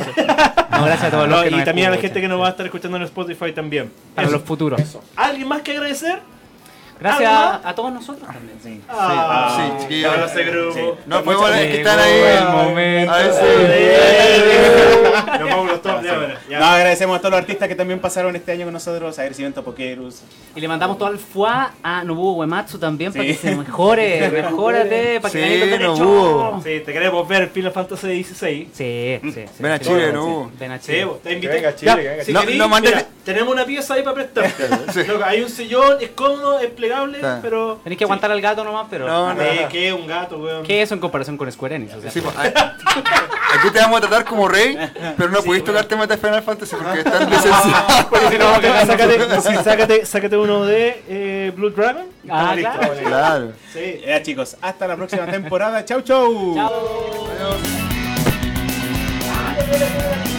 No, 0.70 0.86
gracias 0.86 1.08
a 1.08 1.10
todos 1.10 1.28
los 1.28 1.42
que 1.42 1.50
nos 1.50 1.64
también 1.80 1.92
a 1.92 1.96
la 1.96 2.00
gente 2.00 2.20
que 2.20 2.28
nos 2.28 2.40
va 2.40 2.46
a 2.48 2.50
estar 2.50 2.66
escuchando 2.66 2.96
en 2.96 3.02
Spotify 3.04 3.52
también. 3.52 3.90
Para 4.14 4.28
Eso. 4.28 4.36
los 4.36 4.46
futuros. 4.46 4.80
¿Alguien 5.16 5.48
más 5.48 5.62
que 5.62 5.72
agradecer? 5.72 6.20
Gracias 7.00 7.30
¿Algo 7.32 7.60
a, 7.64 7.68
a 7.70 7.74
todos 7.74 7.92
nosotros 7.92 8.28
también. 8.30 8.58
Sí. 8.62 8.80
Ah, 8.88 9.56
sí, 9.56 9.82
chiquillos. 9.82 10.12
para 10.14 10.26
ese 10.26 10.44
grupo. 10.44 10.74
Sí. 10.74 10.80
No, 11.06 11.22
fue 11.22 11.36
bueno 11.36 11.56
que 11.56 11.76
están 11.78 11.98
ahí. 11.98 12.12
el 12.12 12.44
momento. 12.44 13.12
A 13.12 13.16
ver 13.18 13.32
si- 13.32 13.40
Nos 15.40 15.48
vamos 15.50 15.66
los 15.70 15.82
top, 15.82 16.02
ya. 16.02 16.58
No, 16.58 16.64
agradecemos 16.66 17.16
a 17.16 17.20
todos 17.20 17.32
los 17.32 17.40
artistas 17.40 17.68
que 17.68 17.74
también 17.74 18.00
pasaron 18.00 18.34
este 18.36 18.52
año 18.52 18.64
con 18.64 18.72
nosotros. 18.74 19.18
Agradecimiento 19.18 19.60
a 19.60 19.64
Pokerus. 19.64 20.22
Y 20.54 20.60
le 20.60 20.68
mandamos 20.68 20.98
todo 20.98 21.08
el 21.08 21.18
fuá 21.18 21.72
a 21.82 22.04
Nobuo 22.04 22.32
Uematsu 22.34 22.78
también 22.78 23.12
para 23.12 23.24
Sí. 23.24 23.30
que 23.30 23.36
se 23.36 23.56
mejore. 23.56 24.30
Mejórate 24.30 25.20
para 25.20 25.32
que 25.32 25.76
Sí. 25.78 25.82
Nobuo. 25.82 26.60
Sí, 26.62 26.80
te 26.84 26.92
queremos 26.92 27.26
ver 27.28 27.48
Final 27.50 27.72
Fantasy 27.72 28.24
XVI. 28.24 28.68
Sí, 28.72 29.18
sí, 29.22 29.32
sí. 29.32 29.44
Ven 29.58 29.72
a 29.72 29.78
Sí, 29.78 29.84
Chile, 29.84 30.06
sí. 30.08 30.12
¿no? 30.12 30.50
Ven 30.58 30.72
a 30.72 30.78
Sí, 30.78 30.86
Chile. 30.86 31.04
vos, 31.04 31.22
te 31.22 31.32
invito. 31.32 31.52
venga 31.52 31.74
Chile, 31.74 31.90
Ya, 31.90 31.96
que 31.96 32.08
venga 32.08 32.24
si 32.24 32.32
No, 32.32 32.40
querís, 32.40 32.56
no 32.58 32.68
mandes- 32.68 32.94
mira, 32.94 33.06
tenemos 33.24 33.52
una 33.52 33.64
pieza 33.64 33.94
ahí 33.94 34.02
para 34.02 34.14
prestar. 34.14 34.50
Sí. 34.92 35.00
Hay 35.24 35.42
un 35.42 35.48
sillón, 35.48 35.96
es 36.00 36.10
cómodo, 36.10 36.58
es 36.60 36.70
Está. 36.90 37.38
pero. 37.42 37.78
Tenés 37.84 37.98
que 37.98 38.04
aguantar 38.04 38.30
al 38.30 38.40
gato 38.40 38.64
nomás, 38.64 38.86
pero. 38.90 39.06
No, 39.06 39.34
no. 39.34 39.42
Eh, 39.42 39.66
¿Qué? 39.70 39.92
Un 39.92 40.06
gato, 40.06 40.38
weón. 40.38 40.62
¿Qué 40.64 40.82
es 40.82 40.88
eso 40.88 40.94
en 40.94 41.00
comparación 41.00 41.36
con 41.36 41.50
Square 41.50 41.76
Enix? 41.76 41.94
O 41.94 42.00
sea, 42.00 42.10
Sí, 42.10 42.20
pues, 42.20 42.34
aquí 42.44 43.70
te 43.72 43.78
vamos 43.80 43.98
a 43.98 44.00
tratar 44.00 44.24
como 44.24 44.48
rey, 44.48 44.76
pero 45.16 45.30
no 45.30 45.42
pudiste 45.42 45.66
tocar 45.70 45.84
temas 45.86 46.08
de 46.08 46.16
Final 46.16 46.42
Fantasy 46.42 46.76
porque 46.76 46.98
están 47.04 47.28
licenciados. 47.30 48.04
Porque 48.10 48.28
si 48.28 48.38
no, 48.38 48.54
sácate, 48.86 49.40
sí, 49.40 49.54
sácate, 49.64 50.06
sácate 50.06 50.36
uno 50.36 50.64
de 50.64 51.02
eh, 51.08 51.52
Blue 51.56 51.70
Dragon. 51.70 52.06
y 52.24 52.28
Ah, 52.30 52.54
estamos 52.56 52.78
claro. 52.78 52.92
listos. 52.94 53.08
Claro. 53.08 53.52
Sí. 53.72 54.00
Ya 54.06 54.22
chicos, 54.22 54.56
hasta 54.60 54.86
la 54.86 54.96
próxima 54.96 55.26
temporada. 55.26 55.84
chau, 55.84 56.00
chau. 56.02 56.54
Chao. 56.54 56.72
Adiós. 59.56 60.29